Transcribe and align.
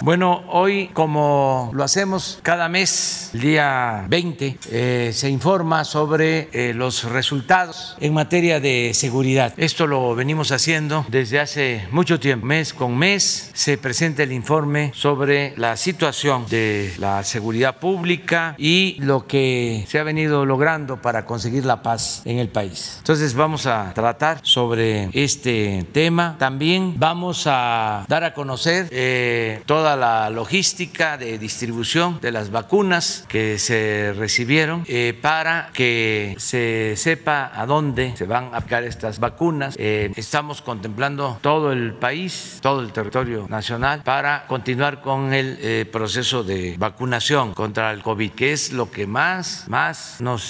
Bueno, 0.00 0.42
hoy 0.48 0.90
como 0.92 1.70
lo 1.72 1.84
hacemos 1.84 2.40
cada 2.42 2.68
mes, 2.68 3.30
el 3.34 3.40
día 3.40 4.06
20, 4.08 4.58
eh, 4.70 5.10
se 5.14 5.30
informa 5.30 5.84
sobre 5.84 6.48
eh, 6.52 6.74
los 6.74 7.04
resultados 7.04 7.96
en 8.00 8.12
materia 8.14 8.58
de 8.58 8.92
seguridad. 8.94 9.54
Esto 9.56 9.86
lo 9.86 10.14
venimos 10.14 10.50
haciendo 10.50 11.06
desde 11.08 11.38
hace 11.38 11.86
mucho 11.92 12.18
tiempo. 12.18 12.46
Mes 12.46 12.74
con 12.74 12.96
mes 12.96 13.50
se 13.54 13.78
presenta 13.78 14.22
el 14.22 14.32
informe 14.32 14.92
sobre 14.94 15.54
la 15.56 15.76
situación 15.76 16.46
de 16.48 16.92
la 16.98 17.22
seguridad 17.22 17.78
pública 17.78 18.54
y 18.58 18.96
lo 19.00 19.26
que 19.26 19.84
se 19.88 19.98
ha 19.98 20.02
venido 20.02 20.44
logrando 20.44 21.00
para 21.00 21.24
conseguir 21.24 21.64
la 21.64 21.82
paz 21.82 22.22
en 22.24 22.38
el 22.38 22.48
país. 22.48 22.96
Entonces 22.98 23.34
vamos 23.34 23.66
a 23.66 23.92
tratar 23.94 24.40
sobre 24.42 25.10
este 25.12 25.86
tema. 25.92 26.36
También 26.38 26.94
vamos 26.96 27.44
a 27.46 28.04
dar 28.08 28.24
a 28.24 28.34
conocer 28.34 28.88
eh, 28.90 29.62
toda 29.68 29.96
la 29.96 30.30
logística 30.30 31.18
de 31.18 31.38
distribución 31.38 32.20
de 32.22 32.32
las 32.32 32.50
vacunas 32.50 33.26
que 33.28 33.58
se 33.58 34.14
recibieron 34.16 34.82
eh, 34.88 35.12
para 35.20 35.68
que 35.74 36.34
se 36.38 36.94
sepa 36.96 37.52
a 37.54 37.66
dónde 37.66 38.16
se 38.16 38.24
van 38.24 38.54
a 38.54 38.56
aplicar 38.56 38.84
estas 38.84 39.20
vacunas. 39.20 39.74
Eh, 39.78 40.10
estamos 40.16 40.62
contemplando 40.62 41.38
todo 41.42 41.70
el 41.70 41.92
país, 41.92 42.60
todo 42.62 42.80
el 42.80 42.92
territorio 42.92 43.46
nacional 43.50 44.00
para 44.04 44.46
continuar 44.46 45.02
con 45.02 45.34
el 45.34 45.58
eh, 45.60 45.84
proceso 45.92 46.42
de 46.42 46.76
vacunación 46.78 47.52
contra 47.52 47.92
el 47.92 48.02
COVID, 48.02 48.30
que 48.30 48.52
es 48.52 48.72
lo 48.72 48.90
que 48.90 49.06
más, 49.06 49.66
más 49.68 50.18
nos 50.18 50.48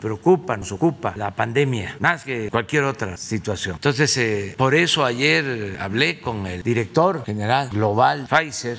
preocupa, 0.00 0.56
nos 0.56 0.72
ocupa, 0.72 1.12
la 1.14 1.36
pandemia, 1.36 1.94
más 2.00 2.24
que 2.24 2.50
cualquier 2.50 2.82
otra 2.82 3.16
situación. 3.16 3.76
Entonces, 3.76 4.56
por 4.56 4.74
eso 4.74 5.04
ayer 5.04 5.76
hablé 5.78 6.18
con 6.20 6.48
el 6.48 6.64
director 6.64 7.24
general 7.24 7.68
global 7.68 8.26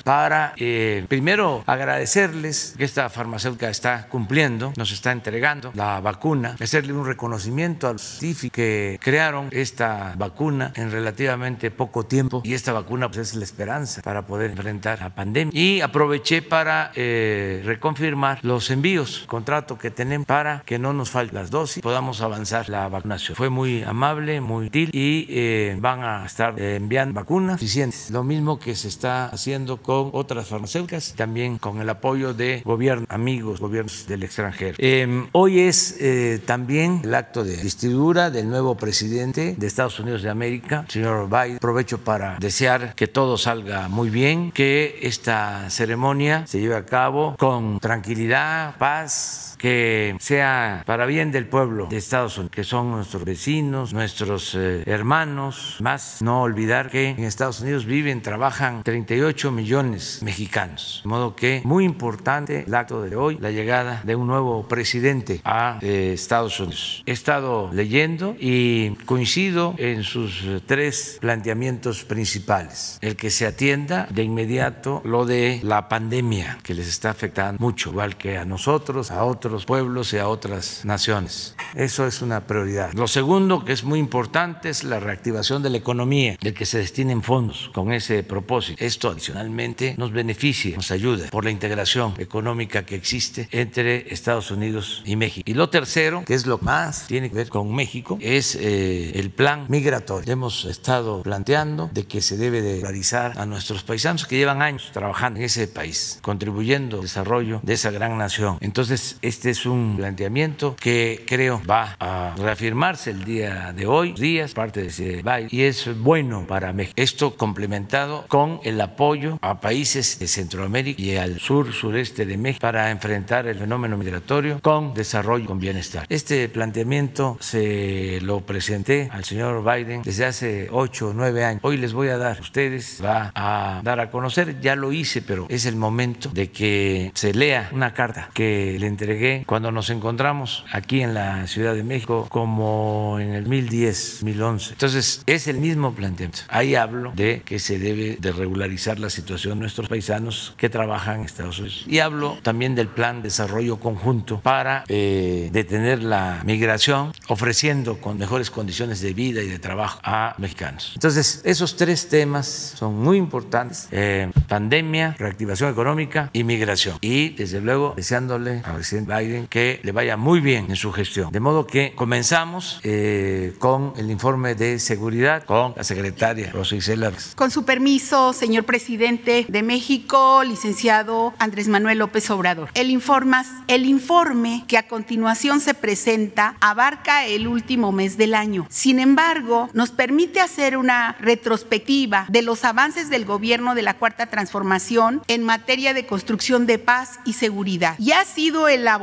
Para 0.02 0.54
eh, 0.56 1.04
primero 1.08 1.62
agradecerles 1.66 2.74
que 2.76 2.84
esta 2.84 3.08
farmacéutica 3.08 3.70
está 3.70 4.08
cumpliendo, 4.08 4.72
nos 4.76 4.90
está 4.90 5.12
entregando 5.12 5.70
la 5.74 6.00
vacuna, 6.00 6.56
hacerle 6.60 6.92
un 6.92 7.06
reconocimiento 7.06 7.86
a 7.86 7.92
los 7.92 8.02
científicos 8.02 8.56
que 8.56 8.98
crearon 9.00 9.48
esta 9.52 10.14
vacuna 10.16 10.72
en 10.74 10.90
relativamente 10.90 11.70
poco 11.70 12.04
tiempo 12.04 12.42
y 12.44 12.54
esta 12.54 12.72
vacuna 12.72 13.08
pues, 13.08 13.18
es 13.18 13.34
la 13.36 13.44
esperanza 13.44 14.02
para 14.02 14.26
poder 14.26 14.50
enfrentar 14.50 15.00
la 15.00 15.14
pandemia. 15.14 15.52
Y 15.54 15.80
aproveché 15.80 16.42
para 16.42 16.90
eh, 16.96 17.62
reconfirmar 17.64 18.40
los 18.42 18.68
envíos, 18.70 19.24
contrato 19.28 19.78
que 19.78 19.92
tenemos 19.92 20.26
para 20.26 20.62
que 20.66 20.78
no 20.80 20.92
nos 20.92 21.10
falten 21.10 21.38
las 21.38 21.50
dosis, 21.50 21.82
podamos 21.82 22.20
avanzar 22.20 22.68
la 22.68 22.88
vacunación. 22.88 23.36
Fue 23.36 23.48
muy 23.48 23.84
amable, 23.84 24.40
muy 24.40 24.66
útil 24.66 24.90
y 24.92 25.26
eh, 25.28 25.76
van 25.78 26.02
a 26.02 26.26
estar 26.26 26.60
enviando 26.60 27.14
vacunas 27.14 27.60
suficientes. 27.60 28.10
Lo 28.10 28.24
mismo 28.24 28.58
que 28.58 28.74
se 28.74 28.88
está 28.88 29.26
haciendo 29.26 29.51
con 29.82 30.10
otras 30.12 30.48
farmacéuticas, 30.48 31.14
también 31.14 31.58
con 31.58 31.80
el 31.80 31.88
apoyo 31.88 32.32
de 32.34 32.62
gobiernos, 32.64 33.06
amigos, 33.10 33.60
gobiernos 33.60 34.06
del 34.06 34.22
extranjero. 34.22 34.76
Em, 34.78 35.28
hoy 35.32 35.60
es 35.60 35.96
eh, 36.00 36.40
también 36.44 37.02
el 37.04 37.14
acto 37.14 37.44
de 37.44 37.56
vestidura 37.56 38.30
del 38.30 38.48
nuevo 38.48 38.76
presidente 38.76 39.54
de 39.56 39.66
Estados 39.66 39.98
Unidos 40.00 40.22
de 40.22 40.30
América, 40.30 40.86
señor 40.88 41.28
Biden. 41.28 41.56
Aprovecho 41.56 41.98
para 41.98 42.38
desear 42.38 42.94
que 42.94 43.06
todo 43.06 43.36
salga 43.36 43.88
muy 43.88 44.10
bien, 44.10 44.52
que 44.52 44.98
esta 45.02 45.68
ceremonia 45.70 46.46
se 46.46 46.60
lleve 46.60 46.76
a 46.76 46.86
cabo 46.86 47.36
con 47.38 47.78
tranquilidad, 47.78 48.76
paz, 48.78 49.51
que 49.62 50.16
sea 50.18 50.82
para 50.86 51.06
bien 51.06 51.30
del 51.30 51.46
pueblo 51.46 51.86
de 51.86 51.96
Estados 51.96 52.36
Unidos, 52.36 52.50
que 52.50 52.64
son 52.64 52.90
nuestros 52.90 53.24
vecinos, 53.24 53.94
nuestros 53.94 54.56
eh, 54.56 54.82
hermanos. 54.86 55.76
Más 55.78 56.20
no 56.20 56.42
olvidar 56.42 56.90
que 56.90 57.10
en 57.10 57.22
Estados 57.22 57.60
Unidos 57.60 57.86
viven, 57.86 58.22
trabajan 58.22 58.82
38 58.82 59.52
millones 59.52 60.18
mexicanos. 60.24 61.02
De 61.04 61.08
modo 61.08 61.36
que 61.36 61.62
muy 61.64 61.84
importante 61.84 62.64
el 62.66 62.74
acto 62.74 63.02
de 63.02 63.14
hoy, 63.14 63.38
la 63.38 63.52
llegada 63.52 64.02
de 64.02 64.16
un 64.16 64.26
nuevo 64.26 64.66
presidente 64.66 65.40
a 65.44 65.78
eh, 65.80 66.10
Estados 66.12 66.58
Unidos. 66.58 67.04
He 67.06 67.12
estado 67.12 67.70
leyendo 67.72 68.34
y 68.40 68.96
coincido 69.06 69.76
en 69.78 70.02
sus 70.02 70.44
tres 70.66 71.18
planteamientos 71.20 72.02
principales. 72.02 72.98
El 73.00 73.14
que 73.14 73.30
se 73.30 73.46
atienda 73.46 74.08
de 74.10 74.24
inmediato 74.24 75.02
lo 75.04 75.24
de 75.24 75.60
la 75.62 75.88
pandemia 75.88 76.58
que 76.64 76.74
les 76.74 76.88
está 76.88 77.10
afectando 77.10 77.60
mucho, 77.60 77.90
igual 77.90 78.16
que 78.16 78.38
a 78.38 78.44
nosotros, 78.44 79.12
a 79.12 79.22
otros 79.22 79.51
los 79.52 79.64
pueblos 79.64 80.12
y 80.12 80.18
a 80.18 80.28
otras 80.28 80.84
naciones. 80.84 81.54
Eso 81.74 82.06
es 82.06 82.22
una 82.22 82.46
prioridad. 82.46 82.92
Lo 82.94 83.06
segundo, 83.06 83.64
que 83.64 83.72
es 83.72 83.84
muy 83.84 83.98
importante, 83.98 84.68
es 84.68 84.84
la 84.84 85.00
reactivación 85.00 85.62
de 85.62 85.70
la 85.70 85.76
economía, 85.76 86.36
de 86.40 86.54
que 86.54 86.66
se 86.66 86.78
destinen 86.78 87.22
fondos 87.22 87.70
con 87.72 87.92
ese 87.92 88.22
propósito. 88.22 88.84
Esto 88.84 89.10
adicionalmente 89.10 89.94
nos 89.98 90.12
beneficia, 90.12 90.76
nos 90.76 90.90
ayuda 90.90 91.28
por 91.30 91.44
la 91.44 91.50
integración 91.50 92.14
económica 92.18 92.84
que 92.84 92.94
existe 92.94 93.48
entre 93.52 94.12
Estados 94.12 94.50
Unidos 94.50 95.02
y 95.04 95.16
México. 95.16 95.48
Y 95.48 95.54
lo 95.54 95.68
tercero, 95.70 96.24
que 96.24 96.34
es 96.34 96.46
lo 96.46 96.58
más 96.58 97.06
tiene 97.06 97.28
que 97.28 97.36
ver 97.36 97.48
con 97.48 97.74
México, 97.74 98.18
es 98.20 98.54
eh, 98.56 99.18
el 99.18 99.30
plan 99.30 99.66
migratorio. 99.68 100.32
Hemos 100.32 100.64
estado 100.64 101.22
planteando 101.22 101.90
de 101.92 102.04
que 102.04 102.22
se 102.22 102.36
debe 102.36 102.62
de 102.62 102.80
realizar 102.80 103.38
a 103.38 103.46
nuestros 103.46 103.82
paisanos 103.82 104.26
que 104.26 104.36
llevan 104.36 104.62
años 104.62 104.90
trabajando 104.92 105.38
en 105.38 105.46
ese 105.46 105.68
país, 105.68 106.18
contribuyendo 106.22 106.96
al 106.96 107.02
desarrollo 107.02 107.60
de 107.62 107.74
esa 107.74 107.90
gran 107.90 108.16
nación. 108.18 108.58
Entonces, 108.60 109.16
este 109.22 109.41
este 109.42 109.50
es 109.50 109.66
un 109.66 109.96
planteamiento 109.96 110.76
que 110.76 111.24
creo 111.26 111.60
va 111.68 111.96
a 111.98 112.32
reafirmarse 112.38 113.10
el 113.10 113.24
día 113.24 113.72
de 113.72 113.88
hoy, 113.88 114.12
días, 114.12 114.54
parte 114.54 114.84
de 114.84 115.16
Biden, 115.16 115.48
y 115.50 115.62
es 115.62 115.98
bueno 115.98 116.46
para 116.46 116.72
México. 116.72 116.94
Esto 116.94 117.34
complementado 117.34 118.24
con 118.28 118.60
el 118.62 118.80
apoyo 118.80 119.40
a 119.42 119.60
países 119.60 120.20
de 120.20 120.28
Centroamérica 120.28 121.02
y 121.02 121.16
al 121.16 121.40
sur, 121.40 121.72
sureste 121.72 122.24
de 122.24 122.36
México 122.36 122.60
para 122.60 122.92
enfrentar 122.92 123.48
el 123.48 123.58
fenómeno 123.58 123.96
migratorio 123.96 124.60
con 124.60 124.94
desarrollo, 124.94 125.46
con 125.46 125.58
bienestar. 125.58 126.06
Este 126.08 126.48
planteamiento 126.48 127.36
se 127.40 128.20
lo 128.22 128.42
presenté 128.42 129.08
al 129.10 129.24
señor 129.24 129.64
Biden 129.64 130.02
desde 130.02 130.24
hace 130.24 130.68
ocho 130.70 131.08
o 131.08 131.14
nueve 131.14 131.44
años. 131.44 131.62
Hoy 131.64 131.78
les 131.78 131.94
voy 131.94 132.10
a 132.10 132.16
dar, 132.16 132.40
ustedes 132.40 133.00
va 133.04 133.32
a 133.34 133.80
dar 133.82 133.98
a 133.98 134.08
conocer, 134.08 134.60
ya 134.60 134.76
lo 134.76 134.92
hice, 134.92 135.20
pero 135.20 135.46
es 135.48 135.66
el 135.66 135.74
momento 135.74 136.28
de 136.28 136.52
que 136.52 137.10
se 137.14 137.34
lea 137.34 137.70
una 137.72 137.92
carta 137.92 138.30
que 138.32 138.76
le 138.78 138.86
entregué 138.86 139.31
cuando 139.46 139.72
nos 139.72 139.90
encontramos 139.90 140.64
aquí 140.72 141.02
en 141.02 141.14
la 141.14 141.46
Ciudad 141.46 141.74
de 141.74 141.82
México 141.82 142.26
como 142.28 143.18
en 143.20 143.34
el 143.34 143.44
2010, 143.44 144.18
2011. 144.20 144.72
Entonces, 144.72 145.22
es 145.26 145.48
el 145.48 145.58
mismo 145.58 145.94
planteamiento. 145.94 146.40
Ahí 146.48 146.74
hablo 146.74 147.12
de 147.14 147.42
que 147.44 147.58
se 147.58 147.78
debe 147.78 148.16
de 148.20 148.32
regularizar 148.32 148.98
la 148.98 149.10
situación 149.10 149.58
de 149.58 149.62
nuestros 149.62 149.88
paisanos 149.88 150.54
que 150.56 150.68
trabajan 150.68 151.20
en 151.20 151.26
Estados 151.26 151.58
Unidos. 151.58 151.84
Y 151.86 151.98
hablo 151.98 152.38
también 152.42 152.74
del 152.74 152.88
plan 152.88 153.16
de 153.16 153.24
desarrollo 153.24 153.78
conjunto 153.78 154.40
para 154.40 154.84
eh, 154.88 155.48
detener 155.52 156.02
la 156.02 156.42
migración, 156.44 157.12
ofreciendo 157.28 157.98
con 157.98 158.18
mejores 158.18 158.50
condiciones 158.50 159.00
de 159.00 159.14
vida 159.14 159.42
y 159.42 159.48
de 159.48 159.58
trabajo 159.58 160.00
a 160.02 160.34
mexicanos. 160.38 160.92
Entonces, 160.94 161.40
esos 161.44 161.76
tres 161.76 162.08
temas 162.08 162.74
son 162.76 162.98
muy 162.98 163.16
importantes. 163.16 163.88
Eh, 163.90 164.30
pandemia, 164.48 165.16
reactivación 165.18 165.70
económica 165.70 166.30
y 166.32 166.44
migración. 166.44 166.98
Y, 167.00 167.30
desde 167.30 167.60
luego, 167.60 167.94
deseándole 167.96 168.62
al 168.64 168.74
presidente 168.74 169.12
que 169.48 169.80
le 169.82 169.92
vaya 169.92 170.16
muy 170.16 170.40
bien 170.40 170.66
en 170.68 170.76
su 170.76 170.92
gestión. 170.92 171.30
De 171.32 171.40
modo 171.40 171.66
que 171.66 171.92
comenzamos 171.94 172.80
eh, 172.82 173.54
con 173.58 173.92
el 173.96 174.10
informe 174.10 174.54
de 174.54 174.78
seguridad 174.78 175.44
con 175.44 175.74
la 175.76 175.84
secretaria 175.84 176.50
Rosa 176.50 176.76
Isela. 176.76 177.12
Con 177.36 177.50
su 177.50 177.64
permiso, 177.64 178.32
señor 178.32 178.64
presidente 178.64 179.44
de 179.48 179.62
México, 179.62 180.42
licenciado 180.44 181.34
Andrés 181.38 181.68
Manuel 181.68 181.98
López 181.98 182.30
Obrador. 182.30 182.70
El, 182.74 182.90
informas, 182.90 183.48
el 183.68 183.86
informe 183.86 184.64
que 184.68 184.78
a 184.78 184.86
continuación 184.86 185.60
se 185.60 185.74
presenta 185.74 186.56
abarca 186.60 187.26
el 187.26 187.46
último 187.46 187.92
mes 187.92 188.16
del 188.16 188.34
año. 188.34 188.66
Sin 188.70 188.98
embargo, 188.98 189.68
nos 189.72 189.90
permite 189.90 190.40
hacer 190.40 190.76
una 190.76 191.16
retrospectiva 191.20 192.26
de 192.28 192.42
los 192.42 192.64
avances 192.64 193.10
del 193.10 193.24
gobierno 193.24 193.74
de 193.74 193.82
la 193.82 193.94
Cuarta 193.94 194.26
Transformación 194.26 195.22
en 195.28 195.42
materia 195.42 195.94
de 195.94 196.06
construcción 196.06 196.66
de 196.66 196.78
paz 196.78 197.18
y 197.24 197.34
seguridad. 197.34 197.96
Y 197.98 198.12
ha 198.12 198.24
sido 198.24 198.68
elaborado 198.68 199.01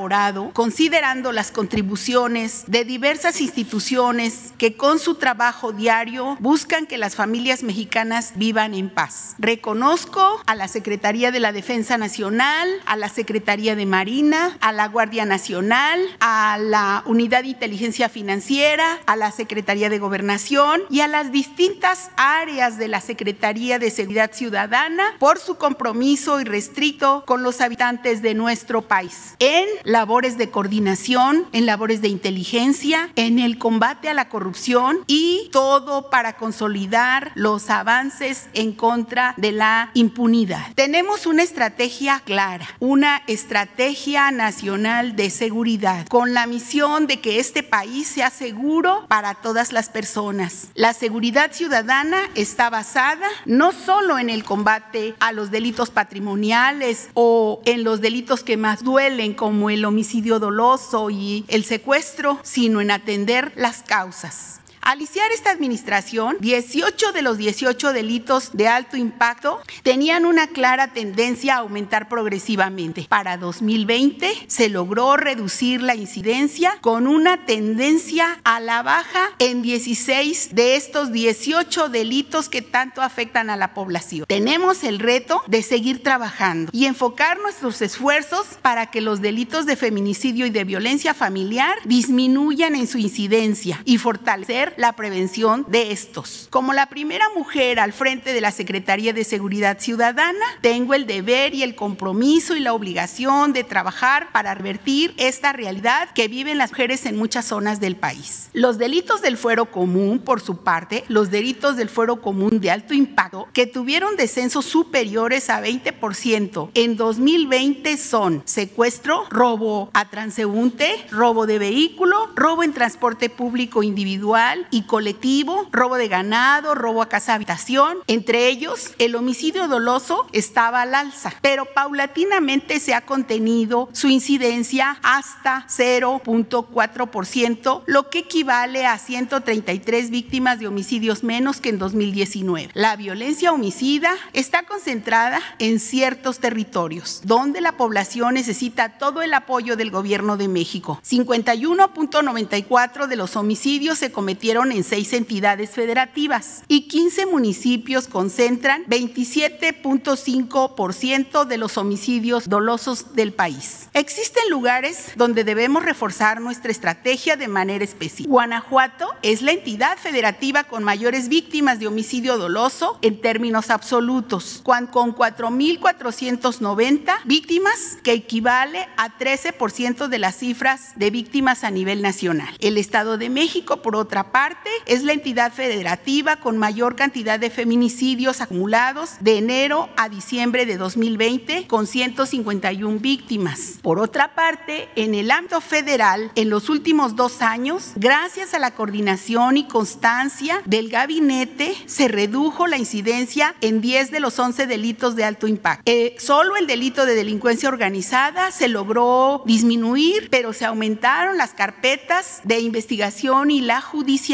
considerando 0.53 1.33
las 1.33 1.51
contribuciones 1.51 2.63
de 2.67 2.85
diversas 2.85 3.41
instituciones 3.41 4.53
que 4.57 4.77
con 4.77 4.97
su 4.97 5.15
trabajo 5.15 5.73
diario 5.73 6.37
buscan 6.39 6.85
que 6.85 6.97
las 6.97 7.15
familias 7.15 7.63
mexicanas 7.63 8.31
vivan 8.35 8.73
en 8.73 8.89
paz. 8.89 9.35
Reconozco 9.39 10.41
a 10.45 10.55
la 10.55 10.69
Secretaría 10.69 11.31
de 11.31 11.41
la 11.41 11.51
Defensa 11.51 11.97
Nacional, 11.97 12.69
a 12.85 12.95
la 12.95 13.09
Secretaría 13.09 13.75
de 13.75 13.85
Marina, 13.85 14.57
a 14.61 14.71
la 14.71 14.87
Guardia 14.87 15.25
Nacional, 15.25 15.99
a 16.21 16.57
la 16.61 17.03
Unidad 17.05 17.41
de 17.41 17.49
Inteligencia 17.49 18.07
Financiera, 18.07 18.99
a 19.05 19.17
la 19.17 19.31
Secretaría 19.31 19.89
de 19.89 19.99
Gobernación 19.99 20.81
y 20.89 21.01
a 21.01 21.09
las 21.09 21.33
distintas 21.33 22.09
áreas 22.15 22.77
de 22.77 22.87
la 22.87 23.01
Secretaría 23.01 23.79
de 23.79 23.91
Seguridad 23.91 24.31
Ciudadana 24.31 25.03
por 25.19 25.39
su 25.39 25.55
compromiso 25.55 26.39
irrestricto 26.39 27.23
con 27.25 27.43
los 27.43 27.59
habitantes 27.59 28.21
de 28.21 28.33
nuestro 28.33 28.81
país 28.81 29.35
en 29.39 29.67
labores 29.89 30.37
de 30.37 30.51
coordinación, 30.51 31.47
en 31.51 31.65
labores 31.65 32.01
de 32.01 32.09
inteligencia, 32.09 33.09
en 33.15 33.39
el 33.39 33.57
combate 33.57 34.07
a 34.07 34.13
la 34.13 34.29
corrupción 34.29 34.99
y 35.07 35.49
todo 35.51 36.11
para 36.11 36.33
consolidar 36.33 37.31
los 37.33 37.71
avances 37.71 38.49
en 38.53 38.73
contra 38.73 39.33
de 39.37 39.51
la 39.51 39.89
impunidad. 39.95 40.73
Tenemos 40.75 41.25
una 41.25 41.41
estrategia 41.41 42.21
clara, 42.23 42.67
una 42.79 43.23
estrategia 43.25 44.29
nacional 44.29 45.15
de 45.15 45.31
seguridad 45.31 46.05
con 46.07 46.35
la 46.35 46.45
misión 46.45 47.07
de 47.07 47.19
que 47.19 47.39
este 47.39 47.63
país 47.63 48.07
sea 48.07 48.29
seguro 48.29 49.05
para 49.07 49.33
todas 49.35 49.73
las 49.73 49.89
personas. 49.89 50.67
La 50.75 50.93
seguridad 50.93 51.51
ciudadana 51.51 52.29
está 52.35 52.69
basada 52.69 53.27
no 53.45 53.71
solo 53.71 54.19
en 54.19 54.29
el 54.29 54.43
combate 54.43 55.15
a 55.19 55.31
los 55.31 55.49
delitos 55.49 55.89
patrimoniales 55.89 57.09
o 57.15 57.61
en 57.65 57.83
los 57.83 58.01
delitos 58.01 58.43
que 58.43 58.55
más 58.55 58.83
duelen 58.83 59.33
como 59.33 59.71
el 59.71 59.78
homicidio 59.85 60.39
doloso 60.39 61.09
y 61.09 61.45
el 61.47 61.63
secuestro, 61.63 62.39
sino 62.43 62.81
en 62.81 62.91
atender 62.91 63.51
las 63.55 63.83
causas. 63.83 64.58
Al 64.89 64.97
iniciar 64.97 65.31
esta 65.31 65.51
administración, 65.51 66.37
18 66.39 67.11
de 67.11 67.21
los 67.21 67.37
18 67.37 67.93
delitos 67.93 68.49
de 68.53 68.67
alto 68.67 68.97
impacto 68.97 69.61
tenían 69.83 70.25
una 70.25 70.47
clara 70.47 70.93
tendencia 70.93 71.53
a 71.53 71.57
aumentar 71.59 72.09
progresivamente. 72.09 73.05
Para 73.07 73.37
2020 73.37 74.27
se 74.47 74.67
logró 74.67 75.15
reducir 75.15 75.83
la 75.83 75.93
incidencia 75.93 76.79
con 76.81 77.05
una 77.05 77.45
tendencia 77.45 78.39
a 78.43 78.59
la 78.59 78.81
baja 78.81 79.29
en 79.37 79.61
16 79.61 80.55
de 80.55 80.75
estos 80.75 81.11
18 81.11 81.89
delitos 81.89 82.49
que 82.49 82.63
tanto 82.63 83.03
afectan 83.03 83.51
a 83.51 83.57
la 83.57 83.75
población. 83.75 84.25
Tenemos 84.27 84.83
el 84.83 84.97
reto 84.97 85.43
de 85.45 85.61
seguir 85.61 86.01
trabajando 86.01 86.71
y 86.73 86.85
enfocar 86.85 87.37
nuestros 87.37 87.83
esfuerzos 87.83 88.57
para 88.63 88.87
que 88.87 89.01
los 89.01 89.21
delitos 89.21 89.67
de 89.67 89.75
feminicidio 89.75 90.47
y 90.47 90.49
de 90.49 90.63
violencia 90.63 91.13
familiar 91.13 91.77
disminuyan 91.85 92.73
en 92.73 92.87
su 92.87 92.97
incidencia 92.97 93.83
y 93.85 93.99
fortalecer 93.99 94.78
la 94.79 94.93
prevención 94.93 95.65
de 95.67 95.91
estos. 95.91 96.47
Como 96.49 96.71
la 96.71 96.85
primera 96.85 97.25
mujer 97.35 97.81
al 97.81 97.91
frente 97.91 98.31
de 98.31 98.39
la 98.39 98.51
Secretaría 98.51 99.11
de 99.11 99.25
Seguridad 99.25 99.79
Ciudadana, 99.79 100.45
tengo 100.61 100.93
el 100.93 101.05
deber 101.05 101.53
y 101.53 101.63
el 101.63 101.75
compromiso 101.75 102.55
y 102.55 102.61
la 102.61 102.71
obligación 102.71 103.51
de 103.51 103.65
trabajar 103.65 104.31
para 104.31 104.55
revertir 104.55 105.13
esta 105.17 105.51
realidad 105.51 106.09
que 106.15 106.29
viven 106.29 106.57
las 106.57 106.71
mujeres 106.71 107.05
en 107.05 107.17
muchas 107.17 107.43
zonas 107.43 107.81
del 107.81 107.97
país. 107.97 108.49
Los 108.53 108.77
delitos 108.77 109.21
del 109.21 109.35
fuero 109.35 109.69
común, 109.69 110.19
por 110.19 110.39
su 110.39 110.63
parte, 110.63 111.03
los 111.09 111.29
delitos 111.29 111.75
del 111.75 111.89
fuero 111.89 112.21
común 112.21 112.61
de 112.61 112.71
alto 112.71 112.93
impacto, 112.93 113.49
que 113.51 113.67
tuvieron 113.67 114.15
descensos 114.15 114.63
superiores 114.63 115.49
a 115.49 115.61
20% 115.61 116.69
en 116.73 116.95
2020 116.95 117.97
son 117.97 118.43
secuestro, 118.45 119.25
robo 119.29 119.89
a 119.93 120.09
transeúnte, 120.09 121.05
robo 121.11 121.45
de 121.45 121.59
vehículo, 121.59 122.29
robo 122.37 122.63
en 122.63 122.71
transporte 122.71 123.29
público 123.29 123.83
individual, 123.83 124.67
y 124.71 124.83
colectivo, 124.83 125.67
robo 125.71 125.95
de 125.95 126.07
ganado, 126.07 126.75
robo 126.75 127.01
a 127.01 127.09
casa 127.09 127.33
habitación. 127.33 127.97
Entre 128.07 128.47
ellos, 128.47 128.93
el 128.97 129.15
homicidio 129.15 129.67
doloso 129.67 130.27
estaba 130.31 130.81
al 130.81 130.95
alza, 130.95 131.33
pero 131.41 131.65
paulatinamente 131.65 132.79
se 132.79 132.93
ha 132.93 133.05
contenido 133.05 133.89
su 133.93 134.07
incidencia 134.07 134.99
hasta 135.03 135.65
0.4%, 135.67 137.83
lo 137.85 138.09
que 138.09 138.19
equivale 138.19 138.85
a 138.85 138.97
133 138.97 140.09
víctimas 140.09 140.59
de 140.59 140.67
homicidios 140.67 141.23
menos 141.23 141.61
que 141.61 141.69
en 141.69 141.79
2019. 141.79 142.71
La 142.73 142.95
violencia 142.95 143.53
homicida 143.53 144.11
está 144.33 144.63
concentrada 144.63 145.41
en 145.59 145.79
ciertos 145.79 146.39
territorios, 146.39 147.21
donde 147.23 147.61
la 147.61 147.73
población 147.73 148.35
necesita 148.35 148.97
todo 148.97 149.21
el 149.21 149.33
apoyo 149.33 149.75
del 149.75 149.91
gobierno 149.91 150.37
de 150.37 150.47
México. 150.47 150.99
51.94 151.07 153.07
de 153.07 153.15
los 153.15 153.35
homicidios 153.35 153.97
se 153.97 154.11
cometieron 154.11 154.48
en 154.49 154.83
seis 154.83 155.13
entidades 155.13 155.69
federativas 155.69 156.63
y 156.67 156.87
15 156.87 157.27
municipios 157.27 158.07
concentran 158.07 158.83
27.5% 158.85 161.45
de 161.45 161.57
los 161.59 161.77
homicidios 161.77 162.49
dolosos 162.49 163.13
del 163.13 163.31
país. 163.31 163.89
Existen 163.93 164.49
lugares 164.49 165.11
donde 165.15 165.43
debemos 165.43 165.85
reforzar 165.85 166.41
nuestra 166.41 166.71
estrategia 166.71 167.35
de 167.35 167.47
manera 167.47 167.83
específica. 167.83 168.27
Guanajuato 168.27 169.07
es 169.21 169.43
la 169.43 169.51
entidad 169.51 169.99
federativa 169.99 170.63
con 170.63 170.83
mayores 170.83 171.29
víctimas 171.29 171.79
de 171.79 171.85
homicidio 171.85 172.39
doloso 172.39 172.97
en 173.03 173.21
términos 173.21 173.69
absolutos, 173.69 174.61
con 174.63 175.15
4.490 175.15 177.13
víctimas, 177.25 177.99
que 178.03 178.13
equivale 178.13 178.87
a 178.97 179.15
13% 179.19 180.07
de 180.07 180.17
las 180.17 180.37
cifras 180.37 180.93
de 180.95 181.11
víctimas 181.11 181.63
a 181.63 181.69
nivel 181.69 182.01
nacional. 182.01 182.49
El 182.59 182.79
Estado 182.79 183.19
de 183.19 183.29
México, 183.29 183.83
por 183.83 183.95
otra 183.95 184.31
parte, 184.31 184.38
es 184.85 185.03
la 185.03 185.11
entidad 185.11 185.51
federativa 185.51 186.37
con 186.37 186.57
mayor 186.57 186.95
cantidad 186.95 187.37
de 187.37 187.49
feminicidios 187.49 188.39
acumulados 188.39 189.15
de 189.19 189.37
enero 189.37 189.89
a 189.97 190.07
diciembre 190.07 190.65
de 190.65 190.77
2020, 190.77 191.67
con 191.67 191.85
151 191.85 192.99
víctimas. 192.99 193.79
Por 193.81 193.99
otra 193.99 194.35
parte, 194.35 194.87
en 194.95 195.13
el 195.13 195.29
ámbito 195.29 195.59
federal, 195.59 196.31
en 196.35 196.49
los 196.49 196.69
últimos 196.69 197.17
dos 197.17 197.41
años, 197.41 197.91
gracias 197.97 198.53
a 198.53 198.59
la 198.59 198.71
coordinación 198.71 199.57
y 199.57 199.67
constancia 199.67 200.61
del 200.65 200.89
gabinete, 200.89 201.75
se 201.85 202.07
redujo 202.07 202.65
la 202.65 202.77
incidencia 202.77 203.55
en 203.59 203.81
10 203.81 204.09
de 204.09 204.21
los 204.21 204.39
11 204.39 204.67
delitos 204.67 205.17
de 205.17 205.25
alto 205.25 205.47
impacto. 205.47 205.83
Eh, 205.85 206.15
solo 206.17 206.55
el 206.55 206.65
delito 206.65 207.05
de 207.05 207.15
delincuencia 207.15 207.67
organizada 207.67 208.51
se 208.51 208.69
logró 208.69 209.43
disminuir, 209.45 210.29
pero 210.29 210.53
se 210.53 210.63
aumentaron 210.63 211.37
las 211.37 211.53
carpetas 211.53 212.39
de 212.45 212.59
investigación 212.61 213.51
y 213.51 213.59
la 213.59 213.81
judicialización 213.81 214.28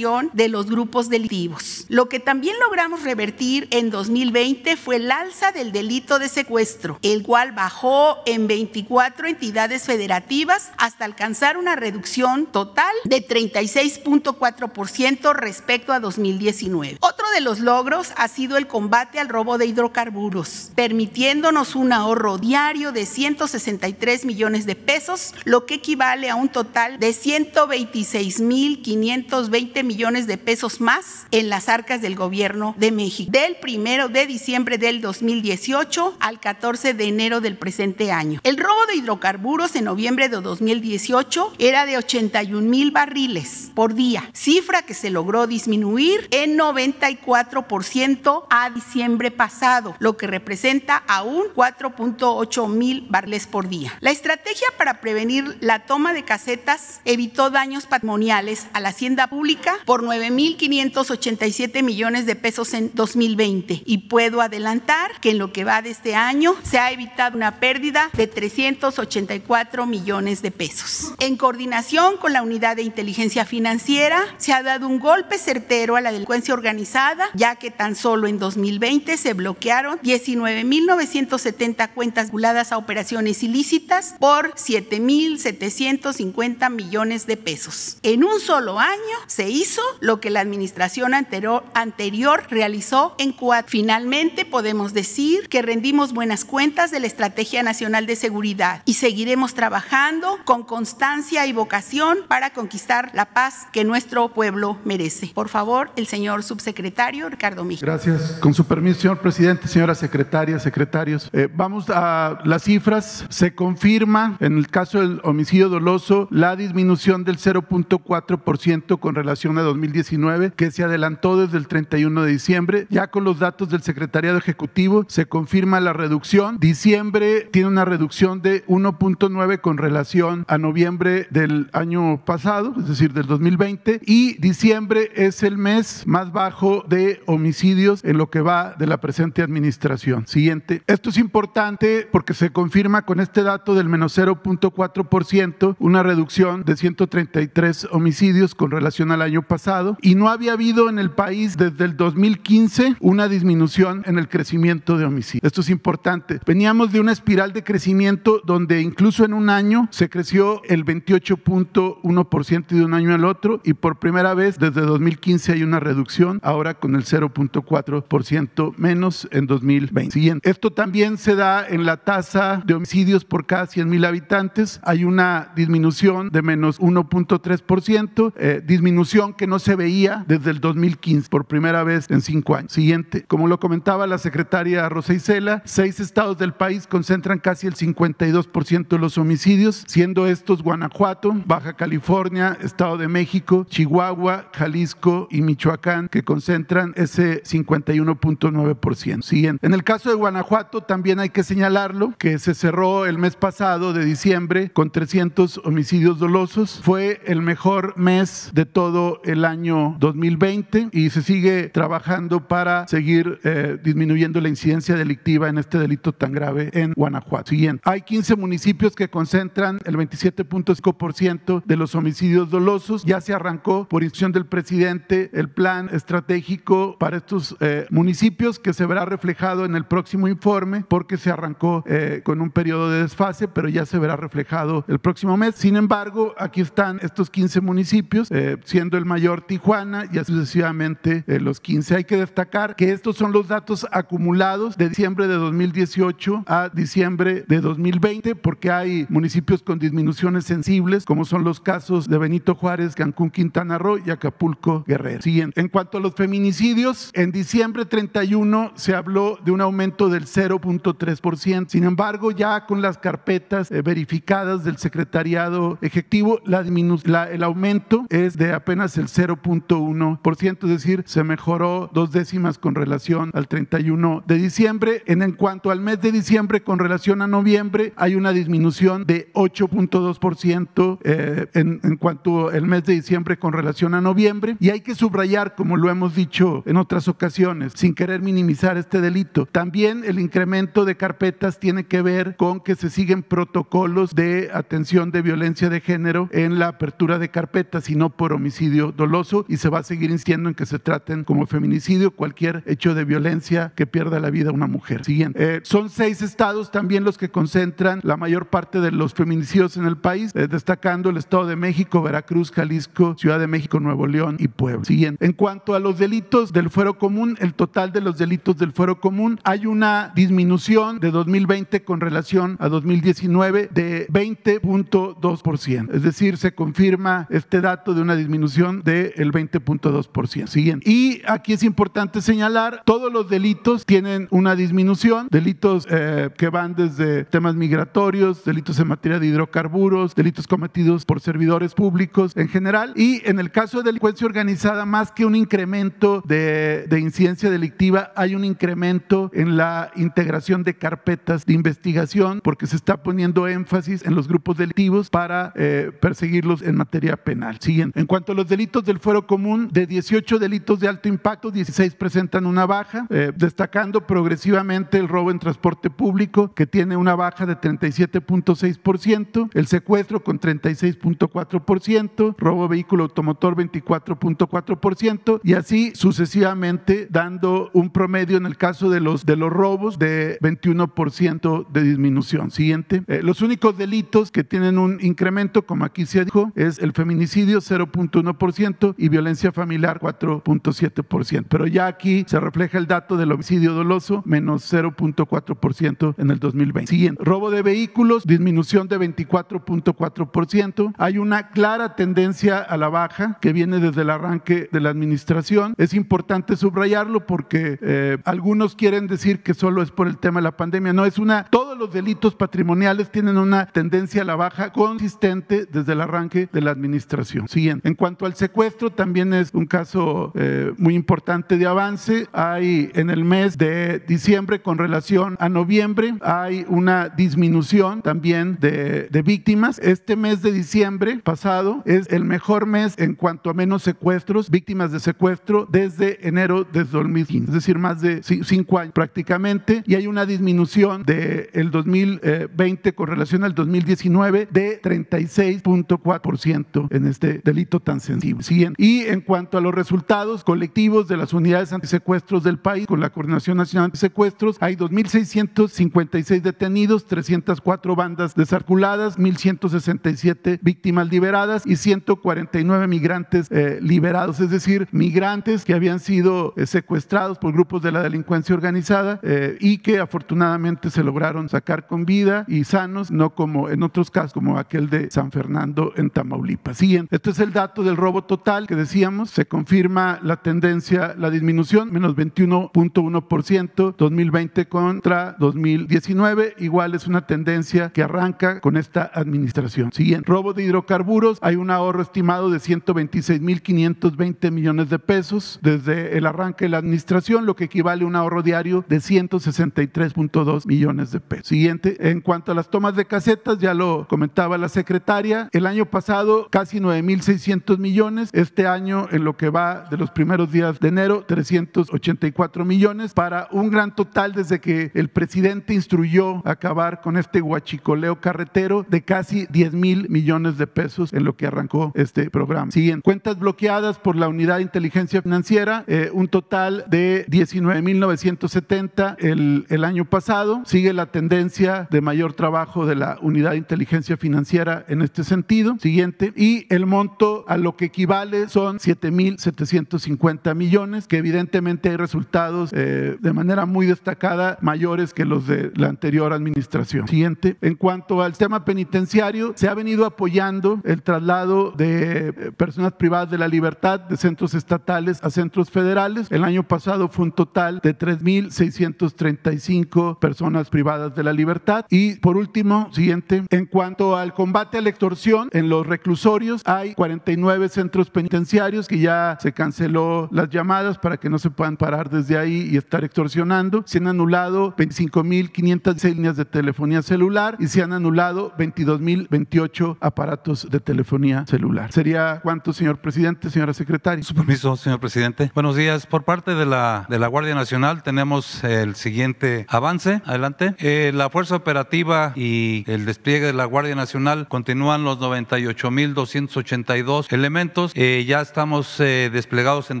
de 0.32 0.48
los 0.48 0.66
grupos 0.66 1.08
delictivos. 1.08 1.86
Lo 1.88 2.08
que 2.08 2.18
también 2.18 2.56
logramos 2.58 3.04
revertir 3.04 3.68
en 3.70 3.88
2020 3.88 4.76
fue 4.76 4.96
el 4.96 5.12
alza 5.12 5.52
del 5.52 5.70
delito 5.70 6.18
de 6.18 6.28
secuestro, 6.28 6.98
el 7.02 7.22
cual 7.22 7.52
bajó 7.52 8.16
en 8.26 8.48
24 8.48 9.28
entidades 9.28 9.84
federativas 9.84 10.72
hasta 10.76 11.04
alcanzar 11.04 11.56
una 11.56 11.76
reducción 11.76 12.46
total 12.46 12.90
de 13.04 13.24
36.4% 13.24 15.32
respecto 15.34 15.92
a 15.92 16.00
2019. 16.00 16.98
Otro 17.00 17.26
de 17.32 17.40
los 17.40 17.60
logros 17.60 18.10
ha 18.16 18.26
sido 18.26 18.56
el 18.56 18.66
combate 18.66 19.20
al 19.20 19.28
robo 19.28 19.56
de 19.56 19.66
hidrocarburos, 19.66 20.72
permitiéndonos 20.74 21.76
un 21.76 21.92
ahorro 21.92 22.38
diario 22.38 22.90
de 22.90 23.06
163 23.06 24.24
millones 24.24 24.66
de 24.66 24.74
pesos, 24.74 25.32
lo 25.44 25.64
que 25.64 25.74
equivale 25.74 26.28
a 26.28 26.34
un 26.34 26.48
total 26.48 26.98
de 26.98 27.10
126.500 27.10 29.27
20 29.28 29.82
millones 29.84 30.26
de 30.26 30.38
pesos 30.38 30.80
más 30.80 31.26
en 31.30 31.50
las 31.50 31.68
arcas 31.68 32.00
del 32.00 32.16
gobierno 32.16 32.74
de 32.78 32.90
México, 32.90 33.30
del 33.30 33.56
primero 33.56 34.08
de 34.08 34.26
diciembre 34.26 34.78
del 34.78 35.02
2018 35.02 36.16
al 36.18 36.40
14 36.40 36.94
de 36.94 37.04
enero 37.04 37.42
del 37.42 37.58
presente 37.58 38.10
año. 38.10 38.40
El 38.42 38.56
robo 38.56 38.86
de 38.86 38.96
hidrocarburos 38.96 39.76
en 39.76 39.84
noviembre 39.84 40.30
de 40.30 40.40
2018 40.40 41.52
era 41.58 41.84
de 41.84 41.98
81 41.98 42.66
mil 42.66 42.90
barriles 42.90 43.70
por 43.74 43.94
día, 43.94 44.30
cifra 44.32 44.80
que 44.82 44.94
se 44.94 45.10
logró 45.10 45.46
disminuir 45.46 46.26
en 46.30 46.56
94% 46.58 48.46
a 48.48 48.70
diciembre 48.70 49.30
pasado, 49.30 49.94
lo 49.98 50.16
que 50.16 50.26
representa 50.26 51.02
aún 51.06 51.44
4.8 51.54 52.68
mil 52.68 53.06
barriles 53.10 53.46
por 53.46 53.68
día. 53.68 53.92
La 54.00 54.10
estrategia 54.10 54.68
para 54.78 55.00
prevenir 55.00 55.58
la 55.60 55.80
toma 55.80 56.14
de 56.14 56.24
casetas 56.24 57.02
evitó 57.04 57.50
daños 57.50 57.84
patrimoniales 57.84 58.66
a 58.72 58.80
la 58.80 58.88
hacienda 58.88 59.17
pública 59.26 59.74
por 59.84 60.02
9.587 60.02 61.82
millones 61.82 62.24
de 62.24 62.36
pesos 62.36 62.72
en 62.74 62.90
2020 62.94 63.82
y 63.84 63.98
puedo 64.08 64.40
adelantar 64.40 65.20
que 65.20 65.30
en 65.30 65.38
lo 65.38 65.52
que 65.52 65.64
va 65.64 65.82
de 65.82 65.90
este 65.90 66.14
año 66.14 66.54
se 66.62 66.78
ha 66.78 66.92
evitado 66.92 67.36
una 67.36 67.60
pérdida 67.60 68.10
de 68.12 68.26
384 68.26 69.86
millones 69.86 70.42
de 70.42 70.50
pesos. 70.50 71.12
En 71.18 71.36
coordinación 71.36 72.16
con 72.16 72.32
la 72.32 72.42
Unidad 72.42 72.76
de 72.76 72.82
Inteligencia 72.82 73.44
Financiera 73.44 74.22
se 74.38 74.52
ha 74.52 74.62
dado 74.62 74.86
un 74.86 75.00
golpe 75.00 75.38
certero 75.38 75.96
a 75.96 76.00
la 76.00 76.12
delincuencia 76.12 76.54
organizada 76.54 77.28
ya 77.34 77.56
que 77.56 77.70
tan 77.70 77.96
solo 77.96 78.28
en 78.28 78.38
2020 78.38 79.16
se 79.16 79.34
bloquearon 79.34 79.98
19.970 80.00 81.92
cuentas 81.94 82.28
vinculadas 82.28 82.72
a 82.72 82.78
operaciones 82.78 83.42
ilícitas 83.42 84.14
por 84.20 84.54
7.750 84.54 86.70
millones 86.70 87.26
de 87.26 87.36
pesos. 87.36 87.96
En 88.02 88.22
un 88.22 88.38
solo 88.38 88.78
año 88.78 89.07
se 89.26 89.48
hizo 89.48 89.82
lo 90.00 90.20
que 90.20 90.30
la 90.30 90.40
administración 90.40 91.14
anterior, 91.14 92.42
realizó 92.50 93.14
en 93.18 93.32
cuatro. 93.32 93.70
Finalmente 93.70 94.44
podemos 94.44 94.94
decir 94.94 95.48
que 95.48 95.62
rendimos 95.62 96.12
buenas 96.12 96.44
cuentas 96.44 96.90
de 96.90 97.00
la 97.00 97.06
Estrategia 97.06 97.62
Nacional 97.62 98.06
de 98.06 98.16
Seguridad 98.16 98.82
y 98.84 98.94
seguiremos 98.94 99.54
trabajando 99.54 100.38
con 100.44 100.62
constancia 100.62 101.46
y 101.46 101.52
vocación 101.52 102.18
para 102.28 102.50
conquistar 102.50 103.10
la 103.14 103.26
paz 103.26 103.66
que 103.72 103.84
nuestro 103.84 104.28
pueblo 104.32 104.78
merece. 104.84 105.30
Por 105.34 105.48
favor, 105.48 105.90
el 105.96 106.06
señor 106.06 106.42
subsecretario 106.42 107.28
Ricardo 107.28 107.64
Mejía. 107.64 107.86
Gracias. 107.86 108.38
Con 108.40 108.54
su 108.54 108.64
permiso, 108.64 109.00
señor 109.00 109.20
presidente, 109.20 109.68
señora 109.68 109.94
secretaria, 109.94 110.58
secretarios, 110.58 111.28
eh, 111.32 111.48
vamos 111.52 111.86
a 111.88 112.40
las 112.44 112.64
cifras. 112.64 113.24
Se 113.28 113.54
confirma 113.54 114.36
en 114.40 114.58
el 114.58 114.68
caso 114.68 115.00
del 115.00 115.20
homicidio 115.24 115.68
doloso 115.68 116.28
la 116.30 116.56
disminución 116.56 117.24
del 117.24 117.38
0.4% 117.38 118.97
con 118.98 119.14
relación 119.14 119.58
a 119.58 119.62
2019 119.62 120.52
que 120.56 120.70
se 120.70 120.84
adelantó 120.84 121.36
desde 121.36 121.58
el 121.58 121.68
31 121.68 122.22
de 122.22 122.30
diciembre. 122.30 122.86
Ya 122.90 123.08
con 123.08 123.24
los 123.24 123.38
datos 123.38 123.68
del 123.68 123.82
Secretariado 123.82 124.38
Ejecutivo 124.38 125.04
se 125.08 125.26
confirma 125.26 125.80
la 125.80 125.92
reducción. 125.92 126.58
Diciembre 126.58 127.48
tiene 127.52 127.68
una 127.68 127.84
reducción 127.84 128.42
de 128.42 128.64
1.9 128.66 129.60
con 129.60 129.78
relación 129.78 130.44
a 130.48 130.58
noviembre 130.58 131.26
del 131.30 131.70
año 131.72 132.24
pasado, 132.24 132.74
es 132.78 132.88
decir, 132.88 133.12
del 133.12 133.26
2020. 133.26 134.00
Y 134.04 134.38
diciembre 134.38 135.10
es 135.14 135.42
el 135.42 135.58
mes 135.58 136.04
más 136.06 136.32
bajo 136.32 136.84
de 136.88 137.20
homicidios 137.26 138.04
en 138.04 138.18
lo 138.18 138.30
que 138.30 138.40
va 138.40 138.74
de 138.78 138.86
la 138.86 139.00
presente 139.00 139.42
administración. 139.42 140.26
Siguiente. 140.26 140.82
Esto 140.86 141.10
es 141.10 141.18
importante 141.18 142.08
porque 142.10 142.34
se 142.34 142.50
confirma 142.50 143.02
con 143.02 143.20
este 143.20 143.42
dato 143.42 143.74
del 143.74 143.88
menos 143.88 144.16
0.4% 144.18 145.76
una 145.78 146.02
reducción 146.02 146.64
de 146.64 146.76
133 146.76 147.88
homicidios 147.90 148.54
con 148.54 148.70
relación 148.70 148.87
al 148.88 149.22
año 149.22 149.42
pasado 149.42 149.98
y 150.00 150.14
no 150.14 150.28
había 150.28 150.54
habido 150.54 150.88
en 150.88 150.98
el 150.98 151.10
país 151.10 151.56
desde 151.56 151.84
el 151.84 151.96
2015 151.96 152.96
una 153.00 153.28
disminución 153.28 154.02
en 154.06 154.18
el 154.18 154.28
crecimiento 154.28 154.96
de 154.96 155.04
homicidios. 155.04 155.44
Esto 155.44 155.60
es 155.60 155.68
importante. 155.68 156.40
Veníamos 156.46 156.90
de 156.90 157.00
una 157.00 157.12
espiral 157.12 157.52
de 157.52 157.62
crecimiento 157.62 158.40
donde 158.44 158.80
incluso 158.80 159.24
en 159.24 159.34
un 159.34 159.50
año 159.50 159.88
se 159.90 160.08
creció 160.08 160.62
el 160.64 160.84
28.1% 160.86 162.66
de 162.68 162.84
un 162.84 162.94
año 162.94 163.14
al 163.14 163.24
otro 163.26 163.60
y 163.62 163.74
por 163.74 163.98
primera 163.98 164.32
vez 164.32 164.58
desde 164.58 164.80
2015 164.80 165.52
hay 165.52 165.62
una 165.62 165.80
reducción, 165.80 166.40
ahora 166.42 166.74
con 166.74 166.94
el 166.94 167.04
0.4% 167.04 168.74
menos 168.76 169.28
en 169.30 169.46
2020. 169.46 170.12
Siguiente. 170.12 170.48
Esto 170.48 170.72
también 170.72 171.18
se 171.18 171.34
da 171.34 171.66
en 171.68 171.84
la 171.84 171.98
tasa 171.98 172.62
de 172.64 172.74
homicidios 172.74 173.24
por 173.24 173.44
cada 173.44 173.66
100 173.66 173.88
mil 173.88 174.04
habitantes. 174.04 174.80
Hay 174.82 175.04
una 175.04 175.52
disminución 175.54 176.30
de 176.30 176.42
menos 176.42 176.80
1.3%, 176.80 178.32
eh, 178.36 178.62
disminución 178.68 179.32
que 179.32 179.48
no 179.48 179.58
se 179.58 179.74
veía 179.74 180.24
desde 180.28 180.50
el 180.50 180.60
2015 180.60 181.28
por 181.28 181.46
primera 181.46 181.82
vez 181.82 182.06
en 182.10 182.20
cinco 182.20 182.54
años. 182.54 182.70
Siguiente. 182.72 183.24
Como 183.26 183.48
lo 183.48 183.58
comentaba 183.58 184.06
la 184.06 184.18
secretaria 184.18 184.88
Rosa 184.88 185.14
Isela, 185.14 185.62
seis 185.64 185.98
estados 185.98 186.38
del 186.38 186.52
país 186.52 186.86
concentran 186.86 187.38
casi 187.38 187.66
el 187.66 187.74
52% 187.74 188.88
de 188.88 188.98
los 188.98 189.18
homicidios, 189.18 189.84
siendo 189.88 190.26
estos 190.26 190.62
Guanajuato, 190.62 191.34
Baja 191.46 191.72
California, 191.72 192.56
Estado 192.62 192.98
de 192.98 193.08
México, 193.08 193.66
Chihuahua, 193.68 194.50
Jalisco 194.54 195.28
y 195.30 195.40
Michoacán, 195.40 196.08
que 196.08 196.22
concentran 196.22 196.92
ese 196.96 197.42
51.9%. 197.42 199.22
Siguiente. 199.22 199.66
En 199.66 199.72
el 199.72 199.82
caso 199.82 200.10
de 200.10 200.14
Guanajuato 200.14 200.82
también 200.82 201.20
hay 201.20 201.30
que 201.30 201.42
señalarlo, 201.42 202.12
que 202.18 202.38
se 202.38 202.54
cerró 202.54 203.06
el 203.06 203.16
mes 203.16 203.34
pasado 203.34 203.94
de 203.94 204.04
diciembre 204.04 204.70
con 204.70 204.90
300 204.90 205.62
homicidios 205.64 206.18
dolosos. 206.18 206.80
Fue 206.82 207.22
el 207.24 207.40
mejor 207.40 207.96
mes 207.96 208.50
de 208.58 208.66
todo 208.66 209.20
el 209.22 209.44
año 209.44 209.96
2020 210.00 210.88
y 210.90 211.10
se 211.10 211.22
sigue 211.22 211.68
trabajando 211.68 212.48
para 212.48 212.88
seguir 212.88 213.38
eh, 213.44 213.78
disminuyendo 213.80 214.40
la 214.40 214.48
incidencia 214.48 214.96
delictiva 214.96 215.48
en 215.48 215.58
este 215.58 215.78
delito 215.78 216.12
tan 216.12 216.32
grave 216.32 216.70
en 216.72 216.92
Guanajuato. 216.94 217.50
Siguiente. 217.50 217.80
Hay 217.84 218.02
15 218.02 218.34
municipios 218.34 218.96
que 218.96 219.08
concentran 219.08 219.78
el 219.84 219.96
27.5% 219.96 221.62
de 221.64 221.76
los 221.76 221.94
homicidios 221.94 222.50
dolosos. 222.50 223.04
Ya 223.04 223.20
se 223.20 223.32
arrancó 223.32 223.86
por 223.88 224.02
instrucción 224.02 224.32
del 224.32 224.46
presidente 224.46 225.30
el 225.34 225.50
plan 225.50 225.88
estratégico 225.92 226.96
para 226.98 227.18
estos 227.18 227.56
eh, 227.60 227.86
municipios 227.90 228.58
que 228.58 228.72
se 228.72 228.86
verá 228.86 229.04
reflejado 229.04 229.66
en 229.66 229.76
el 229.76 229.84
próximo 229.84 230.26
informe 230.26 230.84
porque 230.88 231.16
se 231.16 231.30
arrancó 231.30 231.84
eh, 231.86 232.22
con 232.24 232.40
un 232.40 232.50
periodo 232.50 232.90
de 232.90 233.02
desfase, 233.02 233.46
pero 233.46 233.68
ya 233.68 233.86
se 233.86 234.00
verá 234.00 234.16
reflejado 234.16 234.84
el 234.88 234.98
próximo 234.98 235.36
mes. 235.36 235.54
Sin 235.54 235.76
embargo, 235.76 236.34
aquí 236.38 236.60
están 236.60 236.98
estos 237.02 237.30
15 237.30 237.60
municipios, 237.60 238.28
eh, 238.32 238.47
siendo 238.64 238.96
el 238.96 239.04
mayor 239.04 239.42
Tijuana 239.42 240.06
y 240.12 240.18
sucesivamente 240.24 241.24
los 241.26 241.60
15. 241.60 241.96
Hay 241.96 242.04
que 242.04 242.16
destacar 242.16 242.76
que 242.76 242.92
estos 242.92 243.16
son 243.16 243.32
los 243.32 243.48
datos 243.48 243.86
acumulados 243.92 244.76
de 244.76 244.88
diciembre 244.88 245.28
de 245.28 245.34
2018 245.34 246.44
a 246.46 246.70
diciembre 246.72 247.44
de 247.46 247.60
2020 247.60 248.34
porque 248.34 248.70
hay 248.70 249.06
municipios 249.08 249.62
con 249.62 249.78
disminuciones 249.78 250.44
sensibles 250.44 251.04
como 251.04 251.24
son 251.24 251.44
los 251.44 251.60
casos 251.60 252.08
de 252.08 252.18
Benito 252.18 252.54
Juárez, 252.54 252.94
Cancún, 252.94 253.30
Quintana 253.30 253.78
Roo 253.78 253.98
y 254.04 254.10
Acapulco, 254.10 254.84
Guerrero. 254.86 255.22
Siguiente. 255.22 255.60
En 255.60 255.68
cuanto 255.68 255.98
a 255.98 256.00
los 256.00 256.14
feminicidios, 256.14 257.10
en 257.14 257.32
diciembre 257.32 257.84
31 257.84 258.72
se 258.74 258.94
habló 258.94 259.38
de 259.44 259.50
un 259.50 259.60
aumento 259.60 260.08
del 260.08 260.26
0.3%. 260.26 261.68
Sin 261.68 261.84
embargo, 261.84 262.30
ya 262.30 262.66
con 262.66 262.82
las 262.82 262.98
carpetas 262.98 263.70
eh, 263.70 263.82
verificadas 263.82 264.64
del 264.64 264.78
Secretariado 264.78 265.78
Ejecutivo, 265.80 266.40
la, 266.44 266.64
la, 267.04 267.30
el 267.30 267.42
aumento 267.42 268.06
es 268.10 268.36
de 268.38 268.52
apenas 268.52 268.96
el 268.96 269.08
0.1%, 269.08 270.58
es 270.62 270.70
decir, 270.70 271.02
se 271.06 271.24
mejoró 271.24 271.90
dos 271.92 272.12
décimas 272.12 272.58
con 272.58 272.74
relación 272.74 273.30
al 273.34 273.48
31 273.48 274.22
de 274.26 274.36
diciembre. 274.36 275.02
En, 275.06 275.32
cuanto 275.32 275.70
al 275.70 275.80
mes 275.80 276.00
de 276.00 276.12
diciembre 276.12 276.62
con 276.62 276.78
relación 276.78 277.20
a 277.20 277.26
noviembre, 277.26 277.92
hay 277.96 278.14
una 278.14 278.32
disminución 278.32 279.04
de 279.04 279.30
8.2% 279.34 280.98
eh, 281.02 281.46
en, 281.54 281.80
en 281.82 281.96
cuanto 281.96 282.48
al 282.48 282.66
mes 282.66 282.84
de 282.84 282.94
diciembre 282.94 283.38
con 283.38 283.52
relación 283.52 283.94
a 283.94 284.00
noviembre. 284.00 284.56
Y 284.60 284.70
hay 284.70 284.80
que 284.80 284.94
subrayar, 284.94 285.54
como 285.54 285.76
lo 285.76 285.90
hemos 285.90 286.14
dicho 286.14 286.62
en 286.66 286.76
otras 286.76 287.08
ocasiones, 287.08 287.72
sin 287.74 287.94
querer 287.94 288.22
minimizar 288.22 288.76
este 288.76 289.00
delito, 289.00 289.46
también 289.46 290.04
el 290.04 290.18
incremento 290.18 290.84
de 290.84 290.96
carpetas 290.96 291.58
tiene 291.58 291.84
que 291.84 292.02
ver 292.02 292.36
con 292.36 292.60
que 292.60 292.76
se 292.76 292.90
siguen 292.90 293.22
protocolos 293.22 294.14
de 294.14 294.50
atención 294.52 295.10
de 295.10 295.22
violencia 295.22 295.68
de 295.68 295.80
género 295.80 296.28
en 296.32 296.58
la 296.58 296.68
apertura 296.68 297.18
de 297.18 297.30
carpetas 297.30 297.90
y 297.90 297.96
no 297.96 298.10
por 298.10 298.27
homicidio 298.32 298.92
doloso 298.92 299.44
y 299.48 299.56
se 299.56 299.68
va 299.68 299.80
a 299.80 299.82
seguir 299.82 300.10
insistiendo 300.10 300.48
en 300.48 300.54
que 300.54 300.66
se 300.66 300.78
traten 300.78 301.24
como 301.24 301.46
feminicidio 301.46 302.10
cualquier 302.10 302.62
hecho 302.66 302.94
de 302.94 303.04
violencia 303.04 303.72
que 303.74 303.86
pierda 303.86 304.20
la 304.20 304.30
vida 304.30 304.52
una 304.52 304.66
mujer. 304.66 305.04
Siguiente. 305.04 305.56
Eh, 305.56 305.60
son 305.62 305.90
seis 305.90 306.22
estados 306.22 306.70
también 306.70 307.04
los 307.04 307.18
que 307.18 307.30
concentran 307.30 308.00
la 308.02 308.16
mayor 308.16 308.46
parte 308.46 308.80
de 308.80 308.90
los 308.90 309.14
feminicidios 309.14 309.76
en 309.76 309.86
el 309.86 309.96
país, 309.96 310.32
eh, 310.34 310.48
destacando 310.48 311.10
el 311.10 311.16
Estado 311.16 311.46
de 311.46 311.56
México, 311.56 312.02
Veracruz, 312.02 312.50
Jalisco, 312.50 313.16
Ciudad 313.18 313.38
de 313.38 313.46
México, 313.46 313.80
Nuevo 313.80 314.06
León 314.06 314.36
y 314.38 314.48
Puebla. 314.48 314.84
Siguiente. 314.84 315.24
En 315.24 315.32
cuanto 315.32 315.74
a 315.74 315.80
los 315.80 315.98
delitos 315.98 316.52
del 316.52 316.70
fuero 316.70 316.98
común, 316.98 317.36
el 317.40 317.54
total 317.54 317.92
de 317.92 318.00
los 318.00 318.18
delitos 318.18 318.56
del 318.56 318.72
fuero 318.72 319.00
común, 319.00 319.40
hay 319.44 319.66
una 319.66 320.12
disminución 320.14 321.00
de 321.00 321.10
2020 321.10 321.82
con 321.84 322.00
relación 322.00 322.56
a 322.60 322.68
2019 322.68 323.68
de 323.72 324.08
20.2%. 324.08 325.94
Es 325.94 326.02
decir, 326.02 326.36
se 326.36 326.54
confirma 326.54 327.26
este 327.30 327.60
dato 327.60 327.94
de 327.94 328.02
una 328.02 328.16
disminución 328.18 328.82
del 328.82 329.32
20.2%. 329.32 330.46
Siguiente. 330.46 330.90
Y 330.90 331.22
aquí 331.26 331.52
es 331.52 331.62
importante 331.62 332.20
señalar, 332.20 332.82
todos 332.84 333.12
los 333.12 333.28
delitos 333.28 333.86
tienen 333.86 334.28
una 334.30 334.54
disminución, 334.54 335.28
delitos 335.30 335.86
eh, 335.90 336.30
que 336.36 336.48
van 336.48 336.74
desde 336.74 337.24
temas 337.24 337.54
migratorios, 337.54 338.44
delitos 338.44 338.78
en 338.78 338.88
materia 338.88 339.18
de 339.18 339.26
hidrocarburos, 339.26 340.14
delitos 340.14 340.46
cometidos 340.46 341.04
por 341.04 341.20
servidores 341.20 341.74
públicos 341.74 342.32
en 342.36 342.48
general. 342.48 342.92
Y 342.96 343.22
en 343.28 343.38
el 343.38 343.50
caso 343.50 343.78
de 343.78 343.84
delincuencia 343.84 344.26
organizada, 344.26 344.84
más 344.84 345.12
que 345.12 345.24
un 345.24 345.34
incremento 345.34 346.22
de, 346.26 346.86
de 346.88 347.00
incidencia 347.00 347.50
delictiva, 347.50 348.12
hay 348.16 348.34
un 348.34 348.44
incremento 348.44 349.30
en 349.32 349.56
la 349.56 349.90
integración 349.96 350.62
de 350.62 350.74
carpetas 350.74 351.46
de 351.46 351.54
investigación 351.54 352.40
porque 352.42 352.66
se 352.66 352.76
está 352.76 353.02
poniendo 353.02 353.48
énfasis 353.48 354.04
en 354.04 354.14
los 354.14 354.28
grupos 354.28 354.56
delictivos 354.56 355.10
para 355.10 355.52
eh, 355.56 355.90
perseguirlos 356.00 356.62
en 356.62 356.76
materia 356.76 357.16
penal. 357.16 357.58
Siguiente. 357.60 357.98
En 357.98 358.06
cuanto 358.08 358.32
a 358.32 358.34
los 358.34 358.48
delitos 358.48 358.84
del 358.84 358.98
fuero 358.98 359.26
común, 359.26 359.68
de 359.70 359.86
18 359.86 360.38
delitos 360.40 360.80
de 360.80 360.88
alto 360.88 361.08
impacto, 361.08 361.52
16 361.52 361.94
presentan 361.94 362.46
una 362.46 362.66
baja, 362.66 363.06
eh, 363.10 363.30
destacando 363.36 364.06
progresivamente 364.06 364.98
el 364.98 365.06
robo 365.06 365.30
en 365.30 365.38
transporte 365.38 365.90
público, 365.90 366.52
que 366.54 366.66
tiene 366.66 366.96
una 366.96 367.14
baja 367.14 367.46
de 367.46 367.56
37.6%, 367.56 369.50
el 369.52 369.66
secuestro 369.66 370.24
con 370.24 370.40
36.4%, 370.40 372.34
robo 372.38 372.66
vehículo 372.66 373.04
automotor 373.04 373.54
24.4% 373.54 375.40
y 375.44 375.52
así 375.52 375.92
sucesivamente 375.94 377.06
dando 377.10 377.70
un 377.74 377.90
promedio 377.90 378.38
en 378.38 378.46
el 378.46 378.56
caso 378.56 378.88
de 378.90 379.00
los, 379.00 379.26
de 379.26 379.36
los 379.36 379.52
robos 379.52 379.98
de 379.98 380.38
21% 380.40 381.68
de 381.68 381.82
disminución. 381.82 382.50
Siguiente. 382.50 383.02
Eh, 383.06 383.20
los 383.22 383.42
únicos 383.42 383.76
delitos 383.76 384.30
que 384.30 384.44
tienen 384.44 384.78
un 384.78 384.98
incremento, 385.02 385.66
como 385.66 385.84
aquí 385.84 386.06
se 386.06 386.24
dijo, 386.24 386.52
es 386.56 386.78
el 386.78 386.92
feminicidio 386.92 387.60
9.1% 387.98 388.94
y 388.96 389.08
violencia 389.08 389.52
familiar 389.52 390.00
4.7%. 390.00 391.46
Pero 391.48 391.66
ya 391.66 391.86
aquí 391.86 392.24
se 392.26 392.40
refleja 392.40 392.78
el 392.78 392.86
dato 392.86 393.16
del 393.16 393.32
homicidio 393.32 393.72
doloso, 393.72 394.22
menos 394.24 394.72
0.4% 394.72 396.14
en 396.18 396.30
el 396.30 396.38
2020. 396.38 396.90
Siguiente, 396.90 397.22
robo 397.24 397.50
de 397.50 397.62
vehículos, 397.62 398.24
disminución 398.24 398.88
de 398.88 398.98
24.4%. 398.98 400.94
Hay 400.96 401.18
una 401.18 401.50
clara 401.50 401.96
tendencia 401.96 402.58
a 402.58 402.76
la 402.76 402.88
baja 402.88 403.38
que 403.40 403.52
viene 403.52 403.78
desde 403.78 404.02
el 404.02 404.10
arranque 404.10 404.68
de 404.70 404.80
la 404.80 404.90
administración. 404.90 405.74
Es 405.78 405.94
importante 405.94 406.56
subrayarlo 406.56 407.26
porque 407.26 407.78
eh, 407.82 408.18
algunos 408.24 408.74
quieren 408.74 409.06
decir 409.06 409.42
que 409.42 409.54
solo 409.54 409.82
es 409.82 409.90
por 409.90 410.06
el 410.06 410.18
tema 410.18 410.40
de 410.40 410.44
la 410.44 410.56
pandemia. 410.56 410.92
No, 410.92 411.04
es 411.04 411.18
una, 411.18 411.44
todos 411.44 411.76
los 411.76 411.92
delitos 411.92 412.34
patrimoniales 412.34 413.10
tienen 413.10 413.38
una 413.38 413.66
tendencia 413.66 414.22
a 414.22 414.24
la 414.24 414.36
baja 414.36 414.72
consistente 414.72 415.66
desde 415.66 415.92
el 415.92 416.00
arranque 416.00 416.48
de 416.52 416.60
la 416.60 416.70
administración. 416.70 417.48
Siguiente, 417.48 417.77
en 417.84 417.94
cuanto 417.94 418.26
al 418.26 418.34
secuestro, 418.34 418.90
también 418.90 419.32
es 419.32 419.52
un 419.54 419.66
caso 419.66 420.32
eh, 420.34 420.72
muy 420.76 420.94
importante 420.94 421.56
de 421.56 421.66
avance. 421.66 422.26
Hay 422.32 422.90
en 422.94 423.10
el 423.10 423.24
mes 423.24 423.58
de 423.58 424.00
diciembre 424.00 424.60
con 424.60 424.78
relación 424.78 425.36
a 425.40 425.48
noviembre, 425.48 426.14
hay 426.20 426.64
una 426.68 427.08
disminución 427.08 428.02
también 428.02 428.58
de, 428.60 429.08
de 429.08 429.22
víctimas. 429.22 429.78
Este 429.78 430.16
mes 430.16 430.42
de 430.42 430.52
diciembre 430.52 431.20
pasado 431.22 431.82
es 431.84 432.08
el 432.10 432.24
mejor 432.24 432.66
mes 432.66 432.94
en 432.98 433.14
cuanto 433.14 433.50
a 433.50 433.54
menos 433.54 433.82
secuestros, 433.82 434.50
víctimas 434.50 434.92
de 434.92 435.00
secuestro 435.00 435.66
desde 435.70 436.26
enero 436.26 436.64
de 436.64 436.84
2015, 436.84 437.48
es 437.48 437.54
decir, 437.54 437.78
más 437.78 438.00
de 438.00 438.22
cinco 438.22 438.78
años 438.78 438.92
prácticamente, 438.92 439.82
y 439.86 439.94
hay 439.94 440.06
una 440.06 440.26
disminución 440.26 441.04
del 441.04 441.50
de 441.52 441.64
2020 441.70 442.94
con 442.94 443.08
relación 443.08 443.44
al 443.44 443.54
2019 443.54 444.48
de 444.50 444.82
36.4% 444.82 446.88
en 446.90 447.06
este 447.06 447.40
delito 447.44 447.67
tan 447.68 448.00
sensible. 448.00 448.44
Y 448.76 449.02
en 449.02 449.20
cuanto 449.20 449.58
a 449.58 449.60
los 449.60 449.74
resultados 449.74 450.44
colectivos 450.44 451.08
de 451.08 451.16
las 451.16 451.32
unidades 451.32 451.72
antisecuestros 451.72 452.42
del 452.42 452.58
país, 452.58 452.86
con 452.86 453.00
la 453.00 453.10
Coordinación 453.10 453.56
Nacional 453.56 453.86
Antisecuestros, 453.86 454.56
hay 454.60 454.76
2.656 454.76 456.40
detenidos, 456.40 457.06
304 457.06 457.96
bandas 457.96 458.34
desarculadas, 458.34 459.18
1.167 459.18 460.58
víctimas 460.62 461.08
liberadas 461.08 461.66
y 461.66 461.76
149 461.76 462.86
migrantes 462.86 463.48
eh, 463.50 463.78
liberados, 463.80 464.40
es 464.40 464.50
decir, 464.50 464.88
migrantes 464.92 465.64
que 465.64 465.74
habían 465.74 466.00
sido 466.00 466.54
eh, 466.56 466.66
secuestrados 466.66 467.38
por 467.38 467.52
grupos 467.52 467.82
de 467.82 467.92
la 467.92 468.02
delincuencia 468.02 468.54
organizada 468.54 469.20
eh, 469.22 469.56
y 469.60 469.78
que 469.78 469.98
afortunadamente 469.98 470.90
se 470.90 471.02
lograron 471.02 471.48
sacar 471.48 471.86
con 471.86 472.04
vida 472.04 472.44
y 472.48 472.64
sanos, 472.64 473.10
no 473.10 473.34
como 473.34 473.68
en 473.68 473.82
otros 473.82 474.10
casos 474.10 474.32
como 474.32 474.58
aquel 474.58 474.88
de 474.88 475.10
San 475.10 475.30
Fernando 475.30 475.92
en 475.96 476.10
Tamaulipas. 476.10 476.78
Siguiente, 476.78 477.16
este 477.16 477.30
es 477.30 477.38
el 477.38 477.52
dato 477.58 477.82
del 477.82 477.96
robo 477.96 478.22
total 478.22 478.68
que 478.68 478.76
decíamos, 478.76 479.30
se 479.30 479.46
confirma 479.46 480.20
la 480.22 480.36
tendencia, 480.36 481.16
la 481.18 481.28
disminución, 481.28 481.92
menos 481.92 482.14
21.1%, 482.14 483.96
2020 483.96 484.68
contra 484.68 485.34
2019, 485.40 486.54
igual 486.58 486.94
es 486.94 487.08
una 487.08 487.26
tendencia 487.26 487.90
que 487.90 488.04
arranca 488.04 488.60
con 488.60 488.76
esta 488.76 489.10
administración. 489.12 489.90
Siguiente, 489.90 490.30
robo 490.30 490.52
de 490.52 490.62
hidrocarburos, 490.62 491.38
hay 491.42 491.56
un 491.56 491.72
ahorro 491.72 492.00
estimado 492.00 492.48
de 492.48 492.58
126.520 492.58 494.52
millones 494.52 494.88
de 494.88 495.00
pesos 495.00 495.58
desde 495.60 496.16
el 496.16 496.26
arranque 496.26 496.66
de 496.66 496.68
la 496.68 496.78
administración, 496.78 497.44
lo 497.44 497.56
que 497.56 497.64
equivale 497.64 498.04
a 498.04 498.06
un 498.06 498.14
ahorro 498.14 498.44
diario 498.44 498.84
de 498.88 498.98
163.2 498.98 500.64
millones 500.64 501.10
de 501.10 501.18
pesos. 501.18 501.48
Siguiente, 501.48 501.96
en 502.08 502.20
cuanto 502.20 502.52
a 502.52 502.54
las 502.54 502.70
tomas 502.70 502.94
de 502.94 503.06
casetas, 503.06 503.58
ya 503.58 503.74
lo 503.74 504.06
comentaba 504.08 504.56
la 504.58 504.68
secretaria, 504.68 505.48
el 505.50 505.66
año 505.66 505.86
pasado 505.86 506.46
casi 506.52 506.78
9.600 506.78 507.47
millones, 507.78 508.30
este 508.32 508.66
año 508.66 509.08
en 509.10 509.24
lo 509.24 509.36
que 509.36 509.48
va 509.48 509.86
de 509.90 509.96
los 509.96 510.10
primeros 510.10 510.52
días 510.52 510.78
de 510.80 510.88
enero, 510.88 511.24
384 511.26 512.64
millones, 512.64 513.14
para 513.14 513.48
un 513.52 513.70
gran 513.70 513.94
total 513.94 514.32
desde 514.32 514.60
que 514.60 514.90
el 514.94 515.08
presidente 515.08 515.72
instruyó 515.72 516.46
acabar 516.46 517.00
con 517.00 517.16
este 517.16 517.40
huachicoleo 517.40 518.20
carretero 518.20 518.84
de 518.88 519.02
casi 519.02 519.46
10 519.50 519.72
mil 519.72 520.08
millones 520.10 520.58
de 520.58 520.66
pesos 520.66 521.12
en 521.12 521.24
lo 521.24 521.36
que 521.36 521.46
arrancó 521.46 521.92
este 521.94 522.28
programa. 522.30 522.70
Siguiente, 522.70 523.02
cuentas 523.02 523.38
bloqueadas 523.38 523.98
por 523.98 524.16
la 524.16 524.28
Unidad 524.28 524.56
de 524.56 524.62
Inteligencia 524.62 525.22
Financiera, 525.22 525.84
eh, 525.86 526.10
un 526.12 526.28
total 526.28 526.84
de 526.88 527.26
19.970 527.28 529.16
el, 529.20 529.66
el 529.70 529.84
año 529.84 530.04
pasado. 530.04 530.62
Sigue 530.66 530.92
la 530.92 531.06
tendencia 531.06 531.88
de 531.90 532.00
mayor 532.02 532.34
trabajo 532.34 532.84
de 532.84 532.94
la 532.94 533.18
Unidad 533.22 533.52
de 533.52 533.56
Inteligencia 533.56 534.16
Financiera 534.18 534.84
en 534.88 535.00
este 535.00 535.24
sentido. 535.24 535.76
Siguiente, 535.80 536.32
y 536.36 536.66
el 536.68 536.86
monto 536.86 537.37
a 537.46 537.56
lo 537.56 537.76
que 537.76 537.84
equivale 537.86 538.48
son 538.48 538.78
7.750 538.78 540.54
millones, 540.54 541.06
que 541.06 541.18
evidentemente 541.18 541.90
hay 541.90 541.96
resultados 541.96 542.70
eh, 542.72 543.16
de 543.20 543.32
manera 543.32 543.66
muy 543.66 543.86
destacada 543.86 544.58
mayores 544.60 545.14
que 545.14 545.24
los 545.24 545.46
de 545.46 545.70
la 545.76 545.86
anterior 545.88 546.32
administración. 546.32 547.06
Siguiente, 547.08 547.56
en 547.60 547.76
cuanto 547.76 548.22
al 548.22 548.36
tema 548.36 548.64
penitenciario, 548.64 549.52
se 549.56 549.68
ha 549.68 549.74
venido 549.74 550.06
apoyando 550.06 550.80
el 550.84 551.02
traslado 551.02 551.72
de 551.72 552.28
eh, 552.28 552.32
personas 552.56 552.92
privadas 552.92 553.30
de 553.30 553.38
la 553.38 553.48
libertad 553.48 553.98
de 554.00 554.16
centros 554.16 554.54
estatales 554.54 555.20
a 555.22 555.30
centros 555.30 555.70
federales. 555.70 556.28
El 556.30 556.44
año 556.44 556.62
pasado 556.62 557.08
fue 557.08 557.26
un 557.26 557.32
total 557.32 557.80
de 557.82 557.96
3.635 557.96 560.18
personas 560.18 560.68
privadas 560.70 561.14
de 561.14 561.22
la 561.22 561.32
libertad. 561.32 561.86
Y 561.90 562.16
por 562.16 562.36
último, 562.36 562.92
siguiente, 562.92 563.44
en 563.50 563.66
cuanto 563.66 564.16
al 564.16 564.34
combate 564.34 564.78
a 564.78 564.80
la 564.80 564.90
extorsión, 564.90 565.48
en 565.52 565.68
los 565.68 565.86
reclusorios 565.86 566.62
hay 566.64 566.94
49 567.28 567.68
centros 567.68 568.08
penitenciarios 568.08 568.88
que 568.88 568.98
ya 568.98 569.36
se 569.38 569.52
canceló 569.52 570.30
las 570.32 570.48
llamadas 570.48 570.96
para 570.96 571.18
que 571.18 571.28
no 571.28 571.38
se 571.38 571.50
puedan 571.50 571.76
parar 571.76 572.08
desde 572.08 572.38
ahí 572.38 572.70
y 572.72 572.78
estar 572.78 573.04
extorsionando. 573.04 573.84
Se 573.86 573.98
han 573.98 574.06
anulado 574.06 574.74
25.506 574.76 576.14
líneas 576.14 576.36
de 576.36 576.46
telefonía 576.46 577.02
celular 577.02 577.56
y 577.58 577.66
se 577.66 577.82
han 577.82 577.92
anulado 577.92 578.54
22.028 578.56 579.98
aparatos 580.00 580.70
de 580.70 580.80
telefonía 580.80 581.44
celular. 581.46 581.92
¿Sería 581.92 582.40
cuánto, 582.42 582.72
señor 582.72 582.96
presidente, 582.98 583.50
señora 583.50 583.74
secretaria? 583.74 584.24
Su 584.24 584.34
permiso, 584.34 584.74
señor 584.76 584.98
presidente. 584.98 585.50
Buenos 585.54 585.76
días. 585.76 586.06
Por 586.06 586.24
parte 586.24 586.54
de 586.54 586.64
la, 586.64 587.04
de 587.10 587.18
la 587.18 587.26
Guardia 587.26 587.54
Nacional 587.54 588.02
tenemos 588.02 588.64
el 588.64 588.94
siguiente 588.94 589.66
avance. 589.68 590.22
Adelante. 590.24 590.74
Eh, 590.78 591.12
la 591.14 591.28
Fuerza 591.28 591.56
Operativa 591.56 592.32
y 592.36 592.84
el 592.86 593.04
despliegue 593.04 593.48
de 593.48 593.52
la 593.52 593.66
Guardia 593.66 593.94
Nacional 593.94 594.48
continúan 594.48 595.04
los 595.04 595.18
98.282 595.18 597.17
elementos. 597.30 597.92
Eh, 597.94 598.24
ya 598.26 598.40
estamos 598.40 599.00
eh, 599.00 599.30
desplegados 599.32 599.90
en 599.90 600.00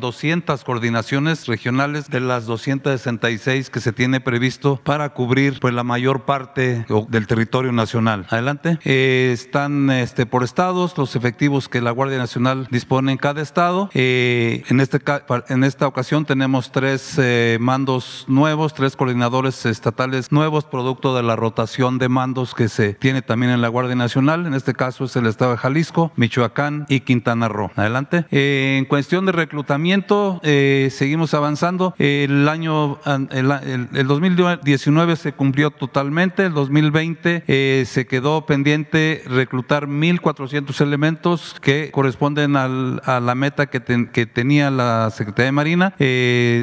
200 0.00 0.62
coordinaciones 0.64 1.46
regionales 1.46 2.08
de 2.08 2.20
las 2.20 2.46
266 2.46 3.70
que 3.70 3.80
se 3.80 3.92
tiene 3.92 4.20
previsto 4.20 4.80
para 4.84 5.10
cubrir 5.10 5.58
pues, 5.60 5.74
la 5.74 5.84
mayor 5.84 6.24
parte 6.24 6.86
del 7.08 7.26
territorio 7.26 7.72
nacional. 7.72 8.26
Adelante. 8.30 8.78
están 8.84 9.90
este, 9.90 10.26
por 10.26 10.44
estados 10.44 10.96
los 10.96 11.16
efectivos 11.16 11.68
que 11.68 11.80
la 11.80 11.90
Guardia 11.90 12.18
Nacional 12.18 12.68
dispone 12.70 13.12
en 13.12 13.18
cada 13.18 13.42
estado. 13.42 13.90
en, 13.94 14.80
este, 14.80 15.00
en 15.48 15.64
esta 15.64 15.86
ocasión 15.86 16.24
tenemos 16.24 16.72
tres 16.72 17.20
mandos 17.60 18.24
nuevos, 18.28 18.74
tres 18.74 18.96
coordinadores 18.96 19.66
estatales 19.66 20.30
nuevos, 20.32 20.64
producto 20.64 21.16
de 21.16 21.22
la 21.22 21.36
rotación 21.36 21.98
de 21.98 22.08
mandos 22.08 22.54
que 22.54 22.68
se 22.68 22.94
tiene 22.94 23.22
también 23.22 23.52
en 23.52 23.60
la 23.60 23.68
Guardia 23.68 23.94
Nacional. 23.94 24.46
En 24.46 24.54
este 24.54 24.74
caso 24.74 25.04
es 25.04 25.16
el 25.16 25.26
estado 25.26 25.52
de 25.52 25.58
Jalisco, 25.58 26.12
Michoacán 26.16 26.86
y 26.88 27.00
Quintana 27.08 27.48
Roo. 27.48 27.70
Adelante. 27.74 28.26
Eh, 28.30 28.76
en 28.78 28.84
cuestión 28.84 29.24
de 29.24 29.32
reclutamiento, 29.32 30.40
eh, 30.42 30.90
seguimos 30.92 31.32
avanzando. 31.32 31.94
El 31.96 32.46
año, 32.50 32.98
el, 33.30 33.50
el, 33.94 34.06
2019 34.06 35.16
se 35.16 35.32
cumplió 35.32 35.70
totalmente, 35.70 36.44
el 36.44 36.52
2020 36.52 37.44
eh, 37.46 37.84
se 37.86 38.06
quedó 38.06 38.44
pendiente 38.44 39.22
reclutar 39.24 39.86
1.400 39.86 40.78
elementos 40.82 41.56
que 41.62 41.90
corresponden 41.92 42.56
a 42.56 43.20
la 43.20 43.34
meta 43.34 43.68
que, 43.68 43.80
que, 44.12 44.26
tenía 44.26 44.70
la 44.70 45.08
Secretaría 45.10 45.46
de 45.46 45.52
Marina. 45.52 45.94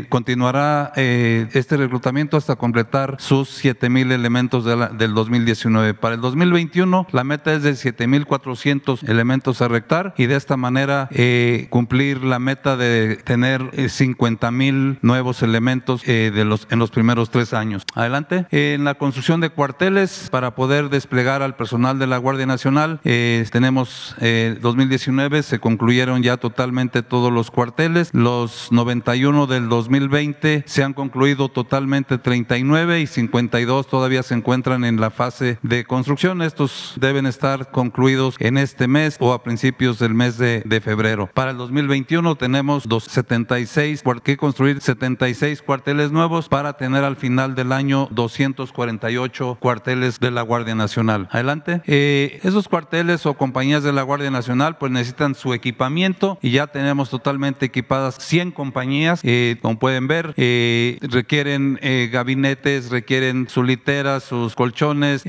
continuará 0.10 0.92
este 0.96 1.76
reclutamiento 1.78 2.38
hasta 2.38 2.56
completar 2.56 3.16
sus 3.18 3.66
7.000 3.66 4.12
elementos 4.12 4.64
de 4.64 4.76
del 4.76 5.16
2019. 5.16 5.96
Para 5.96 6.16
el 6.16 6.22
2021 6.22 7.08
la 7.12 7.24
meta 7.24 7.52
es 7.54 7.64
de 7.64 7.72
7.400 7.72 9.10
elementos 9.10 9.64
a 9.64 9.68
rectar 9.68 10.14
y 10.18 10.28
de 10.28 10.35
esta 10.36 10.58
manera 10.58 11.08
eh, 11.12 11.68
cumplir 11.70 12.24
la 12.24 12.40
meta 12.40 12.78
de 12.78 13.18
tener 13.18 13.62
50.000 13.62 14.94
eh, 14.94 14.98
nuevos 15.02 15.42
elementos 15.44 16.02
eh, 16.06 16.32
de 16.34 16.46
los, 16.46 16.68
en 16.70 16.80
los 16.80 16.92
primeros 16.92 17.30
tres 17.30 17.54
años. 17.54 17.84
Adelante. 17.94 18.46
en 18.52 18.84
la 18.84 18.96
construcción 18.96 19.42
de 19.42 19.50
cuarteles 19.50 20.30
para 20.32 20.56
poder 20.56 20.90
desplegar 20.90 21.42
al 21.42 21.56
personal 21.56 22.00
de 22.00 22.08
la 22.08 22.18
Guardia 22.18 22.46
Nacional, 22.46 23.00
tenemos 23.04 24.16
2019 24.20 25.44
se 25.44 25.60
concluyeron 25.60 26.24
ya 26.24 26.38
totalmente 26.38 27.04
todos 27.04 27.32
los 27.32 27.52
cuarteles, 27.52 28.10
los 28.14 28.72
91 28.72 29.48
del 29.48 29.70
2020 29.70 30.64
se 30.66 30.84
han 30.84 30.94
concluido 30.94 31.50
totalmente 31.50 32.18
39 32.18 33.02
y 33.02 33.08
52 33.08 33.88
todavía 33.88 34.24
se 34.24 34.34
encuentran 34.34 34.86
en 34.86 35.00
la 35.00 35.12
fase 35.12 35.58
de 35.62 35.86
construcción. 35.86 36.42
Estos 36.42 36.94
deben 37.00 37.26
estar 37.26 37.72
concluidos 37.72 38.36
en 38.40 38.58
este 38.58 38.88
mes 38.88 39.18
o 39.20 39.34
a 39.34 39.44
principios 39.44 40.00
del 40.00 40.14
mes 40.16 40.38
de, 40.38 40.82
febrero. 40.84 41.30
Para 41.34 41.52
el 41.52 41.58
2021 41.58 42.36
tenemos 42.36 42.84
76, 42.84 44.04
que 44.24 44.38
construir 44.38 44.82
76 44.82 45.62
cuarteles 45.62 46.12
nuevos 46.12 46.50
para 46.50 46.74
tener 46.74 47.04
al 47.04 47.16
final 47.16 47.56
del 47.56 47.72
año 47.72 48.08
248 48.12 49.58
cuarteles 49.60 50.20
de 50.20 50.32
la 50.32 50.42
Guardia 50.42 50.76
Nacional. 50.76 51.28
Adelante. 51.32 51.82
Eh, 51.86 52.40
esos 52.44 52.68
cuarteles 52.68 53.26
o 53.26 53.36
compañías 53.36 53.84
de 53.84 53.94
la 53.94 54.02
Guardia 54.02 54.32
Nacional 54.32 54.78
pues 54.78 54.92
necesitan 54.92 55.36
su 55.36 55.54
equipamiento 55.54 56.38
y 56.42 56.52
ya 56.52 56.68
tenemos 56.68 57.10
totalmente 57.10 57.66
equipadas 57.66 58.18
100 58.20 58.52
compañías, 58.52 59.22
eh, 59.24 59.58
como 59.62 59.80
pueden 59.80 60.08
ver, 60.08 60.34
eh, 60.38 60.98
requieren 61.02 61.80
gabinetes, 62.12 62.90
requieren 62.90 63.48
sus 63.50 63.66
literas, 63.66 64.24
sus 64.24 64.56
colchones, 64.56 65.24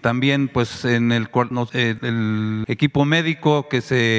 también 0.00 0.48
pues 0.48 0.84
en 0.84 1.12
el, 1.12 1.28
el 1.72 2.64
equipo 2.66 3.04
médico 3.04 3.68
que 3.68 3.80
se 3.80 4.17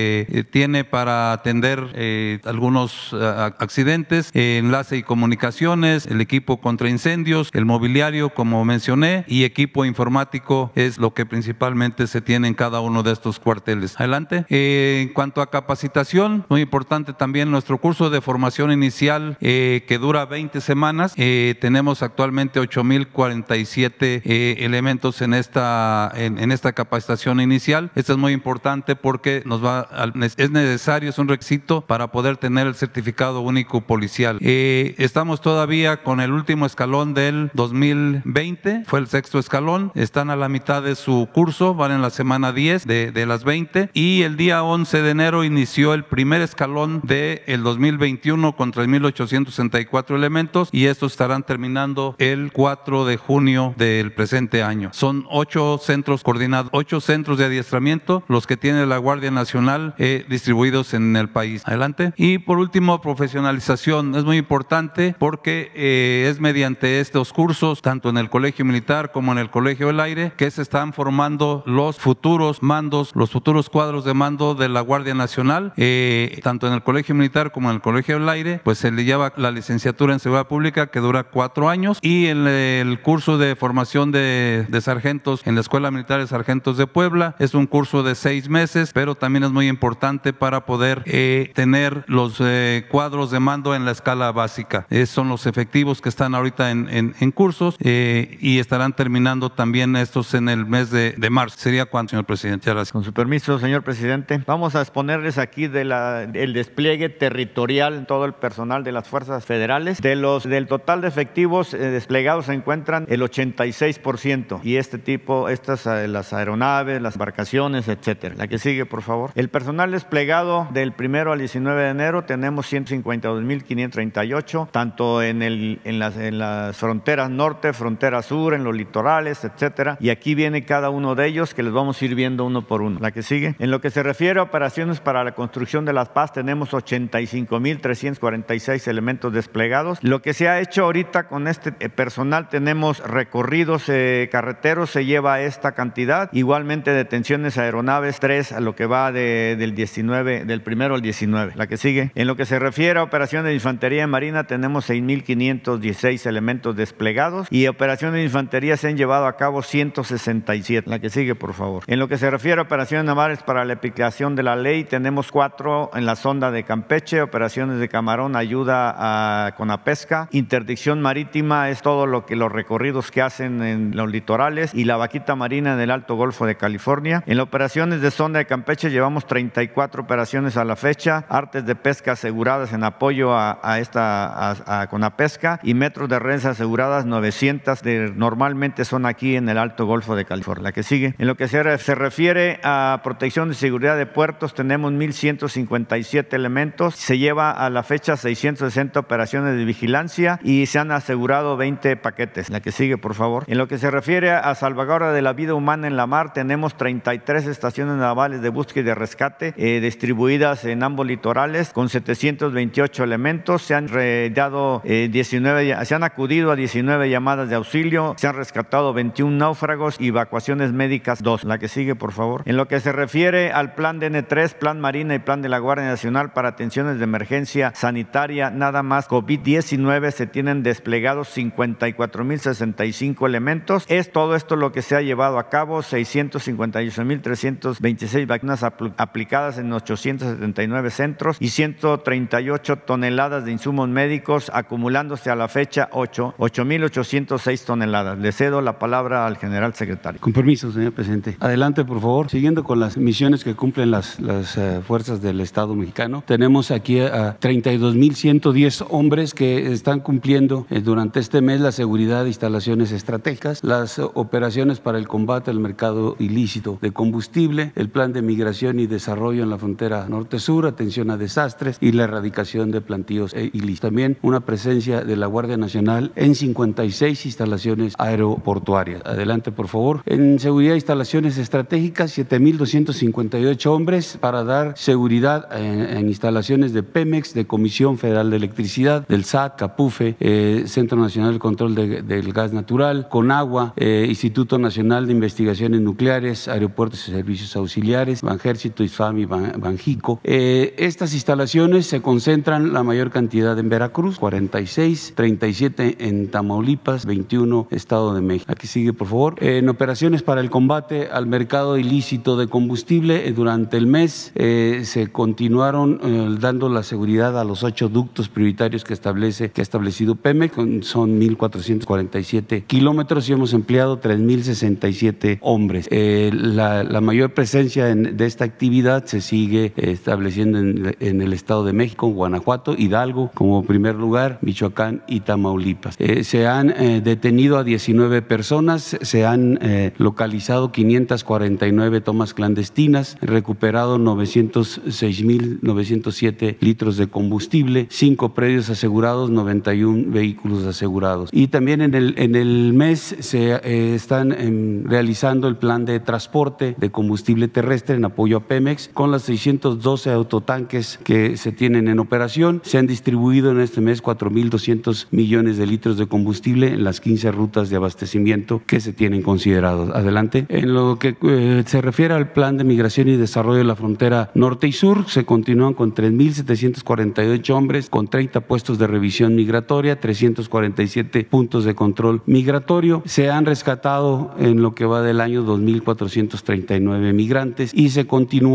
tiene 0.51 0.83
para 0.83 1.31
atender 1.31 2.39
algunos 2.45 3.13
accidentes, 3.13 4.31
enlace 4.33 4.97
y 4.97 5.03
comunicaciones, 5.03 6.05
el 6.05 6.21
equipo 6.21 6.61
contra 6.61 6.89
incendios, 6.89 7.49
el 7.53 7.65
mobiliario, 7.65 8.29
como 8.29 8.63
mencioné, 8.65 9.25
y 9.27 9.43
equipo 9.43 9.85
informático 9.85 10.71
es 10.75 10.97
lo 10.97 11.13
que 11.13 11.25
principalmente 11.25 12.07
se 12.07 12.21
tiene 12.21 12.47
en 12.47 12.53
cada 12.53 12.79
uno 12.81 13.03
de 13.03 13.11
estos 13.11 13.39
cuarteles. 13.39 13.99
Adelante. 13.99 14.45
Eh, 14.49 15.01
en 15.03 15.13
cuanto 15.13 15.41
a 15.41 15.49
capacitación, 15.49 16.45
muy 16.49 16.61
importante 16.61 17.13
también 17.13 17.51
nuestro 17.51 17.77
curso 17.77 18.09
de 18.09 18.21
formación 18.21 18.71
inicial 18.71 19.37
eh, 19.41 19.83
que 19.87 19.97
dura 19.97 20.25
20 20.25 20.61
semanas. 20.61 21.13
Eh, 21.17 21.55
tenemos 21.59 22.03
actualmente 22.03 22.59
8.047 22.59 24.21
elementos 24.25 25.21
en 25.21 25.33
esta, 25.33 26.11
en, 26.15 26.51
esta 26.51 26.73
capacitación 26.73 27.39
inicial. 27.39 27.91
Esto 27.95 28.13
es 28.13 28.19
muy 28.19 28.33
importante 28.33 28.95
porque 28.95 29.43
nos 29.45 29.63
va, 29.63 29.88
es 30.37 30.51
necesario, 30.51 31.09
es 31.09 31.17
un 31.17 31.27
requisito 31.27 31.81
para 31.81 32.11
poder 32.11 32.37
tener 32.37 32.67
el 32.67 32.75
certificado 32.75 33.41
único 33.41 33.81
policial. 33.81 34.37
estamos 34.41 35.41
todavía 35.41 36.03
con 36.03 36.21
el 36.21 36.31
último 36.31 36.65
escalón 36.65 37.13
del 37.13 37.51
2020, 37.53 38.83
fue 38.85 38.99
el 38.99 39.07
sexto 39.07 39.39
escalón. 39.39 39.91
Están 39.95 40.29
a 40.29 40.35
la 40.35 40.49
mitad 40.49 40.83
de 40.83 40.95
su 40.95 41.27
curso, 41.33 41.73
van 41.73 41.91
en 41.91 42.01
la 42.01 42.09
semana 42.09 42.51
10 42.51 42.85
de, 42.85 43.11
de 43.11 43.25
las 43.25 43.43
20 43.43 43.89
y 43.93 44.23
el 44.23 44.37
día 44.37 44.63
11 44.63 45.01
de 45.01 45.09
enero 45.09 45.43
inició 45.43 45.93
el 45.93 46.03
primer 46.03 46.41
escalón 46.41 47.01
del 47.03 47.41
el 47.47 47.63
2021 47.63 48.55
con 48.55 48.71
3.864 48.71 50.15
elementos 50.15 50.69
y 50.71 50.85
estos 50.85 51.13
estarán 51.13 51.43
terminando 51.43 52.15
el 52.17 52.51
4 52.51 53.05
de 53.05 53.17
junio 53.17 53.73
del 53.77 54.11
presente 54.13 54.63
año. 54.63 54.89
Son 54.93 55.25
ocho 55.29 55.79
centros 55.81 56.23
coordinados, 56.23 56.69
ocho 56.73 57.01
centros 57.01 57.37
de 57.37 57.45
adiestramiento 57.45 58.23
los 58.27 58.47
que 58.47 58.57
tiene 58.57 58.85
la 58.85 58.97
Guardia 58.97 59.31
Nacional 59.31 59.78
eh, 59.97 60.25
distribuidos 60.29 60.93
en 60.93 61.15
el 61.15 61.29
país. 61.29 61.61
Adelante. 61.65 62.13
Y 62.17 62.39
por 62.39 62.57
último, 62.59 63.01
profesionalización. 63.01 64.15
Es 64.15 64.23
muy 64.23 64.37
importante 64.37 65.15
porque 65.17 65.71
eh, 65.75 66.27
es 66.29 66.39
mediante 66.39 66.99
estos 66.99 67.33
cursos, 67.33 67.81
tanto 67.81 68.09
en 68.09 68.17
el 68.17 68.29
Colegio 68.29 68.65
Militar 68.65 69.11
como 69.11 69.31
en 69.31 69.37
el 69.37 69.49
Colegio 69.49 69.87
del 69.87 69.99
Aire, 69.99 70.33
que 70.37 70.51
se 70.51 70.61
están 70.61 70.93
formando 70.93 71.63
los 71.65 71.97
futuros 71.97 72.61
mandos, 72.61 73.11
los 73.15 73.31
futuros 73.31 73.69
cuadros 73.69 74.05
de 74.05 74.13
mando 74.13 74.55
de 74.55 74.69
la 74.69 74.81
Guardia 74.81 75.13
Nacional, 75.13 75.73
eh, 75.77 76.39
tanto 76.43 76.67
en 76.67 76.73
el 76.73 76.83
Colegio 76.83 77.15
Militar 77.15 77.51
como 77.51 77.69
en 77.69 77.75
el 77.75 77.81
Colegio 77.81 78.19
del 78.19 78.29
Aire, 78.29 78.61
pues 78.63 78.77
se 78.77 78.91
le 78.91 79.05
lleva 79.05 79.33
la 79.37 79.51
licenciatura 79.51 80.13
en 80.13 80.19
Seguridad 80.19 80.47
Pública 80.47 80.87
que 80.87 80.99
dura 80.99 81.23
cuatro 81.23 81.69
años 81.69 81.99
y 82.01 82.27
en 82.27 82.47
el 82.47 83.01
curso 83.01 83.37
de 83.37 83.55
formación 83.55 84.11
de, 84.11 84.67
sargentos 84.81 85.41
en 85.45 85.55
la 85.55 85.61
Escuela 85.61 85.91
Militar 85.91 86.19
de 86.19 86.27
Sargentos 86.27 86.77
de 86.77 86.87
Puebla 86.87 87.35
es 87.39 87.53
un 87.53 87.67
curso 87.67 88.03
de 88.03 88.15
seis 88.15 88.49
meses, 88.49 88.91
pero 88.93 89.15
también 89.15 89.43
es 89.43 89.51
muy 89.51 89.67
importante 89.69 90.33
para 90.33 90.65
poder 90.65 91.03
eh, 91.05 91.51
tener 91.55 92.03
los 92.07 92.37
eh, 92.39 92.85
cuadros 92.89 93.31
de 93.31 93.39
mando 93.39 93.75
en 93.75 93.85
la 93.85 93.91
escala 93.91 94.31
básica. 94.31 94.87
son 95.05 95.29
los 95.29 95.45
efectivos 95.45 96.01
que 96.01 96.09
están 96.09 96.35
ahorita 96.35 96.71
en, 96.71 97.15
en, 97.19 97.31
cursos 97.31 97.75
y 97.79 98.59
estarán 98.59 98.93
terminando 98.93 99.51
también 99.51 99.95
estos 99.95 100.33
en 100.33 100.49
el 100.49 100.65
mes 100.65 100.89
de, 100.89 101.11
de 101.11 101.29
marzo. 101.29 101.57
¿Sería 101.59 101.85
cuánto, 101.85 102.11
señor 102.11 102.25
presidente? 102.25 102.71
Con 102.91 103.03
su 103.03 103.13
permiso, 103.13 103.59
señor 103.59 103.83
presidente, 103.83 104.41
vamos 104.45 104.75
a 104.75 104.81
exponerles 104.81 105.37
aquí 105.37 105.67
de 105.67 105.85
la, 105.85 106.23
el 106.23 106.53
despliegue 106.53 107.09
territorial 107.09 107.93
en 107.93 108.05
todo 108.05 108.25
el 108.25 108.33
personal 108.33 108.83
de 108.83 108.91
las 108.91 109.07
fuerzas 109.07 109.45
federales. 109.45 110.01
De 110.01 110.15
los, 110.15 110.43
del 110.43 110.67
total 110.67 111.01
de 111.01 111.07
efectivos 111.07 111.73
eh, 111.73 111.77
desplegados 111.77 112.45
se 112.45 112.53
encuentran 112.53 113.05
el 113.09 113.21
86% 113.21 114.61
y 114.63 114.77
este 114.77 114.97
tipo, 114.97 115.49
estas 115.49 115.85
eh, 115.85 116.07
las 116.07 116.33
aeronaves, 116.33 117.01
las 117.01 117.15
embarcaciones, 117.15 117.87
etcétera. 117.87 118.35
La 118.37 118.47
que 118.47 118.57
sigue, 118.57 118.85
por 118.85 119.01
favor. 119.01 119.31
El 119.35 119.49
personal 119.59 119.91
desplegado 119.91 120.69
del 120.71 120.93
primero 120.93 121.33
al 121.33 121.39
19 121.39 121.83
de 121.83 121.89
enero 121.89 122.23
tenemos 122.23 122.71
152.538, 122.71 124.69
tanto 124.71 125.21
en, 125.21 125.41
el, 125.41 125.81
en, 125.83 125.99
las, 125.99 126.15
en 126.15 126.39
las 126.39 126.77
fronteras 126.77 127.29
norte, 127.29 127.73
frontera 127.73 128.21
sur, 128.21 128.53
en 128.53 128.63
los 128.63 128.73
litorales, 128.73 129.43
etcétera. 129.43 129.97
Y 129.99 130.11
aquí 130.11 130.33
viene 130.33 130.63
cada 130.63 130.89
uno 130.89 131.13
de 131.13 131.27
ellos 131.27 131.53
que 131.53 131.61
les 131.61 131.73
vamos 131.73 132.01
a 132.01 132.05
ir 132.05 132.15
viendo 132.15 132.45
uno 132.45 132.67
por 132.67 132.81
uno. 132.81 132.99
La 133.01 133.11
que 133.11 133.21
sigue. 133.21 133.57
En 133.59 133.69
lo 133.69 133.81
que 133.81 133.89
se 133.89 134.01
refiere 134.01 134.39
a 134.39 134.43
operaciones 134.43 135.01
para 135.01 135.25
la 135.25 135.33
construcción 135.33 135.83
de 135.83 135.91
las 135.91 136.07
paz, 136.07 136.31
tenemos 136.31 136.71
85.346 136.71 138.87
elementos 138.87 139.33
desplegados. 139.33 140.01
Lo 140.01 140.21
que 140.21 140.33
se 140.33 140.47
ha 140.47 140.61
hecho 140.61 140.85
ahorita 140.85 141.27
con 141.27 141.49
este 141.49 141.73
eh, 141.81 141.89
personal, 141.89 142.47
tenemos 142.47 142.99
recorridos 142.99 143.89
eh, 143.89 144.29
carreteros, 144.31 144.91
se 144.91 145.03
lleva 145.03 145.41
esta 145.41 145.73
cantidad. 145.73 146.29
Igualmente 146.31 146.91
detenciones 146.91 147.57
aeronaves, 147.57 148.21
3 148.21 148.53
a 148.53 148.61
lo 148.61 148.73
que 148.73 148.85
va 148.85 149.11
del 149.55 149.75
19, 149.75 150.45
del 150.45 150.61
primero 150.61 150.95
al 150.95 151.01
19. 151.01 151.53
La 151.55 151.67
que 151.67 151.77
sigue. 151.77 152.11
En 152.15 152.27
lo 152.27 152.35
que 152.35 152.45
se 152.45 152.59
refiere 152.59 152.99
a 152.99 153.03
operaciones 153.03 153.47
de 153.47 153.53
infantería 153.53 154.03
en 154.03 154.09
marina, 154.09 154.45
tenemos 154.45 154.89
6.516 154.89 156.25
elementos 156.25 156.75
desplegados 156.75 157.47
y 157.49 157.67
operaciones 157.67 158.15
de 158.15 158.23
infantería 158.23 158.77
se 158.77 158.87
han 158.87 158.97
llevado 158.97 159.25
a 159.25 159.37
cabo 159.37 159.61
167. 159.61 160.89
La 160.89 160.99
que 160.99 161.09
sigue, 161.09 161.35
por 161.35 161.53
favor. 161.53 161.83
En 161.87 161.99
lo 161.99 162.07
que 162.07 162.17
se 162.17 162.29
refiere 162.29 162.59
a 162.59 162.63
operaciones 162.63 163.05
navales 163.05 163.43
para 163.43 163.65
la 163.65 163.73
aplicación 163.73 164.35
de 164.35 164.43
la 164.43 164.55
ley, 164.55 164.83
tenemos 164.83 165.31
cuatro 165.31 165.91
en 165.93 166.05
la 166.05 166.15
sonda 166.15 166.51
de 166.51 166.63
Campeche, 166.63 167.21
operaciones 167.21 167.79
de 167.79 167.89
camarón, 167.89 168.35
ayuda 168.35 168.95
a, 168.97 169.55
con 169.55 169.69
la 169.69 169.83
pesca, 169.83 170.27
interdicción 170.31 171.01
marítima 171.01 171.69
es 171.69 171.81
todo 171.81 172.05
lo 172.05 172.25
que 172.25 172.35
los 172.35 172.51
recorridos 172.51 173.11
que 173.11 173.21
hacen 173.21 173.61
en 173.63 173.95
los 173.95 174.09
litorales 174.09 174.73
y 174.73 174.85
la 174.85 174.97
vaquita 174.97 175.35
marina 175.35 175.73
en 175.73 175.79
el 175.79 175.91
Alto 175.91 176.15
Golfo 176.15 176.45
de 176.45 176.55
California. 176.55 177.23
En 177.25 177.37
las 177.37 177.45
operaciones 177.45 178.01
de 178.01 178.11
sonda 178.11 178.39
de 178.39 178.45
Campeche 178.45 178.89
llevamos 178.89 179.25
34 179.39 180.03
operaciones 180.03 180.57
a 180.57 180.65
la 180.65 180.75
fecha, 180.75 181.23
artes 181.29 181.65
de 181.65 181.75
pesca 181.75 182.11
aseguradas 182.11 182.73
en 182.73 182.83
apoyo 182.83 183.33
a, 183.33 183.79
esta 183.79 184.87
con 184.89 185.01
la 185.01 185.15
pesca 185.15 185.61
y 185.63 185.73
metros 185.73 186.09
de 186.09 186.19
redes 186.19 186.45
aseguradas 186.45 187.05
900 187.05 187.81
de, 187.81 188.11
normalmente 188.15 188.83
son 188.83 189.05
aquí 189.05 189.37
en 189.37 189.47
el 189.47 189.57
Alto 189.57 189.85
Golfo 189.85 190.15
de 190.15 190.25
California. 190.25 190.63
La 190.63 190.71
que 190.73 190.83
sigue. 190.83 191.15
En 191.17 191.27
lo 191.27 191.35
que 191.35 191.47
se, 191.47 191.77
se 191.77 191.95
refiere 191.95 192.59
a 192.63 192.99
protección 193.03 193.49
de 193.49 193.55
seguridad 193.55 193.97
de 193.97 194.05
puertos, 194.07 194.53
tenemos 194.53 194.91
1.157 194.91 196.33
elementos. 196.33 196.95
Se 196.95 197.17
lleva 197.17 197.51
a 197.51 197.69
la 197.69 197.83
fecha 197.83 198.17
660 198.17 198.99
operaciones 198.99 199.55
de 199.55 199.63
vigilancia 199.63 200.39
y 200.43 200.65
se 200.65 200.79
han 200.79 200.91
asegurado 200.91 201.55
20 201.55 201.95
paquetes. 201.97 202.49
La 202.49 202.59
que 202.59 202.73
sigue, 202.73 202.97
por 202.97 203.13
favor. 203.13 203.45
En 203.47 203.57
lo 203.57 203.67
que 203.67 203.77
se 203.77 203.89
refiere 203.89 204.31
a 204.31 204.53
salvaguarda 204.55 205.13
de 205.13 205.21
la 205.21 205.31
vida 205.31 205.53
humana 205.53 205.87
en 205.87 205.95
la 205.95 206.07
mar, 206.07 206.33
tenemos 206.33 206.75
33 206.75 207.47
estaciones 207.47 207.95
navales 207.95 208.41
de 208.41 208.49
búsqueda 208.49 208.81
y 208.81 208.83
de 208.83 208.95
rescate 208.95 209.18
eh, 209.21 209.79
distribuidas 209.81 210.63
en 210.63 210.81
ambos 210.81 211.05
litorales 211.05 211.73
con 211.73 211.89
728 211.89 213.03
elementos. 213.03 213.63
Se 213.63 213.75
han 213.75 213.87
dado 214.33 214.81
19, 214.85 215.71
eh, 215.71 215.85
se 215.85 215.95
han 215.95 216.03
acudido 216.03 216.51
a 216.51 216.55
19 216.55 217.09
llamadas 217.09 217.49
de 217.49 217.55
auxilio, 217.55 218.15
se 218.17 218.27
han 218.27 218.35
rescatado 218.35 218.93
21 218.93 219.35
náufragos 219.35 219.97
y 219.99 220.07
evacuaciones 220.07 220.71
médicas 220.71 221.21
2. 221.21 221.43
La 221.43 221.57
que 221.57 221.67
sigue, 221.67 221.95
por 221.95 222.13
favor. 222.13 222.43
En 222.45 222.55
lo 222.55 222.69
que 222.69 222.79
se 222.79 222.93
refiere 222.93 223.51
al 223.51 223.73
plan 223.73 223.99
DN3, 223.99 224.53
plan 224.53 224.79
Marina 224.79 225.15
y 225.15 225.19
plan 225.19 225.41
de 225.41 225.49
la 225.49 225.59
Guardia 225.59 225.87
Nacional 225.87 226.31
para 226.31 226.47
atenciones 226.49 226.99
de 226.99 227.03
emergencia 227.03 227.73
sanitaria, 227.75 228.51
nada 228.51 228.83
más 228.83 229.09
COVID-19 229.09 230.11
se 230.11 230.27
tienen 230.27 230.63
desplegados 230.63 231.35
54.065 231.35 233.25
elementos. 233.25 233.83
Es 233.89 234.13
todo 234.13 234.35
esto 234.35 234.55
lo 234.55 234.71
que 234.71 234.81
se 234.81 234.95
ha 234.95 235.01
llevado 235.01 235.39
a 235.39 235.49
cabo, 235.49 235.81
658.326 235.81 238.25
vacunas 238.25 238.63
aplicadas 238.63 239.08
en 239.57 239.73
879 239.73 240.89
centros 240.91 241.37
y 241.39 241.49
138 241.49 242.77
toneladas 242.77 243.45
de 243.45 243.51
insumos 243.51 243.89
médicos, 243.89 244.49
acumulándose 244.53 245.29
a 245.29 245.35
la 245.35 245.47
fecha 245.47 245.89
8.806 245.91 247.65
toneladas. 247.65 248.17
Le 248.17 248.31
cedo 248.31 248.61
la 248.61 248.79
palabra 248.79 249.25
al 249.25 249.37
general 249.37 249.73
secretario. 249.73 250.21
Con 250.21 250.33
permiso, 250.33 250.71
señor 250.71 250.93
presidente. 250.93 251.37
Adelante, 251.39 251.83
por 251.85 251.99
favor. 251.99 252.29
Siguiendo 252.29 252.63
con 252.63 252.79
las 252.79 252.97
misiones 252.97 253.43
que 253.43 253.55
cumplen 253.55 253.91
las, 253.91 254.19
las 254.19 254.57
eh, 254.57 254.81
fuerzas 254.85 255.21
del 255.21 255.41
Estado 255.41 255.75
mexicano, 255.75 256.23
tenemos 256.25 256.71
aquí 256.71 256.99
a 256.99 257.37
32.110 257.39 258.85
hombres 258.89 259.33
que 259.33 259.71
están 259.71 259.99
cumpliendo 259.99 260.65
eh, 260.69 260.81
durante 260.81 261.19
este 261.19 261.41
mes 261.41 261.61
la 261.61 261.71
seguridad 261.71 262.23
de 262.23 262.29
instalaciones 262.29 262.91
estratégicas, 262.91 263.63
las 263.63 263.99
operaciones 263.99 264.79
para 264.79 264.97
el 264.97 265.07
combate 265.07 265.51
al 265.51 265.59
mercado 265.59 266.15
ilícito 266.19 266.77
de 266.81 266.91
combustible, 266.91 267.71
el 267.75 267.89
plan 267.89 268.13
de 268.13 268.21
migración 268.21 268.79
y 268.79 268.87
de 268.87 268.98
desarrollo 268.99 269.43
en 269.43 269.49
la 269.49 269.57
frontera 269.57 270.07
norte-sur, 270.09 270.65
atención 270.65 271.09
a 271.09 271.17
desastres 271.17 271.77
y 271.79 271.93
la 271.93 272.03
erradicación 272.03 272.69
de 272.71 272.81
plantíos 272.81 273.33
e 273.33 273.49
ilícitos. 273.53 273.89
También 273.89 274.17
una 274.21 274.41
presencia 274.41 275.01
de 275.01 275.15
la 275.15 275.27
Guardia 275.27 275.55
Nacional 275.55 276.11
en 276.15 276.35
56 276.35 277.25
instalaciones 277.25 277.93
aeroportuarias. 277.97 279.01
Adelante, 279.05 279.51
por 279.51 279.67
favor. 279.67 280.01
En 280.05 280.39
seguridad 280.39 280.75
instalaciones 280.75 281.37
estratégicas, 281.37 282.17
7.258 282.17 283.65
hombres 283.67 284.17
para 284.19 284.43
dar 284.43 284.73
seguridad 284.77 285.47
en, 285.57 286.07
instalaciones 286.07 286.73
de 286.73 286.83
Pemex, 286.83 287.33
de 287.33 287.47
Comisión 287.47 287.97
Federal 287.97 288.29
de 288.29 288.35
Electricidad, 288.37 289.07
del 289.07 289.23
SAT, 289.23 289.57
CAPUFE, 289.57 290.15
eh, 290.19 290.63
Centro 290.65 290.97
Nacional 290.99 291.33
de 291.33 291.39
Control 291.39 291.75
del 291.75 292.33
Gas 292.33 292.51
Natural, 292.51 293.07
CONAGUA, 293.09 293.73
eh, 293.77 294.05
Instituto 294.09 294.57
Nacional 294.57 295.07
de 295.07 295.13
Investigaciones 295.13 295.79
Nucleares, 295.81 296.47
Aeropuertos 296.47 297.07
y 297.07 297.11
Servicios 297.11 297.55
Auxiliares, 297.55 298.21
Banjército, 298.21 298.83
ISFAM 298.83 298.88
y 299.15 299.25
Banjico. 299.25 300.19
Eh, 300.23 300.73
estas 300.77 301.13
instalaciones 301.13 301.85
se 301.85 302.01
concentran 302.01 302.73
la 302.73 302.83
mayor 302.83 303.11
cantidad 303.11 303.57
en 303.57 303.69
Veracruz, 303.69 304.17
46, 304.17 305.13
37 305.15 306.07
en 306.07 306.29
Tamaulipas, 306.29 307.05
21 307.05 307.67
Estado 307.71 308.13
de 308.13 308.21
México. 308.21 308.51
Aquí 308.51 308.67
sigue, 308.67 308.93
por 308.93 309.07
favor. 309.07 309.35
En 309.39 309.69
operaciones 309.69 310.23
para 310.23 310.41
el 310.41 310.49
combate 310.49 311.09
al 311.11 311.27
mercado 311.27 311.77
ilícito 311.77 312.35
de 312.35 312.47
combustible, 312.47 313.27
eh, 313.27 313.31
durante 313.31 313.77
el 313.77 313.87
mes 313.87 314.31
eh, 314.35 314.81
se 314.83 315.07
continuaron 315.11 316.39
dando 316.39 316.69
la 316.69 316.83
seguridad 316.83 317.39
a 317.39 317.43
los 317.43 317.63
ocho 317.63 317.89
ductos 317.89 318.27
prioritarios 318.29 318.83
que 318.83 318.93
establece 318.93 319.51
que 319.51 319.61
ha 319.61 319.63
establecido 319.63 320.15
Pemex, 320.15 320.55
son 320.81 321.19
1.447 321.19 322.63
kilómetros 322.65 323.29
y 323.29 323.33
hemos 323.33 323.53
empleado 323.53 324.01
3.067 324.01 325.37
hombres. 325.41 325.87
La, 325.89 326.99
mayor 327.01 327.33
presencia 327.33 327.85
de 327.95 328.25
esta 328.25 328.45
actividad 328.45 328.78
se 329.05 329.21
sigue 329.21 329.73
estableciendo 329.75 330.59
en, 330.59 331.21
el 331.21 331.33
Estado 331.33 331.65
de 331.65 331.73
México, 331.73 332.07
Guanajuato, 332.07 332.75
Hidalgo 332.77 333.31
como 333.33 333.63
primer 333.63 333.95
lugar, 333.95 334.37
Michoacán 334.41 335.01
y 335.07 335.21
Tamaulipas. 335.21 335.97
se 336.23 336.47
han 336.47 336.67
detenido 337.03 337.57
a 337.57 337.63
19 337.63 338.21
personas, 338.21 338.97
se 339.01 339.25
han 339.25 339.57
localizado 339.97 340.71
549 340.71 342.01
tomas 342.01 342.33
clandestinas, 342.33 343.17
recuperado 343.21 343.97
906.907 343.97 346.57
litros 346.59 346.97
de 346.97 347.07
combustible, 347.07 347.87
cinco 347.89 348.33
predios 348.33 348.69
asegurados, 348.69 349.29
91 349.29 350.11
vehículos 350.11 350.65
asegurados. 350.65 351.29
Y 351.31 351.47
también 351.47 351.81
en 351.81 351.93
el, 351.93 352.15
en 352.17 352.35
el 352.35 352.73
mes 352.73 353.15
se 353.19 353.55
eh, 353.55 353.95
están 353.95 354.31
em, 354.31 354.85
realizando 354.85 355.47
el 355.47 355.57
plan 355.57 355.85
de 355.85 355.99
transporte 355.99 356.75
de 356.77 356.91
combustible 356.91 357.47
terrestre 357.47 357.95
en 357.95 358.05
apoyo 358.05 358.37
a 358.37 358.47
Pemex 358.69 358.89
con 358.93 359.11
las 359.11 359.23
612 359.23 360.11
autotanques 360.11 360.99
que 361.03 361.37
se 361.37 361.51
tienen 361.51 361.87
en 361.87 361.99
operación. 361.99 362.61
Se 362.63 362.77
han 362.77 362.85
distribuido 362.85 363.51
en 363.51 363.59
este 363.59 363.81
mes 363.81 364.03
4.200 364.03 365.07
millones 365.11 365.57
de 365.57 365.65
litros 365.65 365.97
de 365.97 366.07
combustible 366.07 366.67
en 366.67 366.83
las 366.83 367.01
15 367.01 367.31
rutas 367.31 367.69
de 367.69 367.77
abastecimiento 367.77 368.61
que 368.67 368.79
se 368.79 368.93
tienen 368.93 369.23
considerados. 369.23 369.89
Adelante. 369.89 370.45
En 370.49 370.73
lo 370.73 370.99
que 370.99 371.15
eh, 371.23 371.63
se 371.65 371.81
refiere 371.81 372.13
al 372.13 372.31
plan 372.31 372.57
de 372.57 372.63
migración 372.63 373.07
y 373.07 373.17
desarrollo 373.17 373.57
de 373.57 373.63
la 373.63 373.75
frontera 373.75 374.29
norte 374.35 374.67
y 374.67 374.71
sur, 374.71 375.09
se 375.09 375.25
continúan 375.25 375.73
con 375.73 375.95
3.748 375.95 377.49
hombres, 377.51 377.89
con 377.89 378.07
30 378.07 378.41
puestos 378.41 378.77
de 378.77 378.87
revisión 378.87 379.35
migratoria, 379.35 379.99
347 379.99 381.23
puntos 381.23 381.65
de 381.65 381.73
control 381.73 382.21
migratorio. 382.27 383.01
Se 383.05 383.31
han 383.31 383.45
rescatado 383.45 384.35
en 384.37 384.61
lo 384.61 384.75
que 384.75 384.85
va 384.85 385.01
del 385.01 385.21
año 385.21 385.43
2.439 385.43 387.13
migrantes 387.13 387.71
y 387.73 387.89
se 387.89 388.05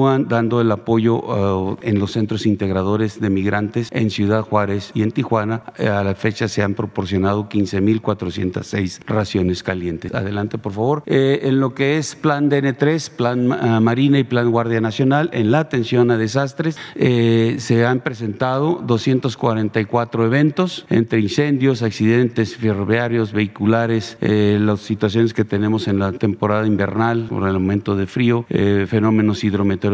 continúan 0.05 0.29
dando 0.29 0.61
el 0.61 0.71
apoyo 0.71 1.17
uh, 1.17 1.77
en 1.83 1.99
los 1.99 2.13
centros 2.13 2.47
integradores 2.47 3.21
de 3.21 3.31
migrantes 3.31 3.89
en 3.91 4.11
Ciudad 4.11 4.43
Juárez 4.43 4.91
y 4.95 5.03
en 5.03 5.13
Tijuana. 5.13 5.63
Eh, 5.79 5.89
a 5.89 6.05
la 6.05 6.15
fecha 6.15 6.49
se 6.49 6.63
han 6.63 6.75
proporcionado 6.75 7.49
15.406 7.49 9.01
raciones 9.07 9.63
calientes. 9.63 10.15
Adelante, 10.15 10.59
por 10.59 10.73
favor. 10.73 11.03
Eh, 11.07 11.41
en 11.45 11.61
lo 11.61 11.75
que 11.75 11.97
es 11.97 12.15
plan 12.17 12.51
DN3, 12.51 13.11
plan 13.11 13.83
Marina 13.83 14.19
y 14.19 14.25
plan 14.25 14.51
Guardia 14.51 14.81
Nacional, 14.81 15.31
en 15.33 15.51
la 15.51 15.61
atención 15.61 16.11
a 16.11 16.19
desastres, 16.19 16.77
eh, 16.97 17.57
se 17.59 17.87
han 17.87 18.01
presentado 18.01 18.83
244 18.87 20.27
eventos 20.27 20.87
entre 20.91 21.21
incendios, 21.21 21.83
accidentes 21.83 22.57
ferroviarios, 22.57 23.33
vehiculares, 23.33 24.19
eh, 24.21 24.59
las 24.61 24.81
situaciones 24.81 25.33
que 25.33 25.45
tenemos 25.45 25.89
en 25.89 25.99
la 25.99 26.13
temporada 26.13 26.67
invernal 26.67 27.27
por 27.29 27.49
el 27.49 27.55
aumento 27.55 27.97
de 27.97 28.07
frío, 28.07 28.45
eh, 28.49 28.87
fenómenos 28.89 29.45
hidrometeorológicos, 29.45 29.94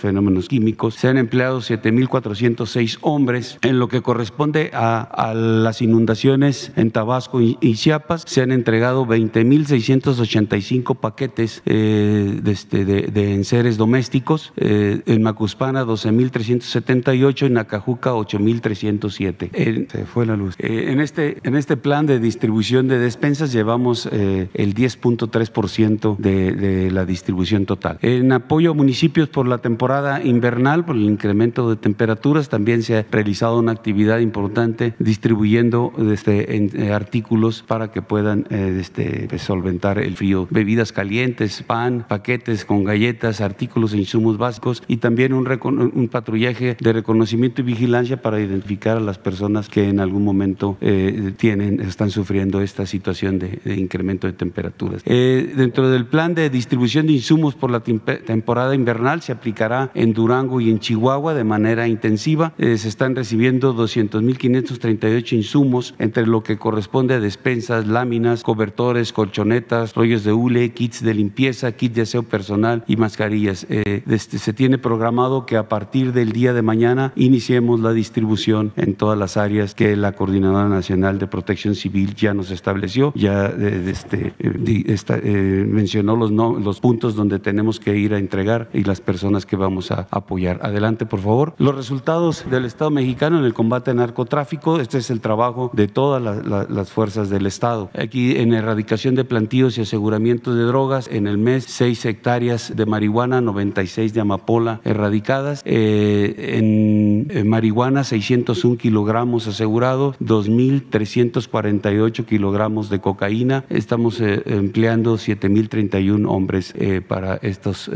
fenómenos 0.00 0.48
químicos. 0.48 0.94
Se 0.94 1.08
han 1.08 1.18
empleado 1.18 1.60
7.406 1.60 2.98
hombres 3.00 3.58
en 3.62 3.78
lo 3.78 3.88
que 3.88 4.02
corresponde 4.02 4.70
a, 4.72 5.32
las 5.34 5.82
inundaciones 5.82 6.72
en 6.76 6.90
Tabasco 6.90 7.40
y, 7.40 7.56
Chiapas. 7.74 8.24
Se 8.26 8.42
han 8.42 8.52
entregado 8.52 9.06
20.685 9.06 10.96
paquetes 11.00 11.62
de, 11.64 12.40
este, 12.46 12.84
de, 12.84 13.02
de 13.02 13.34
enseres 13.34 13.76
domésticos 13.76 14.52
eh, 14.56 15.02
en 15.06 15.22
Macuspana 15.22 15.84
12.378, 15.84 17.46
en 17.46 17.58
Acajuca 17.58 18.12
8.307. 18.12 19.88
se 19.90 20.06
fue 20.06 20.26
la 20.26 20.36
luz. 20.36 20.54
Eh, 20.58 20.86
en, 20.88 21.00
este, 21.00 21.38
en 21.42 21.56
este 21.56 21.76
plan 21.76 22.06
de 22.06 22.18
distribución 22.18 22.88
de 22.88 22.98
despensas 22.98 23.52
llevamos 23.52 24.08
eh, 24.10 24.48
el 24.54 24.74
10.3% 24.74 26.16
de, 26.16 26.52
de 26.52 26.90
la 26.90 27.04
distribución 27.04 27.66
total. 27.66 27.98
En 28.02 28.32
apoyo 28.32 28.72
a 28.72 28.74
municipios 28.74 29.21
por 29.28 29.46
la 29.46 29.58
temporada 29.58 30.22
invernal, 30.22 30.84
por 30.84 30.96
el 30.96 31.02
incremento 31.02 31.68
de 31.70 31.76
temperaturas, 31.76 32.48
también 32.48 32.82
se 32.82 32.98
ha 32.98 33.06
realizado 33.10 33.58
una 33.58 33.72
actividad 33.72 34.18
importante 34.18 34.94
distribuyendo 34.98 35.92
este, 36.12 36.92
artículos 36.92 37.62
para 37.62 37.90
que 37.90 38.02
puedan 38.02 38.46
este, 38.50 39.26
pues, 39.28 39.42
solventar 39.42 39.98
el 39.98 40.16
frío. 40.16 40.46
Bebidas 40.50 40.92
calientes, 40.92 41.62
pan, 41.62 42.04
paquetes 42.08 42.64
con 42.64 42.84
galletas, 42.84 43.40
artículos 43.40 43.92
e 43.92 43.98
insumos 43.98 44.38
básicos 44.38 44.82
y 44.88 44.98
también 44.98 45.32
un, 45.32 45.46
un, 45.94 46.08
patrullaje 46.08 46.76
de 46.78 46.92
reconocimiento 46.92 47.60
y 47.60 47.64
vigilancia 47.64 48.20
para 48.20 48.40
identificar 48.40 48.96
a 48.96 49.00
las 49.00 49.18
personas 49.18 49.68
que 49.68 49.88
en 49.88 50.00
algún 50.00 50.24
momento 50.24 50.76
eh, 50.80 51.32
tienen, 51.36 51.80
están 51.80 52.10
sufriendo 52.10 52.60
esta 52.60 52.86
situación 52.86 53.38
de, 53.38 53.60
incremento 53.76 54.26
de 54.26 54.32
temperaturas. 54.32 55.02
Eh, 55.06 55.52
dentro 55.56 55.90
del 55.90 56.06
plan 56.06 56.34
de 56.34 56.50
distribución 56.50 57.06
de 57.06 57.14
insumos 57.14 57.54
por 57.54 57.70
la 57.70 57.80
temporada 57.80 58.74
invernal 58.74 59.11
se 59.20 59.32
aplicará 59.32 59.90
en 59.94 60.14
Durango 60.14 60.60
y 60.60 60.70
en 60.70 60.78
Chihuahua 60.78 61.34
de 61.34 61.44
manera 61.44 61.88
intensiva. 61.88 62.54
Eh, 62.56 62.78
se 62.78 62.88
están 62.88 63.14
recibiendo 63.14 63.74
200.538 63.74 65.32
insumos 65.32 65.94
entre 65.98 66.26
lo 66.26 66.42
que 66.42 66.56
corresponde 66.56 67.14
a 67.14 67.20
despensas, 67.20 67.86
láminas, 67.86 68.42
cobertores, 68.42 69.12
colchonetas, 69.12 69.94
rollos 69.94 70.24
de 70.24 70.32
hule, 70.32 70.72
kits 70.72 71.02
de 71.02 71.14
limpieza, 71.14 71.72
kits 71.72 71.96
de 71.96 72.02
aseo 72.02 72.22
personal 72.22 72.84
y 72.86 72.96
mascarillas. 72.96 73.66
Este, 73.68 74.38
se 74.38 74.52
tiene 74.52 74.78
programado 74.78 75.44
que 75.44 75.56
a 75.56 75.68
partir 75.68 76.12
del 76.12 76.32
día 76.32 76.52
de 76.52 76.62
mañana 76.62 77.12
iniciemos 77.16 77.80
la 77.80 77.92
distribución 77.92 78.72
en 78.76 78.94
todas 78.94 79.18
las 79.18 79.36
áreas 79.36 79.74
que 79.74 79.96
la 79.96 80.12
Coordinadora 80.12 80.68
Nacional 80.68 81.18
de 81.18 81.26
Protección 81.26 81.74
Civil 81.74 82.14
ya 82.14 82.34
nos 82.34 82.50
estableció, 82.50 83.12
ya 83.14 83.46
eh, 83.46 83.84
este, 83.88 84.34
eh, 84.38 84.96
eh, 85.24 85.66
mencionó 85.68 86.16
los, 86.16 86.30
los 86.30 86.80
puntos 86.80 87.14
donde 87.14 87.38
tenemos 87.38 87.80
que 87.80 87.96
ir 87.96 88.14
a 88.14 88.18
entregar 88.18 88.68
y 88.72 88.84
las 88.84 89.00
personas 89.02 89.46
que 89.46 89.56
vamos 89.56 89.90
a 89.90 90.06
apoyar. 90.10 90.60
Adelante, 90.62 91.06
por 91.06 91.20
favor. 91.20 91.54
Los 91.58 91.74
resultados 91.74 92.44
del 92.50 92.64
Estado 92.64 92.90
mexicano 92.90 93.38
en 93.38 93.44
el 93.44 93.54
combate 93.54 93.90
al 93.90 93.98
narcotráfico, 93.98 94.80
este 94.80 94.98
es 94.98 95.10
el 95.10 95.20
trabajo 95.20 95.70
de 95.72 95.88
todas 95.88 96.22
las 96.22 96.90
fuerzas 96.90 97.30
del 97.30 97.46
Estado. 97.46 97.90
Aquí 97.98 98.36
en 98.36 98.52
erradicación 98.52 99.14
de 99.14 99.24
plantíos 99.24 99.78
y 99.78 99.82
aseguramiento 99.82 100.54
de 100.54 100.64
drogas, 100.64 101.08
en 101.10 101.26
el 101.26 101.38
mes 101.38 101.64
6 101.68 102.04
hectáreas 102.06 102.74
de 102.74 102.86
marihuana, 102.86 103.40
96 103.40 104.14
de 104.14 104.20
amapola 104.20 104.80
erradicadas, 104.84 105.62
eh, 105.64 106.58
en, 106.58 107.48
marihuana 107.48 108.04
601 108.04 108.76
kilogramos 108.76 109.46
asegurados, 109.46 110.16
2.348 110.20 112.24
kilogramos 112.24 112.88
de 112.88 113.00
cocaína. 113.00 113.64
Estamos 113.68 114.20
eh, 114.20 114.42
empleando 114.46 115.14
7.031 115.14 116.28
hombres 116.28 116.74
eh, 116.76 117.02
para 117.06 117.36
estas 117.36 117.90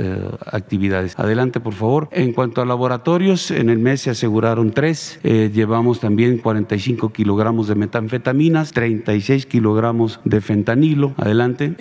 actividades. 0.47 0.96
Adelante, 1.17 1.61
por 1.61 1.75
favor. 1.75 2.09
En 2.13 2.33
cuanto 2.33 2.63
a 2.63 2.67
laboratorios, 2.67 3.51
en 3.51 3.71
el 3.71 3.79
mes 3.79 4.03
se 4.03 4.11
aseguraron 4.11 4.73
tres. 4.73 5.19
llevamos 5.23 6.01
también 6.01 6.39
45 6.39 7.11
kilogramos 7.11 7.69
de 7.69 7.75
metanfetaminas, 7.75 8.73
36 8.73 9.47
kilogramos 9.47 10.21
de 10.25 10.41
fentanilo. 10.41 11.15
Adelante. 11.17 11.75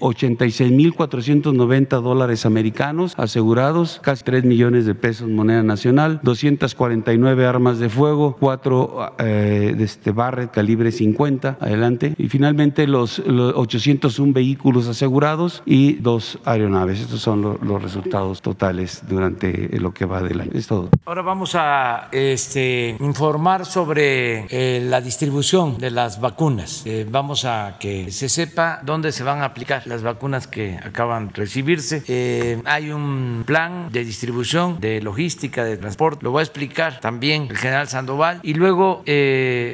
86.490 0.00 2.00
dólares 2.00 2.46
americanos 2.46 3.14
asegurados 3.16 4.00
casi 4.02 4.24
3 4.24 4.44
millones 4.44 4.86
de 4.86 4.94
pesos 4.94 5.28
moneda 5.28 5.62
nacional, 5.62 6.20
249 6.22 7.46
armas 7.46 7.78
de 7.78 7.88
fuego, 7.88 8.36
4 8.38 9.14
eh, 9.18 9.74
de 9.76 9.84
este 9.84 10.12
Barret 10.12 10.50
calibre 10.50 10.92
50, 10.92 11.58
adelante, 11.60 12.14
y 12.18 12.28
finalmente 12.28 12.86
los 12.86 13.20
801 13.20 14.32
vehículos 14.32 14.88
asegurados 14.88 15.62
y 15.66 15.94
dos 15.94 16.38
aeronaves. 16.44 17.00
Estos 17.00 17.20
son 17.20 17.58
los 17.62 17.82
resultados 17.82 18.39
totales 18.40 19.02
durante 19.08 19.68
lo 19.78 19.92
que 19.92 20.04
va 20.04 20.22
del 20.22 20.40
año. 20.40 20.50
Es 20.54 20.66
todo. 20.66 20.90
Ahora 21.04 21.22
vamos 21.22 21.54
a 21.54 22.08
este, 22.12 22.96
informar 23.00 23.66
sobre 23.66 24.46
eh, 24.50 24.80
la 24.84 25.00
distribución 25.00 25.78
de 25.78 25.90
las 25.90 26.20
vacunas. 26.20 26.82
Eh, 26.86 27.06
vamos 27.10 27.44
a 27.44 27.76
que 27.78 28.10
se 28.10 28.28
sepa 28.28 28.80
dónde 28.82 29.12
se 29.12 29.24
van 29.24 29.42
a 29.42 29.46
aplicar 29.46 29.86
las 29.86 30.02
vacunas 30.02 30.46
que 30.46 30.78
acaban 30.82 31.28
de 31.28 31.34
recibirse. 31.34 32.02
Eh, 32.06 32.62
hay 32.64 32.90
un 32.90 33.44
plan 33.46 33.88
de 33.90 34.04
distribución, 34.04 34.80
de 34.80 35.00
logística, 35.00 35.64
de 35.64 35.76
transporte. 35.76 36.24
Lo 36.24 36.32
va 36.32 36.40
a 36.40 36.42
explicar 36.42 37.00
también 37.00 37.48
el 37.50 37.56
general 37.56 37.88
Sandoval. 37.88 38.40
Y 38.42 38.54
luego 38.54 39.02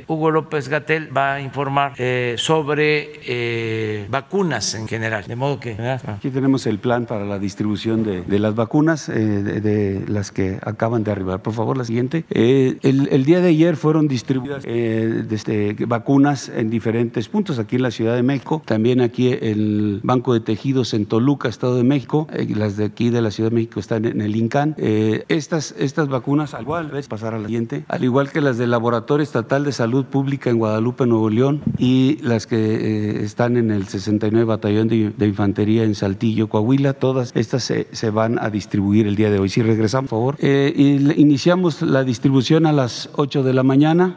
Hugo 0.07 0.31
López 0.31 0.69
Gatel 0.69 1.17
va 1.17 1.35
a 1.35 1.41
informar 1.41 1.95
sobre 2.37 4.07
vacunas 4.09 4.75
en 4.75 4.89
general. 4.89 5.25
De 5.27 5.37
modo 5.37 5.61
que... 5.61 5.77
Aquí 6.07 6.31
tenemos 6.31 6.67
el 6.67 6.79
plan 6.79 7.07
para 7.07 7.25
la 7.25 7.39
distribución 7.39 8.03
de, 8.03 8.39
las 8.39 8.55
vacunas, 8.57 9.07
de, 9.07 9.61
de, 9.61 10.05
las 10.09 10.33
que 10.33 10.59
acaban 10.63 11.05
de 11.05 11.13
arribar. 11.13 11.43
Por 11.43 11.53
favor, 11.53 11.77
la 11.77 11.85
siguiente. 11.85 12.25
el, 12.31 12.79
el, 12.83 13.25
día 13.25 13.41
de 13.41 13.49
ayer 13.49 13.77
fueron 13.77 14.09
distribuidas 14.09 14.65
desde 14.65 15.77
vacunas 15.87 16.49
en 16.49 16.71
diferentes 16.71 17.29
puntos, 17.29 17.59
aquí 17.59 17.77
en 17.77 17.83
la 17.83 17.91
Ciudad 17.91 18.15
de 18.15 18.23
México, 18.23 18.63
también 18.65 19.01
aquí 19.01 19.29
el 19.29 20.01
Banco 20.03 20.35
de 20.35 20.41
Tejidos 20.41 20.95
en 20.95 21.07
Toluca, 21.07 21.49
Estado 21.49 21.77
de 21.77 21.85
México, 21.85 22.29
eh, 22.33 22.47
las 22.55 22.77
de 22.77 22.85
aquí 22.85 23.11
de 23.11 23.21
la 23.21 23.31
Ciudad 23.31 23.51
de 23.51 23.57
México 23.57 23.81
están 23.81 24.05
en 24.05 24.21
el 24.21 24.37
INCAN. 24.37 24.75
Eh, 24.79 25.25
estas, 25.29 25.75
estas 25.79 26.09
vacunas, 26.09 26.55
al 26.55 26.63
igual, 26.63 26.91
pasar 27.09 27.35
a 27.35 27.39
la 27.39 27.47
siguiente, 27.47 27.85
al 27.89 28.05
igual 28.05 28.31
que 28.31 28.41
las 28.41 28.59
del 28.59 28.71
Laboratorio 28.71 29.23
Estatal 29.23 29.65
de 29.65 29.73
Salud 29.73 30.05
Pública 30.07 30.51
en 30.51 30.59
Guadalupe, 30.59 31.07
Nuevo 31.07 31.31
León, 31.31 31.63
y 31.79 32.19
las 32.23 32.47
que 32.47 32.57
eh, 32.57 33.25
están 33.25 33.57
en 33.57 33.71
el 33.71 33.87
69 33.87 34.45
Batallón 34.45 34.89
de, 34.89 35.27
Infantería 35.27 35.85
en 35.85 35.95
Saltillo, 35.95 36.49
Coahuila, 36.49 36.95
todas 36.95 37.33
estas 37.35 37.65
se, 37.65 37.89
se, 37.93 38.11
van 38.11 38.39
a 38.39 38.46
distribuir 38.51 39.07
el 39.07 39.17
día 39.17 39.31
de 39.31 39.39
hoy. 39.39 39.49
Si 39.49 39.63
regresamos, 39.63 40.11
por 40.11 40.19
favor. 40.19 40.37
iniciamos 40.41 41.83
la 41.83 42.05
distribución 42.05 42.67
a 42.67 42.73
las 42.73 43.09
8 43.15 43.43
de 43.43 43.53
la 43.53 43.63
mañana. 43.63 44.15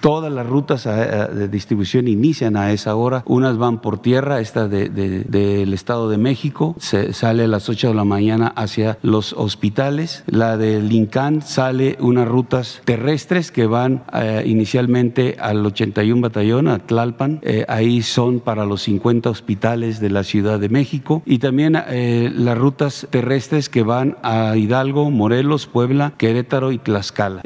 todas 0.00 0.32
las 0.32 0.46
rutas 0.46 0.84
de 0.84 1.48
distribución 1.48 2.08
inician 2.08 2.56
a 2.56 2.72
esa 2.72 2.94
hora. 2.94 3.22
Unas 3.26 3.58
van 3.58 3.80
por 3.80 4.00
tierra, 4.00 4.40
esta 4.40 4.68
del 4.68 4.94
de, 4.94 5.62
Estado 5.80 6.10
de 6.10 6.18
México, 6.18 6.76
se, 6.78 7.12
sale 7.12 7.44
a 7.44 7.48
las 7.48 7.68
8 7.68 7.88
de 7.88 7.94
la 7.94 8.04
mañana 8.04 8.52
hacia 8.54 8.98
los 9.02 9.32
hospitales. 9.32 10.24
La 10.26 10.56
de 10.56 10.80
Lincán 10.80 11.42
sale 11.42 11.96
unas 12.00 12.28
rutas 12.28 12.82
terrestres 12.84 13.50
que 13.50 13.66
van 13.66 14.04
eh, 14.12 14.42
inicialmente 14.46 15.36
al 15.40 15.64
81 15.64 16.20
Batallón, 16.20 16.68
a 16.68 16.78
Tlalpan. 16.78 17.40
Eh, 17.42 17.64
ahí 17.68 18.02
son 18.02 18.40
para 18.40 18.66
los 18.66 18.82
50 18.82 19.30
hospitales 19.30 20.00
de 20.00 20.10
la 20.10 20.22
Ciudad 20.22 20.60
de 20.60 20.68
México. 20.68 21.22
Y 21.24 21.38
también 21.38 21.76
eh, 21.88 22.30
las 22.34 22.58
rutas 22.58 23.06
terrestres 23.10 23.49
que 23.68 23.82
van 23.82 24.16
a 24.22 24.56
Hidalgo, 24.56 25.10
Morelos, 25.10 25.66
Puebla, 25.66 26.12
Querétaro 26.16 26.70
y 26.70 26.78
Tlaxcala. 26.78 27.42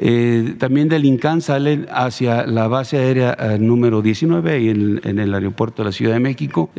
también 0.58 0.88
de 0.88 0.98
Lincán 0.98 1.40
salen 1.40 1.86
hacia 1.90 2.46
la 2.46 2.68
base 2.68 2.98
aérea 2.98 3.36
número 3.58 4.02
19 4.02 4.60
y 4.60 4.68
en, 4.68 5.18
el 5.18 5.34
aeropuerto 5.34 5.82
de 5.82 5.88
la 5.88 5.92
Ciudad 5.92 6.14
de 6.14 6.20
México, 6.20 6.70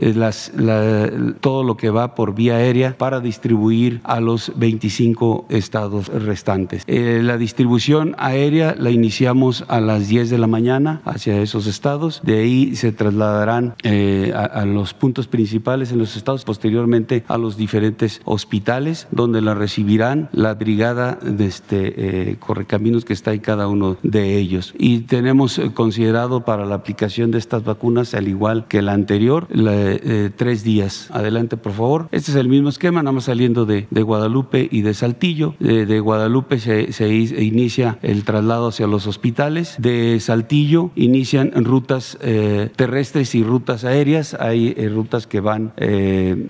todo 1.41 1.63
lo 1.63 1.77
que 1.77 1.89
va 1.89 2.13
por 2.13 2.35
vía 2.35 2.57
aérea 2.57 2.95
para 2.97 3.19
distribuir 3.19 4.01
a 4.03 4.19
los 4.19 4.51
25 4.55 5.47
estados 5.49 6.07
restantes. 6.07 6.83
Eh, 6.87 7.21
la 7.23 7.37
distribución 7.37 8.15
aérea 8.17 8.75
la 8.77 8.91
iniciamos 8.91 9.65
a 9.67 9.79
las 9.79 10.07
10 10.07 10.29
de 10.29 10.37
la 10.37 10.47
mañana 10.47 11.01
hacia 11.05 11.41
esos 11.41 11.67
estados, 11.67 12.21
de 12.23 12.39
ahí 12.39 12.75
se 12.75 12.91
trasladarán 12.91 13.75
eh, 13.83 14.33
a, 14.35 14.65
los 14.65 14.93
puntos 14.93 15.27
principales 15.27 15.91
en 15.91 15.99
los 15.99 16.15
estados, 16.15 16.43
posteriormente 16.43 17.23
a 17.27 17.37
los 17.37 17.57
diferentes 17.57 18.21
hospitales, 18.25 19.07
donde 19.15 19.41
la 19.41 19.55
recibirán 19.55 20.29
la 20.33 20.53
brigada 20.53 21.17
de 21.21 21.45
este, 21.45 22.31
eh, 22.31 22.35
correcaminos 22.37 23.05
que 23.05 23.13
está 23.13 23.33
en 23.33 23.39
cada 23.39 23.67
uno 23.67 23.97
de 24.03 24.37
ellos. 24.37 24.75
Y 24.77 24.99
tenemos 24.99 25.59
considerado 25.73 26.43
para 26.43 26.65
la 26.65 26.75
aplicación 26.75 27.31
de 27.31 27.37
estas 27.37 27.63
vacunas, 27.63 28.13
al 28.13 28.27
igual 28.27 28.67
que 28.67 28.81
la 28.81 28.91
anterior, 28.91 29.47
eh, 29.55 30.29
tres 30.35 30.63
días. 30.63 31.09
Adelante, 31.11 31.55
por 31.55 31.71
favor. 31.71 32.09
Este 32.11 32.31
es 32.31 32.37
el 32.37 32.49
mismo 32.49 32.67
esquema, 32.67 33.01
nada 33.01 33.13
más 33.13 33.23
saliendo 33.23 33.65
de, 33.65 33.87
Guadalupe 33.89 34.67
y 34.69 34.81
de 34.81 34.93
Saltillo. 34.93 35.55
De, 35.59 35.99
Guadalupe 35.99 36.59
se, 36.59 37.15
inicia 37.41 37.97
el 38.01 38.25
traslado 38.25 38.67
hacia 38.67 38.85
los 38.85 39.07
hospitales. 39.07 39.75
De 39.79 40.19
Saltillo 40.19 40.91
inician 40.95 41.51
rutas 41.55 42.17
eh, 42.21 42.69
terrestres 42.75 43.33
y 43.33 43.43
rutas 43.43 43.85
aéreas. 43.85 44.35
Hay 44.37 44.73
eh, 44.75 44.89
rutas 44.89 45.25
que 45.25 45.39
van 45.39 45.73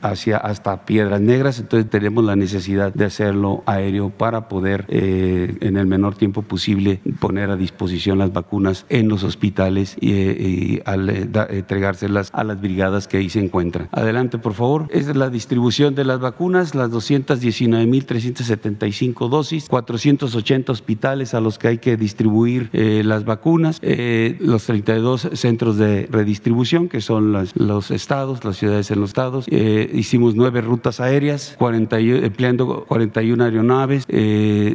hacia 0.01 0.37
hasta 0.37 0.85
Piedras 0.85 1.21
Negras, 1.21 1.59
entonces 1.59 1.89
tenemos 1.89 2.23
la 2.23 2.35
necesidad 2.35 2.44
de 2.45 3.05
hacerlo 3.05 3.63
aéreo 3.65 4.09
para 4.09 4.47
poder 4.47 4.85
en 4.89 5.77
el 5.77 5.87
menor 5.87 6.15
tiempo 6.15 6.41
posible 6.41 6.99
poner 7.19 7.49
a 7.49 7.55
disposición 7.55 8.17
las 8.17 8.33
vacunas 8.33 8.85
en 8.89 9.07
los 9.07 9.23
hospitales 9.23 9.95
y, 9.99 10.79
al 10.85 11.09
eh, 11.09 11.27
entregárselas 11.49 12.29
a 12.33 12.43
las 12.43 12.61
brigadas 12.61 13.07
que 13.07 13.17
ahí 13.17 13.29
se 13.29 13.39
encuentran. 13.39 13.89
Adelante, 13.91 14.37
por 14.37 14.53
favor. 14.53 14.87
Es 14.91 15.15
la 15.15 15.29
distribución 15.29 15.95
de 15.95 16.03
las 16.05 16.19
vacunas, 16.19 16.75
las 16.75 16.91
219.375 16.91 19.29
dosis, 19.29 19.67
480 19.69 20.71
hospitales 20.71 21.33
a 21.33 21.41
los 21.41 21.57
que 21.57 21.69
hay 21.69 21.79
que 21.79 21.97
distribuir 21.97 22.69
eh, 22.73 23.01
las 23.05 23.25
vacunas, 23.25 23.79
eh, 23.81 24.37
los 24.39 24.65
32 24.65 25.29
centros 25.33 25.77
de 25.77 26.07
redistribución, 26.11 26.89
que 26.89 27.01
son 27.01 27.33
los 27.55 27.89
estados, 27.91 28.45
las 28.45 28.57
ciudades 28.57 28.91
en 28.91 29.01
los 29.01 29.09
estados. 29.09 29.47
hicimos 29.47 30.35
nueve 30.35 30.61
rutas 30.61 30.99
aéreas, 30.99 31.55
40, 31.57 31.97
empleando 32.35 32.85
41 32.87 33.43
aeronaves. 33.43 34.05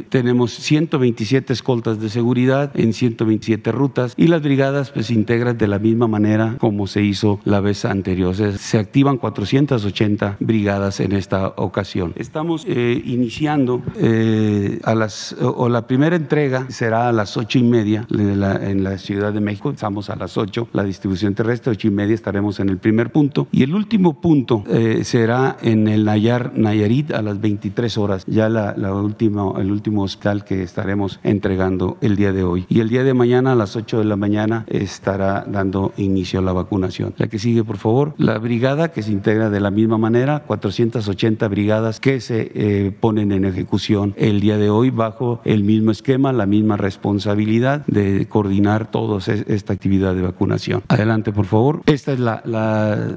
tenemos 0.09 0.51
127 0.51 1.53
escoltas 1.53 1.99
de 1.99 2.09
seguridad 2.09 2.71
en 2.73 2.93
127 2.93 3.71
rutas 3.71 4.13
y 4.17 4.27
las 4.27 4.41
brigadas 4.41 4.89
pues 4.91 5.11
integran 5.11 5.57
de 5.57 5.67
la 5.67 5.77
misma 5.77 6.07
manera 6.07 6.55
como 6.57 6.87
se 6.87 7.03
hizo 7.03 7.39
la 7.45 7.59
vez 7.59 7.85
anterior. 7.85 8.35
se 8.35 8.77
activan 8.79 9.17
480 9.17 10.37
brigadas 10.39 10.99
en 10.99 11.11
esta 11.11 11.49
ocasión. 11.57 12.13
Estamos 12.15 12.65
eh, 12.67 13.01
iniciando 13.05 13.81
eh, 13.97 14.79
a 14.83 14.95
las, 14.95 15.35
o 15.39 15.69
la 15.69 15.85
primera 15.85 16.15
entrega 16.15 16.65
será 16.69 17.09
a 17.09 17.11
las 17.11 17.37
ocho 17.37 17.59
y 17.59 17.63
media 17.63 18.07
en 18.09 18.83
la 18.83 18.97
Ciudad 18.97 19.33
de 19.33 19.41
México. 19.41 19.71
Estamos 19.71 20.09
a 20.09 20.15
las 20.15 20.37
8, 20.37 20.69
la 20.73 20.83
distribución 20.83 21.35
terrestre, 21.35 21.71
ocho 21.71 21.87
y 21.87 21.91
media 21.91 22.15
estaremos 22.15 22.59
en 22.59 22.69
el 22.69 22.77
primer 22.77 23.11
punto. 23.11 23.47
Y 23.51 23.63
el 23.63 23.75
último 23.75 24.19
punto 24.19 24.63
eh, 24.67 25.01
será 25.03 25.57
en 25.61 25.87
el 25.87 26.05
Nayar, 26.05 26.53
Nayarit 26.55 27.11
a 27.11 27.21
las 27.21 27.39
23 27.51 27.97
horas, 27.97 28.23
ya 28.27 28.47
la, 28.47 28.93
última, 28.93 29.59
el 29.59 29.71
último 29.71 30.03
hospital 30.03 30.45
que 30.45 30.63
estaremos 30.63 31.19
entregando 31.23 31.97
el 32.01 32.15
día 32.15 32.31
de 32.31 32.43
hoy. 32.43 32.65
Y 32.69 32.79
el 32.79 32.87
día 32.87 33.03
de 33.03 33.13
mañana 33.13 33.51
a 33.51 33.55
las 33.55 33.75
8 33.75 33.99
de 33.99 34.05
la 34.05 34.15
mañana 34.15 34.63
estará 34.67 35.43
dando 35.45 35.91
inicio 35.97 36.39
a 36.39 36.43
la 36.43 36.53
vacunación. 36.53 37.13
La 37.17 37.27
que 37.27 37.39
sigue, 37.39 37.63
por 37.63 37.77
favor. 37.77 38.13
La 38.17 38.37
brigada 38.37 38.91
que 38.91 39.03
se 39.03 39.11
integra 39.11 39.49
de 39.49 39.59
la 39.59 39.69
misma 39.69 39.97
manera, 39.97 40.43
480 40.47 41.47
brigadas 41.49 41.99
que 41.99 42.21
se 42.21 42.51
eh, 42.55 42.91
ponen 42.97 43.33
en 43.33 43.43
ejecución 43.43 44.13
el 44.15 44.39
día 44.39 44.57
de 44.57 44.69
hoy 44.69 44.89
bajo 44.89 45.41
el 45.43 45.63
mismo 45.63 45.91
esquema, 45.91 46.31
la 46.31 46.45
misma 46.45 46.77
responsabilidad 46.77 47.85
de 47.87 48.27
coordinar 48.29 48.89
toda 48.89 49.19
esta 49.19 49.73
actividad 49.73 50.15
de 50.15 50.21
vacunación. 50.21 50.83
Adelante, 50.87 51.33
por 51.33 51.45
favor. 51.45 51.81
Esta 51.85 52.13
es 52.13 52.19
la, 52.19 52.41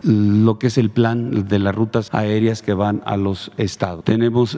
lo 0.02 0.58
que 0.58 0.66
es 0.66 0.78
el 0.78 0.90
plan 0.90 1.46
de 1.46 1.58
las 1.60 1.74
rutas 1.74 2.08
aéreas 2.12 2.62
que 2.62 2.74
van 2.74 3.00
a 3.04 3.16
los 3.16 3.52
estados. 3.58 4.04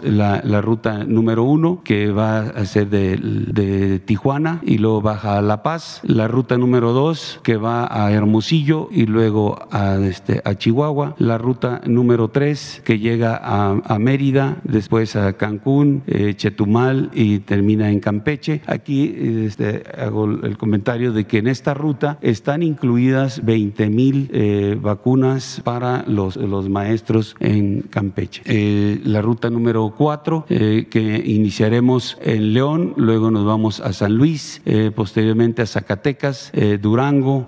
La, 0.03 0.61
ruta 0.61 1.05
número 1.05 1.45
uno 1.45 1.81
que 1.85 2.11
va 2.11 2.41
a 2.41 2.65
ser 2.65 2.89
de, 2.89 4.01
Tijuana 4.05 4.61
y 4.63 4.79
luego 4.79 5.01
baja 5.01 5.39
a 5.39 5.43
La 5.43 5.63
Paz. 5.63 6.01
La 6.05 6.29
ruta 6.29 6.57
número 6.59 6.93
dos 6.93 7.41
que 7.43 7.57
va 7.57 7.87
a 7.91 8.13
Hermosillo 8.13 8.89
y 8.91 9.07
luego 9.07 9.59
a, 9.71 9.97
este, 9.97 10.43
a 10.45 10.55
Chihuahua. 10.55 11.15
La 11.19 11.39
ruta 11.39 11.81
número 11.87 12.29
3 12.29 12.83
que 12.85 12.99
llega 12.99 13.41
a, 13.43 13.99
Mérida, 13.99 14.59
después 14.63 15.17
a 15.17 15.33
Cancún, 15.33 16.03
eh, 16.07 16.35
Chetumal 16.35 17.11
y 17.15 17.41
termina 17.41 17.91
en 17.91 18.01
Campeche. 18.01 18.61
Aquí 18.67 19.15
este, 19.47 19.83
hago 19.99 20.25
el 20.27 20.57
comentario 20.59 21.13
de 21.13 21.25
que 21.25 21.39
en 21.39 21.49
esta 21.49 21.75
ruta 21.75 22.19
están 22.21 22.63
incluidas 22.63 23.45
20 23.45 23.91
mil 23.91 24.31
eh, 24.33 24.79
vacunas 24.81 25.61
para 25.65 26.05
los, 26.07 26.37
los 26.37 26.69
maestros 26.69 27.35
en 27.41 27.83
Campeche. 27.83 28.43
Eh, 28.45 29.01
la 29.05 29.23
ruta 29.23 29.51
número 29.57 29.95
4 29.97 30.45
que 30.47 31.23
iniciaremos 31.25 32.19
en 32.21 32.53
León, 32.53 32.93
luego 32.97 33.31
nos 33.31 33.45
vamos 33.45 33.81
a 33.81 33.93
San 33.93 34.15
Luis, 34.15 34.61
posteriormente 34.95 35.63
a 35.63 35.67
Zacatecas, 35.67 36.53
Durango, 36.81 37.47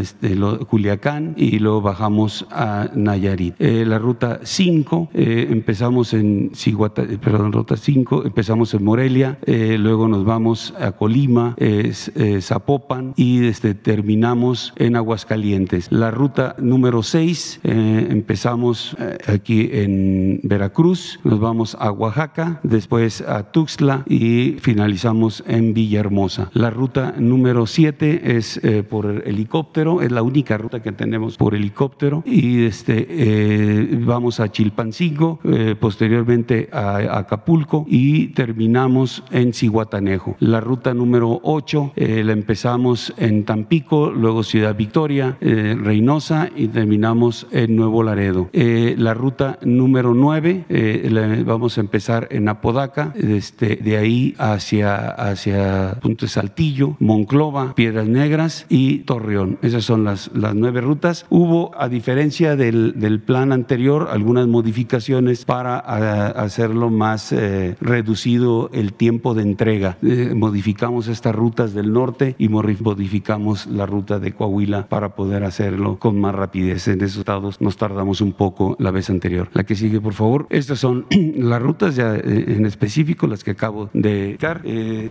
este, 0.00 0.36
Culiacán 0.68 1.34
y 1.36 1.58
luego 1.58 1.82
bajamos 1.82 2.46
a 2.50 2.90
Nayarit. 2.94 3.54
Eh, 3.58 3.84
la 3.86 3.98
ruta 3.98 4.40
5, 4.42 5.10
eh, 5.14 5.48
empezamos 5.50 6.14
en 6.14 6.50
Ciguata, 6.54 7.02
eh, 7.02 7.18
perdón, 7.18 7.52
ruta 7.52 7.76
5, 7.76 8.24
empezamos 8.24 8.72
en 8.74 8.84
Morelia, 8.84 9.38
luego 9.46 10.08
nos 10.08 10.24
vamos 10.24 10.74
a 10.80 10.92
Colima, 10.92 11.56
Zapopan 12.40 13.12
y 13.16 13.46
este, 13.46 13.74
terminamos 13.74 14.72
en 14.76 14.96
Aguascalientes. 14.96 15.90
La 15.90 16.10
ruta 16.10 16.56
número 16.58 17.02
6, 17.02 17.60
empezamos 17.64 18.96
aquí 19.26 19.68
en 19.72 20.40
Veracruz, 20.42 21.17
Nos 21.24 21.40
vamos 21.40 21.76
a 21.80 21.90
Oaxaca, 21.90 22.60
después 22.62 23.22
a 23.22 23.50
Tuxtla 23.50 24.04
y 24.06 24.56
finalizamos 24.60 25.42
en 25.46 25.74
Villahermosa. 25.74 26.50
La 26.52 26.70
ruta 26.70 27.14
número 27.18 27.66
7 27.66 28.36
es 28.36 28.60
eh, 28.62 28.84
por 28.84 29.06
helicóptero, 29.26 30.00
es 30.00 30.12
la 30.12 30.22
única 30.22 30.56
ruta 30.56 30.80
que 30.80 30.92
tenemos 30.92 31.36
por 31.36 31.54
helicóptero 31.54 32.22
y 32.24 32.64
este, 32.64 33.06
eh, 33.08 33.98
vamos 34.04 34.38
a 34.38 34.50
Chilpancingo, 34.50 35.40
eh, 35.44 35.74
posteriormente 35.78 36.68
a, 36.72 37.18
Acapulco 37.18 37.84
y 37.88 38.28
terminamos 38.28 39.24
en 39.32 39.52
Cihuatanejo. 39.52 40.36
La 40.38 40.60
ruta 40.60 40.94
número 40.94 41.40
8 41.42 41.92
la 41.96 42.32
empezamos 42.32 43.12
en 43.16 43.44
Tampico, 43.44 44.10
luego 44.10 44.42
Ciudad 44.42 44.76
Victoria, 44.76 45.36
Reynosa 45.40 46.48
y 46.54 46.68
terminamos 46.68 47.46
en 47.50 47.74
Nuevo 47.74 48.02
Laredo. 48.02 48.50
la 48.52 49.14
ruta 49.14 49.58
número 49.62 50.14
9 50.14 51.07
vamos 51.44 51.78
a 51.78 51.80
empezar 51.80 52.28
en 52.30 52.48
Apodaca, 52.48 53.12
este, 53.16 53.76
de 53.76 53.96
ahí 53.96 54.34
hacia, 54.38 55.10
hacia 55.10 55.98
Punto 56.00 56.26
Saltillo, 56.26 56.96
Monclova, 57.00 57.74
Piedras 57.74 58.08
Negras 58.08 58.66
y 58.68 58.98
Torreón. 59.00 59.58
Esas 59.62 59.84
son 59.84 60.04
las, 60.04 60.30
las 60.34 60.54
nueve 60.54 60.80
rutas. 60.80 61.26
Hubo, 61.30 61.72
a 61.78 61.88
diferencia 61.88 62.56
del, 62.56 62.98
del 62.98 63.20
plan 63.20 63.52
anterior, 63.52 64.08
algunas 64.10 64.46
modificaciones 64.46 65.44
para 65.44 65.78
hacerlo 65.78 66.90
más 66.90 67.32
eh, 67.32 67.76
reducido 67.80 68.70
el 68.72 68.92
tiempo 68.92 69.34
de 69.34 69.42
entrega. 69.42 69.98
Eh, 70.02 70.32
modificamos 70.34 71.08
estas 71.08 71.34
rutas 71.34 71.74
del 71.74 71.92
norte 71.92 72.34
y 72.38 72.48
modificamos 72.48 73.66
la 73.66 73.86
ruta 73.86 74.18
de 74.18 74.32
Coahuila 74.32 74.88
para 74.88 75.14
poder 75.14 75.44
hacerlo 75.44 75.98
con 75.98 76.20
más 76.20 76.34
rapidez. 76.34 76.88
En 76.88 77.00
esos 77.02 77.18
estados 77.18 77.60
nos 77.60 77.76
tardamos 77.76 78.20
un 78.20 78.32
poco 78.32 78.76
la 78.78 78.90
vez 78.90 79.10
anterior. 79.10 79.48
La 79.52 79.64
que 79.64 79.74
sigue, 79.74 80.00
por 80.00 80.14
favor. 80.14 80.46
Estas 80.50 80.78
son 80.78 80.97
las 81.36 81.62
rutas 81.62 81.96
ya 81.96 82.16
eh, 82.16 82.44
en 82.48 82.66
específico, 82.66 83.26
las 83.26 83.44
que 83.44 83.52
acabo 83.52 83.90
de 83.92 84.36
dar. 84.40 84.62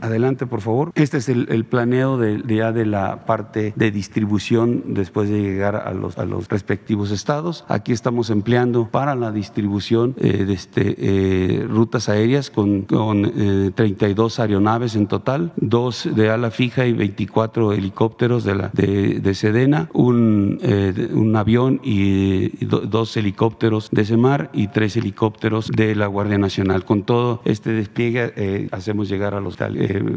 adelante, 0.01 0.45
por 0.45 0.61
favor. 0.61 0.91
Este 0.95 1.17
es 1.17 1.29
el, 1.29 1.65
planeo 1.65 2.17
de, 2.17 2.43
ya 2.47 2.71
de 2.71 2.85
la 2.85 3.25
parte 3.25 3.73
de 3.75 3.91
distribución 3.91 4.83
después 4.87 5.29
de 5.29 5.41
llegar 5.41 5.75
a 5.75 5.93
los, 5.93 6.17
a 6.17 6.25
los 6.25 6.47
respectivos 6.47 7.11
estados. 7.11 7.65
Aquí 7.67 7.91
estamos 7.91 8.29
empleando 8.29 8.89
para 8.89 9.15
la 9.15 9.31
distribución 9.31 10.15
eh, 10.17 10.45
este, 10.49 10.95
eh, 10.97 11.65
rutas 11.67 12.09
aéreas 12.09 12.49
con, 12.49 12.83
con 12.83 13.73
32 13.73 14.39
eh, 14.39 14.41
aeronaves 14.41 14.95
en 14.95 15.07
total, 15.07 15.51
dos 15.57 16.07
de 16.13 16.29
ala 16.29 16.51
fija 16.51 16.85
y 16.85 16.93
24 16.93 17.73
helicópteros 17.73 18.43
de, 18.43 18.55
la, 18.55 18.69
de, 18.73 19.19
de 19.19 19.33
Sedena, 19.33 19.89
un, 19.93 20.59
un 21.13 21.35
avión 21.35 21.79
y 21.83 22.65
dos 22.65 23.17
helicópteros 23.17 23.89
de 23.91 24.05
Semar 24.05 24.49
y 24.53 24.67
tres 24.67 24.97
helicópteros 24.97 25.66
de 25.71 25.95
la 25.95 26.07
Guardia 26.07 26.37
Nacional. 26.37 26.85
Con 26.85 27.03
todo 27.03 27.41
este 27.45 27.71
despliegue 27.71 28.67
hacemos 28.71 29.09
llegar 29.09 29.33
a 29.33 29.41
los 29.41 29.57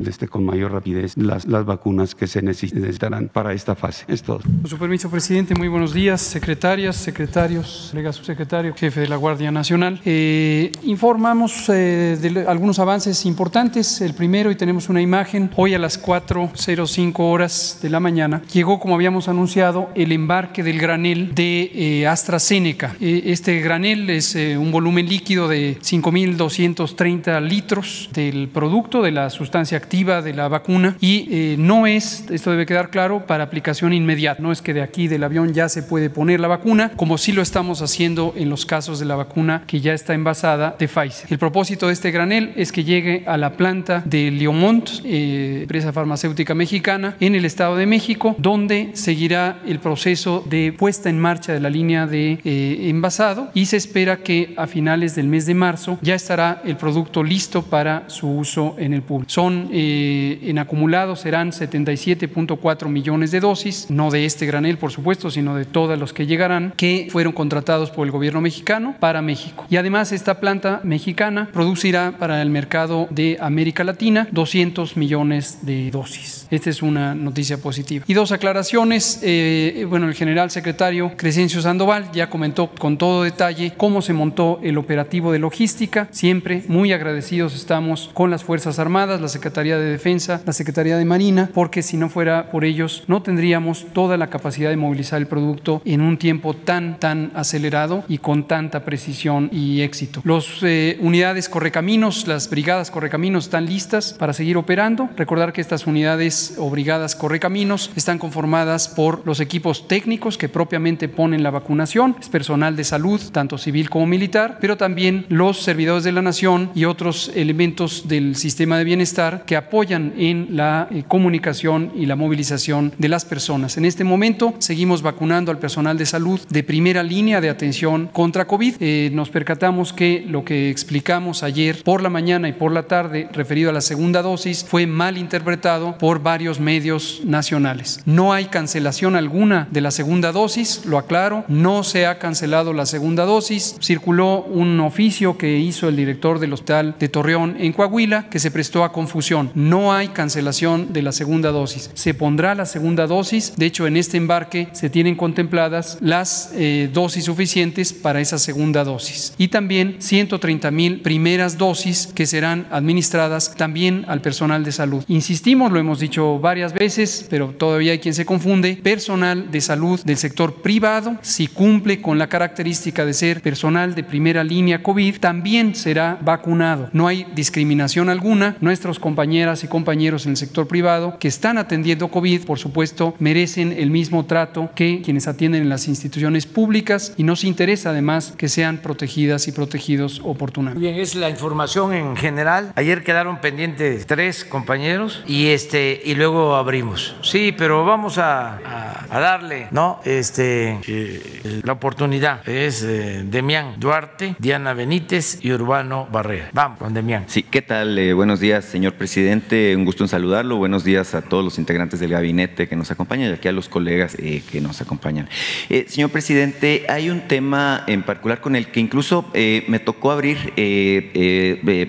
este, 0.07 0.29
con 0.29 0.45
mayor 0.45 0.73
rapidez 0.73 1.17
las, 1.17 1.47
las 1.47 1.65
vacunas 1.65 2.15
que 2.15 2.27
se 2.27 2.43
necesitarán 2.43 3.29
para 3.29 3.53
esta 3.53 3.75
fase. 3.75 4.05
Es 4.09 4.23
todo. 4.23 4.41
Con 4.41 4.69
su 4.69 4.79
permiso, 4.79 5.11
presidente, 5.11 5.55
muy 5.55 5.69
buenos 5.69 5.95
días, 5.95 6.21
secretarias, 6.21 6.97
secretarios, 6.97 7.89
colega 7.91 8.13
subsecretario, 8.13 8.75
jefe 8.75 9.01
de 9.01 9.09
la 9.09 9.17
Guardia 9.17 9.51
Nacional. 9.51 10.01
Eh, 10.05 10.73
informamos 10.85 11.69
eh, 11.69 12.19
de 12.21 12.45
algunos 12.47 12.79
avances 12.79 13.25
importantes. 13.27 14.01
El 14.01 14.15
primero, 14.15 14.51
y 14.51 14.57
tenemos 14.57 14.89
una 14.89 15.01
imagen, 15.01 15.51
hoy 15.57 15.75
a 15.75 15.79
las 15.79 16.03
4.05 16.03 17.15
horas 17.19 17.79
de 17.83 17.91
la 17.91 18.01
mañana, 18.01 18.43
llegó, 18.53 18.79
como 18.79 18.95
habíamos 18.95 19.29
anunciado, 19.29 19.89
el 19.95 20.13
embarque 20.13 20.63
del 20.63 20.79
granel 20.79 21.35
de 21.35 21.71
eh, 21.75 22.07
AstraZeneca. 22.07 22.97
este 23.01 23.61
granel 23.61 24.11
es 24.11 24.35
un 24.35 24.71
volumen 24.71 25.09
líquido 25.09 25.40
de 25.49 25.79
5.230 25.81 27.41
litros 27.43 28.09
del 28.13 28.49
producto, 28.49 29.03
de 29.03 29.13
la 29.13 29.31
sustancia 29.31 29.79
activa 29.79 30.23
de 30.23 30.35
la 30.35 30.49
vacuna, 30.49 30.97
y 31.01 31.57
no 31.59 31.87
es, 31.87 32.25
esto 32.31 32.51
debe 32.51 32.67
quedar 32.67 32.91
claro, 32.91 33.27
para 33.27 33.45
aplicación 33.45 33.93
inmediata. 33.93 34.43
No 34.43 34.53
es 34.53 34.63
que 34.63 34.75
de 34.75 34.83
aquí 34.83 35.09
del 35.09 35.25
avión 35.25 35.53
ya 35.53 35.69
se 35.69 35.83
puede 35.83 36.11
poner 36.11 36.41
la 36.41 36.49
vacuna, 36.49 36.93
como 36.97 37.19
sí 37.19 37.33
lo 37.33 37.43
estamos 37.43 37.83
haciendo 37.83 38.35
en 38.37 38.51
los 38.51 38.67
casos 38.67 38.99
de 38.99 39.07
la 39.07 39.17
vacuna 39.17 39.65
que 39.67 39.81
ya 39.81 39.93
está 39.93 40.15
envasada 40.15 40.77
de 40.79 40.89
Pfizer. 40.89 41.27
El 41.31 41.39
propósito 41.39 41.87
de 41.87 41.93
este 41.93 42.11
granel 42.11 42.53
es 42.57 42.73
que 42.73 42.85
llegue 42.85 43.25
a 43.27 43.37
la 43.37 43.53
planta 43.53 44.03
de 44.05 44.31
Leomont, 44.31 44.89
eh, 45.05 45.61
empresa 45.63 45.93
farmacéutica 45.93 46.55
mexicana, 46.55 47.17
en 47.21 47.35
el 47.35 47.45
Estado 47.45 47.77
de 47.77 47.87
México, 47.87 48.35
donde 48.39 48.91
seguirá 48.95 49.61
el 49.67 49.79
proceso 49.79 50.45
de 50.49 50.73
puesta 50.73 51.09
en 51.09 51.19
marcha 51.19 51.53
de 51.53 51.61
la 51.61 51.71
línea 51.71 52.07
de 52.07 52.39
eh, 52.45 52.89
envasado 52.89 53.51
y 53.55 53.67
se 53.67 53.77
espera 53.77 54.19
que 54.19 54.55
a 54.57 54.67
finales 54.67 55.15
del 55.15 55.29
mes 55.31 55.47
de 55.47 55.55
marzo 55.55 55.99
ya 56.03 56.15
estará 56.15 56.61
el 56.65 56.77
producto 56.77 57.23
listo 57.23 57.63
para 57.63 58.05
su 58.09 58.29
uso 58.29 58.75
en 58.79 58.93
el 58.93 59.03
público. 59.03 59.31
Son 59.31 59.69
eh, 59.73 60.41
en 60.43 60.59
acumulado 60.59 61.17
serán 61.17 61.53
77.4 61.53 62.89
millones 62.89 63.31
de 63.31 63.41
dosis, 63.41 63.87
no 63.91 64.11
de 64.11 64.27
este 64.27 64.47
granel 64.47 64.79
por 64.79 64.91
supuesto, 64.91 65.31
sino 65.31 65.55
de 65.55 65.65
todos 65.65 65.99
los 65.99 66.13
que 66.13 66.27
llegarán, 66.27 66.73
que 66.77 67.09
fueron 67.11 67.33
contratados 67.33 67.91
por 67.91 68.07
el 68.07 68.13
gobierno 68.13 68.41
mexicano 68.41 68.95
para 68.99 69.23
México. 69.23 69.67
Y 69.71 69.77
además 69.77 70.13
esta 70.13 70.41
planta 70.41 70.81
mexicana 70.85 71.49
producirá 71.53 72.13
para 72.19 72.43
el 72.43 72.51
mercado 72.51 73.07
de 73.11 73.39
América 73.41 73.85
Latina 73.85 74.29
200 74.31 74.97
millones 74.97 75.59
de 75.63 75.91
dosis. 75.91 76.40
Esta 76.51 76.71
es 76.71 76.83
una 76.83 77.15
noticia 77.15 77.59
positiva. 77.59 78.05
Y 78.09 78.15
dos 78.15 78.33
aclaraciones. 78.33 79.21
Eh, 79.23 79.87
bueno, 79.89 80.09
el 80.09 80.15
general 80.15 80.51
secretario 80.51 81.13
Crescencio 81.17 81.61
Sandoval 81.63 82.11
ya 82.13 82.29
comentó 82.29 82.71
con 82.71 82.99
todo 82.99 83.23
detalle 83.23 83.75
cómo 83.77 84.03
se 84.03 84.13
montó 84.13 84.59
el 84.63 84.79
operativo 84.79 85.33
de 85.33 85.39
logística. 85.39 86.09
Siempre 86.11 86.65
muy 86.67 86.93
agradecidos 86.93 87.55
estamos 87.55 88.11
con 88.15 88.31
las 88.31 88.43
Fuerzas 88.43 88.79
Armadas, 88.79 89.21
la 89.21 89.29
Secretaría 89.29 89.79
de 89.79 89.91
Defensa, 89.91 90.43
la 90.45 90.53
Secretaría 90.53 90.97
de 90.97 91.05
Marina, 91.05 91.51
porque 91.55 91.83
si 91.83 91.97
no 91.97 92.09
fuera 92.09 92.51
por 92.51 92.65
ellos 92.65 93.05
no 93.07 93.23
tendríamos 93.23 93.87
toda 93.93 94.17
la 94.17 94.29
capacidad 94.29 94.71
de 94.71 94.77
movilizar 94.77 95.21
el 95.21 95.27
producto 95.27 95.83
en 95.85 96.01
un 96.01 96.19
tiempo 96.19 96.55
tan, 96.55 96.99
tan 96.99 97.31
acelerado 97.35 98.05
y 98.09 98.19
con 98.19 98.49
tanta 98.49 98.85
precisión 98.85 99.49
y 99.53 99.83
éxito. 99.83 100.21
Las 100.25 100.47
eh, 100.63 100.99
unidades 101.01 101.49
correcaminos, 101.49 102.27
las 102.27 102.51
brigadas 102.51 102.91
correcaminos 102.91 103.45
están 103.45 103.67
listas 103.67 104.15
para 104.15 104.33
seguir 104.33 104.57
operando. 104.57 105.09
Recordar 105.17 105.53
que 105.53 105.61
estas 105.61 105.87
unidades 105.87 106.40
o 106.59 106.71
brigadas 106.71 107.15
correcaminos 107.15 107.91
están 107.97 108.19
conformadas 108.19 108.89
por 108.89 109.27
los 109.27 109.41
equipos 109.41 109.87
técnicos 109.89 110.39
que 110.39 110.49
propiamente 110.49 111.09
ponen 111.09 111.43
la 111.43 111.51
vacunación, 111.51 112.17
es 112.21 112.29
personal 112.29 112.77
de 112.77 112.85
salud, 112.85 113.21
tanto 113.33 113.59
civil 113.59 113.91
como 113.91 114.07
militar, 114.07 114.59
pero 114.61 114.77
también 114.77 115.27
los 115.29 115.63
servidores 115.63 116.05
de 116.05 116.13
la 116.13 116.23
nación 116.23 116.71
y 116.75 116.85
otros 116.85 117.31
elementos 117.35 118.09
del 118.09 118.37
sistema 118.37 118.79
de 118.79 118.85
bienestar 118.85 119.45
que 119.47 119.57
apoyan 119.57 120.13
en 120.17 120.49
la 120.51 120.89
eh, 120.91 121.05
comunicación 121.07 121.93
y 121.95 122.07
la 122.07 122.17
movilización 122.17 122.93
de 122.99 123.09
las 123.09 123.25
personas. 123.25 123.77
En 123.77 123.85
este 123.85 124.05
momento 124.05 124.55
seguimos 124.59 125.03
vacunando 125.03 125.51
al 125.51 125.59
personal 125.59 125.99
de 125.99 126.07
salud 126.07 126.41
de 126.49 126.63
primera 126.63 127.03
línea 127.03 127.41
de 127.41 127.51
atención 127.51 128.09
contra 128.13 128.47
COVID. 128.47 128.77
Eh, 128.81 129.11
nos 129.13 129.31
percatamos 129.31 129.93
que 129.93 130.25
lo 130.27 130.45
que 130.45 130.71
explicamos 130.71 131.43
ayer 131.43 131.83
por 131.83 132.03
la 132.03 132.11
mañana 132.11 132.49
y 132.49 132.53
por 132.53 132.73
la 132.73 132.85
tarde 132.85 133.29
referido 133.33 133.71
a 133.71 133.73
la 133.73 133.81
segunda 133.81 134.23
dosis 134.23 134.65
fue 134.65 134.87
mal 134.87 135.19
interpretado 135.19 135.99
por 135.99 136.23
varios 136.31 136.61
medios 136.61 137.23
nacionales. 137.25 138.03
No 138.07 138.33
hay 138.33 138.45
cancelación 138.45 139.17
alguna 139.17 139.67
de 139.73 139.81
la 139.81 139.91
segunda 139.91 140.31
dosis, 140.31 140.83
lo 140.85 140.97
aclaro, 140.97 141.45
no 141.49 141.83
se 141.83 142.07
ha 142.07 142.21
cancelado 142.21 142.73
la 142.73 142.87
segunda 142.87 143.25
dosis. 143.25 143.75
Circuló 143.81 144.45
un 144.45 144.79
oficio 144.79 145.37
que 145.37 145.59
hizo 145.59 145.89
el 145.89 145.97
director 145.97 146.39
del 146.39 146.53
hospital 146.53 146.95
de 147.01 147.09
Torreón 147.09 147.57
en 147.59 147.73
Coahuila 147.73 148.29
que 148.31 148.39
se 148.39 148.53
prestó 148.53 148.85
a 148.85 148.93
confusión. 148.93 149.51
No 149.57 149.93
hay 149.93 150.11
cancelación 150.11 150.93
de 150.93 151.03
la 151.03 151.11
segunda 151.11 151.51
dosis. 151.51 151.91
Se 151.95 152.15
pondrá 152.15 152.55
la 152.55 152.65
segunda 152.65 153.09
dosis. 153.09 153.55
De 153.57 153.67
hecho, 153.67 153.89
en 153.89 153.97
este 153.97 154.17
embarque 154.17 154.69
se 154.71 154.89
tienen 154.89 155.17
contempladas 155.17 155.99
las 156.01 156.53
eh, 156.55 156.89
dosis 156.93 157.25
suficientes 157.25 157.93
para 157.93 158.21
esa 158.21 158.39
segunda 158.39 158.85
dosis. 158.85 159.35
Y 159.37 159.49
también 159.49 159.97
130 159.99 160.71
mil 160.71 161.01
primeras 161.01 161.59
dosis 161.59 162.07
que 162.07 162.27
serán 162.27 162.69
administradas 162.71 163.57
también 163.57 164.05
al 164.07 164.21
personal 164.21 164.63
de 164.63 164.71
salud. 164.71 165.03
Insistimos, 165.09 165.73
lo 165.73 165.81
hemos 165.81 165.99
dicho 165.99 166.20
varias 166.39 166.73
veces, 166.73 167.27
pero 167.29 167.49
todavía 167.49 167.93
hay 167.93 167.99
quien 167.99 168.15
se 168.15 168.27
confunde, 168.27 168.79
personal 168.83 169.51
de 169.51 169.61
salud 169.61 170.01
del 170.05 170.17
sector 170.17 170.55
privado, 170.63 171.17
si 171.23 171.47
cumple 171.47 172.01
con 172.01 172.19
la 172.19 172.29
característica 172.29 173.05
de 173.05 173.15
ser 173.15 173.41
personal 173.43 173.95
de 173.95 174.05
primera 174.05 174.45
línea 174.45 174.83
COVID, 174.83 175.19
también 175.19 175.75
será 175.75 176.19
vacunado. 176.21 176.89
No 176.93 177.07
hay 177.07 177.27
discriminación 177.35 178.09
alguna. 178.09 178.57
Nuestros 178.61 178.99
compañeras 178.99 179.65
y 179.65 179.69
compañeros 179.69 180.27
en 180.27 180.33
el 180.33 180.37
sector 180.37 180.67
privado 180.67 181.19
que 181.19 181.29
están 181.29 181.59
atendiendo 181.59 182.09
COVID, 182.09 182.45
por 182.45 182.59
supuesto, 182.59 183.15
merecen 183.19 183.73
el 183.73 183.91
mismo 183.91 184.27
trato 184.27 184.71
que 184.75 185.03
quienes 185.03 185.29
atienden 185.29 185.63
en 185.63 185.69
las 185.69 185.89
instituciones 185.89 186.47
públicas 186.47 187.15
y 187.17 187.23
nos 187.23 187.45
interesa 187.45 187.91
además 187.91 188.35
que 188.37 188.49
sean 188.49 188.79
protegidas 188.79 189.49
y 189.49 189.53
protegidos 189.53 190.21
oportunamente. 190.25 190.81
Bien, 190.81 190.97
es 190.97 191.15
la 191.15 191.31
información 191.31 191.93
en 191.95 192.17
general. 192.17 192.73
Ayer 192.77 193.03
quedaron 193.03 193.41
pendientes 193.41 194.07
tres 194.07 194.45
compañeros 194.45 195.23
y 195.27 195.49
este 195.49 196.10
y 196.11 196.17
luego 196.17 196.57
abrimos. 196.57 197.15
Sí, 197.23 197.55
pero 197.57 197.85
vamos 197.85 198.19
a, 198.19 199.07
darle, 199.09 199.69
¿no? 199.71 200.01
Este 200.05 200.81
eh, 200.87 201.61
la 201.65 201.73
oportunidad 201.73 202.49
es 202.49 202.83
eh, 202.83 203.23
Demián 203.25 203.75
Duarte, 203.79 204.35
Diana 204.39 204.73
Benítez 204.73 205.39
y 205.41 205.53
Urbano 205.53 206.09
Barrera. 206.11 206.51
Vamos 206.53 206.79
con 206.79 206.95
Demián. 206.95 207.25
Sí, 207.29 207.45
¿qué 207.45 207.63
tal? 207.63 207.99
Eh, 207.99 208.13
buenos 208.13 208.41
días, 208.41 208.65
señor 208.65 208.95
presidente. 208.95 209.75
Un 209.77 209.85
gusto 209.85 210.05
en 210.05 210.09
saludarlo. 210.09 210.57
Buenos 210.57 210.83
días 210.83 211.15
a 211.15 211.23
todos 211.23 211.45
los 211.45 211.59
integrantes 211.59 212.01
del 212.01 212.11
gabinete 212.11 212.69
que 212.69 212.75
nos 212.75 212.91
acompañan 212.91 213.31
y 213.31 213.35
aquí 213.35 213.47
a 213.47 213.53
los 213.53 213.69
colegas 213.69 214.17
eh, 214.19 214.43
que 214.51 214.61
nos 214.61 214.81
acompañan. 214.81 215.29
Eh, 215.69 215.87
señor 215.89 216.11
presidente, 216.11 216.87
hay 216.89 217.11
un 217.11 217.23
tema 217.29 217.85
en 217.87 218.03
particular 218.03 218.41
con 218.41 218.57
el 218.57 218.69
que 218.69 218.81
incluso 218.81 219.31
me 219.35 219.79
tocó 219.79 220.11
abrir 220.11 220.53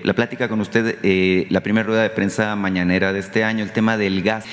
la 0.03 0.13
plática 0.13 0.47
con 0.47 0.61
usted, 0.61 0.97
la 1.49 1.61
primera 1.61 1.88
rueda 1.88 2.03
de 2.03 2.09
prensa 2.11 2.55
mañanera 2.55 3.13
de 3.13 3.19
este 3.19 3.43
año, 3.43 3.63
el 3.63 3.72
tema 3.72 3.97
del 4.01 4.21
gas. 4.21 4.45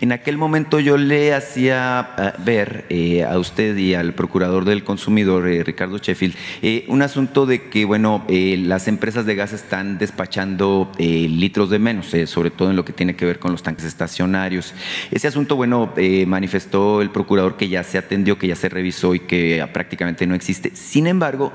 En 0.00 0.12
aquel 0.12 0.38
momento 0.38 0.80
yo 0.80 0.96
le 0.96 1.34
hacía 1.34 2.00
ah, 2.00 2.34
ver 2.38 2.86
a 3.28 3.38
usted 3.38 3.76
y 3.76 3.94
al 3.94 4.14
procurador 4.14 4.64
del 4.64 4.82
consumidor, 4.84 5.44
Ricardo 5.44 5.98
Sheffield, 5.98 6.34
un 6.88 7.02
asunto 7.02 7.46
de 7.46 7.68
que, 7.68 7.84
bueno, 7.84 8.24
las 8.28 8.88
empresas 8.88 9.26
de 9.26 9.34
gas 9.34 9.52
están 9.52 9.98
despachando 9.98 10.90
eh, 10.98 11.26
litros 11.28 11.70
de 11.70 11.78
menos, 11.78 12.12
eh, 12.14 12.26
sobre 12.26 12.50
todo 12.50 12.70
en 12.70 12.76
lo 12.76 12.84
que 12.84 12.92
tiene 12.92 13.16
que 13.16 13.24
ver 13.24 13.38
con 13.38 13.52
los 13.52 13.62
tanques 13.62 13.84
estacionarios. 13.84 14.74
Ese 15.10 15.28
asunto, 15.28 15.56
bueno, 15.56 15.92
eh, 15.96 16.24
manifestó 16.26 17.02
el 17.02 17.10
procurador 17.10 17.56
que 17.56 17.68
ya 17.68 17.82
se 17.82 17.98
atendió, 17.98 18.38
que 18.38 18.48
ya 18.48 18.56
se 18.56 18.68
revisó 18.68 19.14
y 19.14 19.20
que 19.20 19.66
prácticamente 19.72 20.26
no 20.26 20.34
existe. 20.34 20.74
Sin 20.74 21.06
embargo, 21.06 21.52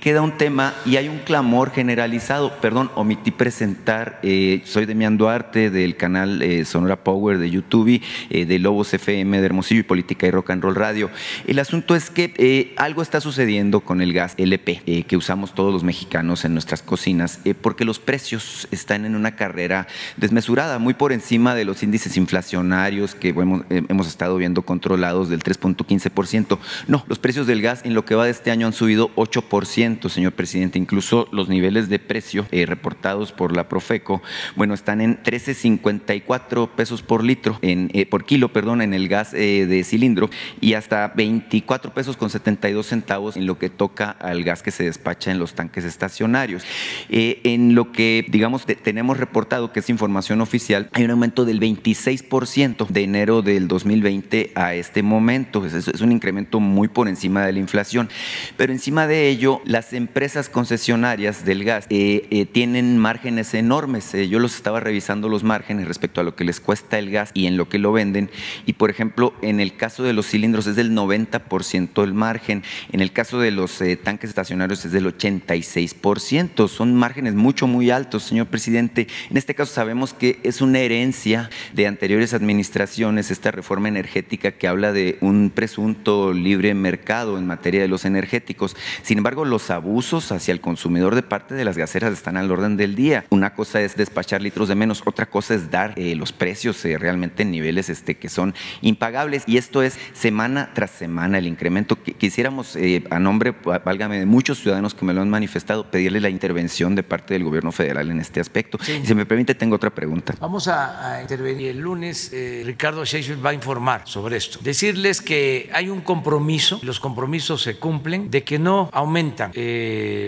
queda 0.00 0.22
un 0.22 0.36
tema 0.36 0.74
y 0.84 0.96
hay 0.96 1.08
un 1.08 1.18
clamor 1.18 1.70
generalizado. 1.70 2.60
Perdón, 2.60 2.90
omití 2.94 3.30
presentar, 3.30 4.20
soy 4.64 4.86
Demian 4.86 5.16
Duarte 5.16 5.70
del 5.70 5.96
canal 5.96 6.42
Sonora 6.64 6.89
Power 6.96 7.38
de 7.38 7.50
YouTube, 7.50 8.00
de 8.30 8.58
Lobos 8.58 8.92
FM 8.94 9.40
de 9.40 9.46
Hermosillo 9.46 9.80
y 9.80 9.84
Política 9.84 10.26
y 10.26 10.30
Rock 10.30 10.50
and 10.50 10.62
Roll 10.62 10.74
Radio. 10.74 11.10
El 11.46 11.58
asunto 11.58 11.94
es 11.94 12.10
que 12.10 12.74
algo 12.76 13.02
está 13.02 13.20
sucediendo 13.20 13.80
con 13.80 14.00
el 14.00 14.12
gas 14.12 14.34
LP 14.36 15.04
que 15.06 15.16
usamos 15.16 15.54
todos 15.54 15.72
los 15.72 15.84
mexicanos 15.84 16.44
en 16.44 16.52
nuestras 16.52 16.82
cocinas, 16.82 17.40
porque 17.62 17.84
los 17.84 17.98
precios 17.98 18.68
están 18.70 19.04
en 19.04 19.16
una 19.16 19.36
carrera 19.36 19.86
desmesurada, 20.16 20.78
muy 20.78 20.94
por 20.94 21.12
encima 21.12 21.54
de 21.54 21.64
los 21.64 21.82
índices 21.82 22.16
inflacionarios 22.16 23.14
que 23.14 23.28
hemos, 23.30 23.62
eh, 23.70 23.82
hemos 23.88 24.06
estado 24.06 24.36
viendo 24.36 24.62
controlados 24.62 25.28
del 25.28 25.42
3.15%. 25.42 26.58
No, 26.88 27.04
los 27.08 27.18
precios 27.18 27.46
del 27.46 27.62
gas 27.62 27.82
en 27.84 27.94
lo 27.94 28.04
que 28.04 28.14
va 28.14 28.24
de 28.24 28.30
este 28.30 28.50
año 28.50 28.66
han 28.66 28.72
subido 28.72 29.10
8%, 29.16 30.08
señor 30.08 30.32
presidente. 30.32 30.78
Incluso 30.78 31.28
los 31.32 31.48
niveles 31.48 31.88
de 31.88 31.98
precio 31.98 32.46
eh, 32.50 32.66
reportados 32.66 33.32
por 33.32 33.54
la 33.54 33.68
Profeco, 33.68 34.22
bueno, 34.56 34.74
están 34.74 35.00
en 35.00 35.22
13.54 35.22 36.70
pesos 36.80 37.02
por 37.02 37.22
litro, 37.22 37.58
en, 37.60 37.90
eh, 37.92 38.06
por 38.06 38.24
kilo, 38.24 38.54
perdón, 38.54 38.80
en 38.80 38.94
el 38.94 39.06
gas 39.06 39.32
de 39.32 39.84
cilindro 39.84 40.30
y 40.62 40.72
hasta 40.72 41.08
24 41.14 41.92
pesos 41.92 42.16
con 42.16 42.30
72 42.30 42.86
centavos 42.86 43.36
en 43.36 43.44
lo 43.44 43.58
que 43.58 43.68
toca 43.68 44.12
al 44.12 44.44
gas 44.44 44.62
que 44.62 44.70
se 44.70 44.84
despacha 44.84 45.30
en 45.30 45.38
los 45.38 45.52
tanques 45.52 45.84
estacionarios. 45.84 46.64
en 47.10 47.74
lo 47.74 47.92
que, 47.92 48.24
digamos, 48.30 48.64
tenemos 48.64 49.18
reportado, 49.18 49.74
que 49.74 49.80
es 49.80 49.90
información 49.90 50.40
oficial, 50.40 50.88
hay 50.92 51.04
un 51.04 51.10
aumento 51.10 51.44
del 51.44 51.60
26% 51.60 52.86
de 52.88 53.02
enero 53.02 53.42
del 53.42 53.68
2020 53.68 54.52
a 54.54 54.74
este 54.74 55.02
momento. 55.02 55.66
Es, 55.66 56.00
un 56.00 56.12
incremento 56.12 56.60
muy 56.60 56.88
por 56.88 57.08
encima 57.08 57.44
de 57.44 57.52
la 57.52 57.58
inflación. 57.58 58.08
Pero 58.56 58.72
encima 58.72 59.06
de 59.06 59.28
ello, 59.28 59.60
las 59.64 59.92
empresas 59.92 60.48
concesionarias 60.48 61.44
del 61.44 61.64
gas 61.64 61.86
eh, 61.90 62.26
eh, 62.30 62.46
tienen 62.46 62.98
márgenes 62.98 63.54
enormes. 63.54 64.14
Eh, 64.14 64.28
yo 64.28 64.38
los 64.38 64.54
estaba 64.54 64.80
revisando 64.80 65.28
los 65.28 65.44
márgenes 65.44 65.88
respecto 65.88 66.20
a 66.20 66.24
lo 66.24 66.34
que 66.34 66.44
les 66.44 66.60
cuesta 66.70 67.00
el 67.00 67.10
gas 67.10 67.32
y 67.34 67.48
en 67.48 67.56
lo 67.56 67.68
que 67.68 67.80
lo 67.80 67.90
venden. 67.90 68.30
Y 68.64 68.74
por 68.74 68.90
ejemplo, 68.90 69.34
en 69.42 69.58
el 69.58 69.74
caso 69.74 70.04
de 70.04 70.12
los 70.12 70.28
cilindros 70.28 70.68
es 70.68 70.76
del 70.76 70.92
90% 70.92 72.04
el 72.04 72.14
margen. 72.14 72.62
En 72.92 73.00
el 73.00 73.10
caso 73.10 73.40
de 73.40 73.50
los 73.50 73.82
tanques 74.04 74.30
estacionarios 74.30 74.84
es 74.84 74.92
del 74.92 75.06
86%. 75.06 76.68
Son 76.68 76.94
márgenes 76.94 77.34
mucho, 77.34 77.66
muy 77.66 77.90
altos, 77.90 78.22
señor 78.22 78.46
presidente. 78.46 79.08
En 79.30 79.36
este 79.36 79.56
caso 79.56 79.74
sabemos 79.74 80.14
que 80.14 80.38
es 80.44 80.60
una 80.60 80.78
herencia 80.78 81.50
de 81.74 81.88
anteriores 81.88 82.34
administraciones 82.34 83.32
esta 83.32 83.50
reforma 83.50 83.88
energética 83.88 84.52
que 84.52 84.68
habla 84.68 84.92
de 84.92 85.18
un 85.22 85.50
presunto 85.52 86.32
libre 86.32 86.72
mercado 86.74 87.36
en 87.36 87.48
materia 87.48 87.80
de 87.80 87.88
los 87.88 88.04
energéticos. 88.04 88.76
Sin 89.02 89.18
embargo, 89.18 89.44
los 89.44 89.70
abusos 89.70 90.30
hacia 90.30 90.52
el 90.52 90.60
consumidor 90.60 91.16
de 91.16 91.24
parte 91.24 91.56
de 91.56 91.64
las 91.64 91.76
gaseras 91.76 92.12
están 92.12 92.36
al 92.36 92.48
orden 92.48 92.76
del 92.76 92.94
día. 92.94 93.24
Una 93.30 93.54
cosa 93.54 93.80
es 93.80 93.96
despachar 93.96 94.40
litros 94.40 94.68
de 94.68 94.76
menos, 94.76 95.02
otra 95.04 95.26
cosa 95.26 95.56
es 95.56 95.68
dar 95.72 95.94
eh, 95.96 96.14
los 96.14 96.30
precios 96.30 96.59
eh, 96.60 96.98
realmente 96.98 97.42
en 97.42 97.50
niveles 97.50 97.88
este, 97.88 98.16
que 98.16 98.28
son 98.28 98.54
impagables. 98.82 99.44
Y 99.46 99.56
esto 99.56 99.82
es 99.82 99.98
semana 100.12 100.70
tras 100.74 100.90
semana 100.90 101.38
el 101.38 101.46
incremento. 101.46 101.96
Quisiéramos, 101.96 102.76
eh, 102.76 103.02
a 103.10 103.18
nombre, 103.18 103.54
válgame, 103.84 104.18
de 104.18 104.26
muchos 104.26 104.58
ciudadanos 104.58 104.94
que 104.94 105.04
me 105.06 105.14
lo 105.14 105.22
han 105.22 105.30
manifestado, 105.30 105.90
pedirle 105.90 106.20
la 106.20 106.28
intervención 106.28 106.94
de 106.94 107.02
parte 107.02 107.34
del 107.34 107.44
gobierno 107.44 107.72
federal 107.72 108.10
en 108.10 108.20
este 108.20 108.40
aspecto. 108.40 108.78
Si 108.82 109.06
se 109.06 109.14
me 109.14 109.24
permite, 109.24 109.54
tengo 109.54 109.76
otra 109.76 109.90
pregunta. 109.90 110.34
Vamos 110.38 110.68
a, 110.68 111.20
intervenir. 111.22 111.70
El 111.70 111.78
lunes 111.78 112.30
eh, 112.32 112.62
Ricardo 112.64 113.04
Sheffield 113.04 113.44
va 113.44 113.50
a 113.50 113.54
informar 113.54 114.02
sobre 114.04 114.36
esto. 114.36 114.58
Decirles 114.62 115.20
que 115.20 115.70
hay 115.72 115.88
un 115.88 116.02
compromiso, 116.02 116.78
los 116.82 117.00
compromisos 117.00 117.62
se 117.62 117.76
cumplen, 117.76 118.30
de 118.30 118.44
que 118.44 118.58
no 118.58 118.90
aumentan 118.92 119.52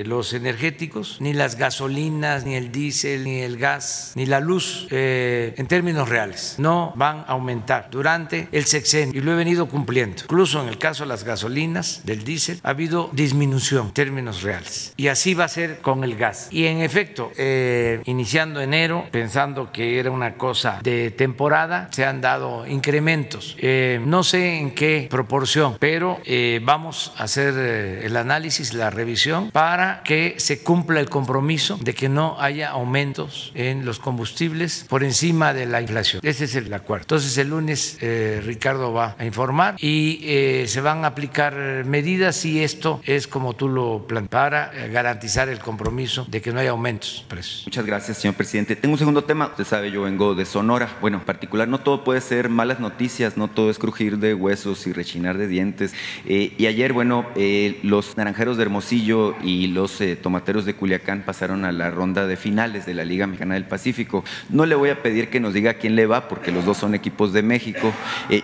los 0.07 0.33
energéticos, 0.33 1.19
ni 1.21 1.35
las 1.35 1.57
gasolinas, 1.57 2.45
ni 2.45 2.55
el 2.55 2.73
diésel, 2.73 3.25
ni 3.25 3.41
el 3.41 3.59
gas, 3.59 4.13
ni 4.15 4.25
la 4.25 4.41
luz, 4.41 4.87
en 4.91 5.67
términos 5.67 6.09
reales. 6.09 6.22
No 6.59 6.93
van 6.97 7.19
a 7.19 7.33
aumentar 7.33 7.89
durante 7.91 8.49
el 8.53 8.65
sexenio 8.65 9.19
y 9.19 9.25
lo 9.25 9.33
he 9.33 9.37
venido 9.37 9.67
cumpliendo. 9.67 10.23
Incluso 10.23 10.63
en 10.63 10.69
el 10.69 10.79
caso 10.79 11.05
de 11.05 11.09
las 11.09 11.25
gasolinas, 11.25 12.03
del 12.05 12.25
diésel, 12.25 12.61
ha 12.63 12.71
habido 12.71 13.11
disminución 13.13 13.87
en 13.89 13.93
términos 13.93 14.43
reales. 14.43 14.93
Y 14.97 15.09
así 15.09 15.35
va 15.35 15.45
a 15.45 15.49
ser 15.49 15.81
con 15.81 16.05
el 16.05 16.17
gas. 16.17 16.49
Y 16.51 16.67
en 16.67 16.81
efecto, 16.81 17.33
eh, 17.37 18.01
iniciando 18.05 18.61
enero, 18.61 19.07
pensando 19.11 19.73
que 19.73 19.99
era 19.99 20.11
una 20.11 20.35
cosa 20.35 20.79
de 20.83 21.11
temporada, 21.11 21.89
se 21.93 22.05
han 22.05 22.21
dado 22.21 22.67
incrementos. 22.67 23.57
Eh, 23.59 24.01
no 24.05 24.23
sé 24.23 24.59
en 24.59 24.75
qué 24.75 25.09
proporción, 25.11 25.77
pero 25.79 26.21
eh, 26.25 26.61
vamos 26.63 27.13
a 27.17 27.25
hacer 27.25 27.55
el 27.57 28.17
análisis, 28.17 28.75
la 28.75 28.91
revisión, 28.91 29.51
para 29.51 30.03
que 30.05 30.35
se 30.39 30.63
cumpla 30.63 31.01
el 31.01 31.09
compromiso 31.09 31.79
de 31.81 31.95
que 31.95 32.09
no 32.09 32.37
haya 32.41 32.71
aumentos 32.71 33.53
en 33.55 33.85
los 33.85 33.99
combustibles 33.99 34.87
por 34.89 35.05
encima 35.05 35.53
de 35.53 35.67
la 35.67 35.81
inflación. 35.81 36.12
Ese 36.23 36.45
es 36.45 36.57
el 36.57 36.73
acuerdo. 36.73 37.05
Entonces 37.05 37.37
el 37.39 37.51
lunes 37.51 37.99
Ricardo 38.45 38.93
va 38.93 39.17
a 39.19 39.25
informar 39.25 39.77
y 39.79 40.65
se 40.67 40.81
van 40.81 41.05
a 41.05 41.09
aplicar 41.09 41.85
medidas 41.85 42.45
y 42.45 42.63
esto 42.63 43.01
es 43.05 43.27
como 43.27 43.55
tú 43.55 43.69
lo 43.69 44.07
planteas 44.07 44.33
para 44.33 44.73
garantizar 44.89 45.51
el 45.51 45.59
compromiso 45.59 46.27
de 46.29 46.41
que 46.41 46.53
no 46.53 46.61
haya 46.61 46.71
aumentos. 46.71 47.25
Muchas 47.67 47.85
gracias, 47.85 48.17
señor 48.17 48.35
presidente. 48.35 48.77
Tengo 48.77 48.95
un 48.95 48.99
segundo 48.99 49.25
tema. 49.25 49.49
Usted 49.49 49.65
sabe, 49.65 49.91
yo 49.91 50.03
vengo 50.03 50.35
de 50.35 50.47
Sonora. 50.47 50.89
Bueno, 51.03 51.19
en 51.19 51.25
particular, 51.25 51.69
no 51.69 51.81
todo 51.81 52.03
puede 52.03 52.23
ser 52.23 52.49
malas 52.49 52.81
noticias, 52.81 53.37
no 53.37 53.49
todo 53.49 53.71
es 53.71 53.79
crujir 53.79 54.19
de 54.19 54.33
huesos 54.33 54.87
y 54.87 54.93
rechinar 54.95 55.37
de 55.37 55.49
dientes. 55.49 55.93
Eh, 56.25 56.55
y 56.57 56.65
ayer, 56.65 56.95
bueno, 56.95 57.27
eh, 57.37 57.79
los 57.83 58.17
naranjeros 58.17 58.57
de 58.57 58.63
Hermosillo 58.63 59.37
y 59.43 59.67
los 59.67 60.01
eh, 60.01 60.17
tomateros 60.17 60.65
de 60.65 60.75
Culiacán 60.75 61.25
pasaron 61.27 61.67
a 61.67 61.73
la 61.73 61.91
ronda 61.91 62.27
de 62.27 62.37
finales 62.37 62.87
de 62.87 62.95
la 62.95 63.05
Liga 63.05 63.27
Mexicana 63.27 63.55
del 63.55 63.67
Pacífico. 63.67 64.25
No 64.49 64.65
le 64.65 64.75
voy 64.75 64.89
a 64.89 65.03
pedir 65.03 65.29
que 65.29 65.41
nos 65.41 65.53
diga 65.53 65.75
quién 65.75 65.95
le 65.95 66.02
va, 66.07 66.29
porque 66.29 66.53
los 66.53 66.65
dos 66.65 66.79
son 66.79 66.95
equipos 66.95 67.33
de 67.33 67.43
México. 67.43 67.93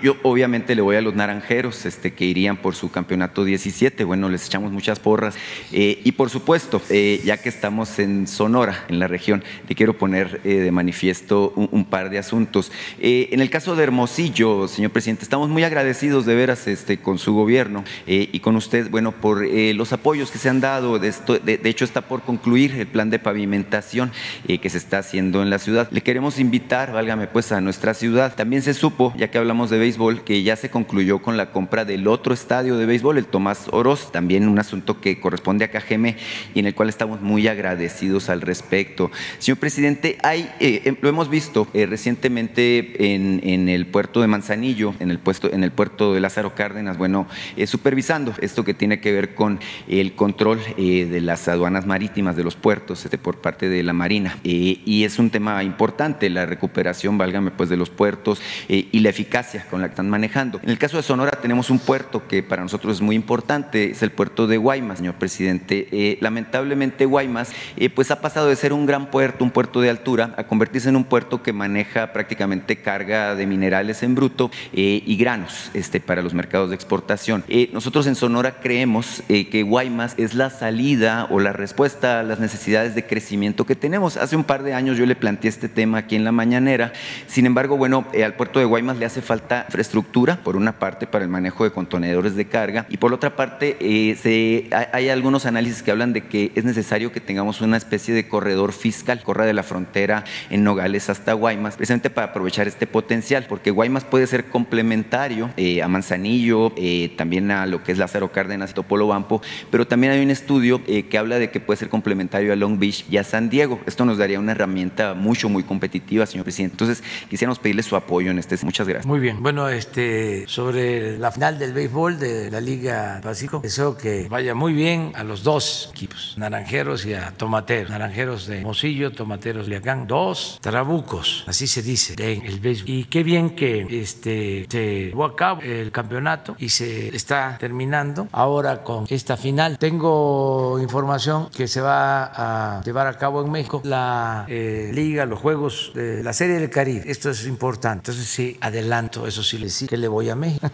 yo, 0.02 0.16
obviamente, 0.22 0.74
le 0.74 0.82
voy 0.82 0.96
a 0.96 1.00
los 1.00 1.14
naranjeros, 1.14 1.86
este, 1.86 2.12
que 2.12 2.24
irían 2.24 2.56
por 2.56 2.74
su 2.74 2.90
campeonato 2.90 3.44
17. 3.44 4.04
Bueno, 4.04 4.28
les 4.28 4.46
echamos 4.46 4.72
muchas 4.72 4.98
porras. 4.98 5.34
y 5.70 6.12
por 6.12 6.30
supuesto, 6.30 6.80
ya 7.24 7.36
que 7.36 7.48
estamos 7.48 7.98
en 7.98 8.26
Sonora, 8.26 8.84
en 8.88 8.98
la 8.98 9.08
región, 9.08 9.42
le 9.68 9.74
quiero 9.74 9.96
poner 9.96 10.40
eh, 10.44 10.60
de 10.60 10.70
manifiesto 10.70 11.52
un, 11.56 11.84
par 11.84 12.10
de 12.10 12.18
asuntos. 12.18 12.70
Eh, 12.98 13.28
en 13.32 13.40
el 13.40 13.50
caso 13.50 13.76
de 13.76 13.82
Hermosillo, 13.82 14.68
señor 14.68 14.90
presidente, 14.90 15.22
estamos 15.22 15.48
muy 15.48 15.64
agradecidos 15.64 16.26
de 16.26 16.34
veras 16.34 16.66
este, 16.66 16.98
con 16.98 17.18
su 17.18 17.34
gobierno 17.34 17.84
eh, 18.06 18.28
y 18.32 18.40
con 18.40 18.56
usted, 18.56 18.90
bueno, 18.90 19.12
por 19.12 19.46
los 19.48 19.92
apoyos 19.92 20.30
que 20.30 20.38
se 20.38 20.48
han 20.48 20.60
dado. 20.60 20.98
De, 20.98 21.60
hecho, 21.64 21.84
está 21.84 22.02
por 22.02 22.22
concluir 22.22 22.74
el 22.74 22.86
plan 22.86 23.10
de 23.10 23.18
pavimentación 23.18 24.12
que 24.46 24.70
se 24.70 24.78
está 24.78 24.98
haciendo 24.98 25.42
en 25.42 25.50
la 25.50 25.58
ciudad. 25.58 25.88
Le 25.90 26.00
queremos 26.00 26.38
invitar, 26.38 26.92
válgame 26.92 27.26
pues, 27.26 27.37
a 27.38 27.60
nuestra 27.60 27.94
ciudad. 27.94 28.34
También 28.34 28.62
se 28.62 28.74
supo, 28.74 29.14
ya 29.16 29.30
que 29.30 29.38
hablamos 29.38 29.70
de 29.70 29.78
béisbol, 29.78 30.24
que 30.24 30.42
ya 30.42 30.56
se 30.56 30.70
concluyó 30.70 31.20
con 31.22 31.36
la 31.36 31.52
compra 31.52 31.84
del 31.84 32.08
otro 32.08 32.34
estadio 32.34 32.76
de 32.76 32.84
béisbol, 32.84 33.16
el 33.16 33.26
Tomás 33.26 33.68
Oroz, 33.70 34.10
también 34.10 34.48
un 34.48 34.58
asunto 34.58 35.00
que 35.00 35.20
corresponde 35.20 35.64
a 35.64 35.70
Cajeme 35.70 36.16
y 36.52 36.58
en 36.58 36.66
el 36.66 36.74
cual 36.74 36.88
estamos 36.88 37.20
muy 37.20 37.46
agradecidos 37.46 38.28
al 38.28 38.40
respecto. 38.40 39.12
Señor 39.38 39.58
presidente, 39.58 40.18
hay, 40.24 40.50
eh, 40.58 40.82
em, 40.84 40.96
lo 41.00 41.08
hemos 41.08 41.30
visto 41.30 41.68
eh, 41.74 41.86
recientemente 41.86 43.14
en, 43.14 43.68
el 43.68 43.86
puerto 43.86 44.20
de 44.20 44.26
Manzanillo, 44.26 44.94
en 44.98 45.12
el, 45.12 45.20
puesto, 45.20 45.52
en 45.52 45.62
el 45.62 45.70
puerto 45.70 46.12
de 46.12 46.20
Lázaro 46.20 46.56
Cárdenas, 46.56 46.98
bueno, 46.98 47.28
eh, 47.56 47.68
supervisando 47.68 48.34
esto 48.40 48.64
que 48.64 48.74
tiene 48.74 49.00
que 49.00 49.12
ver 49.12 49.36
con 49.36 49.60
el 49.86 50.14
control 50.14 50.58
de 50.76 51.20
las 51.20 51.46
aduanas 51.46 51.86
marítimas 51.86 52.34
de 52.34 52.42
los 52.42 52.56
puertos 52.56 53.04
este, 53.04 53.16
por 53.16 53.40
parte 53.40 53.68
de 53.68 53.84
la 53.84 53.92
Marina. 53.92 54.38
y 54.42 55.04
es 55.04 55.20
un 55.20 55.30
tema 55.30 55.62
importante, 55.62 56.28
la 56.30 56.46
recuperación, 56.46 57.18
válgame, 57.28 57.50
pues 57.50 57.68
de 57.68 57.76
los 57.76 57.90
puertos 57.90 58.08
puertos 58.08 58.40
y 58.68 59.00
la 59.00 59.10
eficacia 59.10 59.66
con 59.68 59.82
la 59.82 59.88
que 59.88 59.92
están 59.92 60.08
manejando. 60.08 60.60
En 60.62 60.70
el 60.70 60.78
caso 60.78 60.96
de 60.96 61.02
Sonora 61.02 61.32
tenemos 61.42 61.68
un 61.68 61.78
puerto 61.78 62.26
que 62.26 62.42
para 62.42 62.62
nosotros 62.62 62.96
es 62.96 63.00
muy 63.02 63.16
importante, 63.16 63.90
es 63.90 64.02
el 64.02 64.12
puerto 64.12 64.46
de 64.46 64.56
Guaymas, 64.56 64.98
señor 64.98 65.16
presidente. 65.16 66.16
lamentablemente 66.20 67.04
Guaymas 67.04 67.50
pues 67.94 68.10
ha 68.10 68.20
pasado 68.22 68.46
de 68.46 68.56
ser 68.56 68.72
un 68.72 68.86
gran 68.86 69.10
puerto, 69.10 69.44
un 69.44 69.50
puerto 69.50 69.82
de 69.82 69.90
altura, 69.90 70.32
a 70.38 70.44
convertirse 70.44 70.88
en 70.88 70.96
un 70.96 71.04
puerto 71.04 71.42
que 71.42 71.52
maneja 71.52 72.14
prácticamente 72.14 72.76
carga 72.76 73.34
de 73.34 73.46
minerales 73.46 74.02
en 74.02 74.14
bruto 74.14 74.50
y 74.72 75.16
granos 75.16 75.70
este, 75.74 76.00
para 76.00 76.22
los 76.22 76.32
mercados 76.32 76.70
de 76.70 76.76
exportación. 76.76 77.44
nosotros 77.72 78.06
en 78.06 78.14
Sonora 78.14 78.60
creemos 78.60 79.22
que 79.28 79.62
Guaymas 79.64 80.14
es 80.16 80.34
la 80.34 80.48
salida 80.48 81.26
o 81.30 81.40
la 81.40 81.52
respuesta 81.52 82.20
a 82.20 82.22
las 82.22 82.40
necesidades 82.40 82.94
de 82.94 83.04
crecimiento 83.04 83.66
que 83.66 83.74
tenemos. 83.74 84.16
Hace 84.16 84.36
un 84.36 84.44
par 84.44 84.62
de 84.62 84.72
años 84.72 84.96
yo 84.96 85.04
le 85.04 85.16
planteé 85.16 85.50
este 85.50 85.68
tema 85.68 85.98
aquí 85.98 86.16
en 86.16 86.24
la 86.24 86.32
mañanera. 86.32 86.92
Sin 87.26 87.46
embargo, 87.46 87.76
bueno, 87.76 88.06
eh, 88.12 88.24
al 88.24 88.34
puerto 88.34 88.58
de 88.58 88.64
Guaymas 88.64 88.98
le 88.98 89.06
hace 89.06 89.22
falta 89.22 89.64
infraestructura, 89.66 90.36
por 90.42 90.56
una 90.56 90.78
parte, 90.78 91.06
para 91.06 91.24
el 91.24 91.30
manejo 91.30 91.64
de 91.64 91.70
contenedores 91.70 92.34
de 92.36 92.46
carga, 92.46 92.86
y 92.88 92.96
por 92.96 93.12
otra 93.12 93.36
parte, 93.36 93.76
eh, 93.80 94.16
se, 94.16 94.68
hay 94.92 95.08
algunos 95.08 95.46
análisis 95.46 95.82
que 95.82 95.90
hablan 95.90 96.12
de 96.12 96.22
que 96.22 96.52
es 96.54 96.64
necesario 96.64 97.12
que 97.12 97.20
tengamos 97.20 97.60
una 97.60 97.76
especie 97.76 98.14
de 98.14 98.28
corredor 98.28 98.72
fiscal, 98.72 99.22
corra 99.22 99.44
de 99.44 99.52
la 99.52 99.62
frontera 99.62 100.24
en 100.50 100.64
Nogales 100.64 101.10
hasta 101.10 101.32
Guaymas, 101.32 101.76
precisamente 101.76 102.10
para 102.10 102.28
aprovechar 102.28 102.68
este 102.68 102.86
potencial, 102.86 103.46
porque 103.48 103.70
Guaymas 103.70 104.04
puede 104.04 104.26
ser 104.26 104.46
complementario 104.46 105.50
eh, 105.56 105.82
a 105.82 105.88
Manzanillo, 105.88 106.72
también 107.16 107.50
a 107.50 107.66
lo 107.66 107.82
que 107.82 107.92
es 107.92 107.98
Lázaro 107.98 108.32
Cárdenas 108.32 108.70
y 108.70 108.74
Topolo 108.74 109.06
Bampo, 109.06 109.42
pero 109.70 109.86
también 109.86 110.12
hay 110.12 110.22
un 110.22 110.30
estudio 110.30 110.82
que 110.84 111.18
habla 111.18 111.38
de 111.38 111.50
que 111.50 111.60
puede 111.60 111.78
ser 111.78 111.88
complementario 111.88 112.52
a 112.52 112.56
Long 112.56 112.78
Beach 112.78 113.04
y 113.10 113.16
a 113.16 113.24
San 113.24 113.48
Diego. 113.50 113.80
Esto 113.86 114.04
nos 114.04 114.18
daría 114.18 114.38
una 114.38 114.52
herramienta 114.52 115.14
mucho, 115.14 115.48
muy 115.48 115.62
competitiva, 115.62 116.26
señor 116.26 116.44
presidente. 116.44 116.74
Entonces, 116.74 117.02
quisiéramos 117.28 117.58
pedirle 117.58 117.82
su 117.82 117.96
apoyo 117.96 118.30
en 118.30 118.38
este. 118.38 118.58
Muchas 118.62 118.86
gracias. 118.86 119.06
Muy 119.06 119.20
bien. 119.20 119.42
Bueno, 119.42 119.68
este, 119.68 120.46
sobre 120.48 121.18
la 121.18 121.30
final 121.30 121.58
del 121.58 121.72
béisbol 121.72 122.18
de 122.18 122.50
la 122.50 122.60
Liga 122.60 123.20
Pacífico, 123.22 123.60
deseo 123.62 123.96
que 123.96 124.28
vaya 124.28 124.54
muy 124.54 124.72
bien 124.72 125.12
a 125.14 125.24
los 125.24 125.42
dos 125.42 125.90
equipos, 125.92 126.34
Naranjeros 126.36 127.06
y 127.06 127.14
a 127.14 127.30
Tomateros. 127.32 127.90
Naranjeros 127.90 128.46
de 128.46 128.62
Mosillo, 128.62 129.12
Tomateros 129.12 129.66
de 129.66 129.70
Liacán, 129.70 130.06
dos 130.06 130.58
trabucos, 130.60 131.44
así 131.46 131.66
se 131.66 131.82
dice 131.82 132.14
en 132.18 132.44
el 132.46 132.60
béisbol. 132.60 132.90
Y 132.90 133.04
qué 133.04 133.22
bien 133.22 133.50
que 133.50 133.86
este, 133.90 134.66
se 134.68 135.06
llevó 135.06 135.24
a 135.24 135.36
cabo 135.36 135.62
el 135.62 135.92
campeonato 135.92 136.56
y 136.58 136.68
se 136.70 137.14
está 137.14 137.56
terminando 137.58 138.28
ahora 138.32 138.82
con 138.82 139.06
esta 139.08 139.36
final. 139.36 139.78
Tengo 139.78 140.78
información 140.80 141.48
que 141.54 141.68
se 141.68 141.80
va 141.80 142.78
a 142.78 142.82
llevar 142.82 143.06
a 143.06 143.16
cabo 143.16 143.44
en 143.44 143.50
México 143.50 143.80
la 143.84 144.46
eh, 144.48 144.90
liga, 144.92 145.26
los 145.26 145.38
juegos 145.38 145.92
la 145.94 146.32
Serie 146.32 146.58
del 146.58 146.70
Caribe. 146.70 146.97
Esto 147.06 147.30
es 147.30 147.46
importante. 147.46 148.10
Entonces 148.10 148.26
sí, 148.26 148.56
adelanto, 148.60 149.26
eso 149.26 149.42
sí 149.42 149.58
le 149.58 149.68
sí 149.68 149.86
que 149.86 149.96
le 149.96 150.08
voy 150.08 150.30
a 150.30 150.34
México. 150.34 150.68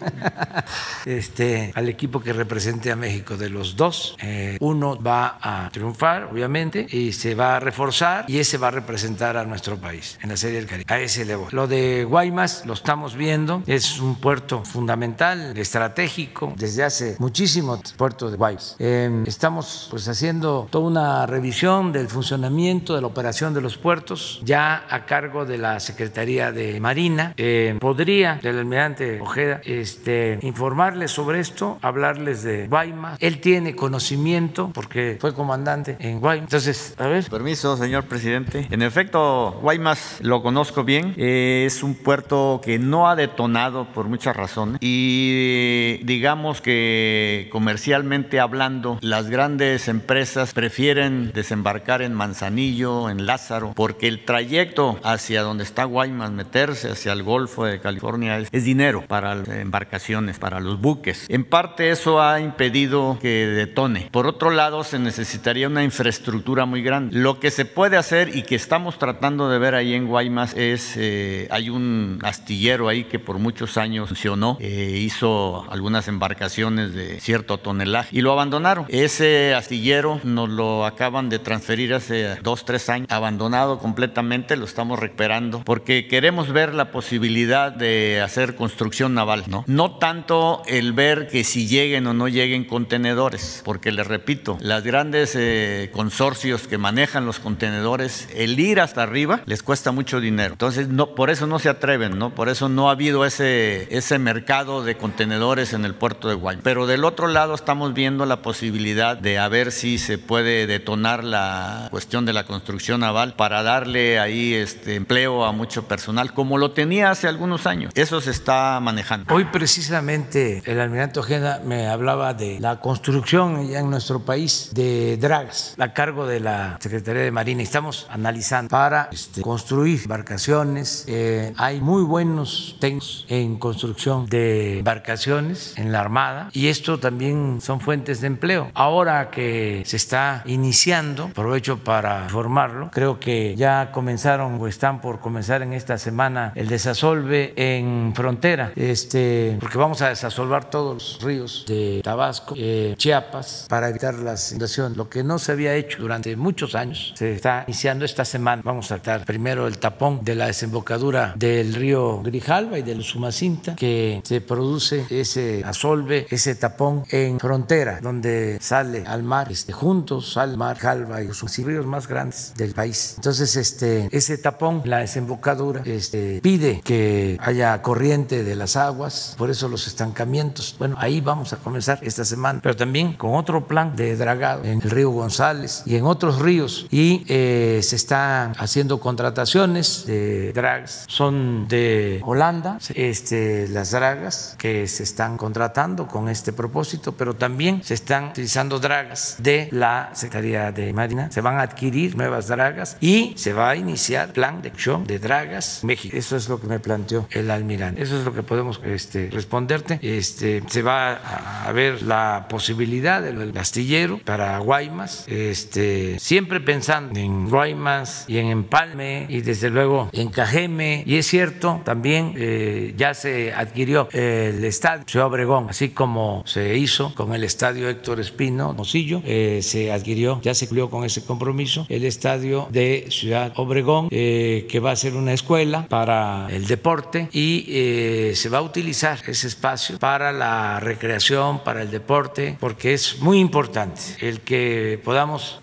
este, 1.05 1.71
al 1.75 1.89
equipo 1.89 2.21
que 2.21 2.33
represente 2.33 2.91
a 2.91 2.95
México 2.95 3.37
de 3.37 3.49
los 3.49 3.75
dos, 3.75 4.15
eh, 4.21 4.57
uno 4.59 5.01
va 5.01 5.37
a 5.41 5.69
triunfar, 5.71 6.29
obviamente, 6.31 6.87
y 6.89 7.11
se 7.13 7.35
va 7.35 7.57
a 7.57 7.59
reforzar 7.59 8.25
y 8.27 8.39
ese 8.39 8.57
va 8.57 8.69
a 8.69 8.71
representar 8.71 9.37
a 9.37 9.45
nuestro 9.45 9.77
país 9.77 10.17
en 10.21 10.29
la 10.29 10.37
Serie 10.37 10.57
del 10.57 10.67
Caribe. 10.67 10.93
A 10.93 10.99
ese 10.99 11.25
le 11.25 11.35
voy. 11.35 11.47
Lo 11.51 11.67
de 11.67 12.03
Guaymas 12.03 12.65
lo 12.65 12.73
estamos 12.73 13.15
viendo, 13.15 13.63
es 13.67 13.99
un 13.99 14.15
puerto 14.15 14.63
fundamental, 14.63 15.57
estratégico, 15.57 16.53
desde 16.57 16.83
hace 16.83 17.15
muchísimo 17.19 17.81
puerto 17.97 18.29
de 18.29 18.37
Guaymas. 18.37 18.75
Eh, 18.79 19.23
estamos 19.25 19.87
pues 19.89 20.07
haciendo 20.07 20.67
toda 20.69 20.87
una 20.87 21.25
revisión 21.25 21.91
del 21.91 22.07
funcionamiento 22.07 22.95
de 22.95 23.01
la 23.01 23.07
operación 23.07 23.53
de 23.53 23.61
los 23.61 23.77
puertos, 23.77 24.41
ya 24.43 24.85
a 24.89 25.05
cargo 25.05 25.45
de 25.45 25.57
la 25.57 25.79
Secretaría 25.79 26.14
de 26.15 26.79
Marina. 26.79 27.33
Eh, 27.37 27.75
podría 27.79 28.39
el 28.41 28.57
almirante 28.57 29.19
Ojeda 29.19 29.61
este, 29.65 30.39
informarles 30.41 31.11
sobre 31.11 31.39
esto, 31.39 31.77
hablarles 31.81 32.43
de 32.43 32.67
Guaymas. 32.67 33.17
Él 33.21 33.39
tiene 33.39 33.75
conocimiento 33.75 34.71
porque 34.73 35.17
fue 35.19 35.33
comandante 35.33 35.97
en 35.99 36.19
Guaymas. 36.19 36.45
Entonces, 36.45 36.95
a 36.97 37.07
ver. 37.07 37.25
Permiso, 37.29 37.75
señor 37.77 38.05
presidente. 38.05 38.67
En 38.71 38.81
efecto, 38.81 39.59
Guaymas 39.61 40.19
lo 40.21 40.41
conozco 40.41 40.83
bien. 40.83 41.13
es 41.17 41.83
un 41.83 41.95
puerto 41.95 42.61
que 42.63 42.79
no 42.79 43.09
ha 43.09 43.15
detonado 43.15 43.85
por 43.93 44.07
muchas 44.07 44.35
razones 44.35 44.77
y 44.81 45.99
digamos 46.03 46.61
que 46.61 47.49
comercialmente 47.51 48.39
hablando, 48.39 48.99
las 49.01 49.29
grandes 49.29 49.87
empresas 49.87 50.53
prefieren 50.53 51.31
desembarcar 51.33 52.01
en 52.01 52.13
Manzanillo, 52.13 53.09
en 53.09 53.25
Lázaro, 53.25 53.73
porque 53.75 54.07
el 54.07 54.23
trayecto 54.23 54.99
hacia 55.03 55.41
donde 55.41 55.63
está 55.63 55.83
Guaymas, 55.83 56.04
meterse 56.11 56.91
hacia 56.91 57.13
el 57.13 57.23
Golfo 57.23 57.65
de 57.65 57.79
California, 57.79 58.39
es, 58.39 58.63
dinero 58.63 59.03
para 59.07 59.35
las 59.35 59.47
embarcaciones, 59.49 60.39
para 60.39 60.59
los 60.59 60.79
buques. 60.79 61.25
En 61.29 61.43
parte 61.43 61.89
eso 61.89 62.21
ha 62.21 62.39
impedido 62.39 63.17
que 63.21 63.47
detone. 63.47 64.09
Por 64.11 64.27
otro 64.27 64.49
lado, 64.49 64.83
se 64.83 64.99
necesitaría 64.99 65.67
una 65.67 65.83
infraestructura 65.83 66.65
muy 66.65 66.81
grande. 66.81 67.17
Lo 67.17 67.39
que 67.39 67.51
se 67.51 67.65
puede 67.65 67.97
hacer 67.97 68.35
y 68.35 68.43
que 68.43 68.55
estamos 68.55 68.97
tratando 68.97 69.49
de 69.49 69.59
ver 69.59 69.75
ahí 69.75 69.93
en 69.93 70.07
Guaymas 70.07 70.53
es, 70.55 70.93
eh, 70.97 71.47
hay 71.51 71.69
un 71.69 72.19
astillero 72.23 72.87
ahí 72.87 73.05
que 73.05 73.19
por 73.19 73.39
muchos 73.39 73.77
años 73.77 74.09
funcionó, 74.09 74.57
eh, 74.59 74.97
hizo 74.99 75.65
algunas 75.71 76.07
embarcaciones 76.07 76.93
de 76.93 77.19
cierto 77.19 77.57
tonelaje 77.57 78.09
y 78.17 78.21
lo 78.21 78.31
abandonaron. 78.31 78.85
Ese 78.89 79.53
astillero 79.53 80.19
nos 80.23 80.49
lo 80.49 80.85
acaban 80.85 81.29
de 81.29 81.39
transferir 81.39 81.93
hace 81.93 82.35
dos, 82.41 82.65
tres 82.65 82.89
años, 82.89 83.07
abandonado 83.11 83.79
completamente, 83.79 84.55
lo 84.55 84.65
estamos 84.65 84.99
recuperando, 84.99 85.61
porque 85.63 85.94
queremos 86.03 86.51
ver 86.51 86.73
la 86.73 86.91
posibilidad 86.91 87.71
de 87.71 88.21
hacer 88.21 88.55
construcción 88.55 89.13
naval, 89.13 89.45
¿no? 89.47 89.63
No 89.67 89.97
tanto 89.97 90.61
el 90.67 90.93
ver 90.93 91.27
que 91.27 91.43
si 91.43 91.67
lleguen 91.67 92.05
o 92.07 92.13
no 92.13 92.27
lleguen 92.27 92.65
contenedores, 92.65 93.61
porque 93.63 93.91
les 93.91 94.05
repito, 94.05 94.57
las 94.59 94.83
grandes 94.83 95.35
eh, 95.35 95.89
consorcios 95.93 96.67
que 96.67 96.77
manejan 96.77 97.25
los 97.25 97.39
contenedores, 97.39 98.27
el 98.35 98.59
ir 98.59 98.81
hasta 98.81 99.03
arriba 99.03 99.41
les 99.45 99.63
cuesta 99.63 99.91
mucho 99.91 100.19
dinero. 100.19 100.53
Entonces, 100.53 100.89
no, 100.89 101.15
por 101.15 101.29
eso 101.29 101.47
no 101.47 101.59
se 101.59 101.69
atreven, 101.69 102.19
¿no? 102.19 102.35
Por 102.35 102.49
eso 102.49 102.67
no 102.69 102.89
ha 102.89 102.91
habido 102.91 103.25
ese, 103.25 103.87
ese 103.95 104.19
mercado 104.19 104.83
de 104.83 104.97
contenedores 104.97 105.73
en 105.73 105.85
el 105.85 105.95
puerto 105.95 106.27
de 106.27 106.35
Guay. 106.35 106.57
Pero 106.61 106.87
del 106.87 107.05
otro 107.05 107.27
lado 107.27 107.55
estamos 107.55 107.93
viendo 107.93 108.25
la 108.25 108.41
posibilidad 108.41 109.17
de 109.17 109.39
ver 109.47 109.71
si 109.71 109.97
se 109.97 110.17
puede 110.17 110.67
detonar 110.67 111.23
la 111.23 111.87
cuestión 111.91 112.25
de 112.25 112.33
la 112.33 112.45
construcción 112.45 113.01
naval 113.01 113.35
para 113.35 113.63
darle 113.63 114.19
ahí 114.19 114.53
este 114.53 114.95
empleo 114.95 115.45
a 115.45 115.51
mucho 115.51 115.84
personal, 115.87 116.33
como 116.33 116.57
lo 116.57 116.71
tenía 116.71 117.11
hace 117.11 117.27
algunos 117.27 117.65
años. 117.65 117.91
Eso 117.95 118.21
se 118.21 118.31
está 118.31 118.79
manejando. 118.79 119.33
Hoy 119.33 119.45
precisamente 119.45 120.61
el 120.65 120.79
almirante 120.79 121.19
Ojeda 121.19 121.61
me 121.65 121.87
hablaba 121.87 122.33
de 122.33 122.59
la 122.59 122.79
construcción 122.79 123.67
ya 123.67 123.79
en 123.79 123.89
nuestro 123.89 124.19
país 124.21 124.71
de 124.73 125.17
dragas 125.17 125.75
a 125.77 125.93
cargo 125.93 126.27
de 126.27 126.39
la 126.39 126.77
Secretaría 126.79 127.23
de 127.23 127.31
Marina. 127.31 127.63
Estamos 127.63 128.07
analizando 128.09 128.69
para 128.69 129.09
este, 129.11 129.41
construir 129.41 130.01
embarcaciones. 130.03 131.05
Eh, 131.07 131.53
hay 131.57 131.81
muy 131.81 132.03
buenos 132.03 132.75
técnicos 132.79 133.25
en 133.29 133.57
construcción 133.57 134.25
de 134.27 134.79
embarcaciones 134.79 135.77
en 135.77 135.91
la 135.91 136.01
Armada 136.01 136.49
y 136.53 136.67
esto 136.67 136.99
también 136.99 137.59
son 137.61 137.79
fuentes 137.79 138.21
de 138.21 138.27
empleo. 138.27 138.71
Ahora 138.73 139.29
que 139.29 139.83
se 139.85 139.97
está 139.97 140.43
iniciando, 140.45 141.25
aprovecho 141.25 141.77
para 141.83 142.23
informarlo, 142.23 142.89
creo 142.91 143.19
que 143.19 143.55
ya 143.55 143.91
comenzaron 143.91 144.59
o 144.59 144.67
están 144.67 145.01
por 145.01 145.19
comenzar 145.19 145.61
en 145.65 145.73
esta 145.73 145.97
semana 145.97 146.53
el 146.55 146.67
desasolve 146.67 147.53
en 147.55 148.13
frontera, 148.15 148.71
este, 148.75 149.57
porque 149.59 149.77
vamos 149.77 150.01
a 150.01 150.09
desasolvar 150.09 150.69
todos 150.69 150.93
los 150.93 151.23
ríos 151.23 151.65
de 151.67 152.01
Tabasco, 152.03 152.55
eh, 152.57 152.95
Chiapas, 152.97 153.65
para 153.69 153.89
evitar 153.89 154.13
las 154.15 154.51
inundaciones. 154.51 154.97
Lo 154.97 155.09
que 155.09 155.23
no 155.23 155.39
se 155.39 155.51
había 155.51 155.73
hecho 155.75 156.01
durante 156.01 156.35
muchos 156.35 156.75
años 156.75 157.13
se 157.15 157.33
está 157.33 157.63
iniciando 157.67 158.05
esta 158.05 158.25
semana. 158.25 158.61
Vamos 158.63 158.91
a 158.91 158.99
tratar 158.99 159.25
primero 159.25 159.67
el 159.67 159.77
tapón 159.77 160.23
de 160.23 160.35
la 160.35 160.47
desembocadura 160.47 161.33
del 161.35 161.73
río 161.73 162.21
Grijalva 162.21 162.79
y 162.79 162.83
del 162.83 163.03
Sumacinta, 163.03 163.75
que 163.75 164.21
se 164.23 164.41
produce 164.41 165.05
ese 165.09 165.63
asolve, 165.65 166.27
ese 166.29 166.55
tapón 166.55 167.03
en 167.09 167.39
frontera, 167.39 167.99
donde 168.01 168.57
sale 168.61 169.03
al 169.05 169.23
mar, 169.23 169.51
este, 169.51 169.73
juntos 169.73 170.37
al 170.37 170.57
mar 170.57 170.77
Jalva 170.77 171.21
y 171.21 171.27
los 171.27 171.41
ríos 171.57 171.85
más 171.85 172.07
grandes 172.07 172.53
del 172.55 172.73
país. 172.73 173.13
Entonces, 173.17 173.55
este, 173.55 174.07
ese 174.11 174.37
tapón, 174.37 174.81
la 174.85 174.99
desembocadura, 174.99 175.54
este, 175.85 176.39
pide 176.41 176.81
que 176.83 177.37
haya 177.41 177.81
corriente 177.81 178.43
de 178.43 178.55
las 178.55 178.75
aguas, 178.75 179.35
por 179.37 179.49
eso 179.49 179.67
los 179.67 179.87
estancamientos. 179.87 180.75
Bueno, 180.77 180.95
ahí 180.99 181.21
vamos 181.21 181.53
a 181.53 181.57
comenzar 181.57 181.99
esta 182.01 182.25
semana, 182.25 182.59
pero 182.61 182.75
también 182.75 183.13
con 183.13 183.35
otro 183.35 183.67
plan 183.67 183.95
de 183.95 184.15
dragado 184.15 184.63
en 184.63 184.81
el 184.81 184.89
río 184.89 185.11
González 185.11 185.83
y 185.85 185.95
en 185.95 186.05
otros 186.05 186.39
ríos. 186.39 186.87
Y 186.91 187.23
eh, 187.27 187.79
se 187.83 187.95
están 187.95 188.53
haciendo 188.57 188.99
contrataciones 188.99 190.05
de 190.05 190.53
dragas, 190.53 191.05
son 191.07 191.67
de 191.67 192.21
Holanda, 192.23 192.79
este, 192.93 193.67
las 193.69 193.91
dragas 193.91 194.55
que 194.57 194.87
se 194.87 195.03
están 195.03 195.37
contratando 195.37 196.07
con 196.07 196.29
este 196.29 196.53
propósito, 196.53 197.13
pero 197.13 197.35
también 197.35 197.83
se 197.83 197.93
están 197.93 198.29
utilizando 198.29 198.79
dragas 198.79 199.35
de 199.39 199.69
la 199.71 200.09
Secretaría 200.13 200.71
de 200.71 200.93
Marina, 200.93 201.31
se 201.31 201.41
van 201.41 201.57
a 201.57 201.61
adquirir 201.61 202.15
nuevas 202.15 202.47
dragas 202.47 202.97
y 202.99 203.33
se 203.37 203.53
va 203.53 203.69
a 203.69 203.75
iniciar 203.75 204.33
plan 204.33 204.61
de 204.61 204.69
acción 204.69 205.05
de 205.05 205.19
dragas 205.19 205.44
México. 205.83 206.15
Eso 206.15 206.35
Eso 206.35 206.37
es 206.37 206.49
lo 206.49 206.59
que 206.59 206.67
me 206.67 206.79
planteó 206.79 207.27
el 207.31 207.51
almirante. 207.51 208.01
Eso 208.01 208.17
es 208.17 208.25
lo 208.25 208.33
que 208.33 208.43
podemos 208.43 208.81
este, 208.83 209.29
responderte. 209.31 209.99
Este, 210.01 210.63
se 210.67 210.81
va 210.81 211.13
a 211.13 211.71
ver 211.71 212.01
la 212.01 212.47
posibilidad 212.49 213.21
del 213.21 213.57
astillero 213.57 214.19
para 214.25 214.57
Guaymas, 214.59 215.25
este, 215.27 216.19
siempre 216.19 216.59
pensando 216.59 217.19
en 217.19 217.49
Guaymas 217.49 218.25
y 218.27 218.37
en 218.39 218.47
Empalme 218.47 219.27
y 219.29 219.41
desde 219.41 219.69
luego 219.69 220.09
en 220.13 220.29
Cajeme. 220.29 221.03
Y 221.05 221.17
es 221.17 221.27
cierto, 221.27 221.81
también 221.85 222.33
eh, 222.37 222.93
ya 222.97 223.13
se 223.13 223.53
adquirió 223.53 224.09
el 224.11 224.63
estadio 224.65 225.05
Ciudad 225.07 225.27
Obregón, 225.27 225.67
así 225.69 225.89
como 225.89 226.43
se 226.45 226.77
hizo 226.77 227.13
con 227.13 227.33
el 227.33 227.43
estadio 227.43 227.87
Héctor 227.87 228.19
Espino, 228.19 228.73
Mosillo, 228.73 229.21
eh, 229.25 229.59
se 229.61 229.91
adquirió, 229.91 230.41
ya 230.41 230.53
se 230.53 230.67
cumplió 230.67 230.89
con 230.89 231.05
ese 231.05 231.23
compromiso, 231.23 231.85
el 231.89 232.03
estadio 232.05 232.67
de 232.71 233.07
Ciudad 233.09 233.53
Obregón, 233.55 234.07
eh, 234.11 234.65
que 234.69 234.79
va 234.79 234.91
a 234.91 234.95
ser 234.95 235.15
una 235.15 235.34
escuela 235.35 235.87
para 235.87 236.47
el 236.49 236.67
deporte 236.67 237.29
y 237.31 238.33
se 238.35 238.49
va 238.49 238.59
a 238.59 238.61
utilizar 238.61 239.19
ese 239.27 239.47
espacio 239.47 239.99
para 239.99 240.31
la 240.31 240.79
recreación, 240.79 241.63
para 241.63 241.81
el 241.81 241.91
deporte, 241.91 242.57
porque 242.59 242.93
es 242.93 243.19
muy 243.19 243.39
importante 243.39 244.01
el 244.19 244.41
que 244.41 244.99
podamos 245.03 245.59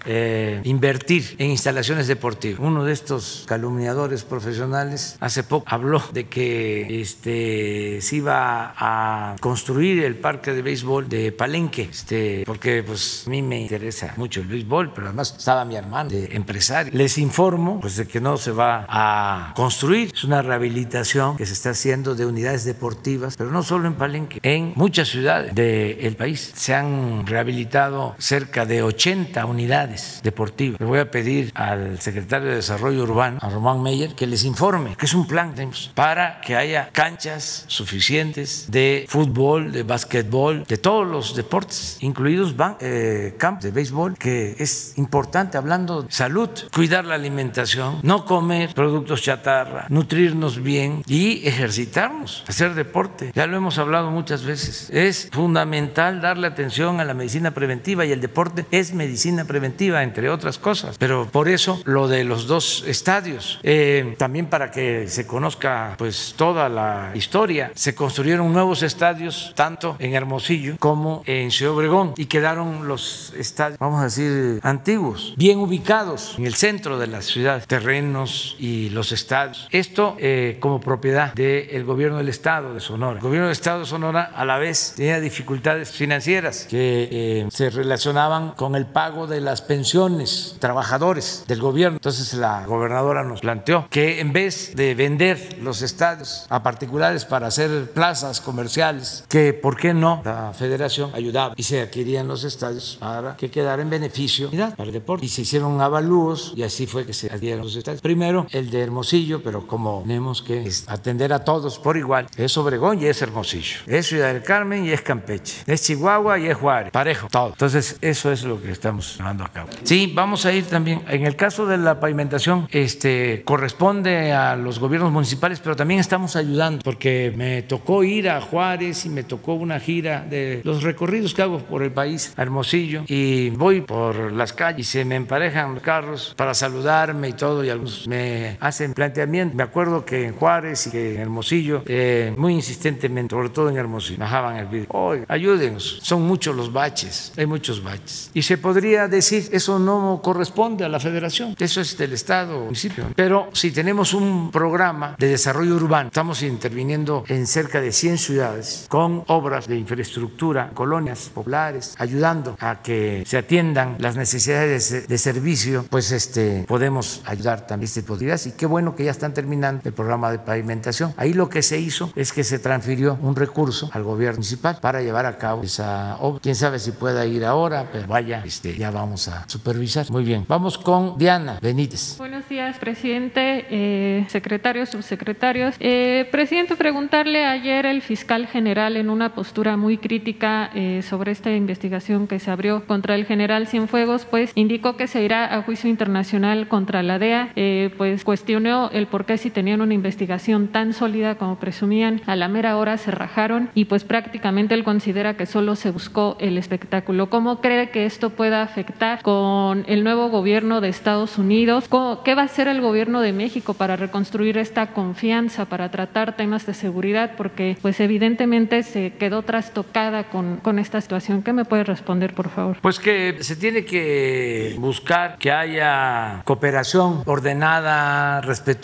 invertir 0.64 1.36
en 1.38 1.50
instalaciones 1.50 2.06
deportivas. 2.06 2.60
Uno 2.60 2.84
de 2.84 2.92
estos 2.92 3.44
calumniadores 3.46 4.24
profesionales 4.24 5.16
hace 5.20 5.42
poco 5.42 5.66
habló 5.68 6.02
de 6.12 6.28
que 6.28 7.00
este, 7.00 8.00
se 8.00 8.16
iba 8.16 8.74
a 8.76 9.36
construir 9.40 10.04
el 10.04 10.16
parque 10.16 10.52
de 10.52 10.62
béisbol 10.62 11.08
de 11.08 11.32
Palenque, 11.32 11.88
este, 11.90 12.44
porque 12.46 12.82
pues 12.82 13.24
a 13.26 13.30
mí 13.30 13.42
me 13.42 13.60
interesa 13.60 14.14
mucho 14.16 14.40
el 14.40 14.46
béisbol, 14.46 14.92
pero 14.94 15.08
además 15.08 15.34
estaba 15.36 15.64
mi 15.64 15.76
hermano 15.76 16.10
de 16.10 16.30
empresario. 16.32 16.92
Les 16.94 17.18
informo 17.18 17.80
pues 17.80 17.96
de 17.96 18.06
que 18.06 18.20
no 18.20 18.36
se 18.36 18.52
va 18.52 18.86
a 18.88 19.52
construir, 19.62 20.10
es 20.12 20.24
una 20.24 20.42
rehabilitación 20.42 21.36
que 21.36 21.46
se 21.46 21.52
está 21.52 21.70
haciendo 21.70 22.16
de 22.16 22.26
unidades 22.26 22.64
deportivas, 22.64 23.36
pero 23.36 23.52
no 23.52 23.62
solo 23.62 23.86
en 23.86 23.94
Palenque, 23.94 24.40
en 24.42 24.72
muchas 24.74 25.08
ciudades 25.08 25.54
del 25.54 26.16
país 26.16 26.50
se 26.56 26.74
han 26.74 27.24
rehabilitado 27.24 28.16
cerca 28.18 28.66
de 28.66 28.82
80 28.82 29.46
unidades 29.46 30.18
deportivas. 30.24 30.80
Le 30.80 30.86
voy 30.86 30.98
a 30.98 31.12
pedir 31.12 31.52
al 31.54 32.00
secretario 32.00 32.48
de 32.48 32.56
Desarrollo 32.56 33.04
Urbano, 33.04 33.38
a 33.40 33.48
Román 33.50 33.80
Meyer, 33.84 34.16
que 34.16 34.26
les 34.26 34.42
informe 34.42 34.96
que 34.96 35.06
es 35.06 35.14
un 35.14 35.28
plan 35.28 35.54
para 35.94 36.40
que 36.40 36.56
haya 36.56 36.88
canchas 36.90 37.64
suficientes 37.68 38.66
de 38.68 39.06
fútbol, 39.08 39.70
de 39.70 39.84
básquetbol, 39.84 40.64
de 40.64 40.76
todos 40.76 41.06
los 41.06 41.36
deportes, 41.36 41.98
incluidos 42.00 42.56
eh, 42.80 43.36
campos 43.38 43.62
de 43.62 43.70
béisbol, 43.70 44.16
que 44.18 44.56
es 44.58 44.94
importante 44.96 45.56
hablando 45.56 46.02
de 46.02 46.10
salud, 46.10 46.50
cuidar 46.74 47.04
la 47.04 47.14
alimentación, 47.14 48.00
no 48.02 48.24
comer 48.24 48.74
productos 48.74 49.22
chatarra, 49.22 49.51
nutrirnos 49.88 50.62
bien 50.62 51.02
y 51.06 51.46
ejercitarnos, 51.46 52.44
hacer 52.46 52.74
deporte. 52.74 53.32
Ya 53.34 53.46
lo 53.46 53.56
hemos 53.56 53.78
hablado 53.78 54.10
muchas 54.10 54.44
veces. 54.44 54.88
Es 54.90 55.28
fundamental 55.32 56.20
darle 56.20 56.46
atención 56.46 57.00
a 57.00 57.04
la 57.04 57.14
medicina 57.14 57.52
preventiva 57.52 58.04
y 58.04 58.12
el 58.12 58.20
deporte 58.20 58.66
es 58.70 58.92
medicina 58.92 59.44
preventiva, 59.44 60.02
entre 60.02 60.30
otras 60.30 60.58
cosas. 60.58 60.96
Pero 60.98 61.28
por 61.30 61.48
eso 61.48 61.80
lo 61.84 62.08
de 62.08 62.24
los 62.24 62.46
dos 62.46 62.84
estadios, 62.86 63.60
eh, 63.62 64.14
también 64.18 64.46
para 64.46 64.70
que 64.70 65.08
se 65.08 65.26
conozca 65.26 65.94
pues 65.98 66.34
toda 66.36 66.68
la 66.68 67.12
historia, 67.14 67.72
se 67.74 67.94
construyeron 67.94 68.52
nuevos 68.52 68.82
estadios 68.82 69.52
tanto 69.54 69.96
en 69.98 70.14
Hermosillo 70.14 70.76
como 70.78 71.22
en 71.26 71.50
Ciudad 71.50 71.74
Obregón 71.74 72.14
y 72.16 72.26
quedaron 72.26 72.88
los 72.88 73.32
estadios, 73.36 73.78
vamos 73.78 74.00
a 74.00 74.04
decir, 74.04 74.60
antiguos, 74.62 75.34
bien 75.36 75.58
ubicados 75.58 76.34
en 76.38 76.46
el 76.46 76.54
centro 76.54 76.98
de 76.98 77.06
la 77.06 77.22
ciudad, 77.22 77.64
terrenos 77.66 78.56
y 78.58 78.90
los 78.90 79.12
estadios. 79.12 79.41
Esto 79.70 80.16
eh, 80.18 80.58
como 80.60 80.80
propiedad 80.80 81.32
del 81.34 81.84
gobierno 81.84 82.18
del 82.18 82.28
estado 82.28 82.74
de 82.74 82.80
Sonora. 82.80 83.16
El 83.16 83.22
gobierno 83.22 83.46
del 83.46 83.52
estado 83.52 83.80
de 83.80 83.86
Sonora 83.86 84.32
a 84.34 84.44
la 84.44 84.58
vez 84.58 84.94
tenía 84.96 85.20
dificultades 85.20 85.90
financieras 85.90 86.66
que 86.68 87.08
eh, 87.10 87.48
se 87.50 87.70
relacionaban 87.70 88.52
con 88.52 88.76
el 88.76 88.86
pago 88.86 89.26
de 89.26 89.40
las 89.40 89.62
pensiones 89.62 90.56
trabajadores 90.58 91.44
del 91.48 91.60
gobierno. 91.60 91.96
Entonces 91.96 92.34
la 92.34 92.66
gobernadora 92.66 93.24
nos 93.24 93.40
planteó 93.40 93.86
que 93.90 94.20
en 94.20 94.32
vez 94.32 94.74
de 94.76 94.94
vender 94.94 95.58
los 95.60 95.82
estadios 95.82 96.46
a 96.48 96.62
particulares 96.62 97.24
para 97.24 97.48
hacer 97.48 97.90
plazas 97.92 98.40
comerciales, 98.40 99.24
que 99.28 99.52
por 99.52 99.76
qué 99.76 99.94
no 99.94 100.22
la 100.24 100.52
federación 100.52 101.10
ayudaba 101.14 101.54
y 101.56 101.62
se 101.62 101.80
adquirían 101.80 102.28
los 102.28 102.44
estadios 102.44 102.96
para 103.00 103.36
que 103.36 103.50
quedara 103.50 103.82
en 103.82 103.90
beneficio 103.90 104.50
para 104.50 104.84
el 104.84 104.92
deporte. 104.92 105.24
Y 105.24 105.28
se 105.28 105.42
hicieron 105.42 105.80
avalúos 105.80 106.52
y 106.56 106.62
así 106.62 106.86
fue 106.86 107.06
que 107.06 107.12
se 107.12 107.26
adquirieron 107.28 107.64
los 107.64 107.76
estadios. 107.76 108.00
Primero 108.00 108.46
el 108.50 108.70
de 108.70 108.80
Hermosillo, 108.80 109.31
pero 109.40 109.66
como 109.66 110.02
tenemos 110.02 110.42
que 110.42 110.68
atender 110.88 111.32
a 111.32 111.44
todos 111.44 111.78
por 111.78 111.96
igual, 111.96 112.26
es 112.36 112.56
Obregón 112.56 113.00
y 113.00 113.06
es 113.06 113.22
Hermosillo, 113.22 113.78
es 113.86 114.06
Ciudad 114.06 114.32
del 114.32 114.42
Carmen 114.42 114.84
y 114.84 114.90
es 114.90 115.02
Campeche, 115.02 115.62
es 115.66 115.82
Chihuahua 115.82 116.38
y 116.38 116.48
es 116.48 116.56
Juárez, 116.56 116.90
parejo, 116.90 117.28
todo. 117.30 117.50
Entonces 117.50 117.96
eso 118.00 118.32
es 118.32 118.42
lo 118.44 118.60
que 118.60 118.72
estamos 118.72 119.16
llevando 119.16 119.44
a 119.44 119.48
cabo. 119.48 119.68
Sí, 119.84 120.12
vamos 120.14 120.44
a 120.44 120.52
ir 120.52 120.66
también. 120.66 121.02
En 121.08 121.26
el 121.26 121.36
caso 121.36 121.66
de 121.66 121.78
la 121.78 122.00
pavimentación, 122.00 122.68
este 122.70 123.42
corresponde 123.44 124.32
a 124.32 124.56
los 124.56 124.78
gobiernos 124.78 125.12
municipales, 125.12 125.60
pero 125.60 125.76
también 125.76 126.00
estamos 126.00 126.36
ayudando, 126.36 126.80
porque 126.82 127.32
me 127.36 127.62
tocó 127.62 128.02
ir 128.04 128.28
a 128.28 128.40
Juárez 128.40 129.04
y 129.06 129.08
me 129.08 129.22
tocó 129.22 129.54
una 129.54 129.78
gira 129.78 130.26
de 130.28 130.60
los 130.64 130.82
recorridos 130.82 131.34
que 131.34 131.42
hago 131.42 131.58
por 131.58 131.82
el 131.82 131.92
país, 131.92 132.32
a 132.36 132.42
Hermosillo, 132.42 133.04
y 133.06 133.50
voy 133.50 133.82
por 133.82 134.32
las 134.32 134.52
calles 134.52 134.72
y 134.82 134.84
se 134.84 135.04
me 135.04 135.16
emparejan 135.16 135.78
carros 135.80 136.34
para 136.36 136.54
saludarme 136.54 137.28
y 137.28 137.32
todo, 137.34 137.62
y 137.64 137.68
algunos 137.68 138.08
me 138.08 138.56
hacen 138.60 138.94
planteamiento. 139.12 139.56
Me 139.56 139.62
acuerdo 139.62 140.04
que 140.04 140.26
en 140.26 140.34
Juárez 140.34 140.86
y 140.86 140.90
que 140.90 141.14
en 141.14 141.20
Hermosillo, 141.20 141.82
eh, 141.86 142.34
muy 142.36 142.54
insistentemente, 142.54 143.34
sobre 143.34 143.50
todo 143.50 143.68
en 143.68 143.76
Hermosillo, 143.76 144.18
bajaban 144.18 144.56
el 144.56 144.66
vídeo. 144.66 144.86
Ayúdenos, 145.28 146.00
son 146.02 146.22
muchos 146.22 146.56
los 146.56 146.72
baches, 146.72 147.32
hay 147.36 147.46
muchos 147.46 147.82
baches. 147.82 148.30
Y 148.34 148.42
se 148.42 148.58
podría 148.58 149.08
decir, 149.08 149.48
eso 149.52 149.78
no 149.78 150.20
corresponde 150.22 150.84
a 150.84 150.88
la 150.88 150.98
federación, 150.98 151.54
eso 151.58 151.80
es 151.80 151.96
del 151.98 152.14
Estado, 152.14 152.64
municipio. 152.64 153.04
Pero 153.14 153.50
si 153.52 153.70
tenemos 153.70 154.14
un 154.14 154.50
programa 154.50 155.16
de 155.18 155.28
desarrollo 155.28 155.76
urbano, 155.76 156.08
estamos 156.08 156.42
interviniendo 156.42 157.24
en 157.28 157.46
cerca 157.46 157.80
de 157.80 157.92
100 157.92 158.18
ciudades 158.18 158.86
con 158.88 159.24
obras 159.26 159.68
de 159.68 159.76
infraestructura, 159.76 160.70
colonias 160.74 161.30
populares, 161.34 161.94
ayudando 161.98 162.56
a 162.60 162.82
que 162.82 163.24
se 163.26 163.38
atiendan 163.38 163.96
las 163.98 164.16
necesidades 164.16 165.08
de, 165.08 165.18
servicio, 165.18 165.84
pues 165.88 166.10
este, 166.10 166.64
podemos 166.66 167.22
ayudar 167.26 167.66
también 167.66 167.86
este 167.86 168.02
posibilidades. 168.02 168.46
Y 168.46 168.52
qué 168.52 168.66
bueno 168.66 168.94
que 168.94 169.01
ya 169.02 169.10
están 169.10 169.34
terminando 169.34 169.82
el 169.84 169.92
programa 169.92 170.30
de 170.30 170.38
pavimentación. 170.38 171.14
Ahí 171.16 171.34
lo 171.34 171.48
que 171.48 171.62
se 171.62 171.78
hizo 171.78 172.12
es 172.16 172.32
que 172.32 172.44
se 172.44 172.58
transfirió 172.58 173.18
un 173.20 173.36
recurso 173.36 173.90
al 173.92 174.02
gobierno 174.02 174.36
municipal 174.36 174.78
para 174.80 175.02
llevar 175.02 175.26
a 175.26 175.38
cabo 175.38 175.62
esa 175.62 176.16
obra. 176.20 176.40
Quién 176.42 176.54
sabe 176.54 176.78
si 176.78 176.92
pueda 176.92 177.26
ir 177.26 177.44
ahora, 177.44 177.88
pero 177.92 178.06
vaya, 178.06 178.42
este, 178.44 178.76
ya 178.76 178.90
vamos 178.90 179.28
a 179.28 179.48
supervisar. 179.48 180.10
Muy 180.10 180.24
bien, 180.24 180.44
vamos 180.48 180.78
con 180.78 181.18
Diana 181.18 181.58
Benítez. 181.60 182.16
Buenos 182.18 182.48
días, 182.48 182.78
presidente, 182.78 183.66
eh, 183.70 184.26
secretarios, 184.28 184.90
subsecretarios. 184.90 185.74
Eh, 185.80 186.28
presidente, 186.30 186.76
preguntarle 186.76 187.44
ayer 187.44 187.86
el 187.86 188.02
fiscal 188.02 188.46
general 188.46 188.96
en 188.96 189.10
una 189.10 189.34
postura 189.34 189.76
muy 189.76 189.98
crítica 189.98 190.70
eh, 190.74 191.02
sobre 191.02 191.32
esta 191.32 191.50
investigación 191.50 192.26
que 192.26 192.38
se 192.38 192.50
abrió 192.50 192.86
contra 192.86 193.14
el 193.14 193.26
general 193.26 193.66
Cienfuegos, 193.66 194.24
pues 194.24 194.52
indicó 194.54 194.96
que 194.96 195.06
se 195.06 195.22
irá 195.22 195.56
a 195.56 195.62
juicio 195.62 195.88
internacional 195.88 196.68
contra 196.68 197.02
la 197.02 197.18
DEA, 197.18 197.52
pues 197.96 198.24
cuestionó 198.24 198.90
el 198.92 199.06
por 199.06 199.24
qué 199.24 199.38
si 199.38 199.50
tenían 199.50 199.80
una 199.80 199.94
investigación 199.94 200.68
tan 200.68 200.92
sólida 200.92 201.36
como 201.36 201.56
presumían, 201.56 202.20
a 202.26 202.36
la 202.36 202.48
mera 202.48 202.76
hora 202.76 202.96
se 202.98 203.10
rajaron 203.10 203.70
y 203.74 203.86
pues 203.86 204.04
prácticamente 204.04 204.74
él 204.74 204.84
considera 204.84 205.36
que 205.36 205.46
solo 205.46 205.76
se 205.76 205.90
buscó 205.90 206.36
el 206.40 206.58
espectáculo. 206.58 207.30
¿Cómo 207.30 207.60
cree 207.60 207.90
que 207.90 208.04
esto 208.04 208.30
pueda 208.30 208.62
afectar 208.62 209.22
con 209.22 209.84
el 209.88 210.04
nuevo 210.04 210.28
gobierno 210.28 210.80
de 210.80 210.88
Estados 210.88 211.38
Unidos? 211.38 211.88
¿Qué 212.24 212.34
va 212.34 212.42
a 212.42 212.44
hacer 212.44 212.68
el 212.68 212.80
gobierno 212.80 213.20
de 213.20 213.32
México 213.32 213.74
para 213.74 213.96
reconstruir 213.96 214.58
esta 214.58 214.88
confianza, 214.88 215.66
para 215.66 215.90
tratar 215.90 216.36
temas 216.36 216.66
de 216.66 216.74
seguridad? 216.74 217.32
Porque 217.36 217.76
pues 217.80 218.00
evidentemente 218.00 218.82
se 218.82 219.14
quedó 219.14 219.42
trastocada 219.42 220.24
con, 220.24 220.58
con 220.58 220.78
esta 220.78 221.00
situación. 221.00 221.42
¿Qué 221.42 221.52
me 221.52 221.64
puede 221.64 221.84
responder, 221.84 222.34
por 222.34 222.50
favor? 222.50 222.76
Pues 222.82 222.98
que 222.98 223.38
se 223.40 223.56
tiene 223.56 223.84
que 223.84 224.76
buscar 224.78 225.38
que 225.38 225.50
haya 225.50 226.42
cooperación 226.44 227.22
ordenada, 227.26 228.40
respetuosa 228.42 228.81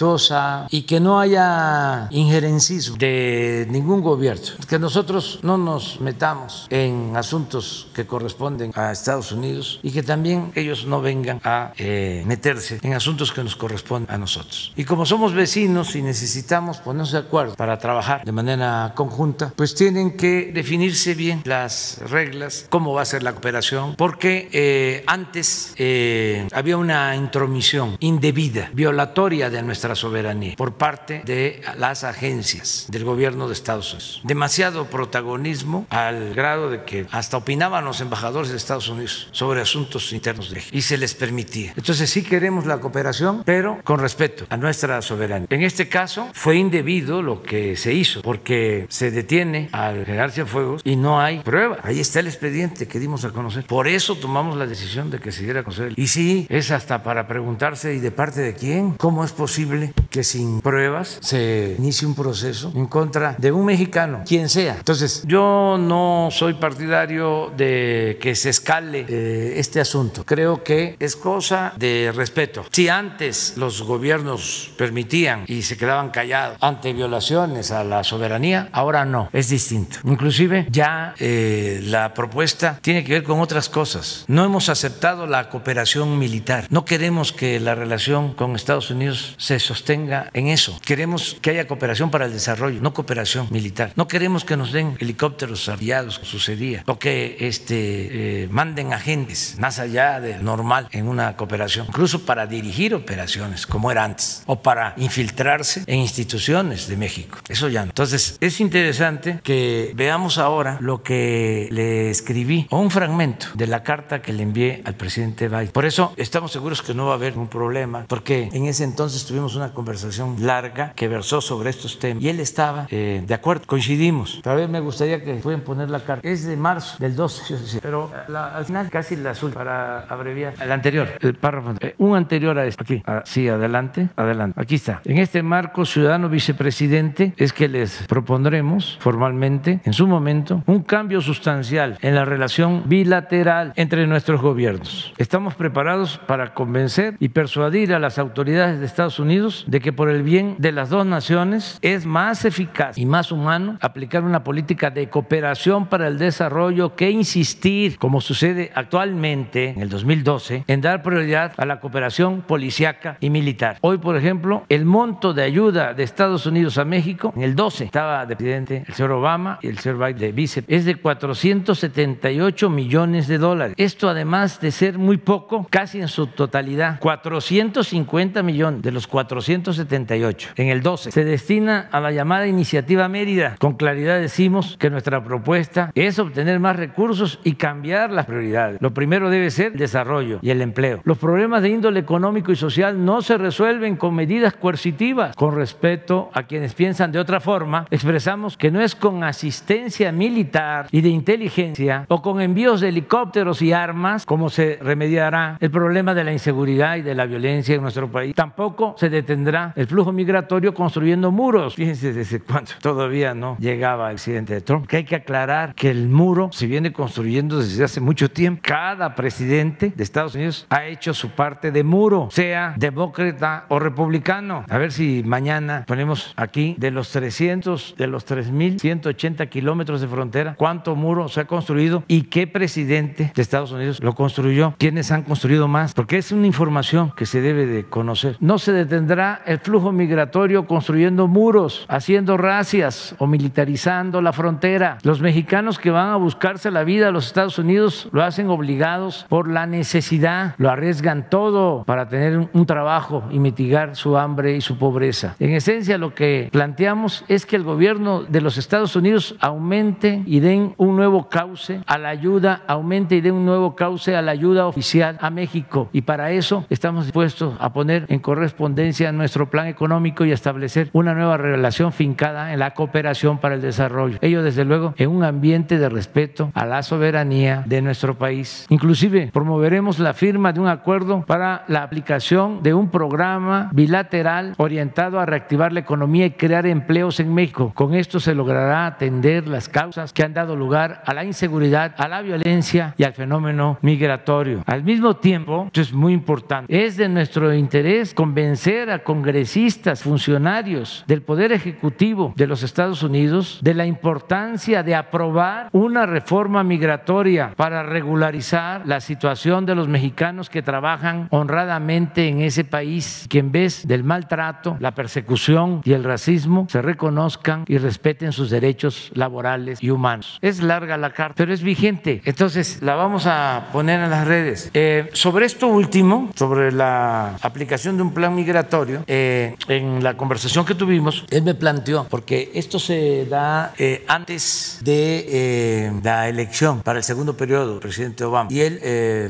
y 0.70 0.82
que 0.82 1.00
no 1.00 1.18
haya 1.18 2.06
injerencismo 2.10 2.96
de 2.96 3.66
ningún 3.68 4.00
gobierno. 4.00 4.54
Que 4.68 4.78
nosotros 4.78 5.40
no 5.42 5.58
nos 5.58 6.00
metamos 6.00 6.66
en 6.70 7.16
asuntos 7.16 7.88
que 7.94 8.06
corresponden 8.06 8.70
a 8.76 8.92
Estados 8.92 9.32
Unidos 9.32 9.80
y 9.82 9.90
que 9.90 10.02
también 10.02 10.52
ellos 10.54 10.86
no 10.86 11.00
vengan 11.00 11.40
a 11.42 11.72
eh, 11.76 12.22
meterse 12.26 12.78
en 12.82 12.94
asuntos 12.94 13.32
que 13.32 13.42
nos 13.42 13.56
corresponden 13.56 14.14
a 14.14 14.18
nosotros. 14.18 14.72
Y 14.76 14.84
como 14.84 15.04
somos 15.04 15.34
vecinos 15.34 15.96
y 15.96 16.02
necesitamos 16.02 16.78
ponernos 16.78 17.10
de 17.12 17.18
acuerdo 17.18 17.56
para 17.56 17.78
trabajar 17.78 18.24
de 18.24 18.32
manera 18.32 18.92
conjunta, 18.94 19.52
pues 19.56 19.74
tienen 19.74 20.16
que 20.16 20.52
definirse 20.54 21.14
bien 21.14 21.42
las 21.44 21.98
reglas, 22.08 22.66
cómo 22.70 22.92
va 22.92 23.02
a 23.02 23.04
ser 23.04 23.22
la 23.22 23.32
cooperación, 23.32 23.96
porque 23.96 24.48
eh, 24.52 25.02
antes 25.06 25.74
eh, 25.76 26.46
había 26.52 26.76
una 26.76 27.16
intromisión 27.16 27.96
indebida, 27.98 28.70
violatoria 28.72 29.50
de 29.50 29.62
nuestra 29.62 29.87
soberanía 29.94 30.54
por 30.56 30.74
parte 30.74 31.22
de 31.24 31.62
las 31.76 32.04
agencias 32.04 32.86
del 32.88 33.04
gobierno 33.04 33.48
de 33.48 33.54
Estados 33.54 33.92
Unidos. 33.92 34.20
Demasiado 34.24 34.86
protagonismo 34.86 35.86
al 35.90 36.34
grado 36.34 36.70
de 36.70 36.84
que 36.84 37.06
hasta 37.10 37.36
opinaban 37.36 37.84
los 37.84 38.00
embajadores 38.00 38.50
de 38.50 38.56
Estados 38.56 38.88
Unidos 38.88 39.28
sobre 39.32 39.60
asuntos 39.60 40.12
internos 40.12 40.48
de 40.50 40.56
México 40.56 40.76
y 40.76 40.82
se 40.82 40.96
les 40.96 41.14
permitía. 41.14 41.72
Entonces 41.76 42.10
sí 42.10 42.22
queremos 42.22 42.66
la 42.66 42.78
cooperación, 42.78 43.42
pero 43.44 43.78
con 43.84 44.00
respeto 44.00 44.46
a 44.48 44.56
nuestra 44.56 45.00
soberanía. 45.02 45.46
En 45.50 45.62
este 45.62 45.88
caso 45.88 46.28
fue 46.32 46.56
indebido 46.56 47.22
lo 47.22 47.42
que 47.42 47.76
se 47.76 47.92
hizo 47.92 48.22
porque 48.22 48.86
se 48.88 49.10
detiene 49.10 49.68
al 49.72 50.04
general 50.04 50.32
Cienfuegos 50.32 50.82
y 50.84 50.96
no 50.96 51.20
hay 51.20 51.40
prueba. 51.40 51.78
Ahí 51.82 52.00
está 52.00 52.20
el 52.20 52.26
expediente 52.26 52.86
que 52.86 52.98
dimos 52.98 53.24
a 53.24 53.30
conocer. 53.30 53.64
Por 53.66 53.88
eso 53.88 54.16
tomamos 54.16 54.56
la 54.56 54.66
decisión 54.66 55.10
de 55.10 55.18
que 55.18 55.32
se 55.32 55.44
diera 55.44 55.60
a 55.60 55.62
conocer. 55.64 55.92
Y 55.96 56.08
sí, 56.08 56.46
es 56.48 56.70
hasta 56.70 57.02
para 57.02 57.26
preguntarse 57.26 57.94
¿y 57.94 57.98
de 57.98 58.10
parte 58.10 58.40
de 58.40 58.54
quién? 58.54 58.92
¿Cómo 58.92 59.24
es 59.24 59.32
posible 59.32 59.77
que 60.10 60.24
sin 60.24 60.60
pruebas 60.60 61.18
se 61.20 61.76
inicie 61.78 62.06
un 62.06 62.14
proceso 62.14 62.72
en 62.74 62.86
contra 62.86 63.34
de 63.38 63.52
un 63.52 63.64
mexicano, 63.64 64.22
quien 64.26 64.48
sea? 64.48 64.76
Entonces, 64.78 65.22
yo 65.26 65.76
no 65.78 66.28
soy 66.30 66.54
partidario 66.54 67.52
de 67.56 68.18
que 68.20 68.34
se 68.34 68.50
escale 68.50 69.06
eh, 69.08 69.54
este 69.56 69.80
asunto. 69.80 70.24
Creo 70.24 70.62
que 70.62 70.96
es 70.98 71.16
cosa 71.16 71.72
de 71.76 72.12
respeto. 72.14 72.64
Si 72.70 72.88
antes 72.88 73.54
los 73.56 73.82
gobiernos 73.82 74.72
permitían 74.76 75.44
y 75.46 75.62
se 75.62 75.76
quedaban 75.76 76.10
callados 76.10 76.58
ante 76.60 76.92
violaciones 76.92 77.70
a 77.70 77.84
la 77.84 78.04
soberanía, 78.04 78.68
ahora 78.72 79.04
no, 79.04 79.28
es 79.32 79.48
distinto. 79.48 79.98
Inclusive 80.04 80.66
ya 80.70 81.14
eh, 81.18 81.80
la 81.84 82.14
propuesta 82.14 82.78
tiene 82.82 83.04
que 83.04 83.12
ver 83.12 83.22
con 83.24 83.40
otras 83.40 83.68
cosas. 83.68 84.24
No 84.28 84.44
hemos 84.44 84.68
aceptado 84.68 85.26
la 85.26 85.48
cooperación 85.48 86.18
militar. 86.18 86.66
No 86.70 86.84
queremos 86.84 87.32
que 87.32 87.60
la 87.60 87.74
relación 87.74 88.34
con 88.34 88.56
Estados 88.56 88.90
Unidos 88.90 89.34
se 89.38 89.58
sostenga 89.68 90.30
en 90.32 90.48
eso. 90.48 90.80
Queremos 90.84 91.36
que 91.42 91.50
haya 91.50 91.66
cooperación 91.66 92.10
para 92.10 92.24
el 92.24 92.32
desarrollo, 92.32 92.80
no 92.80 92.94
cooperación 92.94 93.48
militar. 93.50 93.92
No 93.96 94.08
queremos 94.08 94.44
que 94.44 94.56
nos 94.56 94.72
den 94.72 94.96
helicópteros 94.98 95.68
aviados, 95.68 96.20
sucedía, 96.22 96.84
o 96.86 96.98
que 96.98 97.36
este, 97.40 98.44
eh, 98.44 98.48
manden 98.50 98.94
agentes 98.94 99.56
más 99.58 99.78
allá 99.78 100.20
de 100.20 100.38
normal 100.38 100.88
en 100.90 101.06
una 101.06 101.36
cooperación, 101.36 101.86
incluso 101.88 102.24
para 102.24 102.46
dirigir 102.46 102.94
operaciones, 102.94 103.66
como 103.66 103.90
era 103.90 104.04
antes, 104.04 104.42
o 104.46 104.62
para 104.62 104.94
infiltrarse 104.96 105.82
en 105.86 105.98
instituciones 105.98 106.88
de 106.88 106.96
México. 106.96 107.38
Eso 107.48 107.68
ya 107.68 107.82
no. 107.82 107.90
Entonces, 107.90 108.38
es 108.40 108.60
interesante 108.60 109.40
que 109.42 109.92
veamos 109.94 110.38
ahora 110.38 110.78
lo 110.80 111.02
que 111.02 111.68
le 111.70 112.08
escribí, 112.08 112.66
o 112.70 112.80
un 112.80 112.90
fragmento 112.90 113.48
de 113.54 113.66
la 113.66 113.82
carta 113.82 114.22
que 114.22 114.32
le 114.32 114.42
envié 114.44 114.82
al 114.86 114.94
presidente 114.94 115.48
Biden. 115.48 115.68
Por 115.68 115.84
eso 115.84 116.14
estamos 116.16 116.52
seguros 116.52 116.80
que 116.80 116.94
no 116.94 117.06
va 117.06 117.12
a 117.12 117.16
haber 117.16 117.36
un 117.36 117.48
problema, 117.48 118.06
porque 118.08 118.48
en 118.52 118.64
ese 118.64 118.84
entonces 118.84 119.26
tuvimos 119.26 119.54
una 119.58 119.72
conversación 119.72 120.36
larga 120.40 120.92
que 120.94 121.08
versó 121.08 121.40
sobre 121.40 121.70
estos 121.70 121.98
temas 121.98 122.22
y 122.22 122.28
él 122.28 122.40
estaba 122.40 122.86
eh, 122.90 123.22
de 123.26 123.34
acuerdo, 123.34 123.64
coincidimos. 123.66 124.40
Tal 124.42 124.56
vez 124.56 124.68
me 124.68 124.80
gustaría 124.80 125.22
que 125.22 125.34
pueden 125.34 125.60
poner 125.60 125.90
la 125.90 126.00
carta. 126.00 126.26
Es 126.28 126.44
de 126.44 126.56
marzo 126.56 126.96
del 126.98 127.14
12, 127.14 127.80
pero 127.82 128.10
al 128.32 128.64
final 128.64 128.88
casi 128.90 129.16
la 129.16 129.30
azul 129.30 129.52
para 129.52 130.00
abreviar. 130.00 130.54
El 130.60 130.72
anterior, 130.72 131.08
el 131.20 131.34
párrafo, 131.34 131.74
eh, 131.80 131.94
un 131.98 132.16
anterior 132.16 132.58
a 132.58 132.66
este. 132.66 132.82
Aquí, 132.82 133.02
ah, 133.06 133.22
sí, 133.24 133.48
adelante, 133.48 134.08
adelante. 134.16 134.60
Aquí 134.60 134.76
está. 134.76 135.00
En 135.04 135.18
este 135.18 135.42
marco, 135.42 135.84
ciudadano 135.84 136.28
vicepresidente, 136.28 137.34
es 137.36 137.52
que 137.52 137.68
les 137.68 138.04
propondremos 138.06 138.96
formalmente, 139.00 139.80
en 139.84 139.92
su 139.92 140.06
momento, 140.06 140.62
un 140.66 140.82
cambio 140.82 141.20
sustancial 141.20 141.98
en 142.00 142.14
la 142.14 142.24
relación 142.24 142.84
bilateral 142.86 143.72
entre 143.76 144.06
nuestros 144.06 144.40
gobiernos. 144.40 145.12
Estamos 145.18 145.54
preparados 145.54 146.18
para 146.26 146.54
convencer 146.54 147.16
y 147.18 147.28
persuadir 147.28 147.94
a 147.94 147.98
las 147.98 148.18
autoridades 148.18 148.80
de 148.80 148.86
Estados 148.86 149.18
Unidos 149.18 149.37
de 149.66 149.80
que 149.80 149.92
por 149.92 150.10
el 150.10 150.22
bien 150.22 150.56
de 150.58 150.72
las 150.72 150.90
dos 150.90 151.06
naciones 151.06 151.78
es 151.82 152.06
más 152.06 152.44
eficaz 152.44 152.98
y 152.98 153.06
más 153.06 153.30
humano 153.30 153.78
aplicar 153.80 154.24
una 154.24 154.42
política 154.42 154.90
de 154.90 155.08
cooperación 155.08 155.86
para 155.86 156.08
el 156.08 156.18
desarrollo 156.18 156.96
que 156.96 157.10
insistir, 157.10 157.98
como 157.98 158.20
sucede 158.20 158.72
actualmente 158.74 159.70
en 159.70 159.80
el 159.80 159.88
2012, 159.88 160.64
en 160.66 160.80
dar 160.80 161.02
prioridad 161.02 161.52
a 161.56 161.64
la 161.66 161.80
cooperación 161.80 162.42
policiaca 162.42 163.16
y 163.20 163.30
militar. 163.30 163.78
Hoy, 163.80 163.98
por 163.98 164.16
ejemplo, 164.16 164.64
el 164.68 164.84
monto 164.84 165.32
de 165.32 165.42
ayuda 165.44 165.94
de 165.94 166.02
Estados 166.02 166.46
Unidos 166.46 166.78
a 166.78 166.84
México, 166.84 167.32
en 167.36 167.42
el 167.42 167.54
12 167.54 167.84
estaba 167.84 168.26
de 168.26 168.34
presidente 168.34 168.84
el 168.88 168.94
señor 168.94 169.12
Obama 169.12 169.58
y 169.62 169.68
el 169.68 169.78
señor 169.78 169.98
Biden 169.98 170.18
de 170.18 170.32
vice, 170.32 170.64
es 170.66 170.84
de 170.84 170.96
478 170.96 172.70
millones 172.70 173.28
de 173.28 173.38
dólares. 173.38 173.74
Esto 173.76 174.08
además 174.08 174.60
de 174.60 174.72
ser 174.72 174.98
muy 174.98 175.16
poco, 175.16 175.66
casi 175.70 176.00
en 176.00 176.08
su 176.08 176.26
totalidad, 176.26 176.98
450 176.98 178.42
millones 178.42 178.82
de 178.82 178.92
los 178.92 179.06
478 179.28 180.50
en 180.56 180.68
el 180.68 180.82
12 180.82 181.12
se 181.12 181.24
destina 181.24 181.88
a 181.92 182.00
la 182.00 182.10
llamada 182.10 182.46
iniciativa 182.46 183.08
Mérida. 183.08 183.56
Con 183.58 183.74
claridad 183.74 184.20
decimos 184.20 184.76
que 184.78 184.90
nuestra 184.90 185.22
propuesta 185.22 185.90
es 185.94 186.18
obtener 186.18 186.58
más 186.60 186.76
recursos 186.76 187.38
y 187.44 187.54
cambiar 187.54 188.10
las 188.10 188.26
prioridades. 188.26 188.80
Lo 188.80 188.94
primero 188.94 189.30
debe 189.30 189.50
ser 189.50 189.72
el 189.72 189.78
desarrollo 189.78 190.38
y 190.42 190.50
el 190.50 190.62
empleo. 190.62 191.00
Los 191.04 191.18
problemas 191.18 191.62
de 191.62 191.68
índole 191.68 192.00
económico 192.00 192.52
y 192.52 192.56
social 192.56 193.04
no 193.04 193.22
se 193.22 193.36
resuelven 193.36 193.96
con 193.96 194.14
medidas 194.14 194.54
coercitivas. 194.54 195.36
Con 195.36 195.54
respeto 195.54 196.30
a 196.32 196.44
quienes 196.44 196.74
piensan 196.74 197.12
de 197.12 197.18
otra 197.18 197.40
forma, 197.40 197.86
expresamos 197.90 198.56
que 198.56 198.70
no 198.70 198.80
es 198.80 198.94
con 198.94 199.24
asistencia 199.24 200.10
militar 200.12 200.86
y 200.90 201.00
de 201.00 201.08
inteligencia 201.10 202.06
o 202.08 202.22
con 202.22 202.40
envíos 202.40 202.80
de 202.80 202.88
helicópteros 202.88 203.60
y 203.62 203.72
armas 203.72 204.24
como 204.24 204.48
se 204.48 204.78
remediará 204.80 205.58
el 205.60 205.70
problema 205.70 206.14
de 206.14 206.24
la 206.24 206.32
inseguridad 206.32 206.96
y 206.96 207.02
de 207.02 207.14
la 207.14 207.26
violencia 207.26 207.74
en 207.74 207.82
nuestro 207.82 208.10
país. 208.10 208.34
Tampoco 208.34 208.94
se 208.96 209.10
detendrá 209.18 209.72
el 209.76 209.86
flujo 209.86 210.12
migratorio 210.12 210.74
construyendo 210.74 211.30
muros. 211.30 211.74
Fíjense 211.74 212.12
desde 212.12 212.40
cuándo 212.40 212.72
todavía 212.80 213.34
no 213.34 213.56
llegaba 213.58 214.10
el 214.10 214.14
presidente 214.14 214.54
de 214.54 214.60
Trump. 214.60 214.86
Que 214.86 214.98
hay 214.98 215.04
que 215.04 215.16
aclarar 215.16 215.74
que 215.74 215.90
el 215.90 216.08
muro 216.08 216.50
se 216.52 216.66
viene 216.66 216.92
construyendo 216.92 217.58
desde 217.58 217.84
hace 217.84 218.00
mucho 218.00 218.30
tiempo. 218.30 218.62
Cada 218.64 219.14
presidente 219.14 219.92
de 219.94 220.02
Estados 220.02 220.34
Unidos 220.34 220.66
ha 220.70 220.86
hecho 220.86 221.14
su 221.14 221.30
parte 221.30 221.70
de 221.70 221.84
muro, 221.84 222.28
sea 222.30 222.74
demócrata 222.76 223.66
o 223.68 223.78
republicano. 223.78 224.64
A 224.68 224.78
ver 224.78 224.92
si 224.92 225.22
mañana 225.24 225.84
ponemos 225.86 226.32
aquí 226.36 226.74
de 226.78 226.90
los 226.90 227.10
300, 227.10 227.94
de 227.96 228.06
los 228.06 228.26
3.180 228.26 229.48
kilómetros 229.48 230.00
de 230.00 230.08
frontera, 230.08 230.54
cuánto 230.56 230.94
muro 230.94 231.28
se 231.28 231.40
ha 231.40 231.46
construido 231.46 232.04
y 232.08 232.22
qué 232.22 232.46
presidente 232.46 233.32
de 233.34 233.42
Estados 233.42 233.72
Unidos 233.72 234.02
lo 234.02 234.14
construyó, 234.14 234.74
quiénes 234.78 235.10
han 235.10 235.22
construido 235.22 235.68
más, 235.68 235.94
porque 235.94 236.18
es 236.18 236.32
una 236.32 236.46
información 236.46 237.12
que 237.16 237.26
se 237.26 237.40
debe 237.40 237.66
de 237.66 237.84
conocer. 237.84 238.36
No 238.40 238.58
se 238.58 238.72
detendrá 238.72 239.07
el 239.46 239.58
flujo 239.60 239.90
migratorio 239.90 240.66
construyendo 240.66 241.28
muros, 241.28 241.86
haciendo 241.88 242.36
racias 242.36 243.14
o 243.18 243.26
militarizando 243.26 244.20
la 244.20 244.34
frontera. 244.34 244.98
Los 245.02 245.22
mexicanos 245.22 245.78
que 245.78 245.90
van 245.90 246.10
a 246.10 246.16
buscarse 246.16 246.70
la 246.70 246.84
vida 246.84 247.08
a 247.08 247.10
los 247.10 247.26
Estados 247.26 247.58
Unidos 247.58 248.08
lo 248.12 248.22
hacen 248.22 248.48
obligados 248.50 249.24
por 249.30 249.48
la 249.48 249.66
necesidad, 249.66 250.54
lo 250.58 250.68
arriesgan 250.68 251.30
todo 251.30 251.84
para 251.84 252.08
tener 252.08 252.50
un 252.52 252.66
trabajo 252.66 253.24
y 253.30 253.38
mitigar 253.38 253.96
su 253.96 254.18
hambre 254.18 254.56
y 254.56 254.60
su 254.60 254.76
pobreza. 254.76 255.36
En 255.38 255.52
esencia, 255.52 255.96
lo 255.96 256.14
que 256.14 256.50
planteamos 256.52 257.24
es 257.28 257.46
que 257.46 257.56
el 257.56 257.62
gobierno 257.62 258.24
de 258.24 258.42
los 258.42 258.58
Estados 258.58 258.94
Unidos 258.94 259.36
aumente 259.40 260.22
y 260.26 260.40
den 260.40 260.74
un 260.76 260.96
nuevo 260.96 261.30
cauce 261.30 261.80
a 261.86 261.96
la 261.96 262.10
ayuda, 262.10 262.62
aumente 262.66 263.16
y 263.16 263.20
den 263.22 263.34
un 263.34 263.46
nuevo 263.46 263.74
cauce 263.74 264.14
a 264.16 264.22
la 264.22 264.32
ayuda 264.32 264.66
oficial 264.66 265.16
a 265.22 265.30
México. 265.30 265.88
Y 265.92 266.02
para 266.02 266.30
eso 266.32 266.66
estamos 266.68 267.06
dispuestos 267.06 267.54
a 267.58 267.72
poner 267.72 268.04
en 268.08 268.20
correspondencia 268.20 268.97
nuestro 269.12 269.50
plan 269.50 269.66
económico 269.66 270.24
y 270.24 270.32
establecer 270.32 270.90
una 270.92 271.14
nueva 271.14 271.36
relación 271.36 271.92
fincada 271.92 272.52
en 272.52 272.58
la 272.58 272.72
cooperación 272.72 273.38
para 273.38 273.54
el 273.54 273.62
desarrollo. 273.62 274.18
Ello, 274.20 274.42
desde 274.42 274.64
luego, 274.64 274.94
en 274.96 275.10
un 275.10 275.24
ambiente 275.24 275.78
de 275.78 275.88
respeto 275.88 276.50
a 276.54 276.66
la 276.66 276.82
soberanía 276.82 277.62
de 277.66 277.82
nuestro 277.82 278.16
país. 278.16 278.66
Inclusive, 278.68 279.30
promoveremos 279.32 279.98
la 279.98 280.12
firma 280.12 280.52
de 280.52 280.60
un 280.60 280.68
acuerdo 280.68 281.24
para 281.26 281.64
la 281.68 281.82
aplicación 281.82 282.62
de 282.62 282.74
un 282.74 282.90
programa 282.90 283.70
bilateral 283.72 284.54
orientado 284.58 285.20
a 285.20 285.26
reactivar 285.26 285.72
la 285.72 285.80
economía 285.80 286.26
y 286.26 286.30
crear 286.32 286.66
empleos 286.66 287.20
en 287.20 287.32
México. 287.32 287.72
Con 287.74 287.94
esto 287.94 288.20
se 288.20 288.34
logrará 288.34 288.86
atender 288.86 289.48
las 289.48 289.68
causas 289.68 290.12
que 290.12 290.22
han 290.22 290.34
dado 290.34 290.56
lugar 290.56 291.02
a 291.06 291.14
la 291.14 291.24
inseguridad, 291.24 291.94
a 291.96 292.08
la 292.08 292.22
violencia 292.22 292.94
y 292.96 293.04
al 293.04 293.12
fenómeno 293.12 293.78
migratorio. 293.82 294.62
Al 294.66 294.82
mismo 294.82 295.16
tiempo, 295.16 295.64
esto 295.66 295.80
es 295.80 295.92
muy 295.92 296.12
importante, 296.12 296.86
es 296.86 296.96
de 296.96 297.08
nuestro 297.08 297.54
interés 297.54 298.14
convencer 298.14 298.87
a 298.90 299.02
congresistas, 299.02 300.02
funcionarios 300.02 301.04
del 301.06 301.22
Poder 301.22 301.52
Ejecutivo 301.52 302.32
de 302.36 302.46
los 302.46 302.62
Estados 302.62 303.02
Unidos 303.02 303.58
de 303.62 303.74
la 303.74 303.86
importancia 303.86 304.82
de 304.82 304.94
aprobar 304.94 305.68
una 305.72 306.06
reforma 306.06 306.62
migratoria 306.64 307.52
para 307.56 307.82
regularizar 307.82 308.86
la 308.86 309.00
situación 309.00 309.66
de 309.66 309.74
los 309.74 309.88
mexicanos 309.88 310.50
que 310.50 310.62
trabajan 310.62 311.28
honradamente 311.30 312.28
en 312.28 312.40
ese 312.40 312.64
país, 312.64 313.26
que 313.28 313.38
en 313.38 313.52
vez 313.52 313.86
del 313.86 314.04
maltrato, 314.04 314.76
la 314.80 314.94
persecución 314.94 315.80
y 315.84 315.92
el 315.92 316.04
racismo 316.04 316.66
se 316.70 316.82
reconozcan 316.82 317.64
y 317.66 317.78
respeten 317.78 318.32
sus 318.32 318.50
derechos 318.50 319.10
laborales 319.14 319.82
y 319.82 319.90
humanos. 319.90 320.38
Es 320.42 320.62
larga 320.62 320.96
la 320.96 321.10
carta, 321.10 321.34
pero 321.36 321.52
es 321.52 321.62
vigente. 321.62 322.22
Entonces 322.24 322.82
la 322.82 322.94
vamos 322.94 323.26
a 323.26 323.68
poner 323.72 324.00
en 324.00 324.10
las 324.10 324.26
redes. 324.26 324.70
Eh, 324.74 325.10
sobre 325.12 325.46
esto 325.46 325.68
último, 325.68 326.30
sobre 326.34 326.72
la 326.72 327.36
aplicación 327.42 327.96
de 327.96 328.02
un 328.02 328.12
plan 328.12 328.34
migratorio, 328.34 328.77
eh, 328.86 329.04
eh, 329.06 329.54
en 329.68 330.02
la 330.02 330.16
conversación 330.16 330.64
que 330.64 330.74
tuvimos, 330.74 331.24
él 331.30 331.42
me 331.42 331.54
planteó, 331.54 332.06
porque 332.08 332.50
esto 332.54 332.78
se 332.78 333.26
da 333.26 333.74
eh, 333.78 334.04
antes 334.08 334.78
de 334.82 335.26
eh, 335.28 335.92
la 336.02 336.28
elección 336.28 336.82
para 336.82 336.98
el 336.98 337.04
segundo 337.04 337.36
periodo 337.36 337.80
presidente 337.80 338.24
Obama, 338.24 338.50
y 338.50 338.60
él 338.60 338.80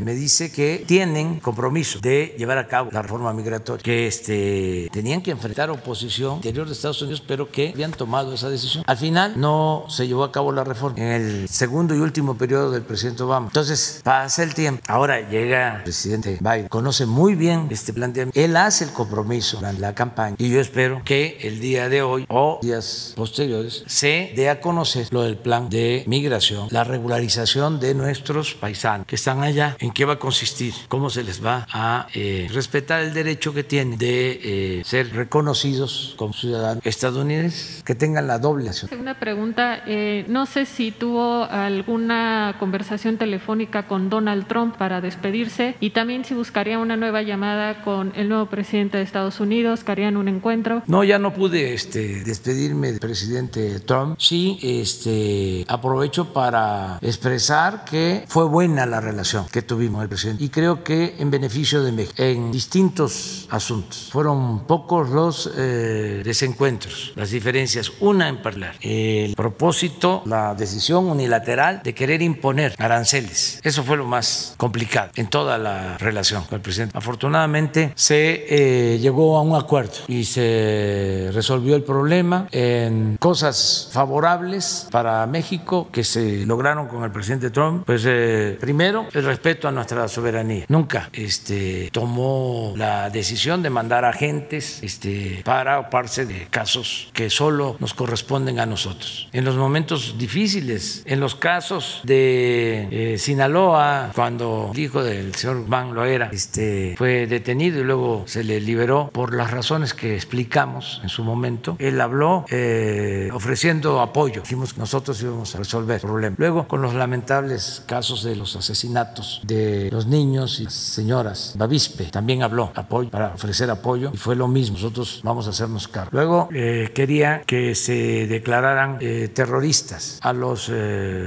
me 0.04 0.14
dice 0.14 0.50
que 0.52 0.84
tienen 0.86 1.40
compromiso 1.40 1.98
de 2.00 2.34
llevar 2.38 2.58
a 2.58 2.66
cabo 2.66 2.90
la 2.92 3.02
reforma 3.02 3.32
migratoria, 3.32 3.82
que 3.82 4.06
este, 4.06 4.88
tenían 4.92 5.22
que 5.22 5.30
enfrentar 5.30 5.70
oposición 5.70 6.36
interior 6.36 6.66
de 6.66 6.72
Estados 6.72 7.00
Unidos, 7.02 7.22
pero 7.26 7.50
que 7.50 7.70
habían 7.70 7.92
tomado 7.92 8.34
esa 8.34 8.48
decisión. 8.48 8.84
Al 8.86 8.96
final 8.96 9.34
no 9.36 9.84
se 9.88 10.06
llevó 10.06 10.24
a 10.24 10.32
cabo 10.32 10.52
la 10.52 10.64
reforma 10.64 10.98
en 10.98 11.08
el 11.08 11.48
segundo 11.48 11.94
y 11.94 12.00
último 12.00 12.36
periodo 12.36 12.70
del 12.70 12.82
presidente 12.82 13.22
Obama. 13.22 13.46
Entonces 13.46 14.00
pasa 14.04 14.42
el 14.42 14.54
tiempo. 14.54 14.82
Ahora 14.86 15.28
llega 15.28 15.76
el 15.76 15.82
presidente 15.84 16.38
Biden, 16.40 16.68
conoce 16.68 17.06
muy 17.06 17.34
bien 17.34 17.68
este 17.70 17.92
planteamiento. 17.92 18.38
Él 18.38 18.56
hace 18.56 18.84
el 18.84 18.90
compromiso 18.90 19.37
en 19.38 19.80
la 19.80 19.94
campaña. 19.94 20.36
Y 20.38 20.50
yo 20.50 20.60
espero 20.60 21.02
que 21.04 21.38
el 21.42 21.60
día 21.60 21.88
de 21.88 22.02
hoy 22.02 22.26
o 22.28 22.58
días 22.62 23.12
posteriores 23.16 23.84
se 23.86 24.32
dé 24.34 24.48
a 24.48 24.60
conocer 24.60 25.06
lo 25.10 25.22
del 25.22 25.36
plan 25.36 25.68
de 25.68 26.04
migración, 26.06 26.68
la 26.70 26.84
regularización 26.84 27.78
de 27.80 27.94
nuestros 27.94 28.54
paisanos 28.54 29.06
que 29.06 29.14
están 29.14 29.42
allá, 29.42 29.76
en 29.78 29.92
qué 29.92 30.04
va 30.04 30.14
a 30.14 30.18
consistir, 30.18 30.74
cómo 30.88 31.10
se 31.10 31.22
les 31.22 31.44
va 31.44 31.66
a 31.72 32.08
eh, 32.14 32.48
respetar 32.52 33.02
el 33.02 33.14
derecho 33.14 33.54
que 33.54 33.64
tienen 33.64 33.98
de 33.98 34.40
eh, 34.42 34.82
ser 34.84 35.14
reconocidos 35.14 36.14
como 36.16 36.32
ciudadanos 36.32 36.84
estadounidenses, 36.84 37.82
que 37.84 37.94
tengan 37.94 38.26
la 38.26 38.38
doble 38.38 38.64
nación. 38.64 38.90
Una 38.98 39.18
pregunta, 39.18 39.82
eh, 39.86 40.24
no 40.28 40.46
sé 40.46 40.66
si 40.66 40.90
tuvo 40.90 41.44
alguna 41.44 42.56
conversación 42.58 43.18
telefónica 43.18 43.86
con 43.86 44.10
Donald 44.10 44.46
Trump 44.46 44.76
para 44.76 45.00
despedirse 45.00 45.76
y 45.80 45.90
también 45.90 46.24
si 46.24 46.34
buscaría 46.34 46.78
una 46.78 46.96
nueva 46.96 47.22
llamada 47.22 47.82
con 47.82 48.12
el 48.16 48.28
nuevo 48.28 48.46
presidente 48.46 48.98
de 48.98 49.02
Estados 49.04 49.27
Unidos, 49.40 49.84
que 49.84 49.92
harían 49.92 50.16
un 50.16 50.28
encuentro. 50.28 50.82
No, 50.86 51.04
ya 51.04 51.18
no 51.18 51.32
pude 51.32 51.74
este, 51.74 52.24
despedirme 52.24 52.88
del 52.88 53.00
presidente 53.00 53.80
Trump. 53.80 54.16
Sí, 54.18 54.58
este, 54.62 55.64
aprovecho 55.68 56.32
para 56.32 56.98
expresar 57.02 57.84
que 57.84 58.24
fue 58.28 58.44
buena 58.44 58.86
la 58.86 59.00
relación 59.00 59.46
que 59.52 59.62
tuvimos 59.62 60.02
el 60.02 60.08
presidente 60.08 60.42
y 60.42 60.48
creo 60.48 60.82
que 60.82 61.16
en 61.18 61.30
beneficio 61.30 61.82
de 61.82 61.92
México, 61.92 62.14
en 62.22 62.50
distintos 62.50 63.46
asuntos. 63.50 64.08
Fueron 64.10 64.66
pocos 64.66 65.10
los 65.10 65.50
eh, 65.56 66.22
desencuentros, 66.24 67.12
las 67.16 67.30
diferencias, 67.30 67.92
una 68.00 68.28
en 68.28 68.42
particular, 68.42 68.48
el 68.80 69.34
propósito, 69.34 70.22
la 70.24 70.54
decisión 70.54 71.06
unilateral 71.06 71.82
de 71.84 71.94
querer 71.94 72.22
imponer 72.22 72.74
aranceles. 72.78 73.60
Eso 73.62 73.84
fue 73.84 73.96
lo 73.96 74.06
más 74.06 74.54
complicado 74.56 75.10
en 75.16 75.28
toda 75.28 75.58
la 75.58 75.98
relación 75.98 76.44
con 76.44 76.56
el 76.56 76.62
presidente. 76.62 76.96
Afortunadamente 76.96 77.92
se 77.94 78.46
eh, 78.48 78.98
llegó 79.08 79.38
a 79.38 79.42
un 79.42 79.56
acuerdo 79.56 79.94
y 80.06 80.24
se 80.24 81.30
resolvió 81.32 81.74
el 81.76 81.82
problema 81.82 82.46
en 82.52 83.16
cosas 83.18 83.88
favorables 83.90 84.86
para 84.90 85.26
México 85.26 85.88
que 85.90 86.04
se 86.04 86.44
lograron 86.44 86.88
con 86.88 87.04
el 87.04 87.10
presidente 87.10 87.48
Trump. 87.48 87.84
Pues 87.86 88.04
eh, 88.06 88.58
primero 88.60 89.06
el 89.14 89.24
respeto 89.24 89.66
a 89.66 89.72
nuestra 89.72 90.06
soberanía. 90.08 90.66
Nunca 90.68 91.08
este, 91.14 91.88
tomó 91.90 92.74
la 92.76 93.08
decisión 93.08 93.62
de 93.62 93.70
mandar 93.70 94.04
agentes 94.04 94.80
este, 94.82 95.40
para 95.42 95.80
ocuparse 95.80 96.26
de 96.26 96.46
casos 96.50 97.08
que 97.14 97.30
solo 97.30 97.76
nos 97.80 97.94
corresponden 97.94 98.60
a 98.60 98.66
nosotros. 98.66 99.28
En 99.32 99.46
los 99.46 99.56
momentos 99.56 100.16
difíciles, 100.18 101.02
en 101.06 101.18
los 101.18 101.34
casos 101.34 102.02
de 102.04 103.14
eh, 103.14 103.18
Sinaloa, 103.18 104.10
cuando 104.14 104.70
el 104.74 104.78
hijo 104.78 105.02
del 105.02 105.34
señor 105.34 105.66
Van 105.66 105.94
Loera 105.94 106.28
este, 106.30 106.94
fue 106.98 107.26
detenido 107.26 107.80
y 107.80 107.84
luego 107.84 108.24
se 108.26 108.44
le 108.44 108.60
liberó 108.60 108.97
por 109.12 109.34
las 109.34 109.50
razones 109.50 109.94
que 109.94 110.14
explicamos 110.14 111.00
en 111.02 111.08
su 111.08 111.24
momento, 111.24 111.76
él 111.78 112.00
habló 112.00 112.44
eh, 112.50 113.28
ofreciendo 113.32 114.00
apoyo. 114.00 114.42
Dijimos 114.42 114.74
que 114.74 114.80
nosotros 114.80 115.20
íbamos 115.22 115.54
a 115.54 115.58
resolver 115.58 115.96
el 115.96 116.00
problema. 116.00 116.36
Luego, 116.38 116.66
con 116.66 116.82
los 116.82 116.94
lamentables 116.94 117.82
casos 117.86 118.22
de 118.22 118.36
los 118.36 118.56
asesinatos 118.56 119.40
de 119.44 119.88
los 119.90 120.06
niños 120.06 120.60
y 120.60 120.66
señoras, 120.70 121.54
Bavispe 121.56 122.04
también 122.04 122.42
habló 122.42 122.72
apoyo 122.74 123.10
para 123.10 123.34
ofrecer 123.34 123.70
apoyo 123.70 124.10
y 124.12 124.16
fue 124.16 124.36
lo 124.36 124.48
mismo. 124.48 124.76
Nosotros 124.76 125.20
vamos 125.22 125.46
a 125.46 125.50
hacernos 125.50 125.88
cargo. 125.88 126.10
Luego, 126.12 126.48
eh, 126.52 126.90
quería 126.94 127.42
que 127.42 127.74
se 127.74 128.26
declararan 128.26 128.98
terroristas 129.34 130.18
a 130.22 130.32
los 130.32 130.70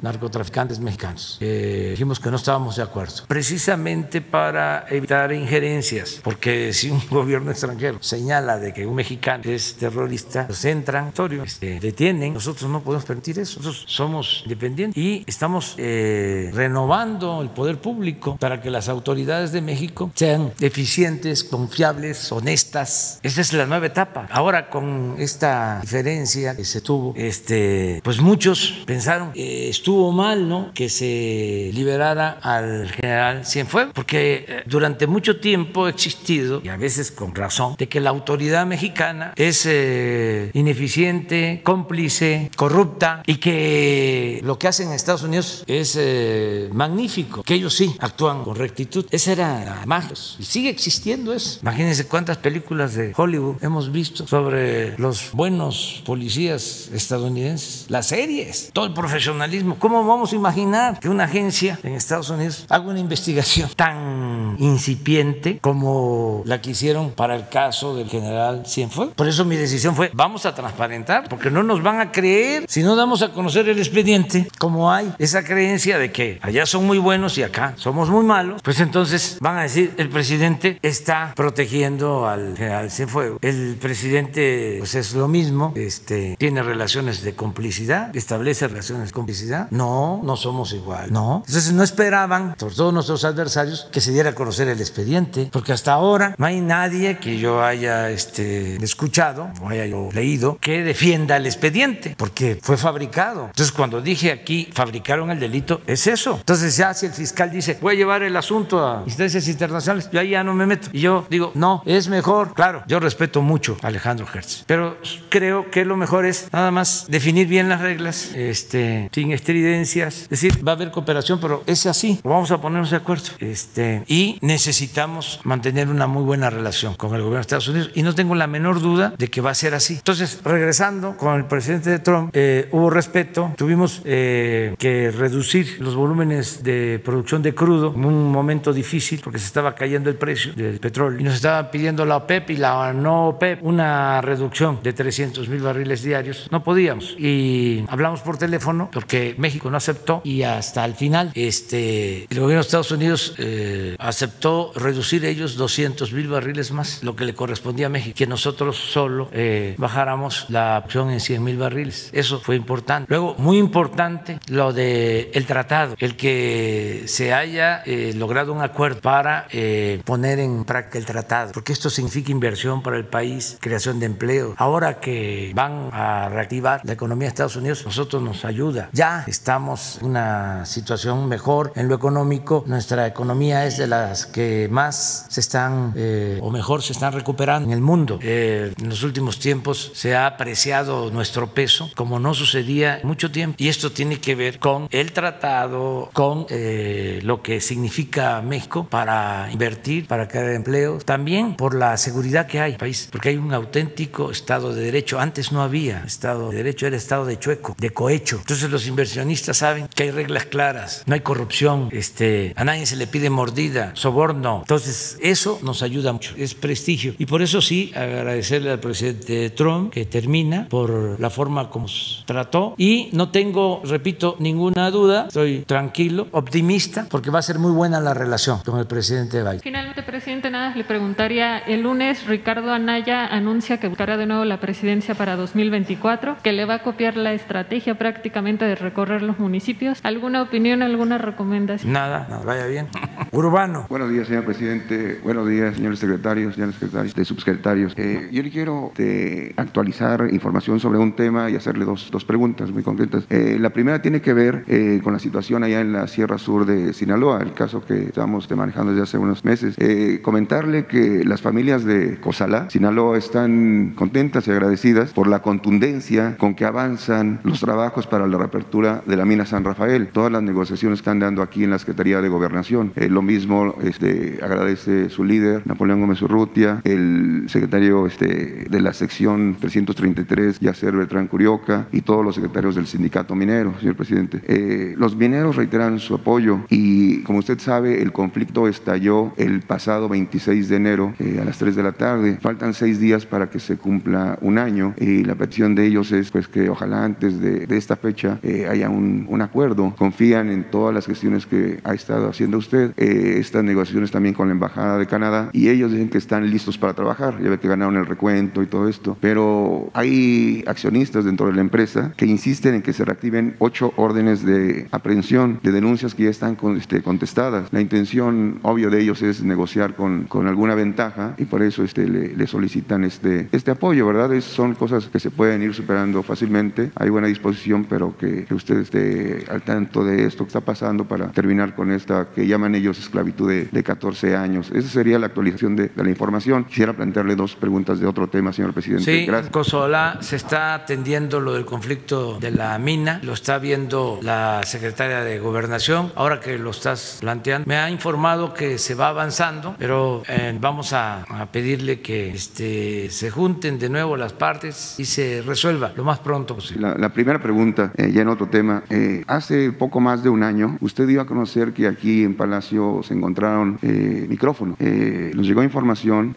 narcotraficantes 0.01 0.79
mexicanos. 0.79 1.37
dijimos 1.39 2.19
que 2.19 2.29
no 2.29 2.37
estábamos 2.37 2.75
de 2.75 2.83
acuerdo, 2.83 3.23
precisamente 3.27 4.21
para 4.21 4.85
evitar 4.89 5.31
injerencias, 5.31 6.19
porque 6.23 6.73
si 6.73 6.89
un 6.89 7.01
gobierno 7.09 7.51
extranjero 7.61 7.97
señala 8.01 8.57
de 8.57 8.73
que 8.73 8.85
un 8.85 8.95
mexicano 8.95 9.43
es 9.45 9.75
terrorista, 9.75 10.45
los 10.49 10.65
entran, 10.65 11.13
este, 11.43 11.79
detienen, 11.79 12.33
nosotros 12.33 12.69
no 12.69 12.81
podemos 12.81 13.05
permitir 13.05 13.37
eso, 13.39 13.59
nosotros 13.59 13.85
somos 13.87 14.41
independientes 14.43 14.97
y 14.97 15.23
estamos 15.27 15.75
eh, 15.77 16.49
renovando 16.53 17.41
el 17.41 17.49
poder 17.49 17.77
público 17.77 18.37
para 18.37 18.61
que 18.61 18.71
las 18.71 18.89
autoridades 18.89 19.51
de 19.51 19.61
México 19.61 20.11
sean 20.15 20.51
eficientes, 20.59 21.43
confiables, 21.43 22.31
honestas. 22.31 23.19
Esa 23.21 23.41
es 23.41 23.53
la 23.53 23.65
nueva 23.65 23.85
etapa. 23.85 24.27
Ahora 24.31 24.69
con 24.69 25.15
esta 25.19 25.79
diferencia 25.81 26.55
que 26.55 26.65
se 26.65 26.81
tuvo, 26.81 27.13
este, 27.15 28.01
pues 28.03 28.19
muchos 28.19 28.83
pensaron 28.85 29.33
que 29.33 29.69
estuvo 29.69 30.11
mal, 30.11 30.49
¿no? 30.49 30.71
Que 30.73 30.89
se 30.89 31.69
liberara 31.73 32.39
al 32.41 32.89
general 32.89 33.45
Cienfuegos, 33.45 33.93
porque 33.93 34.45
eh, 34.47 34.63
durante 34.65 35.05
mucho 35.05 35.39
tiempo 35.39 35.85
ha 35.85 35.89
existido, 35.89 36.61
y 36.63 36.69
a 36.69 36.77
veces 36.77 37.11
con 37.11 37.35
razón, 37.35 37.50
de 37.77 37.89
que 37.89 37.99
la 37.99 38.09
autoridad 38.11 38.65
mexicana 38.65 39.33
es 39.35 39.65
eh, 39.65 40.51
ineficiente, 40.53 41.61
cómplice, 41.63 42.49
corrupta, 42.55 43.23
y 43.25 43.35
que 43.35 44.39
lo 44.43 44.57
que 44.57 44.67
hacen 44.67 44.87
en 44.87 44.93
Estados 44.93 45.23
Unidos 45.23 45.63
es 45.67 45.97
eh, 45.99 46.69
magnífico, 46.71 47.43
que 47.43 47.55
ellos 47.55 47.73
sí 47.73 47.95
actúan 47.99 48.43
con 48.43 48.55
rectitud. 48.55 49.05
Esa 49.11 49.33
era 49.33 49.65
la 49.65 49.85
magia, 49.85 50.13
y 50.39 50.43
sigue 50.43 50.69
existiendo 50.69 51.33
eso. 51.33 51.59
Imagínense 51.61 52.07
cuántas 52.07 52.37
películas 52.37 52.95
de 52.95 53.13
Hollywood 53.15 53.57
hemos 53.61 53.91
visto 53.91 54.25
sobre 54.25 54.97
los 54.97 55.31
buenos 55.33 56.01
policías 56.05 56.89
estadounidenses, 56.93 57.85
las 57.89 58.07
series, 58.07 58.69
todo 58.73 58.85
el 58.85 58.93
profesionalismo. 58.93 59.77
¿Cómo 59.77 60.05
vamos 60.05 60.31
a 60.31 60.35
imaginar 60.35 60.99
que 60.99 61.09
una 61.09 61.25
agencia 61.25 61.79
en 61.83 61.93
Estados 61.93 62.29
Unidos 62.29 62.65
haga 62.69 62.85
una 62.85 62.99
investigación 62.99 63.69
tan 63.75 64.55
incipiente 64.59 65.59
como 65.59 66.43
la 66.45 66.61
que 66.61 66.71
hicieron 66.71 67.11
para 67.11 67.40
caso 67.47 67.95
del 67.95 68.09
general 68.09 68.63
Cienfuegos? 68.65 69.15
Por 69.15 69.27
eso 69.27 69.45
mi 69.45 69.55
decisión 69.55 69.95
fue, 69.95 70.11
vamos 70.13 70.45
a 70.45 70.55
transparentar, 70.55 71.27
porque 71.29 71.51
no 71.51 71.63
nos 71.63 71.81
van 71.81 71.99
a 71.99 72.11
creer 72.11 72.65
si 72.67 72.83
no 72.83 72.95
damos 72.95 73.21
a 73.21 73.31
conocer 73.31 73.67
el 73.69 73.79
expediente, 73.79 74.47
como 74.59 74.91
hay 74.91 75.13
esa 75.19 75.43
creencia 75.43 75.97
de 75.97 76.11
que 76.11 76.39
allá 76.41 76.65
son 76.65 76.85
muy 76.85 76.97
buenos 76.97 77.37
y 77.37 77.43
acá 77.43 77.73
somos 77.77 78.09
muy 78.09 78.23
malos, 78.23 78.61
pues 78.61 78.79
entonces 78.79 79.37
van 79.39 79.57
a 79.57 79.63
decir, 79.63 79.93
el 79.97 80.09
presidente 80.09 80.79
está 80.81 81.33
protegiendo 81.35 82.27
al 82.27 82.57
general 82.57 82.91
Cienfuegos. 82.91 83.39
El 83.41 83.77
presidente 83.79 84.77
pues 84.79 84.95
es 84.95 85.13
lo 85.13 85.27
mismo, 85.27 85.73
este, 85.75 86.35
tiene 86.37 86.63
relaciones 86.63 87.23
de 87.23 87.35
complicidad, 87.35 88.15
establece 88.15 88.67
relaciones 88.67 89.07
de 89.07 89.13
complicidad. 89.13 89.67
No, 89.71 90.21
no 90.23 90.35
somos 90.35 90.73
igual, 90.73 91.11
no. 91.11 91.43
Entonces 91.45 91.73
no 91.73 91.83
esperaban, 91.83 92.55
por 92.57 92.73
todos 92.73 92.93
nuestros 92.93 93.25
adversarios, 93.25 93.87
que 93.91 94.01
se 94.01 94.11
diera 94.11 94.31
a 94.31 94.35
conocer 94.35 94.67
el 94.67 94.79
expediente, 94.79 95.49
porque 95.51 95.73
hasta 95.73 95.93
ahora 95.93 96.35
no 96.37 96.45
hay 96.45 96.61
nadie 96.61 97.17
que 97.17 97.30
yo 97.39 97.63
haya 97.63 98.09
este, 98.09 98.75
escuchado 98.83 99.49
o 99.61 99.69
haya 99.69 99.85
leído 100.13 100.57
que 100.59 100.83
defienda 100.83 101.37
el 101.37 101.45
expediente, 101.45 102.15
porque 102.17 102.57
fue 102.61 102.77
fabricado. 102.77 103.47
Entonces 103.47 103.71
cuando 103.71 104.01
dije 104.01 104.31
aquí 104.31 104.69
fabricaron 104.73 105.31
el 105.31 105.39
delito, 105.39 105.81
es 105.87 106.07
eso. 106.07 106.37
Entonces 106.37 106.75
ya 106.77 106.93
si 106.93 107.05
el 107.07 107.13
fiscal 107.13 107.51
dice, 107.51 107.77
voy 107.81 107.95
a 107.95 107.97
llevar 107.97 108.23
el 108.23 108.35
asunto 108.35 108.85
a 108.85 109.03
instancias 109.05 109.47
internacionales, 109.47 110.09
yo 110.11 110.19
ahí 110.19 110.29
ya 110.31 110.43
no 110.43 110.53
me 110.53 110.65
meto. 110.65 110.89
Y 110.91 111.01
yo 111.01 111.25
digo, 111.29 111.51
no, 111.55 111.83
es 111.85 112.07
mejor. 112.07 112.53
Claro, 112.53 112.83
yo 112.87 112.99
respeto 112.99 113.41
mucho 113.41 113.77
a 113.81 113.87
Alejandro 113.87 114.27
Hertz, 114.33 114.63
pero 114.67 114.97
creo 115.29 115.69
que 115.69 115.85
lo 115.85 115.97
mejor 115.97 116.25
es 116.25 116.47
nada 116.51 116.71
más 116.71 117.05
definir 117.07 117.47
bien 117.47 117.69
las 117.69 117.81
reglas, 117.81 118.31
este, 118.35 119.09
sin 119.11 119.31
estridencias. 119.31 120.23
Es 120.23 120.29
decir, 120.29 120.67
va 120.67 120.73
a 120.73 120.75
haber 120.75 120.91
cooperación, 120.91 121.39
pero 121.39 121.63
es 121.65 121.85
así. 121.85 122.19
Vamos 122.23 122.51
a 122.51 122.59
ponernos 122.59 122.91
de 122.91 122.97
acuerdo. 122.97 123.29
Este, 123.39 124.03
y 124.07 124.37
necesitamos 124.41 125.39
mantener 125.43 125.89
una 125.89 126.07
muy 126.07 126.23
buena 126.23 126.49
relación 126.49 126.95
con 126.95 127.15
el 127.15 127.20
gobierno 127.23 127.37
de 127.37 127.41
Estados 127.41 127.67
Unidos 127.67 127.91
y 127.93 128.03
no 128.03 128.15
tengo 128.15 128.35
la 128.35 128.47
menor 128.47 128.81
duda 128.81 129.13
de 129.17 129.27
que 129.29 129.41
va 129.41 129.51
a 129.51 129.55
ser 129.55 129.73
así. 129.73 129.95
Entonces, 129.95 130.39
regresando 130.43 131.17
con 131.17 131.35
el 131.35 131.45
presidente 131.45 131.89
de 131.89 131.99
Trump, 131.99 132.31
eh, 132.33 132.67
hubo 132.71 132.89
respeto, 132.89 133.53
tuvimos 133.57 134.01
eh, 134.05 134.75
que 134.77 135.11
reducir 135.11 135.77
los 135.79 135.95
volúmenes 135.95 136.63
de 136.63 137.01
producción 137.03 137.41
de 137.41 137.53
crudo 137.53 137.93
en 137.95 138.05
un 138.05 138.31
momento 138.31 138.73
difícil 138.73 139.21
porque 139.23 139.39
se 139.39 139.45
estaba 139.45 139.75
cayendo 139.75 140.09
el 140.09 140.15
precio 140.15 140.53
del 140.53 140.79
petróleo 140.79 141.19
y 141.19 141.23
nos 141.23 141.35
estaban 141.35 141.69
pidiendo 141.71 142.05
la 142.05 142.17
OPEP 142.17 142.51
y 142.51 142.57
la 142.57 142.93
no 142.93 143.29
OPEP 143.29 143.63
una 143.63 144.21
reducción 144.21 144.79
de 144.83 144.93
300 144.93 145.47
mil 145.49 145.61
barriles 145.61 146.03
diarios. 146.03 146.47
No 146.51 146.63
podíamos 146.63 147.15
y 147.17 147.85
hablamos 147.87 148.21
por 148.21 148.37
teléfono 148.37 148.89
porque 148.91 149.35
México 149.37 149.69
no 149.69 149.77
aceptó 149.77 150.21
y 150.23 150.43
hasta 150.43 150.85
el 150.85 150.95
final 150.95 151.31
este, 151.35 152.25
el 152.29 152.39
gobierno 152.39 152.61
de 152.61 152.67
Estados 152.67 152.91
Unidos 152.91 153.35
eh, 153.37 153.95
aceptó 153.99 154.71
reducir 154.75 155.25
ellos 155.25 155.55
200 155.55 156.13
mil 156.13 156.27
barriles 156.27 156.71
más, 156.71 157.03
que 157.15 157.25
le 157.25 157.33
correspondía 157.33 157.87
a 157.87 157.89
México, 157.89 158.15
que 158.17 158.27
nosotros 158.27 158.77
solo 158.77 159.29
eh, 159.31 159.75
bajáramos 159.77 160.45
la 160.49 160.81
opción 160.83 161.11
en 161.11 161.19
100 161.19 161.43
mil 161.43 161.57
barriles. 161.57 162.09
Eso 162.13 162.39
fue 162.39 162.55
importante. 162.55 163.07
Luego, 163.09 163.35
muy 163.37 163.57
importante 163.57 164.39
lo 164.47 164.73
del 164.73 165.29
el 165.33 165.45
tratado, 165.45 165.95
el 165.99 166.15
que 166.15 167.03
se 167.07 167.33
haya 167.33 167.81
eh, 167.85 168.13
logrado 168.15 168.53
un 168.53 168.61
acuerdo 168.61 169.01
para 169.01 169.47
eh, 169.51 170.01
poner 170.05 170.39
en 170.39 170.65
práctica 170.65 170.97
el 170.97 171.05
tratado, 171.05 171.51
porque 171.53 171.73
esto 171.73 171.89
significa 171.89 172.31
inversión 172.31 172.81
para 172.81 172.97
el 172.97 173.05
país, 173.05 173.57
creación 173.59 173.99
de 173.99 174.05
empleo. 174.05 174.53
Ahora 174.57 174.99
que 174.99 175.51
van 175.55 175.89
a 175.91 176.29
reactivar 176.29 176.81
la 176.83 176.93
economía 176.93 177.27
de 177.27 177.29
Estados 177.29 177.55
Unidos, 177.55 177.83
nosotros 177.85 178.21
nos 178.21 178.45
ayuda. 178.45 178.89
Ya 178.91 179.23
estamos 179.27 179.99
en 179.99 180.07
una 180.07 180.65
situación 180.65 181.27
mejor 181.27 181.71
en 181.75 181.87
lo 181.87 181.95
económico. 181.95 182.63
Nuestra 182.67 183.07
economía 183.07 183.65
es 183.65 183.77
de 183.77 183.87
las 183.87 184.25
que 184.25 184.67
más 184.71 185.25
se 185.29 185.39
están, 185.39 185.93
eh, 185.95 186.39
o 186.41 186.49
mejor, 186.51 186.81
se 186.81 186.90
están 186.91 187.13
recuperando 187.13 187.67
en 187.67 187.73
el 187.73 187.81
mundo. 187.81 188.19
Eh, 188.21 188.73
en 188.79 188.89
los 188.89 189.03
últimos 189.03 189.39
tiempos 189.39 189.91
se 189.93 190.15
ha 190.15 190.27
apreciado 190.27 191.11
nuestro 191.11 191.53
peso 191.53 191.91
como 191.95 192.19
no 192.19 192.33
sucedía 192.33 192.99
mucho 193.03 193.31
tiempo. 193.31 193.55
Y 193.57 193.67
esto 193.67 193.91
tiene 193.91 194.19
que 194.19 194.35
ver 194.35 194.59
con 194.59 194.87
el 194.91 195.11
tratado, 195.11 196.09
con 196.13 196.45
eh, 196.49 197.19
lo 197.23 197.41
que 197.41 197.61
significa 197.61 198.41
México 198.41 198.87
para 198.89 199.49
invertir, 199.51 200.07
para 200.07 200.27
crear 200.27 200.49
empleo, 200.49 200.99
también 200.99 201.55
por 201.55 201.75
la 201.75 201.97
seguridad 201.97 202.47
que 202.47 202.59
hay 202.59 202.71
en 202.71 202.73
el 202.75 202.79
país, 202.79 203.09
porque 203.11 203.29
hay 203.29 203.37
un 203.37 203.53
auténtico 203.53 204.31
Estado 204.31 204.73
de 204.73 204.83
Derecho. 204.83 205.19
Antes 205.19 205.51
no 205.51 205.61
había 205.61 206.03
Estado 206.03 206.49
de 206.49 206.57
Derecho, 206.57 206.87
era 206.87 206.97
Estado 206.97 207.25
de 207.25 207.39
chueco, 207.39 207.75
de 207.77 207.91
cohecho. 207.91 208.37
Entonces 208.37 208.69
los 208.69 208.87
inversionistas 208.87 209.57
saben 209.57 209.87
que 209.93 210.03
hay 210.03 210.11
reglas 210.11 210.45
claras, 210.45 211.03
no 211.05 211.13
hay 211.13 211.21
corrupción, 211.21 211.89
este, 211.91 212.53
a 212.55 212.63
nadie 212.63 212.85
se 212.85 212.95
le 212.95 213.07
pide 213.07 213.29
mordida, 213.29 213.91
soborno. 213.95 214.59
Entonces 214.61 215.17
eso 215.21 215.59
nos 215.61 215.83
ayuda 215.83 216.13
mucho, 216.13 216.33
es 216.37 216.53
prestigio. 216.81 217.13
Y 217.19 217.27
por 217.27 217.43
eso 217.43 217.61
sí, 217.61 217.91
agradecerle 217.95 218.71
al 218.71 218.79
presidente 218.79 219.51
Trump 219.51 219.93
que 219.93 220.05
termina 220.05 220.67
por 220.67 221.19
la 221.19 221.29
forma 221.29 221.69
como 221.69 221.87
se 221.87 222.23
trató 222.25 222.73
y 222.75 223.09
no 223.11 223.29
tengo, 223.29 223.83
repito, 223.85 224.35
ninguna 224.39 224.89
duda, 224.89 225.25
estoy 225.27 225.59
tranquilo, 225.59 226.27
optimista, 226.31 227.05
porque 227.09 227.29
va 227.29 227.37
a 227.37 227.43
ser 227.43 227.59
muy 227.59 227.71
buena 227.71 227.99
la 227.99 228.15
relación 228.15 228.59
con 228.65 228.79
el 228.79 228.87
presidente 228.87 229.43
Biden. 229.43 229.59
Finalmente, 229.59 230.01
presidente, 230.01 230.49
nada, 230.49 230.75
le 230.75 230.83
preguntaría, 230.83 231.59
el 231.59 231.81
lunes 231.81 232.25
Ricardo 232.25 232.71
Anaya 232.71 233.27
anuncia 233.27 233.79
que 233.79 233.87
buscará 233.87 234.17
de 234.17 234.25
nuevo 234.25 234.43
la 234.43 234.59
presidencia 234.59 235.13
para 235.13 235.35
2024, 235.35 236.37
que 236.41 236.51
le 236.51 236.65
va 236.65 236.75
a 236.75 236.83
copiar 236.83 237.15
la 237.15 237.33
estrategia 237.33 237.95
prácticamente 237.95 238.65
de 238.65 238.73
recorrer 238.73 239.21
los 239.21 239.37
municipios. 239.37 239.99
¿Alguna 240.01 240.41
opinión, 240.41 240.81
alguna 240.81 241.19
recomendación? 241.19 241.93
Nada, 241.93 242.25
nada, 242.27 242.43
vaya 242.43 242.65
bien. 242.65 242.87
Urbano. 243.33 243.85
Buenos 243.87 244.09
días, 244.09 244.27
señor 244.27 244.43
presidente. 244.43 245.21
Buenos 245.23 245.47
días, 245.47 245.75
señores 245.77 245.99
secretarios, 245.99 246.53
señores 246.55 246.75
secretarios, 246.75 247.15
de 247.15 247.23
subsecretarios. 247.23 247.93
Eh, 247.95 248.27
yo 248.29 248.43
le 248.43 248.51
quiero 248.51 248.91
de, 248.97 249.53
actualizar 249.55 250.27
información 250.33 250.81
sobre 250.81 250.99
un 250.99 251.15
tema 251.15 251.49
y 251.49 251.55
hacerle 251.55 251.85
dos, 251.85 252.09
dos 252.11 252.25
preguntas 252.25 252.71
muy 252.71 252.83
concretas. 252.83 253.23
Eh, 253.29 253.55
la 253.57 253.69
primera 253.69 254.01
tiene 254.01 254.19
que 254.19 254.33
ver 254.33 254.65
eh, 254.67 254.99
con 255.01 255.13
la 255.13 255.19
situación 255.19 255.63
allá 255.63 255.79
en 255.79 255.93
la 255.93 256.07
Sierra 256.07 256.37
Sur 256.37 256.65
de 256.65 256.91
Sinaloa, 256.91 257.39
el 257.41 257.53
caso 257.53 257.85
que 257.85 258.03
estamos 258.03 258.51
manejando 258.51 258.91
desde 258.91 259.03
hace 259.03 259.17
unos 259.17 259.45
meses. 259.45 259.75
Eh, 259.77 260.19
comentarle 260.21 260.85
que 260.85 261.23
las 261.23 261.41
familias 261.41 261.85
de 261.85 262.19
Cozalá, 262.19 262.69
Sinaloa, 262.69 263.17
están 263.17 263.93
contentas 263.95 264.45
y 264.49 264.51
agradecidas 264.51 265.13
por 265.13 265.27
la 265.27 265.41
contundencia 265.41 266.35
con 266.37 266.53
que 266.53 266.65
avanzan 266.65 267.39
los 267.45 267.61
trabajos 267.61 268.07
para 268.07 268.27
la 268.27 268.37
reapertura 268.37 269.03
de 269.05 269.15
la 269.15 269.23
mina 269.23 269.45
San 269.45 269.63
Rafael. 269.63 270.09
Todas 270.09 270.33
las 270.33 270.43
negociaciones 270.43 270.99
están 270.99 271.19
dando 271.19 271.41
aquí 271.41 271.63
en 271.63 271.69
la 271.69 271.79
Secretaría 271.79 272.19
de 272.19 272.27
Gobernación. 272.27 272.91
Eh, 272.97 273.07
lo 273.21 273.27
mismo 273.27 273.75
este, 273.83 274.39
agradece 274.41 275.09
su 275.09 275.23
líder, 275.23 275.61
Napoleón 275.65 276.01
Gómez 276.01 276.23
Urrutia, 276.23 276.81
el 276.83 277.45
secretario 277.47 278.07
este, 278.07 278.65
de 278.67 278.81
la 278.81 278.93
sección 278.93 279.57
333, 279.59 280.59
Yacer 280.59 280.95
Beltrán 280.95 281.27
Curioca, 281.27 281.87
y 281.91 282.01
todos 282.01 282.25
los 282.25 282.33
secretarios 282.33 282.73
del 282.73 282.87
sindicato 282.87 283.35
minero, 283.35 283.75
señor 283.79 283.95
presidente. 283.95 284.41
Eh, 284.47 284.95
los 284.97 285.15
mineros 285.15 285.55
reiteran 285.55 285.99
su 285.99 286.15
apoyo 286.15 286.61
y, 286.71 287.21
como 287.21 287.37
usted 287.37 287.59
sabe, 287.59 288.01
el 288.01 288.11
conflicto 288.11 288.67
estalló 288.67 289.33
el 289.37 289.61
pasado 289.61 290.09
26 290.09 290.69
de 290.69 290.75
enero 290.75 291.13
eh, 291.19 291.37
a 291.39 291.45
las 291.45 291.59
3 291.59 291.75
de 291.75 291.83
la 291.83 291.91
tarde. 291.91 292.39
Faltan 292.41 292.73
seis 292.73 292.99
días 292.99 293.27
para 293.27 293.51
que 293.51 293.59
se 293.59 293.77
cumpla 293.77 294.39
un 294.41 294.57
año 294.57 294.95
y 294.97 295.23
la 295.23 295.35
petición 295.35 295.75
de 295.75 295.85
ellos 295.85 296.11
es 296.11 296.31
pues 296.31 296.47
que 296.47 296.69
ojalá 296.69 297.03
antes 297.03 297.39
de, 297.39 297.67
de 297.67 297.77
esta 297.77 297.97
fecha 297.97 298.39
eh, 298.41 298.65
haya 298.67 298.89
un, 298.89 299.27
un, 299.29 299.41
acuerdo. 299.41 299.93
Confían 299.95 300.49
en 300.49 300.63
todas 300.71 300.95
las 300.95 301.05
gestiones 301.05 301.45
que 301.45 301.79
ha 301.83 301.93
estado 301.93 302.27
haciendo 302.27 302.57
usted, 302.57 302.93
eh, 302.97 303.10
estas 303.11 303.63
negociaciones 303.63 304.11
también 304.11 304.33
con 304.35 304.47
la 304.47 304.53
Embajada 304.53 304.97
de 304.97 305.07
Canadá 305.07 305.49
y 305.53 305.69
ellos 305.69 305.91
dicen 305.91 306.09
que 306.09 306.17
están 306.17 306.49
listos 306.49 306.77
para 306.77 306.93
trabajar. 306.93 307.41
Ya 307.41 307.49
ve 307.49 307.59
que 307.59 307.67
ganaron 307.67 307.97
el 307.97 308.05
recuento 308.05 308.61
y 308.61 308.67
todo 308.67 308.87
esto, 308.87 309.17
pero 309.19 309.89
hay 309.93 310.63
accionistas 310.67 311.25
dentro 311.25 311.47
de 311.47 311.53
la 311.53 311.61
empresa 311.61 312.13
que 312.17 312.25
insisten 312.25 312.75
en 312.75 312.81
que 312.81 312.93
se 312.93 313.05
reactiven 313.05 313.55
ocho 313.59 313.93
órdenes 313.95 314.45
de 314.45 314.87
aprehensión 314.91 315.59
de 315.63 315.71
denuncias 315.71 316.15
que 316.15 316.23
ya 316.23 316.29
están 316.29 316.55
con, 316.55 316.77
este, 316.77 317.01
contestadas. 317.01 317.67
La 317.71 317.81
intención 317.81 318.59
obvio 318.61 318.89
de 318.89 319.01
ellos 319.01 319.21
es 319.21 319.43
negociar 319.43 319.95
con, 319.95 320.23
con 320.25 320.47
alguna 320.47 320.75
ventaja 320.75 321.35
y 321.37 321.45
por 321.45 321.61
eso 321.61 321.83
este, 321.83 322.07
le, 322.07 322.35
le 322.35 322.47
solicitan 322.47 323.03
este, 323.03 323.47
este 323.51 323.71
apoyo, 323.71 324.07
¿verdad? 324.07 324.33
Es, 324.33 324.45
son 324.45 324.75
cosas 324.75 325.07
que 325.07 325.19
se 325.19 325.31
pueden 325.31 325.61
ir 325.61 325.73
superando 325.73 326.23
fácilmente. 326.23 326.91
Hay 326.95 327.09
buena 327.09 327.27
disposición, 327.27 327.85
pero 327.85 328.15
que, 328.17 328.45
que 328.45 328.53
usted 328.53 328.79
esté 328.79 329.45
al 329.49 329.61
tanto 329.61 330.03
de 330.03 330.25
esto 330.25 330.43
que 330.43 330.49
está 330.49 330.61
pasando 330.61 331.05
para 331.05 331.31
terminar 331.31 331.75
con 331.75 331.91
esta 331.91 332.27
que 332.33 332.47
llaman 332.47 332.75
ellos 332.75 332.99
esclavitud 333.03 333.49
de, 333.49 333.65
de 333.65 333.83
14 333.83 334.35
años. 334.35 334.71
Esa 334.73 334.89
sería 334.89 335.19
la 335.19 335.27
actualización 335.27 335.75
de, 335.75 335.89
de, 335.89 336.03
la 336.03 336.09
información. 336.09 336.65
Quisiera 336.65 336.93
plantearle 336.93 337.35
dos 337.35 337.55
preguntas 337.55 337.99
de 337.99 338.07
otro 338.07 338.27
tema, 338.27 338.53
señor 338.53 338.73
presidente. 338.73 339.03
Sí, 339.03 339.25
Gracias. 339.25 339.51
Cosola 339.51 340.17
se 340.21 340.35
está 340.35 340.73
atendiendo 340.73 341.39
lo 341.39 341.53
del 341.53 341.65
conflicto 341.65 342.39
de 342.39 342.51
la 342.51 342.77
mina, 342.79 343.19
lo 343.23 343.33
está 343.33 343.59
viendo 343.59 344.19
la 344.21 344.61
secretaria 344.63 345.21
de 345.21 345.39
Gobernación. 345.39 346.11
Ahora 346.15 346.39
que 346.39 346.57
lo 346.57 346.71
estás 346.71 347.17
planteando, 347.21 347.67
me 347.67 347.77
ha 347.77 347.89
informado 347.89 348.53
que 348.53 348.77
se 348.77 348.95
va 348.95 349.09
avanzando, 349.09 349.75
pero 349.77 350.23
eh, 350.27 350.57
vamos 350.59 350.93
a, 350.93 351.23
a, 351.23 351.51
pedirle 351.51 352.01
que 352.01 352.31
este, 352.31 353.09
se 353.09 353.29
junten 353.29 353.79
de 353.79 353.89
nuevo 353.89 354.17
las 354.17 354.33
partes 354.33 354.95
y 354.97 355.05
se 355.05 355.41
resuelva 355.41 355.91
lo 355.95 356.03
más 356.03 356.19
pronto 356.19 356.55
posible. 356.55 356.81
La, 356.81 356.95
la 356.95 357.09
primera 357.09 357.41
pregunta, 357.41 357.91
eh, 357.95 358.11
ya 358.11 358.21
en 358.21 358.29
otro 358.29 358.47
tema. 358.47 358.83
Eh, 358.89 359.23
hace 359.27 359.71
poco 359.71 359.99
más 359.99 360.23
de 360.23 360.29
un 360.29 360.43
año, 360.43 360.77
usted 360.81 361.07
dio 361.07 361.21
a 361.21 361.25
conocer 361.25 361.73
que 361.73 361.87
aquí 361.87 362.23
en 362.23 362.35
Palacio 362.35 362.90
se 363.01 363.13
encontraron 363.13 363.79
eh, 363.81 364.25
micrófonos. 364.29 364.77
nos 364.79 365.47
llegó 365.47 365.63
información, 365.63 366.33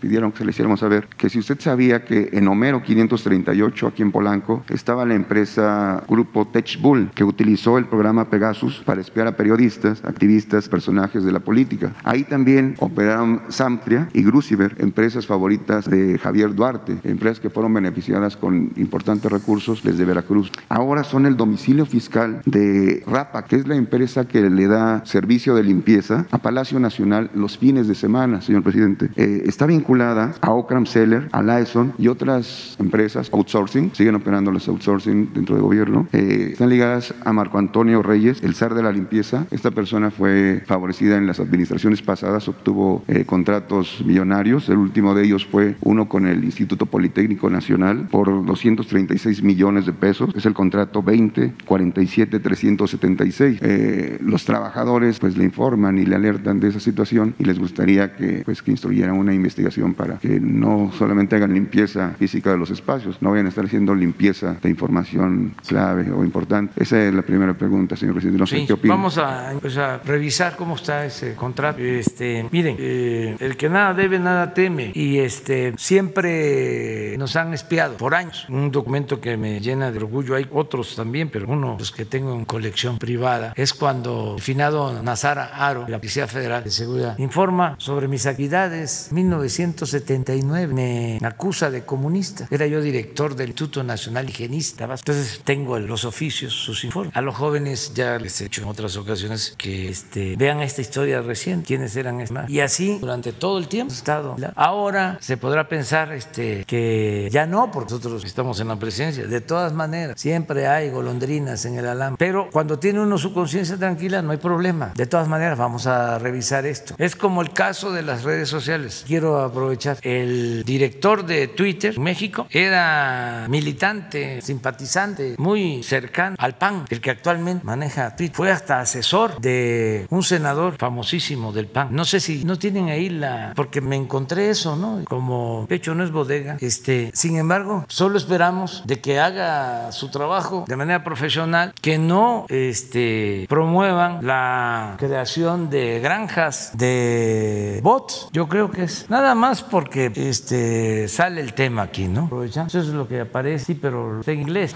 pidieron 0.00 0.32
que 0.32 0.38
se 0.38 0.44
le 0.44 0.50
hiciéramos 0.50 0.80
saber 0.80 1.08
que 1.16 1.28
si 1.28 1.38
usted 1.38 1.58
sabía 1.60 2.04
que 2.04 2.30
en 2.32 2.46
Homero 2.48 2.82
538, 2.82 3.86
aquí 3.86 4.02
en 4.02 4.12
Polanco, 4.12 4.64
estaba 4.68 5.04
la 5.04 5.14
empresa 5.14 6.02
Grupo 6.08 6.46
TechBull, 6.46 7.10
que 7.14 7.24
utilizó 7.24 7.78
el 7.78 7.86
programa 7.86 8.28
Pegasus 8.30 8.82
para 8.84 9.00
espiar 9.00 9.26
a 9.26 9.36
periodistas, 9.36 10.04
activistas, 10.04 10.68
personajes 10.68 11.24
de 11.24 11.32
la 11.32 11.40
política. 11.40 11.92
Ahí 12.04 12.24
también 12.24 12.74
operaron 12.78 13.42
Sampria 13.48 14.08
y 14.12 14.22
Grusiver, 14.22 14.76
empresas 14.78 15.26
favoritas 15.26 15.88
de 15.88 16.18
Javier 16.18 16.54
Duarte, 16.54 16.96
empresas 17.04 17.40
que 17.40 17.50
fueron 17.50 17.74
beneficiadas 17.74 18.36
con 18.36 18.72
importantes 18.76 19.30
recursos 19.30 19.82
desde 19.82 20.04
Veracruz. 20.04 20.50
Ahora 20.68 21.04
son 21.04 21.26
el 21.26 21.36
domicilio 21.36 21.86
fiscal 21.86 22.42
de 22.44 23.02
Rapa, 23.06 23.44
que 23.44 23.56
es 23.56 23.66
la 23.66 23.76
empresa 23.76 24.26
que 24.26 24.48
le 24.48 24.66
da 24.66 25.04
servicio 25.04 25.54
de 25.54 25.62
limpieza 25.62 25.93
a 26.30 26.38
Palacio 26.38 26.80
Nacional 26.80 27.30
los 27.34 27.56
fines 27.56 27.86
de 27.86 27.94
semana, 27.94 28.40
señor 28.40 28.64
presidente. 28.64 29.10
Eh, 29.14 29.44
está 29.46 29.64
vinculada 29.64 30.34
a 30.40 30.50
Okram 30.50 30.86
Seller, 30.86 31.28
a 31.30 31.40
Lyson 31.40 31.92
y 31.98 32.08
otras 32.08 32.76
empresas 32.80 33.30
outsourcing, 33.32 33.92
siguen 33.94 34.16
operando 34.16 34.50
los 34.50 34.66
outsourcing 34.66 35.32
dentro 35.32 35.54
del 35.54 35.62
gobierno. 35.62 36.08
Eh, 36.12 36.48
están 36.52 36.68
ligadas 36.68 37.14
a 37.24 37.32
Marco 37.32 37.58
Antonio 37.58 38.02
Reyes, 38.02 38.42
el 38.42 38.56
zar 38.56 38.74
de 38.74 38.82
la 38.82 38.90
limpieza. 38.90 39.46
Esta 39.52 39.70
persona 39.70 40.10
fue 40.10 40.64
favorecida 40.66 41.16
en 41.16 41.28
las 41.28 41.38
administraciones 41.38 42.02
pasadas, 42.02 42.48
obtuvo 42.48 43.04
eh, 43.06 43.24
contratos 43.24 44.02
millonarios. 44.04 44.68
El 44.68 44.78
último 44.78 45.14
de 45.14 45.24
ellos 45.24 45.46
fue 45.46 45.76
uno 45.82 46.08
con 46.08 46.26
el 46.26 46.42
Instituto 46.42 46.86
Politécnico 46.86 47.48
Nacional 47.50 48.08
por 48.10 48.44
236 48.44 49.44
millones 49.44 49.86
de 49.86 49.92
pesos. 49.92 50.34
Es 50.34 50.44
el 50.44 50.54
contrato 50.54 51.04
20 51.04 51.54
47 51.64 52.40
376. 52.40 53.58
Eh, 53.62 54.18
los 54.20 54.44
trabajadores 54.44 55.20
pues 55.20 55.36
le 55.36 55.44
informan 55.44 55.83
y 55.92 56.06
le 56.06 56.16
alertan 56.16 56.60
de 56.60 56.68
esa 56.68 56.80
situación 56.80 57.34
y 57.38 57.44
les 57.44 57.58
gustaría 57.58 58.14
que 58.14 58.42
pues 58.44 58.62
que 58.62 58.70
instruyeran 58.70 59.16
una 59.16 59.34
investigación 59.34 59.94
para 59.94 60.18
que 60.18 60.40
no 60.40 60.90
solamente 60.96 61.36
hagan 61.36 61.52
limpieza 61.52 62.14
física 62.18 62.50
de 62.50 62.56
los 62.56 62.70
espacios, 62.70 63.20
no 63.20 63.30
vayan 63.30 63.46
a 63.46 63.48
estar 63.50 63.64
haciendo 63.64 63.94
limpieza 63.94 64.56
de 64.62 64.70
información 64.70 65.54
clave 65.66 66.10
o 66.10 66.24
importante. 66.24 66.72
Esa 66.82 67.02
es 67.02 67.14
la 67.14 67.22
primera 67.22 67.54
pregunta, 67.54 67.96
señor 67.96 68.14
presidente. 68.14 68.38
No 68.38 68.46
sé 68.46 68.60
sí, 68.60 68.66
qué 68.66 68.72
opina. 68.72 68.94
Vamos 68.94 69.18
a, 69.18 69.52
pues, 69.60 69.76
a, 69.76 69.98
revisar 69.98 70.56
cómo 70.56 70.76
está 70.76 71.04
ese 71.04 71.34
contrato. 71.34 71.78
Este, 71.80 72.46
miren, 72.50 72.76
eh, 72.78 73.36
el 73.40 73.56
que 73.56 73.68
nada 73.68 73.94
debe, 73.94 74.18
nada 74.18 74.54
teme. 74.54 74.92
Y 74.94 75.18
este, 75.18 75.74
siempre 75.76 77.16
nos 77.18 77.36
han 77.36 77.54
espiado 77.54 77.96
por 77.96 78.14
años. 78.14 78.46
Un 78.48 78.70
documento 78.70 79.20
que 79.20 79.36
me 79.36 79.60
llena 79.60 79.90
de 79.90 79.98
orgullo, 79.98 80.34
hay 80.34 80.46
otros 80.52 80.96
también, 80.96 81.28
pero 81.28 81.46
uno 81.48 81.72
de 81.72 81.78
los 81.78 81.92
que 81.92 82.04
tengo 82.04 82.34
en 82.34 82.44
colección 82.44 82.98
privada 82.98 83.52
es 83.56 83.74
cuando 83.74 84.34
el 84.36 84.42
finado 84.42 85.02
Nazara 85.02 85.63
Aro, 85.66 85.86
la 85.88 85.98
Policía 85.98 86.26
Federal 86.26 86.64
de 86.64 86.70
Seguridad, 86.70 87.18
informa 87.18 87.76
sobre 87.78 88.08
mis 88.08 88.26
actividades 88.26 89.08
en 89.10 89.16
1979. 89.16 90.72
Me 90.72 91.18
acusa 91.22 91.70
de 91.70 91.84
comunista. 91.84 92.46
Era 92.50 92.66
yo 92.66 92.80
director 92.80 93.34
del 93.34 93.48
Instituto 93.48 93.82
Nacional 93.82 94.28
Higienista. 94.28 94.84
Entonces 94.84 95.40
tengo 95.44 95.78
los 95.78 96.04
oficios, 96.04 96.52
sus 96.52 96.84
informes. 96.84 97.16
A 97.16 97.20
los 97.20 97.34
jóvenes 97.34 97.92
ya 97.94 98.18
les 98.18 98.40
he 98.40 98.46
hecho 98.46 98.62
en 98.62 98.68
otras 98.68 98.96
ocasiones 98.96 99.54
que 99.56 99.88
este, 99.88 100.36
vean 100.36 100.60
esta 100.60 100.80
historia 100.80 101.20
recién, 101.20 101.62
quiénes 101.62 101.96
eran 101.96 102.24
más. 102.30 102.48
Y 102.48 102.60
así 102.60 102.98
durante 103.00 103.32
todo 103.32 103.58
el 103.58 103.68
tiempo 103.68 103.92
estado. 103.92 104.36
Ahora 104.54 105.18
se 105.20 105.36
podrá 105.36 105.68
pensar 105.68 106.12
este, 106.12 106.64
que 106.64 107.28
ya 107.30 107.46
no, 107.46 107.70
porque 107.70 107.92
nosotros 107.92 108.24
estamos 108.24 108.60
en 108.60 108.68
la 108.68 108.76
presidencia. 108.76 109.26
De 109.26 109.40
todas 109.40 109.72
maneras, 109.72 110.20
siempre 110.20 110.66
hay 110.66 110.90
golondrinas 110.90 111.64
en 111.64 111.78
el 111.78 111.86
alambre. 111.86 112.16
Pero 112.18 112.48
cuando 112.50 112.78
tiene 112.78 113.00
uno 113.00 113.18
su 113.18 113.32
conciencia 113.32 113.76
tranquila, 113.76 114.22
no 114.22 114.30
hay 114.30 114.38
problema. 114.38 114.92
De 114.94 115.06
todas 115.06 115.28
maneras, 115.28 115.53
vamos 115.58 115.86
a 115.86 116.18
revisar 116.18 116.66
esto. 116.66 116.94
Es 116.98 117.16
como 117.16 117.42
el 117.42 117.52
caso 117.52 117.92
de 117.92 118.02
las 118.02 118.24
redes 118.24 118.48
sociales. 118.48 119.04
Quiero 119.06 119.40
aprovechar. 119.40 119.98
El 120.02 120.64
director 120.64 121.24
de 121.24 121.48
Twitter 121.48 121.94
en 121.96 122.02
México 122.02 122.46
era 122.50 123.46
militante, 123.48 124.40
simpatizante, 124.40 125.34
muy 125.38 125.82
cercano 125.82 126.36
al 126.38 126.56
PAN, 126.56 126.84
el 126.90 127.00
que 127.00 127.10
actualmente 127.10 127.64
maneja 127.64 128.16
Twitter. 128.16 128.36
Fue 128.36 128.50
hasta 128.50 128.80
asesor 128.80 129.40
de 129.40 130.06
un 130.10 130.22
senador 130.22 130.76
famosísimo 130.76 131.52
del 131.52 131.66
PAN. 131.66 131.88
No 131.90 132.04
sé 132.04 132.20
si 132.20 132.44
no 132.44 132.58
tienen 132.58 132.88
ahí 132.88 133.08
la. 133.08 133.52
porque 133.54 133.80
me 133.80 133.96
encontré 133.96 134.50
eso, 134.50 134.76
¿no? 134.76 135.04
Como 135.04 135.66
pecho 135.68 135.94
no 135.94 136.04
es 136.04 136.10
bodega. 136.10 136.56
Este, 136.60 137.10
sin 137.14 137.36
embargo, 137.36 137.84
solo 137.88 138.18
esperamos 138.18 138.82
de 138.86 139.00
que 139.00 139.20
haga 139.20 139.92
su 139.92 140.10
trabajo 140.10 140.64
de 140.66 140.76
manera 140.76 141.04
profesional, 141.04 141.74
que 141.80 141.98
no 141.98 142.46
este, 142.48 143.46
promuevan 143.48 144.26
la 144.26 144.96
creación 144.98 145.43
de 145.44 146.00
granjas 146.00 146.70
de 146.72 147.78
bots. 147.82 148.28
Yo 148.32 148.48
creo 148.48 148.70
que 148.70 148.84
es 148.84 149.10
nada 149.10 149.34
más 149.34 149.62
porque 149.62 150.10
este, 150.14 151.06
sale 151.06 151.42
el 151.42 151.52
tema 151.52 151.82
aquí, 151.82 152.08
¿no? 152.08 152.24
Aprovechando. 152.24 152.68
Eso 152.68 152.80
es 152.80 152.94
lo 152.94 153.06
que 153.06 153.20
aparece, 153.20 153.66
sí, 153.66 153.74
pero 153.74 154.22
en 154.24 154.40
inglés. 154.40 154.74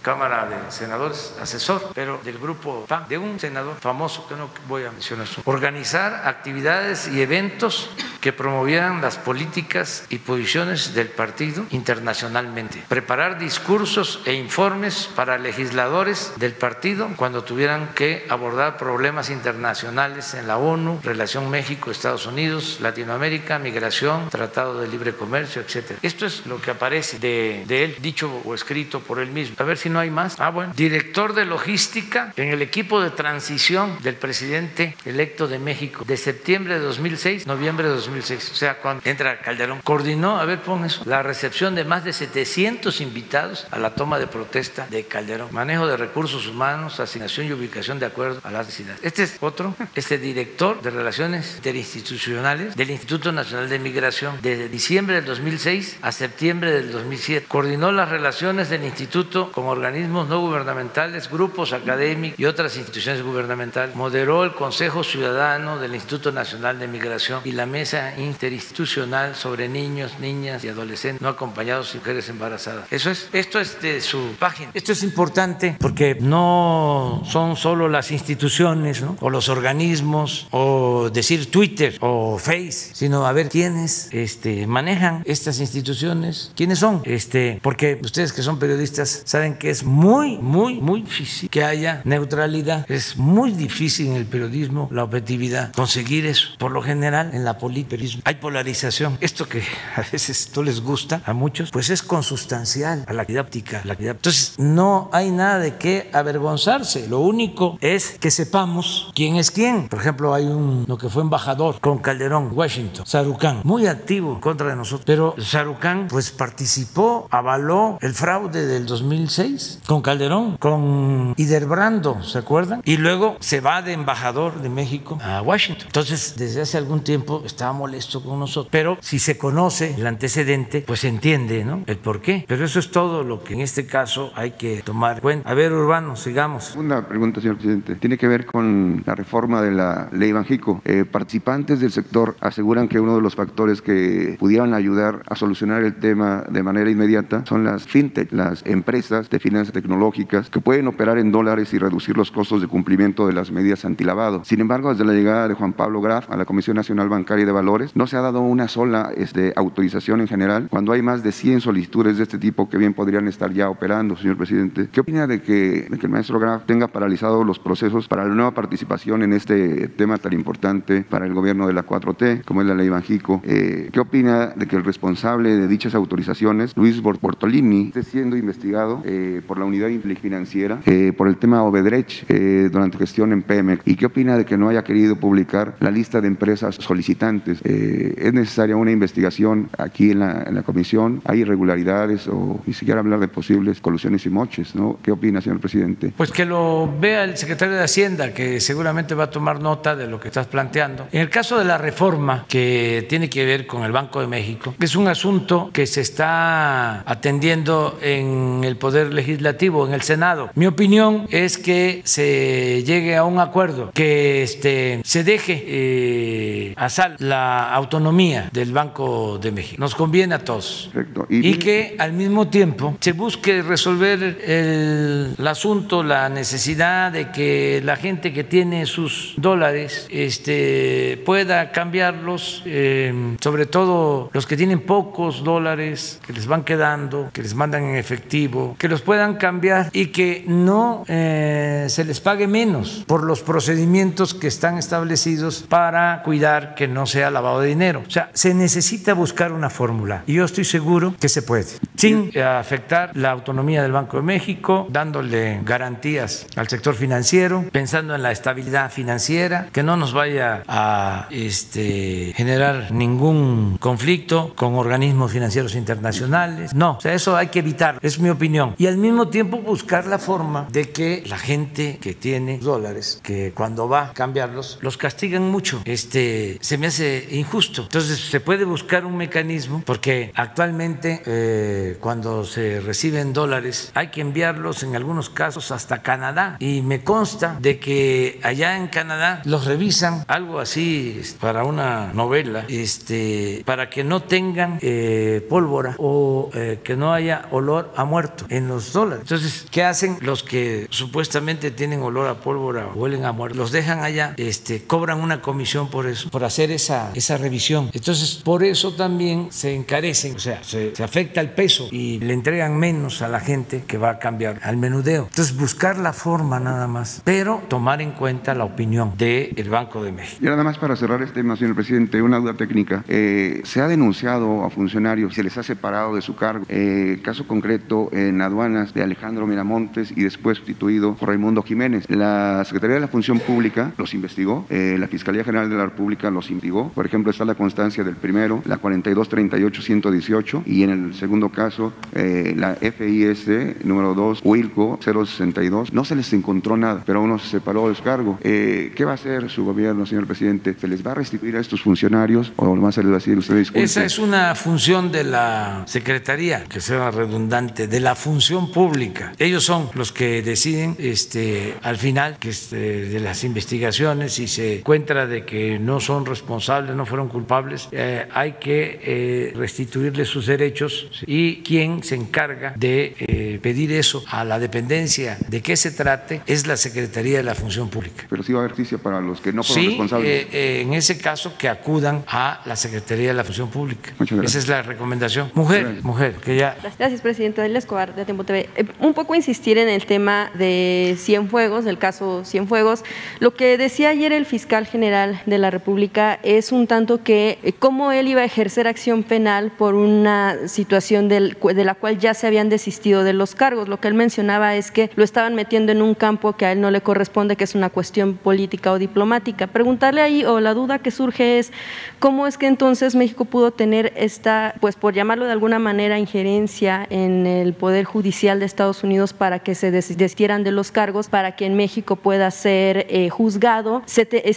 Cámara 0.00 0.46
de 0.46 0.72
Senadores, 0.72 1.34
asesor, 1.42 1.90
pero 1.94 2.18
del 2.24 2.38
grupo 2.38 2.86
PAN, 2.88 3.04
de 3.06 3.18
un 3.18 3.38
senador 3.38 3.76
famoso 3.78 4.26
que 4.26 4.34
no 4.34 4.48
voy 4.66 4.84
a 4.84 4.90
mencionar 4.90 5.26
su. 5.26 5.42
Organizar 5.44 6.26
actividades 6.26 7.08
y 7.08 7.20
eventos 7.20 7.90
que 8.22 8.32
promovieran 8.32 9.02
las 9.02 9.18
políticas 9.18 10.04
y 10.08 10.18
posiciones 10.18 10.94
del 10.94 11.08
partido 11.08 11.66
internacionalmente. 11.70 12.82
Preparar 12.88 13.38
discursos 13.38 14.22
e 14.24 14.32
informes 14.32 15.10
para 15.14 15.36
legisladores 15.36 16.32
del 16.36 16.52
partido 16.52 17.10
cuando 17.16 17.44
tuvieran 17.44 17.90
que 17.94 18.24
abordar 18.30 18.78
problemas 18.78 19.28
internacionales 19.28 19.65
en 19.66 20.46
la 20.46 20.58
ONU, 20.58 21.00
relación 21.02 21.50
México-Estados 21.50 22.26
Unidos, 22.26 22.78
Latinoamérica, 22.80 23.58
migración, 23.58 24.28
Tratado 24.30 24.80
de 24.80 24.88
Libre 24.88 25.12
Comercio, 25.14 25.62
etc. 25.62 25.98
Esto 26.02 26.26
es 26.26 26.46
lo 26.46 26.60
que 26.60 26.70
aparece 26.70 27.18
de, 27.18 27.64
de 27.66 27.84
él, 27.84 27.96
dicho 28.00 28.30
o 28.44 28.54
escrito 28.54 29.00
por 29.00 29.18
él 29.18 29.30
mismo. 29.30 29.56
A 29.58 29.64
ver 29.64 29.76
si 29.76 29.88
no 29.88 29.98
hay 29.98 30.10
más. 30.10 30.38
Ah, 30.38 30.50
bueno. 30.50 30.72
Director 30.76 31.34
de 31.34 31.44
logística 31.44 32.32
en 32.36 32.50
el 32.50 32.62
equipo 32.62 33.00
de 33.00 33.10
transición 33.10 33.98
del 34.02 34.14
presidente 34.14 34.96
electo 35.04 35.48
de 35.48 35.58
México 35.58 36.04
de 36.06 36.16
septiembre 36.16 36.74
de 36.74 36.80
2006, 36.80 37.46
noviembre 37.46 37.88
de 37.88 37.94
2006. 37.94 38.50
O 38.52 38.54
sea, 38.54 38.78
cuando 38.78 39.02
entra 39.04 39.40
Calderón, 39.40 39.80
coordinó, 39.82 40.38
a 40.38 40.44
ver, 40.44 40.60
pon 40.60 40.84
eso, 40.84 41.02
la 41.06 41.22
recepción 41.22 41.74
de 41.74 41.84
más 41.84 42.04
de 42.04 42.12
700 42.12 43.00
invitados 43.00 43.66
a 43.70 43.78
la 43.78 43.94
toma 43.94 44.18
de 44.18 44.26
protesta 44.26 44.86
de 44.88 45.04
Calderón. 45.06 45.48
Manejo 45.50 45.86
de 45.86 45.96
recursos 45.96 46.46
humanos, 46.46 47.00
asignación 47.00 47.46
y 47.46 47.52
ubicación 47.52 47.98
de 47.98 48.06
acuerdo 48.06 48.40
a 48.44 48.50
las 48.50 48.66
necesidades. 48.66 49.00
Este 49.02 49.22
es 49.22 49.36
otro, 49.40 49.55
este 49.94 50.18
director 50.18 50.82
de 50.82 50.90
relaciones 50.90 51.56
interinstitucionales 51.56 52.76
del 52.76 52.90
Instituto 52.90 53.32
Nacional 53.32 53.68
de 53.68 53.78
Migración 53.78 54.38
desde 54.42 54.68
diciembre 54.68 55.16
del 55.16 55.24
2006 55.24 55.98
a 56.02 56.12
septiembre 56.12 56.70
del 56.72 56.92
2007. 56.92 57.46
Coordinó 57.48 57.92
las 57.92 58.08
relaciones 58.08 58.68
del 58.68 58.84
instituto 58.84 59.52
con 59.52 59.66
organismos 59.66 60.28
no 60.28 60.40
gubernamentales, 60.40 61.30
grupos 61.30 61.72
académicos 61.72 62.38
y 62.38 62.44
otras 62.44 62.76
instituciones 62.76 63.22
gubernamentales. 63.22 63.94
Moderó 63.94 64.44
el 64.44 64.52
Consejo 64.52 65.04
Ciudadano 65.04 65.78
del 65.78 65.94
Instituto 65.94 66.32
Nacional 66.32 66.78
de 66.78 66.88
Migración 66.88 67.40
y 67.44 67.52
la 67.52 67.66
Mesa 67.66 68.18
Interinstitucional 68.18 69.34
sobre 69.34 69.68
niños, 69.68 70.18
niñas 70.20 70.64
y 70.64 70.68
adolescentes 70.68 71.20
no 71.20 71.28
acompañados 71.28 71.94
y 71.94 71.98
mujeres 71.98 72.28
embarazadas. 72.28 72.86
Eso 72.90 73.10
es, 73.10 73.28
esto 73.32 73.60
es 73.60 73.80
de 73.80 74.00
su 74.00 74.34
página. 74.38 74.70
Esto 74.74 74.92
es 74.92 75.02
importante 75.02 75.76
porque 75.78 76.16
no 76.20 77.22
son 77.26 77.56
solo 77.56 77.88
las 77.88 78.10
instituciones 78.10 79.02
¿no? 79.02 79.16
o 79.20 79.30
los 79.30 79.45
organismos 79.48 80.46
o 80.50 81.10
decir 81.10 81.50
Twitter 81.50 81.96
o 82.00 82.38
Face, 82.38 82.90
sino 82.92 83.26
a 83.26 83.32
ver 83.32 83.48
quiénes 83.48 84.08
este, 84.12 84.66
manejan 84.66 85.22
estas 85.24 85.60
instituciones, 85.60 86.52
quiénes 86.54 86.80
son, 86.80 87.02
este, 87.04 87.60
porque 87.62 87.98
ustedes 88.02 88.32
que 88.32 88.42
son 88.42 88.58
periodistas 88.58 89.22
saben 89.24 89.56
que 89.58 89.70
es 89.70 89.84
muy, 89.84 90.38
muy, 90.38 90.80
muy 90.80 91.02
difícil 91.02 91.48
que 91.48 91.64
haya 91.64 92.02
neutralidad. 92.04 92.84
Es 92.90 93.16
muy 93.16 93.52
difícil 93.52 94.08
en 94.08 94.16
el 94.16 94.26
periodismo 94.26 94.88
la 94.92 95.04
objetividad, 95.04 95.72
conseguir 95.72 96.26
eso. 96.26 96.48
Por 96.58 96.72
lo 96.72 96.82
general, 96.82 97.30
en 97.32 97.44
la 97.44 97.58
política 97.58 97.86
hay 98.24 98.34
polarización. 98.36 99.18
Esto 99.20 99.48
que 99.48 99.62
a 99.94 100.02
veces 100.02 100.50
no 100.54 100.62
les 100.62 100.80
gusta 100.80 101.22
a 101.24 101.32
muchos, 101.32 101.70
pues 101.70 101.90
es 101.90 102.02
consustancial 102.02 103.04
a 103.06 103.12
la 103.12 103.24
didáctica. 103.24 103.82
La 103.84 103.94
Entonces, 103.98 104.54
no 104.58 105.08
hay 105.12 105.30
nada 105.30 105.58
de 105.58 105.76
qué 105.76 106.10
avergonzarse. 106.12 107.06
Lo 107.08 107.20
único 107.20 107.78
es 107.80 108.16
que 108.18 108.30
sepamos 108.30 109.12
quién 109.14 109.35
es 109.36 109.50
quién. 109.50 109.88
Por 109.88 110.00
ejemplo, 110.00 110.34
hay 110.34 110.46
un 110.46 110.84
lo 110.86 110.98
que 110.98 111.08
fue 111.08 111.22
embajador 111.22 111.80
con 111.80 111.98
Calderón, 111.98 112.50
Washington, 112.52 113.06
Sarucán, 113.06 113.60
muy 113.64 113.86
activo 113.86 114.40
contra 114.40 114.68
de 114.68 114.76
nosotros. 114.76 115.04
Pero 115.06 115.34
Sarucán, 115.38 116.08
pues 116.08 116.30
participó, 116.30 117.28
avaló 117.30 117.98
el 118.00 118.14
fraude 118.14 118.66
del 118.66 118.86
2006 118.86 119.80
con 119.86 120.02
Calderón, 120.02 120.56
con 120.58 121.34
Iderbrando, 121.36 122.22
¿se 122.22 122.38
acuerdan? 122.38 122.82
Y 122.84 122.96
luego 122.96 123.36
se 123.40 123.60
va 123.60 123.82
de 123.82 123.92
embajador 123.92 124.60
de 124.60 124.68
México 124.68 125.18
a 125.22 125.42
Washington. 125.42 125.86
Entonces, 125.86 126.34
desde 126.36 126.62
hace 126.62 126.78
algún 126.78 127.00
tiempo 127.00 127.42
estaba 127.44 127.72
molesto 127.72 128.22
con 128.22 128.38
nosotros. 128.38 128.70
Pero 128.70 128.98
si 129.00 129.18
se 129.18 129.38
conoce 129.38 129.94
el 129.96 130.06
antecedente, 130.06 130.82
pues 130.86 131.00
se 131.00 131.08
entiende, 131.08 131.64
¿no? 131.64 131.82
El 131.86 131.98
por 131.98 132.20
qué. 132.20 132.44
Pero 132.46 132.64
eso 132.64 132.78
es 132.78 132.90
todo 132.90 133.22
lo 133.22 133.42
que 133.42 133.54
en 133.54 133.60
este 133.60 133.86
caso 133.86 134.32
hay 134.34 134.52
que 134.52 134.82
tomar 134.82 135.16
en 135.16 135.20
cuenta. 135.20 135.50
A 135.50 135.54
ver, 135.54 135.72
Urbano, 135.72 136.16
sigamos. 136.16 136.74
Una 136.76 137.06
pregunta, 137.06 137.40
señor 137.40 137.56
presidente. 137.56 137.96
Tiene 137.96 138.18
que 138.18 138.28
ver 138.28 138.46
con 138.46 139.02
la 139.04 139.14
reforma 139.14 139.25
de 139.26 139.70
la 139.70 140.08
ley 140.12 140.32
Banjico. 140.32 140.80
Eh, 140.84 141.04
participantes 141.04 141.80
del 141.80 141.90
sector 141.90 142.36
aseguran 142.40 142.88
que 142.88 143.00
uno 143.00 143.16
de 143.16 143.20
los 143.20 143.34
factores 143.34 143.82
que 143.82 144.36
pudieran 144.38 144.72
ayudar 144.72 145.22
a 145.28 145.36
solucionar 145.36 145.82
el 145.84 145.96
tema 145.96 146.44
de 146.48 146.62
manera 146.62 146.90
inmediata 146.90 147.44
son 147.44 147.64
las 147.64 147.86
fintech, 147.86 148.32
las 148.32 148.64
empresas 148.64 149.28
de 149.28 149.38
finanzas 149.38 149.72
tecnológicas 149.72 150.48
que 150.48 150.60
pueden 150.60 150.86
operar 150.86 151.18
en 151.18 151.32
dólares 151.32 151.74
y 151.74 151.78
reducir 151.78 152.16
los 152.16 152.30
costos 152.30 152.60
de 152.60 152.68
cumplimiento 152.68 153.26
de 153.26 153.34
las 153.34 153.50
medidas 153.50 153.84
antilavado. 153.84 154.42
Sin 154.44 154.60
embargo, 154.60 154.90
desde 154.90 155.04
la 155.04 155.12
llegada 155.12 155.48
de 155.48 155.54
Juan 155.54 155.72
Pablo 155.72 156.00
Graf 156.00 156.30
a 156.30 156.36
la 156.36 156.44
Comisión 156.44 156.76
Nacional 156.76 157.08
Bancaria 157.08 157.44
de 157.44 157.52
Valores, 157.52 157.94
no 157.94 158.06
se 158.06 158.16
ha 158.16 158.20
dado 158.20 158.40
una 158.40 158.68
sola 158.68 159.12
este, 159.16 159.52
autorización 159.56 160.20
en 160.20 160.28
general 160.28 160.68
cuando 160.70 160.92
hay 160.92 161.02
más 161.02 161.22
de 161.22 161.32
100 161.32 161.60
solicitudes 161.60 162.16
de 162.16 162.22
este 162.22 162.38
tipo 162.38 162.68
que 162.68 162.78
bien 162.78 162.94
podrían 162.94 163.28
estar 163.28 163.52
ya 163.52 163.68
operando, 163.68 164.16
señor 164.16 164.36
presidente. 164.36 164.88
¿Qué 164.90 165.00
opina 165.00 165.26
de 165.26 165.42
que, 165.42 165.88
de 165.90 165.98
que 165.98 166.06
el 166.06 166.12
maestro 166.12 166.38
Graf 166.38 166.64
tenga 166.64 166.88
paralizados 166.88 167.44
los 167.44 167.58
procesos 167.58 168.08
para 168.08 168.24
la 168.24 168.34
nueva 168.34 168.52
participación 168.52 169.05
en 169.14 169.32
este 169.32 169.88
tema 169.88 170.18
tan 170.18 170.32
importante 170.32 171.04
para 171.08 171.26
el 171.26 171.32
gobierno 171.32 171.66
de 171.66 171.72
la 171.72 171.86
4T, 171.86 172.44
como 172.44 172.60
es 172.60 172.66
la 172.66 172.74
ley 172.74 172.88
Banjico? 172.88 173.40
Eh, 173.44 173.88
¿Qué 173.92 174.00
opina 174.00 174.48
de 174.56 174.66
que 174.66 174.74
el 174.74 174.84
responsable 174.84 175.56
de 175.56 175.68
dichas 175.68 175.94
autorizaciones, 175.94 176.72
Luis 176.76 177.00
Bortolini, 177.00 177.88
esté 177.88 178.02
siendo 178.02 178.36
investigado 178.36 179.02
eh, 179.04 179.42
por 179.46 179.58
la 179.58 179.64
unidad 179.64 179.88
financiera 180.20 180.80
eh, 180.86 181.12
por 181.16 181.28
el 181.28 181.36
tema 181.36 181.62
Obedrech 181.62 182.24
eh, 182.28 182.68
durante 182.70 182.98
gestión 182.98 183.32
en 183.32 183.42
Pemex? 183.42 183.82
¿Y 183.86 183.94
qué 183.94 184.06
opina 184.06 184.36
de 184.36 184.44
que 184.44 184.56
no 184.56 184.68
haya 184.68 184.82
querido 184.82 185.16
publicar 185.16 185.76
la 185.80 185.90
lista 185.92 186.20
de 186.20 186.26
empresas 186.26 186.74
solicitantes? 186.74 187.60
Eh, 187.62 188.14
¿Es 188.18 188.32
necesaria 188.32 188.76
una 188.76 188.90
investigación 188.90 189.70
aquí 189.78 190.10
en 190.10 190.18
la, 190.18 190.42
en 190.46 190.54
la 190.56 190.62
comisión? 190.62 191.22
¿Hay 191.24 191.40
irregularidades 191.40 192.26
o 192.26 192.60
ni 192.66 192.74
siquiera 192.74 193.00
hablar 193.00 193.20
de 193.20 193.28
posibles 193.28 193.80
colusiones 193.80 194.26
y 194.26 194.30
moches? 194.30 194.74
¿no? 194.74 194.98
¿Qué 195.00 195.12
opina, 195.12 195.40
señor 195.40 195.60
presidente? 195.60 196.12
Pues 196.16 196.32
que 196.32 196.44
lo 196.44 196.92
vea 197.00 197.22
el 197.22 197.36
secretario 197.36 197.74
de 197.74 197.84
Hacienda, 197.84 198.34
que 198.34 198.58
seguramente 198.58 198.95
va 199.14 199.24
a 199.24 199.30
tomar 199.30 199.60
nota 199.60 199.94
de 199.96 200.06
lo 200.06 200.20
que 200.20 200.28
estás 200.28 200.46
planteando. 200.46 201.06
En 201.12 201.20
el 201.20 201.30
caso 201.30 201.58
de 201.58 201.64
la 201.64 201.78
reforma 201.78 202.44
que 202.48 203.06
tiene 203.08 203.28
que 203.28 203.44
ver 203.44 203.66
con 203.66 203.84
el 203.84 203.92
Banco 203.92 204.20
de 204.20 204.26
México, 204.26 204.74
es 204.80 204.96
un 204.96 205.08
asunto 205.08 205.70
que 205.72 205.86
se 205.86 206.00
está 206.00 207.00
atendiendo 207.08 207.98
en 208.02 208.62
el 208.64 208.76
Poder 208.76 209.12
Legislativo, 209.12 209.86
en 209.86 209.94
el 209.94 210.02
Senado. 210.02 210.50
Mi 210.54 210.66
opinión 210.66 211.26
es 211.30 211.58
que 211.58 212.02
se 212.04 212.82
llegue 212.84 213.16
a 213.16 213.24
un 213.24 213.38
acuerdo, 213.38 213.90
que 213.92 214.42
este, 214.42 215.00
se 215.04 215.24
deje 215.24 215.64
eh, 215.66 216.74
a 216.76 216.88
sal 216.88 217.16
la 217.18 217.72
autonomía 217.72 218.48
del 218.52 218.72
Banco 218.72 219.38
de 219.38 219.52
México. 219.52 219.80
Nos 219.80 219.94
conviene 219.94 220.34
a 220.34 220.38
todos. 220.38 220.90
Y, 221.28 221.56
que 221.56 221.96
al 221.98 222.12
mismo 222.12 222.48
tiempo 222.48 222.96
se 223.00 223.12
busque 223.12 223.62
resolver 223.62 224.22
el, 224.22 225.34
el, 225.38 225.46
asunto, 225.46 226.02
la 226.02 226.28
necesidad 226.28 227.12
de 227.12 227.30
que 227.30 227.80
la 227.84 227.96
gente 227.96 228.32
que 228.32 228.44
tiene 228.44 228.85
sus 228.86 229.34
dólares 229.36 230.06
este, 230.10 231.22
pueda 231.24 231.72
cambiarlos, 231.72 232.62
eh, 232.66 233.36
sobre 233.40 233.66
todo 233.66 234.30
los 234.32 234.46
que 234.46 234.56
tienen 234.56 234.80
pocos 234.80 235.44
dólares, 235.44 236.20
que 236.26 236.32
les 236.32 236.46
van 236.46 236.64
quedando, 236.64 237.30
que 237.32 237.42
les 237.42 237.54
mandan 237.54 237.84
en 237.84 237.96
efectivo, 237.96 238.76
que 238.78 238.88
los 238.88 239.02
puedan 239.02 239.36
cambiar 239.36 239.90
y 239.92 240.06
que 240.06 240.44
no 240.46 241.04
eh, 241.08 241.86
se 241.88 242.04
les 242.04 242.20
pague 242.20 242.46
menos 242.46 243.04
por 243.06 243.24
los 243.24 243.42
procedimientos 243.42 244.34
que 244.34 244.46
están 244.46 244.78
establecidos 244.78 245.64
para 245.68 246.22
cuidar 246.22 246.74
que 246.74 246.88
no 246.88 247.06
sea 247.06 247.30
lavado 247.30 247.60
de 247.60 247.68
dinero. 247.68 248.02
O 248.06 248.10
sea, 248.10 248.30
se 248.32 248.54
necesita 248.54 249.14
buscar 249.14 249.52
una 249.52 249.70
fórmula 249.70 250.22
y 250.26 250.34
yo 250.34 250.44
estoy 250.44 250.64
seguro 250.64 251.14
que 251.20 251.28
se 251.28 251.42
puede, 251.42 251.66
sin 251.96 252.30
afectar 252.38 253.10
la 253.14 253.30
autonomía 253.30 253.82
del 253.82 253.92
Banco 253.92 254.16
de 254.18 254.22
México, 254.22 254.86
dándole 254.90 255.60
garantías 255.64 256.46
al 256.56 256.68
sector 256.68 256.94
financiero, 256.94 257.64
pensando 257.72 258.14
en 258.14 258.22
la 258.22 258.32
estabilidad 258.32 258.75
financiera, 258.88 259.68
que 259.72 259.82
no 259.82 259.96
nos 259.96 260.12
vaya 260.12 260.62
a 260.68 261.26
este, 261.30 262.32
generar 262.36 262.92
ningún 262.92 263.76
conflicto 263.80 264.52
con 264.54 264.74
organismos 264.74 265.32
financieros 265.32 265.74
internacionales. 265.74 266.74
No, 266.74 266.96
o 266.98 267.00
sea, 267.00 267.14
eso 267.14 267.36
hay 267.36 267.48
que 267.48 267.60
evitar, 267.60 267.98
es 268.02 268.18
mi 268.18 268.28
opinión. 268.28 268.74
Y 268.78 268.86
al 268.86 268.98
mismo 268.98 269.28
tiempo 269.28 269.58
buscar 269.58 270.06
la 270.06 270.18
forma 270.18 270.66
de 270.70 270.90
que 270.90 271.22
la 271.26 271.38
gente 271.38 271.98
que 272.00 272.14
tiene 272.14 272.58
dólares, 272.58 273.20
que 273.22 273.52
cuando 273.54 273.88
va 273.88 274.08
a 274.08 274.12
cambiarlos, 274.12 274.78
los 274.82 274.96
castigan 274.96 275.50
mucho. 275.50 275.80
Este, 275.84 276.58
se 276.60 276.78
me 276.78 276.88
hace 276.88 277.28
injusto. 277.30 277.82
Entonces 277.82 278.18
se 278.18 278.40
puede 278.40 278.64
buscar 278.64 279.04
un 279.04 279.16
mecanismo 279.16 279.82
porque 279.84 280.32
actualmente 280.34 281.22
eh, 281.26 281.96
cuando 282.00 282.44
se 282.44 282.80
reciben 282.80 283.32
dólares 283.32 283.90
hay 283.94 284.08
que 284.08 284.20
enviarlos 284.20 284.82
en 284.82 284.96
algunos 284.96 285.30
casos 285.30 285.70
hasta 285.70 286.02
Canadá 286.02 286.56
y 286.58 286.82
me 286.82 287.02
consta 287.02 287.56
de 287.60 287.78
que 287.78 288.40
allá 288.42 288.65
en 288.74 288.88
Canadá. 288.88 289.42
Los 289.44 289.66
revisan. 289.66 290.24
Algo 290.26 290.58
así 290.58 291.22
para 291.40 291.64
una 291.64 292.12
novela 292.12 292.64
este 292.68 293.62
para 293.64 293.88
que 293.90 294.04
no 294.04 294.22
tengan 294.22 294.78
eh, 294.82 295.46
pólvora 295.48 295.94
o 295.98 296.50
eh, 296.54 296.80
que 296.82 296.96
no 296.96 297.12
haya 297.12 297.46
olor 297.50 297.92
a 297.96 298.04
muerto 298.04 298.46
en 298.48 298.68
los 298.68 298.92
dólares. 298.92 299.22
Entonces 299.22 299.66
qué 299.70 299.84
hacen 299.84 300.18
los 300.20 300.42
que 300.42 300.86
supuestamente 300.90 301.70
tienen 301.70 302.02
olor 302.02 302.28
a 302.28 302.40
pólvora 302.40 302.86
o 302.88 302.94
huelen 302.94 303.24
a 303.24 303.32
muerto 303.32 303.58
los 303.58 303.72
dejan 303.72 304.02
allá 304.02 304.34
este 304.36 304.84
cobran 304.84 305.20
una 305.20 305.40
comisión 305.40 305.88
por 305.88 306.06
eso 306.06 306.30
por 306.30 306.44
hacer 306.44 306.70
esa 306.70 307.10
esa 307.14 307.36
revisión. 307.36 307.90
Entonces 307.92 308.40
por 308.42 308.64
eso 308.64 308.94
también 308.94 309.48
se 309.50 309.74
encarecen 309.74 310.36
o 310.36 310.40
sea 310.40 310.62
se, 310.64 310.94
se 310.94 311.04
afecta 311.04 311.40
el 311.40 311.50
peso 311.50 311.88
y 311.90 312.18
le 312.18 312.32
entregan 312.32 312.76
menos 312.76 313.22
a 313.22 313.28
la 313.28 313.40
gente 313.40 313.84
que 313.86 313.98
va 313.98 314.10
a 314.10 314.18
cambiar 314.18 314.60
al 314.62 314.76
menudeo. 314.76 315.26
Entonces 315.30 315.56
buscar 315.56 315.98
la 315.98 316.12
forma 316.12 316.58
nada 316.58 316.86
más 316.86 317.22
pero 317.24 317.62
tomar 317.68 318.00
en 318.00 318.12
cuenta 318.12 318.54
la 318.56 318.64
opinión 318.64 319.12
del 319.16 319.52
el 319.56 319.68
Banco 319.68 320.02
de 320.02 320.12
México. 320.12 320.38
Y 320.40 320.46
nada 320.46 320.64
más 320.64 320.78
para 320.78 320.96
cerrar 320.96 321.22
este 321.22 321.36
tema, 321.36 321.56
señor 321.56 321.74
presidente, 321.74 322.20
una 322.22 322.38
duda 322.38 322.54
técnica. 322.54 323.04
Eh, 323.08 323.60
se 323.64 323.80
ha 323.80 323.88
denunciado 323.88 324.64
a 324.64 324.70
funcionarios, 324.70 325.34
se 325.34 325.42
les 325.42 325.56
ha 325.58 325.62
separado 325.62 326.14
de 326.14 326.22
su 326.22 326.34
cargo. 326.36 326.64
Eh, 326.68 327.20
caso 327.22 327.46
concreto 327.46 328.08
en 328.12 328.40
aduanas 328.40 328.94
de 328.94 329.02
Alejandro 329.02 329.46
Miramontes 329.46 330.12
y 330.16 330.22
después 330.22 330.58
sustituido 330.58 331.14
por 331.14 331.28
Raimundo 331.28 331.62
Jiménez. 331.62 332.08
La 332.08 332.64
Secretaría 332.64 332.94
de 332.94 333.00
la 333.00 333.08
Función 333.08 333.38
Pública 333.40 333.92
los 333.98 334.14
investigó, 334.14 334.66
eh, 334.70 334.96
la 334.98 335.08
Fiscalía 335.08 335.44
General 335.44 335.68
de 335.68 335.76
la 335.76 335.84
República 335.84 336.30
los 336.30 336.50
investigó. 336.50 336.90
Por 336.90 337.06
ejemplo, 337.06 337.30
está 337.30 337.44
la 337.44 337.54
constancia 337.54 338.02
del 338.04 338.16
primero, 338.16 338.62
la 338.64 338.80
4238-118, 338.80 340.62
y 340.66 340.82
en 340.82 340.90
el 340.90 341.14
segundo 341.14 341.50
caso, 341.50 341.92
la 342.12 342.76
FIS 342.76 343.84
número 343.84 344.14
2, 344.14 344.40
Wilco 344.44 344.98
062. 345.02 345.92
No 345.92 346.04
se 346.04 346.16
les 346.16 346.32
encontró 346.32 346.76
nada, 346.76 347.02
pero 347.04 347.22
uno 347.22 347.38
se 347.38 347.48
separó 347.48 347.88
de 347.88 347.94
su 347.94 348.02
cargo. 348.02 348.38
Eh, 348.48 348.92
¿Qué 348.94 349.04
va 349.04 349.10
a 349.10 349.14
hacer 349.14 349.50
su 349.50 349.64
gobierno, 349.64 350.06
señor 350.06 350.26
presidente? 350.28 350.76
¿Se 350.80 350.86
les 350.86 351.04
va 351.04 351.10
a 351.10 351.14
restituir 351.14 351.56
a 351.56 351.60
estos 351.60 351.80
funcionarios 351.82 352.52
o 352.54 352.76
más 352.76 352.94
se 352.94 353.02
les 353.02 353.10
va 353.10 353.16
a 353.16 353.18
decir 353.18 353.36
usted? 353.36 353.56
Esa 353.74 354.04
es 354.04 354.20
una 354.20 354.54
función 354.54 355.10
de 355.10 355.24
la 355.24 355.82
Secretaría, 355.86 356.62
que 356.62 356.80
sea 356.80 357.10
redundante, 357.10 357.88
de 357.88 357.98
la 357.98 358.14
función 358.14 358.70
pública. 358.70 359.32
Ellos 359.40 359.64
son 359.64 359.90
los 359.94 360.12
que 360.12 360.42
deciden 360.42 360.94
este, 361.00 361.74
al 361.82 361.96
final 361.96 362.38
que 362.38 362.50
este, 362.50 362.76
de 362.76 363.18
las 363.18 363.42
investigaciones, 363.42 364.34
si 364.34 364.46
se 364.46 364.78
encuentra 364.78 365.26
de 365.26 365.44
que 365.44 365.80
no 365.80 365.98
son 365.98 366.24
responsables, 366.24 366.94
no 366.94 367.04
fueron 367.04 367.28
culpables, 367.28 367.88
eh, 367.90 368.28
hay 368.32 368.52
que 368.60 369.00
eh, 369.02 369.52
restituirles 369.56 370.28
sus 370.28 370.46
derechos 370.46 371.10
y 371.26 371.62
quien 371.64 372.04
se 372.04 372.14
encarga 372.14 372.74
de 372.76 373.16
eh, 373.18 373.58
pedir 373.60 373.90
eso 373.90 374.22
a 374.28 374.44
la 374.44 374.60
dependencia 374.60 375.36
de 375.48 375.62
qué 375.62 375.76
se 375.76 375.90
trate 375.90 376.42
es 376.46 376.68
la 376.68 376.76
Secretaría 376.76 377.38
de 377.38 377.42
la 377.42 377.56
Función 377.56 377.88
Pública. 377.88 378.24
Pero 378.36 378.44
sí 378.44 378.52
va 378.52 378.58
a 378.58 378.62
haber 378.64 378.72
justicia 378.72 378.98
para 378.98 379.20
los 379.22 379.40
que 379.40 379.50
no 379.50 379.62
fueron 379.62 379.82
Sí, 379.84 379.88
responsables. 379.88 380.28
eh, 380.44 380.48
eh, 380.52 380.80
en 380.82 380.92
ese 380.92 381.16
caso 381.18 381.56
que 381.56 381.70
acudan 381.70 382.22
a 382.28 382.60
la 382.66 382.76
Secretaría 382.76 383.28
de 383.28 383.34
la 383.34 383.44
Función 383.44 383.70
Pública. 383.70 384.12
Muchas 384.18 384.36
gracias. 384.38 384.50
Esa 384.56 384.58
es 384.64 384.68
la 384.68 384.82
recomendación. 384.82 385.50
Mujer, 385.54 386.00
mujer, 386.02 386.34
que 386.34 386.56
ya 386.56 386.76
Gracias, 386.98 387.20
presidente. 387.22 387.62
Del 387.62 387.74
Escobar, 387.76 388.14
de 388.14 388.24
Tiempo 388.26 388.44
TV. 388.44 388.68
Eh, 388.76 388.84
un 389.00 389.14
poco 389.14 389.34
insistir 389.34 389.78
en 389.78 389.88
el 389.88 390.04
tema 390.04 390.50
de 390.54 391.16
Cienfuegos, 391.18 391.84
del 391.86 391.96
caso 391.98 392.42
Cienfuegos. 392.44 393.04
Lo 393.40 393.54
que 393.54 393.78
decía 393.78 394.10
ayer 394.10 394.32
el 394.32 394.44
fiscal 394.44 394.86
general 394.86 395.40
de 395.46 395.56
la 395.56 395.70
República 395.70 396.38
es 396.42 396.72
un 396.72 396.86
tanto 396.86 397.22
que 397.22 397.58
eh, 397.62 397.72
cómo 397.72 398.12
él 398.12 398.28
iba 398.28 398.42
a 398.42 398.44
ejercer 398.44 398.86
acción 398.86 399.22
penal 399.22 399.72
por 399.78 399.94
una 399.94 400.68
situación 400.68 401.28
del- 401.28 401.56
de 401.74 401.84
la 401.84 401.94
cual 401.94 402.18
ya 402.18 402.34
se 402.34 402.46
habían 402.46 402.68
desistido 402.68 403.24
de 403.24 403.32
los 403.32 403.54
cargos. 403.54 403.88
Lo 403.88 403.98
que 404.00 404.08
él 404.08 404.14
mencionaba 404.14 404.76
es 404.76 404.90
que 404.90 405.10
lo 405.16 405.24
estaban 405.24 405.54
metiendo 405.54 405.92
en 405.92 406.02
un 406.02 406.14
campo 406.14 406.54
que 406.56 406.66
a 406.66 406.72
él 406.72 406.80
no 406.80 406.90
le 406.90 407.00
corresponde, 407.00 407.56
que 407.56 407.64
es 407.64 407.74
una 407.74 407.88
cuestión 407.90 408.25
política 408.34 408.92
o 408.92 408.98
diplomática. 408.98 409.66
Preguntarle 409.66 410.20
ahí, 410.20 410.44
o 410.44 410.60
la 410.60 410.74
duda 410.74 410.98
que 410.98 411.10
surge 411.10 411.58
es, 411.58 411.72
¿cómo 412.18 412.46
es 412.46 412.58
que 412.58 412.66
entonces 412.66 413.14
México 413.14 413.44
pudo 413.44 413.70
tener 413.70 414.12
esta, 414.16 414.74
pues 414.80 414.96
por 414.96 415.14
llamarlo 415.14 415.44
de 415.46 415.52
alguna 415.52 415.78
manera, 415.78 416.18
injerencia 416.18 417.06
en 417.10 417.46
el 417.46 417.74
Poder 417.74 418.04
Judicial 418.04 418.58
de 418.60 418.66
Estados 418.66 419.04
Unidos 419.04 419.32
para 419.32 419.58
que 419.60 419.74
se 419.74 419.90
des- 419.90 420.16
destieran 420.16 420.64
de 420.64 420.72
los 420.72 420.90
cargos, 420.90 421.28
para 421.28 421.56
que 421.56 421.66
en 421.66 421.76
México 421.76 422.16
pueda 422.16 422.50
ser 422.50 423.06
eh, 423.10 423.28
juzgado? 423.30 424.02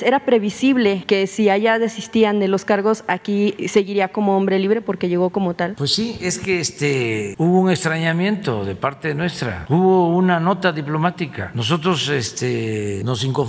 Era 0.05 0.19
previsible 0.25 1.03
que 1.05 1.27
si 1.27 1.49
allá 1.49 1.79
desistían 1.79 2.39
de 2.39 2.47
los 2.47 2.65
cargos, 2.65 3.03
aquí 3.07 3.55
seguiría 3.67 4.07
como 4.09 4.37
hombre 4.37 4.59
libre 4.59 4.81
porque 4.81 5.09
llegó 5.09 5.29
como 5.29 5.53
tal. 5.53 5.73
Pues 5.75 5.91
sí, 5.93 6.17
es 6.21 6.39
que 6.39 6.59
este 6.59 7.35
hubo 7.37 7.59
un 7.61 7.69
extrañamiento 7.69 8.65
de 8.65 8.75
parte 8.75 9.13
nuestra, 9.13 9.65
hubo 9.69 10.09
una 10.15 10.39
nota 10.39 10.71
diplomática. 10.71 11.51
Nosotros 11.53 12.07
este, 12.09 13.01
nos 13.03 13.23
inconformamos 13.23 13.48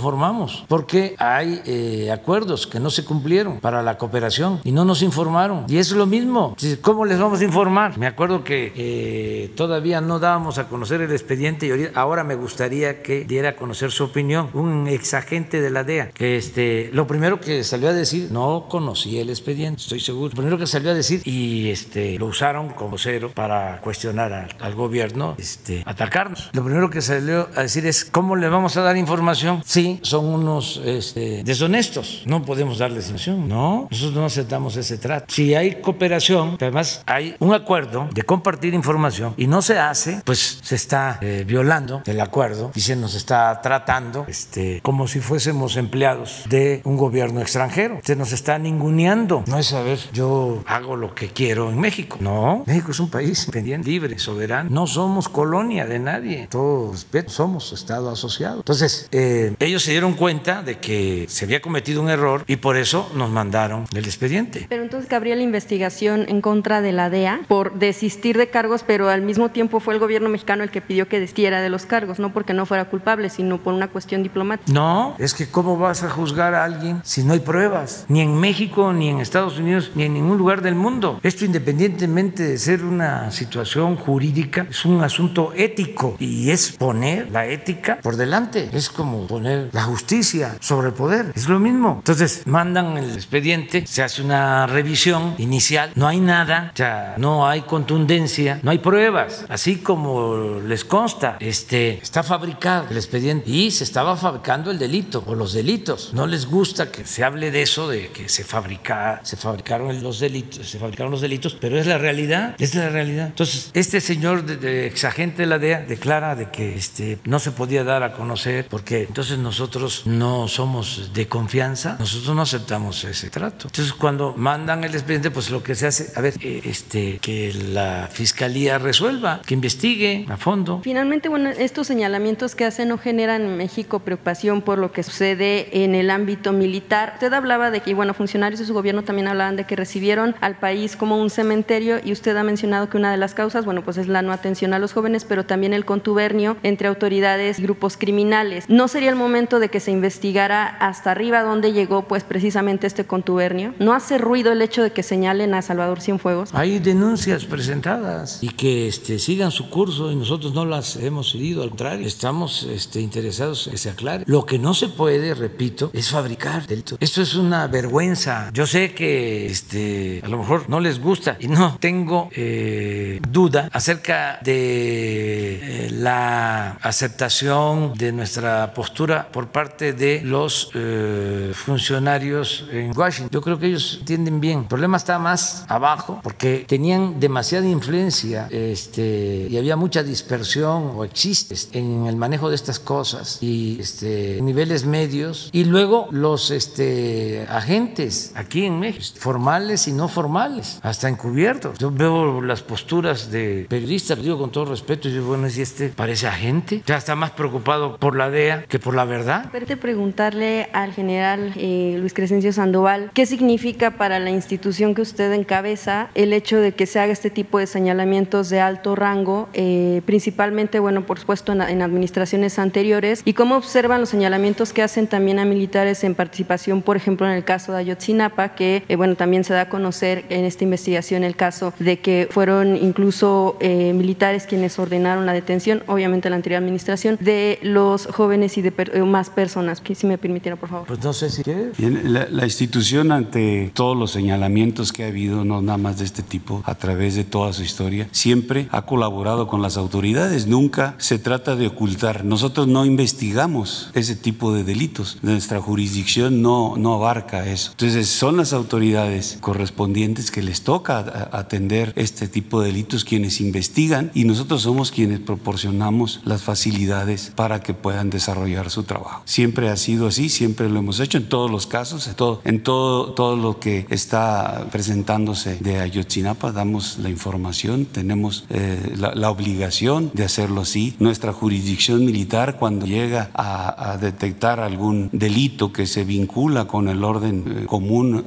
porque 0.67 1.15
hay 1.17 1.61
eh, 1.65 2.11
acuerdos 2.11 2.67
que 2.67 2.79
no 2.79 2.89
se 2.89 3.05
cumplieron 3.05 3.59
para 3.59 3.83
la 3.83 3.97
cooperación 3.97 4.59
y 4.63 4.71
no 4.71 4.85
nos 4.85 5.01
informaron. 5.01 5.65
Y 5.67 5.77
es 5.77 5.91
lo 5.91 6.05
mismo. 6.05 6.55
¿Cómo 6.81 7.05
les 7.05 7.19
vamos 7.19 7.41
a 7.41 7.43
informar? 7.43 7.97
Me 7.97 8.07
acuerdo 8.07 8.43
que 8.43 8.73
eh, 8.75 9.51
todavía 9.55 10.01
no 10.01 10.19
dábamos 10.19 10.57
a 10.57 10.67
conocer 10.67 11.01
el 11.01 11.11
expediente 11.11 11.67
y 11.67 11.89
ahora 11.95 12.23
me 12.23 12.35
gustaría 12.35 13.01
que 13.01 13.25
diera 13.25 13.49
a 13.49 13.55
conocer 13.55 13.91
su 13.91 14.05
opinión. 14.05 14.49
Un 14.53 14.87
exagente 14.87 15.61
de 15.61 15.69
la 15.69 15.83
DEA 15.83 16.11
que 16.11 16.37
este, 16.37 16.89
lo 16.93 17.07
primero 17.07 17.39
que 17.39 17.63
salió 17.63 17.89
a 17.89 17.93
decir, 17.93 18.29
no 18.31 18.67
conocía 18.69 19.21
el 19.21 19.29
expediente, 19.29 19.81
estoy 19.81 19.99
seguro. 19.99 20.29
Lo 20.29 20.35
primero 20.35 20.57
que 20.57 20.67
salió 20.67 20.91
a 20.91 20.93
decir 20.93 21.21
y 21.25 21.69
este, 21.69 22.17
lo 22.17 22.27
usaron 22.27 22.69
como 22.69 22.97
cero 22.97 23.31
para 23.33 23.81
cuestionar 23.81 24.33
al, 24.33 24.49
al 24.59 24.75
gobierno, 24.75 25.35
este, 25.37 25.83
atacarnos. 25.85 26.49
Lo 26.53 26.63
primero 26.63 26.89
que 26.89 27.01
salió 27.01 27.49
a 27.55 27.61
decir 27.61 27.85
es, 27.85 28.05
¿cómo 28.05 28.35
le 28.35 28.49
vamos 28.49 28.77
a 28.77 28.81
dar 28.81 28.97
información? 28.97 29.61
Sí, 29.65 29.90
son 30.01 30.25
unos 30.25 30.81
este, 30.85 31.43
deshonestos, 31.43 32.23
no 32.25 32.43
podemos 32.43 32.77
darles 32.77 33.09
información. 33.09 33.47
No, 33.47 33.87
nosotros 33.89 34.15
no 34.15 34.25
aceptamos 34.25 34.77
ese 34.77 34.97
trato. 34.97 35.25
Si 35.29 35.55
hay 35.55 35.81
cooperación, 35.81 36.57
además 36.59 37.03
hay 37.05 37.35
un 37.39 37.53
acuerdo 37.53 38.09
de 38.13 38.23
compartir 38.23 38.73
información 38.73 39.33
y 39.37 39.47
no 39.47 39.61
se 39.61 39.79
hace, 39.79 40.21
pues 40.25 40.59
se 40.61 40.75
está 40.75 41.19
eh, 41.21 41.43
violando 41.45 42.01
el 42.05 42.19
acuerdo 42.21 42.71
y 42.75 42.81
se 42.81 42.95
nos 42.95 43.15
está 43.15 43.59
tratando 43.61 44.25
este, 44.27 44.79
como 44.81 45.07
si 45.07 45.19
fuésemos 45.19 45.77
empleados 45.77 46.43
de 46.49 46.81
un 46.83 46.97
gobierno 46.97 47.41
extranjero. 47.41 47.99
Se 48.03 48.15
nos 48.15 48.31
está 48.31 48.57
ninguneando. 48.57 49.43
No 49.47 49.57
es 49.57 49.67
saber, 49.67 49.99
yo 50.13 50.63
hago 50.67 50.95
lo 50.95 51.13
que 51.15 51.29
quiero 51.29 51.69
en 51.69 51.79
México. 51.79 52.17
No, 52.19 52.63
México 52.65 52.91
es 52.91 52.99
un 52.99 53.09
país 53.09 53.39
independiente, 53.41 53.89
libre, 53.89 54.19
soberano. 54.19 54.69
No 54.69 54.87
somos 54.87 55.29
colonia 55.29 55.85
de 55.85 55.99
nadie. 55.99 56.47
Todo 56.49 56.91
respeto, 56.91 57.29
somos 57.31 57.71
Estado 57.73 58.09
asociado. 58.09 58.57
Entonces, 58.57 59.07
eh, 59.11 59.55
ellos 59.59 59.80
se 59.81 59.91
dieron 59.91 60.13
cuenta 60.13 60.63
de 60.63 60.79
que 60.79 61.25
se 61.29 61.45
había 61.45 61.61
cometido 61.61 62.01
un 62.01 62.09
error 62.09 62.43
y 62.47 62.57
por 62.57 62.77
eso 62.77 63.11
nos 63.15 63.29
mandaron 63.29 63.85
el 63.93 64.05
expediente. 64.05 64.65
Pero 64.67 64.83
entonces 64.83 65.09
cabría 65.09 65.35
la 65.35 65.43
investigación 65.43 66.25
en 66.27 66.41
contra 66.41 66.81
de 66.81 66.91
la 66.91 67.09
DEA 67.09 67.41
por 67.47 67.77
desistir 67.77 68.37
de 68.37 68.49
cargos, 68.49 68.83
pero 68.85 69.09
al 69.09 69.21
mismo 69.21 69.49
tiempo 69.49 69.79
fue 69.79 69.93
el 69.93 69.99
gobierno 69.99 70.29
mexicano 70.29 70.63
el 70.63 70.71
que 70.71 70.81
pidió 70.81 71.07
que 71.07 71.19
destiera 71.19 71.61
de 71.61 71.69
los 71.69 71.85
cargos, 71.85 72.19
no 72.19 72.33
porque 72.33 72.53
no 72.53 72.65
fuera 72.65 72.85
culpable, 72.85 73.29
sino 73.29 73.59
por 73.59 73.73
una 73.73 73.87
cuestión 73.87 74.23
diplomática. 74.23 74.71
No, 74.71 75.15
es 75.19 75.33
que 75.33 75.47
¿cómo 75.47 75.77
vas 75.77 76.03
a 76.03 76.09
juzgar 76.09 76.55
a 76.55 76.63
alguien 76.63 77.01
si 77.03 77.23
no 77.23 77.33
hay 77.33 77.39
pruebas? 77.39 78.05
Ni 78.07 78.21
en 78.21 78.31
en 78.31 78.39
México, 78.39 78.93
ni 78.93 79.09
en 79.09 79.19
Estados 79.19 79.59
Unidos, 79.59 79.91
ni 79.95 80.03
en 80.03 80.13
ningún 80.13 80.37
lugar 80.37 80.61
del 80.61 80.75
mundo. 80.75 81.19
Esto 81.21 81.45
independientemente 81.45 82.43
de 82.43 82.57
ser 82.57 82.83
una 82.83 83.31
situación 83.31 83.97
jurídica, 83.97 84.67
es 84.69 84.85
un 84.85 85.03
asunto 85.03 85.53
ético 85.55 86.15
y 86.19 86.49
es 86.49 86.71
poner 86.71 87.29
la 87.31 87.45
ética 87.47 87.99
por 88.01 88.15
delante. 88.15 88.69
Es 88.73 88.89
como 88.89 89.27
poner 89.27 89.69
la 89.71 89.83
justicia 89.83 90.57
sobre 90.59 90.87
el 90.87 90.93
poder. 90.93 91.31
Es 91.35 91.47
lo 91.47 91.59
mismo. 91.59 91.95
Entonces 91.97 92.43
mandan 92.45 92.97
el 92.97 93.13
expediente, 93.13 93.85
se 93.87 94.03
hace 94.03 94.21
una 94.21 94.67
revisión 94.67 95.35
inicial, 95.37 95.91
no 95.95 96.07
hay 96.07 96.19
nada, 96.19 96.71
o 96.73 96.77
sea, 96.77 97.15
no 97.17 97.47
hay 97.47 97.61
contundencia, 97.61 98.59
no 98.63 98.71
hay 98.71 98.79
pruebas. 98.79 99.45
Así 99.49 99.77
como 99.77 100.59
les 100.65 100.85
consta, 100.85 101.37
este, 101.39 101.99
está 102.01 102.23
fabricado 102.23 102.87
el 102.89 102.97
expediente 102.97 103.49
y 103.49 103.71
se 103.71 103.83
estaba 103.83 104.17
fabricando 104.17 104.71
el 104.71 104.79
delito 104.79 105.23
o 105.25 105.35
los 105.35 105.53
delitos. 105.53 106.13
No 106.13 106.27
les 106.27 106.45
gusta 106.45 106.91
que 106.91 107.05
se 107.05 107.23
hable 107.23 107.51
de 107.51 107.61
eso, 107.61 107.87
de 107.87 108.09
que 108.09 108.29
se 108.29 108.43
fabrica, 108.43 109.21
se 109.23 109.37
fabricaron 109.37 110.01
los 110.03 110.19
delitos, 110.19 110.69
se 110.69 110.79
fabricaron 110.79 111.11
los 111.11 111.21
delitos, 111.21 111.55
pero 111.59 111.79
es 111.79 111.87
la 111.87 111.97
realidad, 111.97 112.55
es 112.59 112.75
la 112.75 112.89
realidad. 112.89 113.27
Entonces, 113.27 113.71
este 113.73 114.01
señor 114.01 114.43
de, 114.45 114.57
de 114.57 114.87
exagente 114.87 115.43
de 115.43 115.47
la 115.47 115.59
DEA 115.59 115.81
declara 115.81 116.35
de 116.35 116.49
que 116.49 116.75
este, 116.75 117.19
no 117.25 117.39
se 117.39 117.51
podía 117.51 117.83
dar 117.83 118.03
a 118.03 118.13
conocer 118.13 118.67
porque 118.69 119.03
entonces 119.03 119.37
nosotros 119.37 119.60
no 120.05 120.47
somos 120.47 121.11
de 121.13 121.27
confianza, 121.27 121.97
nosotros 121.99 122.35
no 122.35 122.41
aceptamos 122.41 123.03
ese 123.03 123.29
trato. 123.29 123.67
Entonces, 123.67 123.93
cuando 123.93 124.33
mandan 124.35 124.83
el 124.83 124.93
expediente, 124.93 125.31
pues 125.31 125.49
lo 125.49 125.61
que 125.61 125.75
se 125.75 125.87
hace, 125.87 126.11
a 126.15 126.21
ver, 126.21 126.33
eh, 126.41 126.61
este, 126.65 127.19
que 127.19 127.53
la 127.53 128.09
fiscalía 128.11 128.77
resuelva, 128.77 129.41
que 129.45 129.53
investigue 129.53 130.25
a 130.29 130.37
fondo. 130.37 130.81
Finalmente, 130.83 131.29
bueno, 131.29 131.49
estos 131.49 131.87
señalamientos 131.87 132.55
que 132.55 132.65
hacen 132.65 132.89
no 132.89 132.97
generan 132.97 133.43
en 133.43 133.57
México 133.57 133.99
preocupación 133.99 134.61
por 134.61 134.77
lo 134.77 134.91
que 134.91 135.03
sucede 135.03 135.83
en 135.83 135.95
el 135.95 136.09
ámbito 136.09 136.53
militar. 136.53 137.11
Usted 137.15 137.33
hablaba 137.33 137.71
de 137.71 137.81
que, 137.81 137.93
bueno, 137.93 138.13
funcionarios 138.13 138.59
de 138.59 138.65
su 138.65 138.73
gobierno 138.73 139.03
también 139.03 139.27
hablaban 139.27 139.55
de 139.55 139.65
que 139.65 139.75
recibieron 139.75 140.35
al 140.41 140.57
país 140.57 140.95
como 140.95 141.17
un 141.17 141.29
cementerio 141.29 141.99
y 142.03 142.11
usted 142.11 142.35
ha 142.37 142.43
mencionado 142.43 142.89
que 142.89 142.97
una 142.97 143.11
de 143.11 143.17
las 143.17 143.33
causas, 143.33 143.65
bueno, 143.65 143.83
pues 143.83 143.97
es 143.97 144.07
la 144.07 144.21
no 144.21 144.31
atención 144.31 144.73
a 144.73 144.79
los 144.79 144.93
jóvenes, 144.93 145.25
pero 145.25 145.45
también 145.45 145.73
el 145.73 145.85
contubernio 145.85 146.57
entre 146.63 146.87
autoridades 146.87 147.59
y 147.59 147.63
grupos 147.63 147.97
criminales. 147.97 148.65
¿No 148.67 148.87
sería 148.87 149.09
el 149.09 149.15
momento 149.15 149.50
de 149.59 149.69
que 149.69 149.79
se 149.79 149.91
investigara 149.91 150.67
hasta 150.67 151.11
arriba 151.11 151.43
dónde 151.43 151.73
llegó, 151.73 152.03
pues, 152.03 152.23
precisamente 152.23 152.87
este 152.87 153.05
contubernio? 153.05 153.73
¿No 153.79 153.93
hace 153.93 154.17
ruido 154.17 154.51
el 154.51 154.61
hecho 154.61 154.83
de 154.83 154.91
que 154.91 155.03
señalen 155.03 155.53
a 155.53 155.61
Salvador 155.61 156.01
Cienfuegos? 156.01 156.53
Hay 156.53 156.79
denuncias 156.79 157.45
presentadas 157.45 158.39
y 158.41 158.49
que 158.49 158.87
este, 158.87 159.19
sigan 159.19 159.51
su 159.51 159.69
curso 159.69 160.11
y 160.11 160.15
nosotros 160.15 160.53
no 160.53 160.65
las 160.65 160.95
hemos 160.97 161.31
seguido, 161.31 161.63
al 161.63 161.69
contrario, 161.69 162.07
estamos 162.07 162.63
este, 162.63 163.01
interesados 163.01 163.67
en 163.67 163.71
que 163.71 163.77
se 163.77 163.89
aclare. 163.89 164.23
Lo 164.27 164.45
que 164.45 164.59
no 164.59 164.73
se 164.73 164.87
puede, 164.87 165.33
repito, 165.33 165.91
es 165.93 166.09
fabricar 166.09 166.67
delitos. 166.67 166.97
Esto 166.99 167.21
es 167.21 167.35
una 167.35 167.67
vergüenza. 167.67 168.49
Yo 168.53 168.65
sé 168.65 168.93
que 168.93 169.45
este, 169.47 170.21
a 170.23 170.27
lo 170.27 170.37
mejor 170.37 170.69
no 170.69 170.79
les 170.79 170.99
gusta 170.99 171.37
y 171.39 171.47
no 171.47 171.77
tengo 171.79 172.29
eh, 172.35 173.19
duda 173.29 173.69
acerca 173.71 174.39
de 174.43 175.85
eh, 175.87 175.89
la 175.91 176.71
aceptación 176.81 177.93
de 177.95 178.11
nuestra 178.11 178.73
postura 178.73 179.29
parte 179.49 179.93
de 179.93 180.21
los 180.23 180.71
eh, 180.73 181.51
funcionarios 181.53 182.65
en 182.71 182.97
Washington. 182.97 183.29
Yo 183.31 183.41
creo 183.41 183.59
que 183.59 183.67
ellos 183.67 183.97
entienden 183.99 184.39
bien. 184.39 184.59
El 184.59 184.65
problema 184.65 184.97
está 184.97 185.19
más 185.19 185.65
abajo 185.67 186.19
porque 186.23 186.65
tenían 186.67 187.19
demasiada 187.19 187.67
influencia 187.67 188.47
este, 188.51 189.47
y 189.49 189.57
había 189.57 189.75
mucha 189.75 190.03
dispersión 190.03 190.91
o 190.95 191.03
existe 191.03 191.55
en 191.71 192.05
el 192.05 192.15
manejo 192.15 192.49
de 192.49 192.55
estas 192.55 192.79
cosas 192.79 193.41
y 193.41 193.79
este, 193.79 194.39
niveles 194.41 194.85
medios. 194.85 195.49
Y 195.51 195.65
luego 195.65 196.07
los 196.11 196.51
este, 196.51 197.45
agentes 197.49 198.31
aquí 198.35 198.65
en 198.65 198.79
México, 198.79 199.17
formales 199.19 199.87
y 199.87 199.93
no 199.93 200.07
formales, 200.07 200.79
hasta 200.83 201.09
encubiertos. 201.09 201.77
Yo 201.79 201.91
veo 201.91 202.41
las 202.41 202.61
posturas 202.61 203.31
de 203.31 203.65
periodistas, 203.69 204.21
digo 204.21 204.37
con 204.37 204.51
todo 204.51 204.65
respeto, 204.65 205.09
y 205.09 205.13
yo, 205.13 205.23
bueno, 205.23 205.49
si 205.49 205.61
este 205.61 205.89
parece 205.89 206.27
agente, 206.27 206.83
ya 206.85 206.97
está 206.97 207.15
más 207.15 207.31
preocupado 207.31 207.97
por 207.97 208.15
la 208.15 208.29
DEA 208.29 208.63
que 208.63 208.79
por 208.79 208.95
la 208.95 209.05
verdad. 209.05 209.30
Verte 209.51 209.77
preguntarle 209.77 210.69
al 210.73 210.91
general 210.93 211.53
eh, 211.55 211.95
Luis 211.99 212.13
Crescencio 212.13 212.51
Sandoval, 212.51 213.11
¿qué 213.13 213.25
significa 213.25 213.91
para 213.91 214.19
la 214.19 214.29
institución 214.29 214.93
que 214.93 215.01
usted 215.01 215.31
encabeza 215.31 216.09
el 216.15 216.33
hecho 216.33 216.57
de 216.57 216.73
que 216.73 216.85
se 216.85 216.99
haga 216.99 217.13
este 217.13 217.29
tipo 217.29 217.59
de 217.59 217.67
señalamientos 217.67 218.49
de 218.49 218.59
alto 218.59 218.95
rango, 218.95 219.49
eh, 219.53 220.01
principalmente, 220.05 220.79
bueno, 220.79 221.05
por 221.05 221.19
supuesto, 221.19 221.53
en, 221.53 221.61
en, 221.61 221.81
administraciones 221.81 222.59
anteriores, 222.59 223.21
y 223.25 223.33
cómo 223.33 223.55
observan 223.55 224.01
los 224.01 224.09
señalamientos 224.09 224.73
que 224.73 224.81
hacen 224.81 225.07
también 225.07 225.39
a 225.39 225.45
militares 225.45 226.03
en 226.03 226.15
participación, 226.15 226.81
por 226.81 226.97
ejemplo, 226.97 227.25
en 227.27 227.33
el 227.33 227.43
caso 227.43 227.71
de 227.71 227.79
Ayotzinapa, 227.79 228.55
que, 228.55 228.83
eh, 228.87 228.95
bueno, 228.95 229.15
también 229.15 229.43
se 229.43 229.53
da 229.53 229.61
a 229.61 229.69
conocer 229.69 230.25
en 230.29 230.45
esta 230.45 230.63
investigación 230.63 231.23
el 231.23 231.35
caso 231.35 231.73
de 231.79 231.99
que 231.99 232.27
fueron 232.31 232.75
incluso 232.75 233.57
eh, 233.59 233.93
militares 233.93 234.45
quienes 234.45 234.77
ordenaron 234.79 235.25
la 235.25 235.33
detención, 235.33 235.83
obviamente 235.87 236.29
la 236.29 236.35
anterior 236.35 236.61
administración, 236.61 237.17
de 237.19 237.59
los 237.61 238.07
jóvenes 238.07 238.57
y 238.57 238.61
de 238.61 238.71
per 238.71 238.91
más 239.11 239.29
personas, 239.29 239.81
que 239.81 239.93
si 239.93 240.07
me 240.07 240.17
permitiera, 240.17 240.55
por 240.55 240.69
favor. 240.69 240.87
Pues 240.87 241.03
no 241.03 241.13
sé 241.13 241.29
si 241.29 241.43
quieres. 241.43 241.79
La, 241.79 242.27
la 242.29 242.45
institución 242.45 243.11
ante 243.11 243.71
todos 243.73 243.97
los 243.97 244.11
señalamientos 244.11 244.91
que 244.91 245.03
ha 245.03 245.07
habido, 245.07 245.45
no 245.45 245.61
nada 245.61 245.77
más 245.77 245.99
de 245.99 246.05
este 246.05 246.23
tipo, 246.23 246.63
a 246.65 246.75
través 246.75 247.15
de 247.15 247.23
toda 247.23 247.53
su 247.53 247.63
historia, 247.63 248.07
siempre 248.11 248.67
ha 248.71 248.83
colaborado 248.83 249.47
con 249.47 249.61
las 249.61 249.77
autoridades. 249.77 250.47
Nunca 250.47 250.95
se 250.97 251.19
trata 251.19 251.55
de 251.55 251.67
ocultar. 251.67 252.25
Nosotros 252.25 252.67
no 252.67 252.85
investigamos 252.85 253.91
ese 253.93 254.15
tipo 254.15 254.53
de 254.53 254.63
delitos. 254.63 255.19
Nuestra 255.21 255.59
jurisdicción 255.61 256.41
no, 256.41 256.75
no 256.77 256.93
abarca 256.93 257.47
eso. 257.47 257.71
Entonces, 257.71 258.07
son 258.07 258.37
las 258.37 258.53
autoridades 258.53 259.37
correspondientes 259.41 260.31
que 260.31 260.41
les 260.41 260.61
toca 260.61 261.29
atender 261.31 261.93
este 261.95 262.27
tipo 262.27 262.61
de 262.61 262.67
delitos 262.67 263.03
quienes 263.03 263.41
investigan 263.41 264.11
y 264.13 264.23
nosotros 264.23 264.61
somos 264.61 264.91
quienes 264.91 265.19
proporcionamos 265.19 266.21
las 266.23 266.41
facilidades 266.41 267.31
para 267.35 267.61
que 267.61 267.73
puedan 267.73 268.09
desarrollar 268.09 268.69
su 268.69 268.83
trabajo. 268.83 269.00
Siempre 269.25 269.69
ha 269.69 269.77
sido 269.77 270.07
así, 270.07 270.29
siempre 270.29 270.69
lo 270.69 270.79
hemos 270.79 270.99
hecho 270.99 271.17
en 271.17 271.29
todos 271.29 271.49
los 271.49 271.67
casos, 271.67 272.07
en 272.07 272.63
todo, 272.63 273.13
todo, 273.13 273.35
lo 273.35 273.59
que 273.59 273.85
está 273.89 274.67
presentándose 274.71 275.57
de 275.57 275.79
Ayotzinapa, 275.79 276.51
damos 276.51 276.97
la 276.99 277.09
información, 277.09 277.85
tenemos 277.85 278.45
eh, 278.49 278.95
la, 278.97 279.31
obligación 279.31 280.11
de 280.13 280.25
hacerlo 280.25 280.61
así. 280.61 280.95
Nuestra 280.99 281.31
jurisdicción 281.31 282.05
militar, 282.05 282.57
cuando 282.57 282.85
llega 282.85 283.29
a, 283.33 283.91
a, 283.91 283.97
detectar 283.97 284.59
algún 284.59 285.09
delito 285.13 285.71
que 285.71 285.85
se 285.85 286.03
vincula 286.03 286.65
con 286.65 286.89
el 286.89 287.03
orden 287.03 287.43
eh, 287.47 287.65
común, 287.65 288.23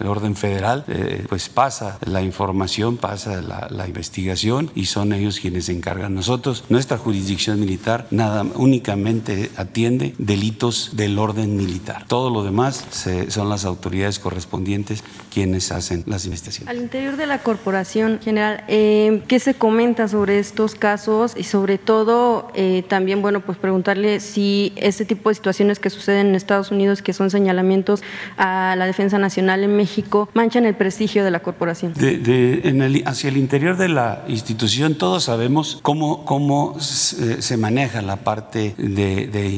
el 0.00 0.06
orden 0.06 0.34
federal, 0.34 0.84
eh, 0.88 1.24
pues 1.28 1.48
pasa 1.48 1.98
la 2.04 2.22
información, 2.22 2.96
pasa 2.96 3.40
la, 3.42 3.68
la, 3.70 3.86
investigación 3.86 4.70
y 4.74 4.86
son 4.86 5.12
ellos 5.12 5.38
quienes 5.40 5.66
se 5.66 5.72
encargan. 5.72 6.14
Nosotros, 6.14 6.64
nuestra 6.68 6.98
jurisdicción 6.98 7.60
militar, 7.60 8.06
nada 8.10 8.44
únicamente 8.56 9.50
atiende 9.56 10.14
delitos 10.18 10.90
del 10.94 11.18
orden 11.18 11.56
militar. 11.56 12.04
Todo 12.06 12.30
lo 12.30 12.44
demás 12.44 12.84
se, 12.90 13.30
son 13.30 13.48
las 13.48 13.64
autoridades 13.64 14.18
correspondientes 14.18 15.02
quienes 15.32 15.72
hacen 15.72 16.04
las 16.06 16.24
investigaciones. 16.24 16.68
Al 16.68 16.82
interior 16.82 17.16
de 17.16 17.26
la 17.26 17.38
corporación 17.38 18.20
general, 18.22 18.64
eh, 18.68 19.22
¿qué 19.28 19.38
se 19.38 19.54
comenta 19.54 20.08
sobre 20.08 20.38
estos 20.38 20.74
casos 20.74 21.34
y 21.36 21.44
sobre 21.44 21.78
todo 21.78 22.50
eh, 22.54 22.84
también, 22.88 23.22
bueno, 23.22 23.40
pues 23.40 23.58
preguntarle 23.58 24.20
si 24.20 24.72
este 24.76 25.04
tipo 25.04 25.28
de 25.28 25.34
situaciones 25.36 25.78
que 25.78 25.90
suceden 25.90 26.28
en 26.28 26.34
Estados 26.34 26.70
Unidos, 26.70 27.02
que 27.02 27.12
son 27.12 27.30
señalamientos 27.30 28.02
a 28.36 28.74
la 28.76 28.86
defensa 28.86 29.18
nacional 29.18 29.62
en 29.62 29.76
México, 29.76 30.28
manchan 30.34 30.64
el 30.64 30.74
prestigio 30.74 31.24
de 31.24 31.30
la 31.30 31.40
corporación? 31.40 31.94
De, 31.94 32.18
de, 32.18 32.62
en 32.64 32.82
el, 32.82 33.02
hacia 33.06 33.28
el 33.28 33.36
interior 33.36 33.76
de 33.76 33.88
la 33.88 34.24
institución 34.28 34.96
todos 34.96 35.24
sabemos 35.24 35.78
cómo, 35.82 36.24
cómo 36.24 36.78
se, 36.80 37.42
se 37.42 37.56
maneja 37.56 38.02
la 38.02 38.16
parte 38.16 38.74
de, 38.76 39.26
de, 39.26 39.48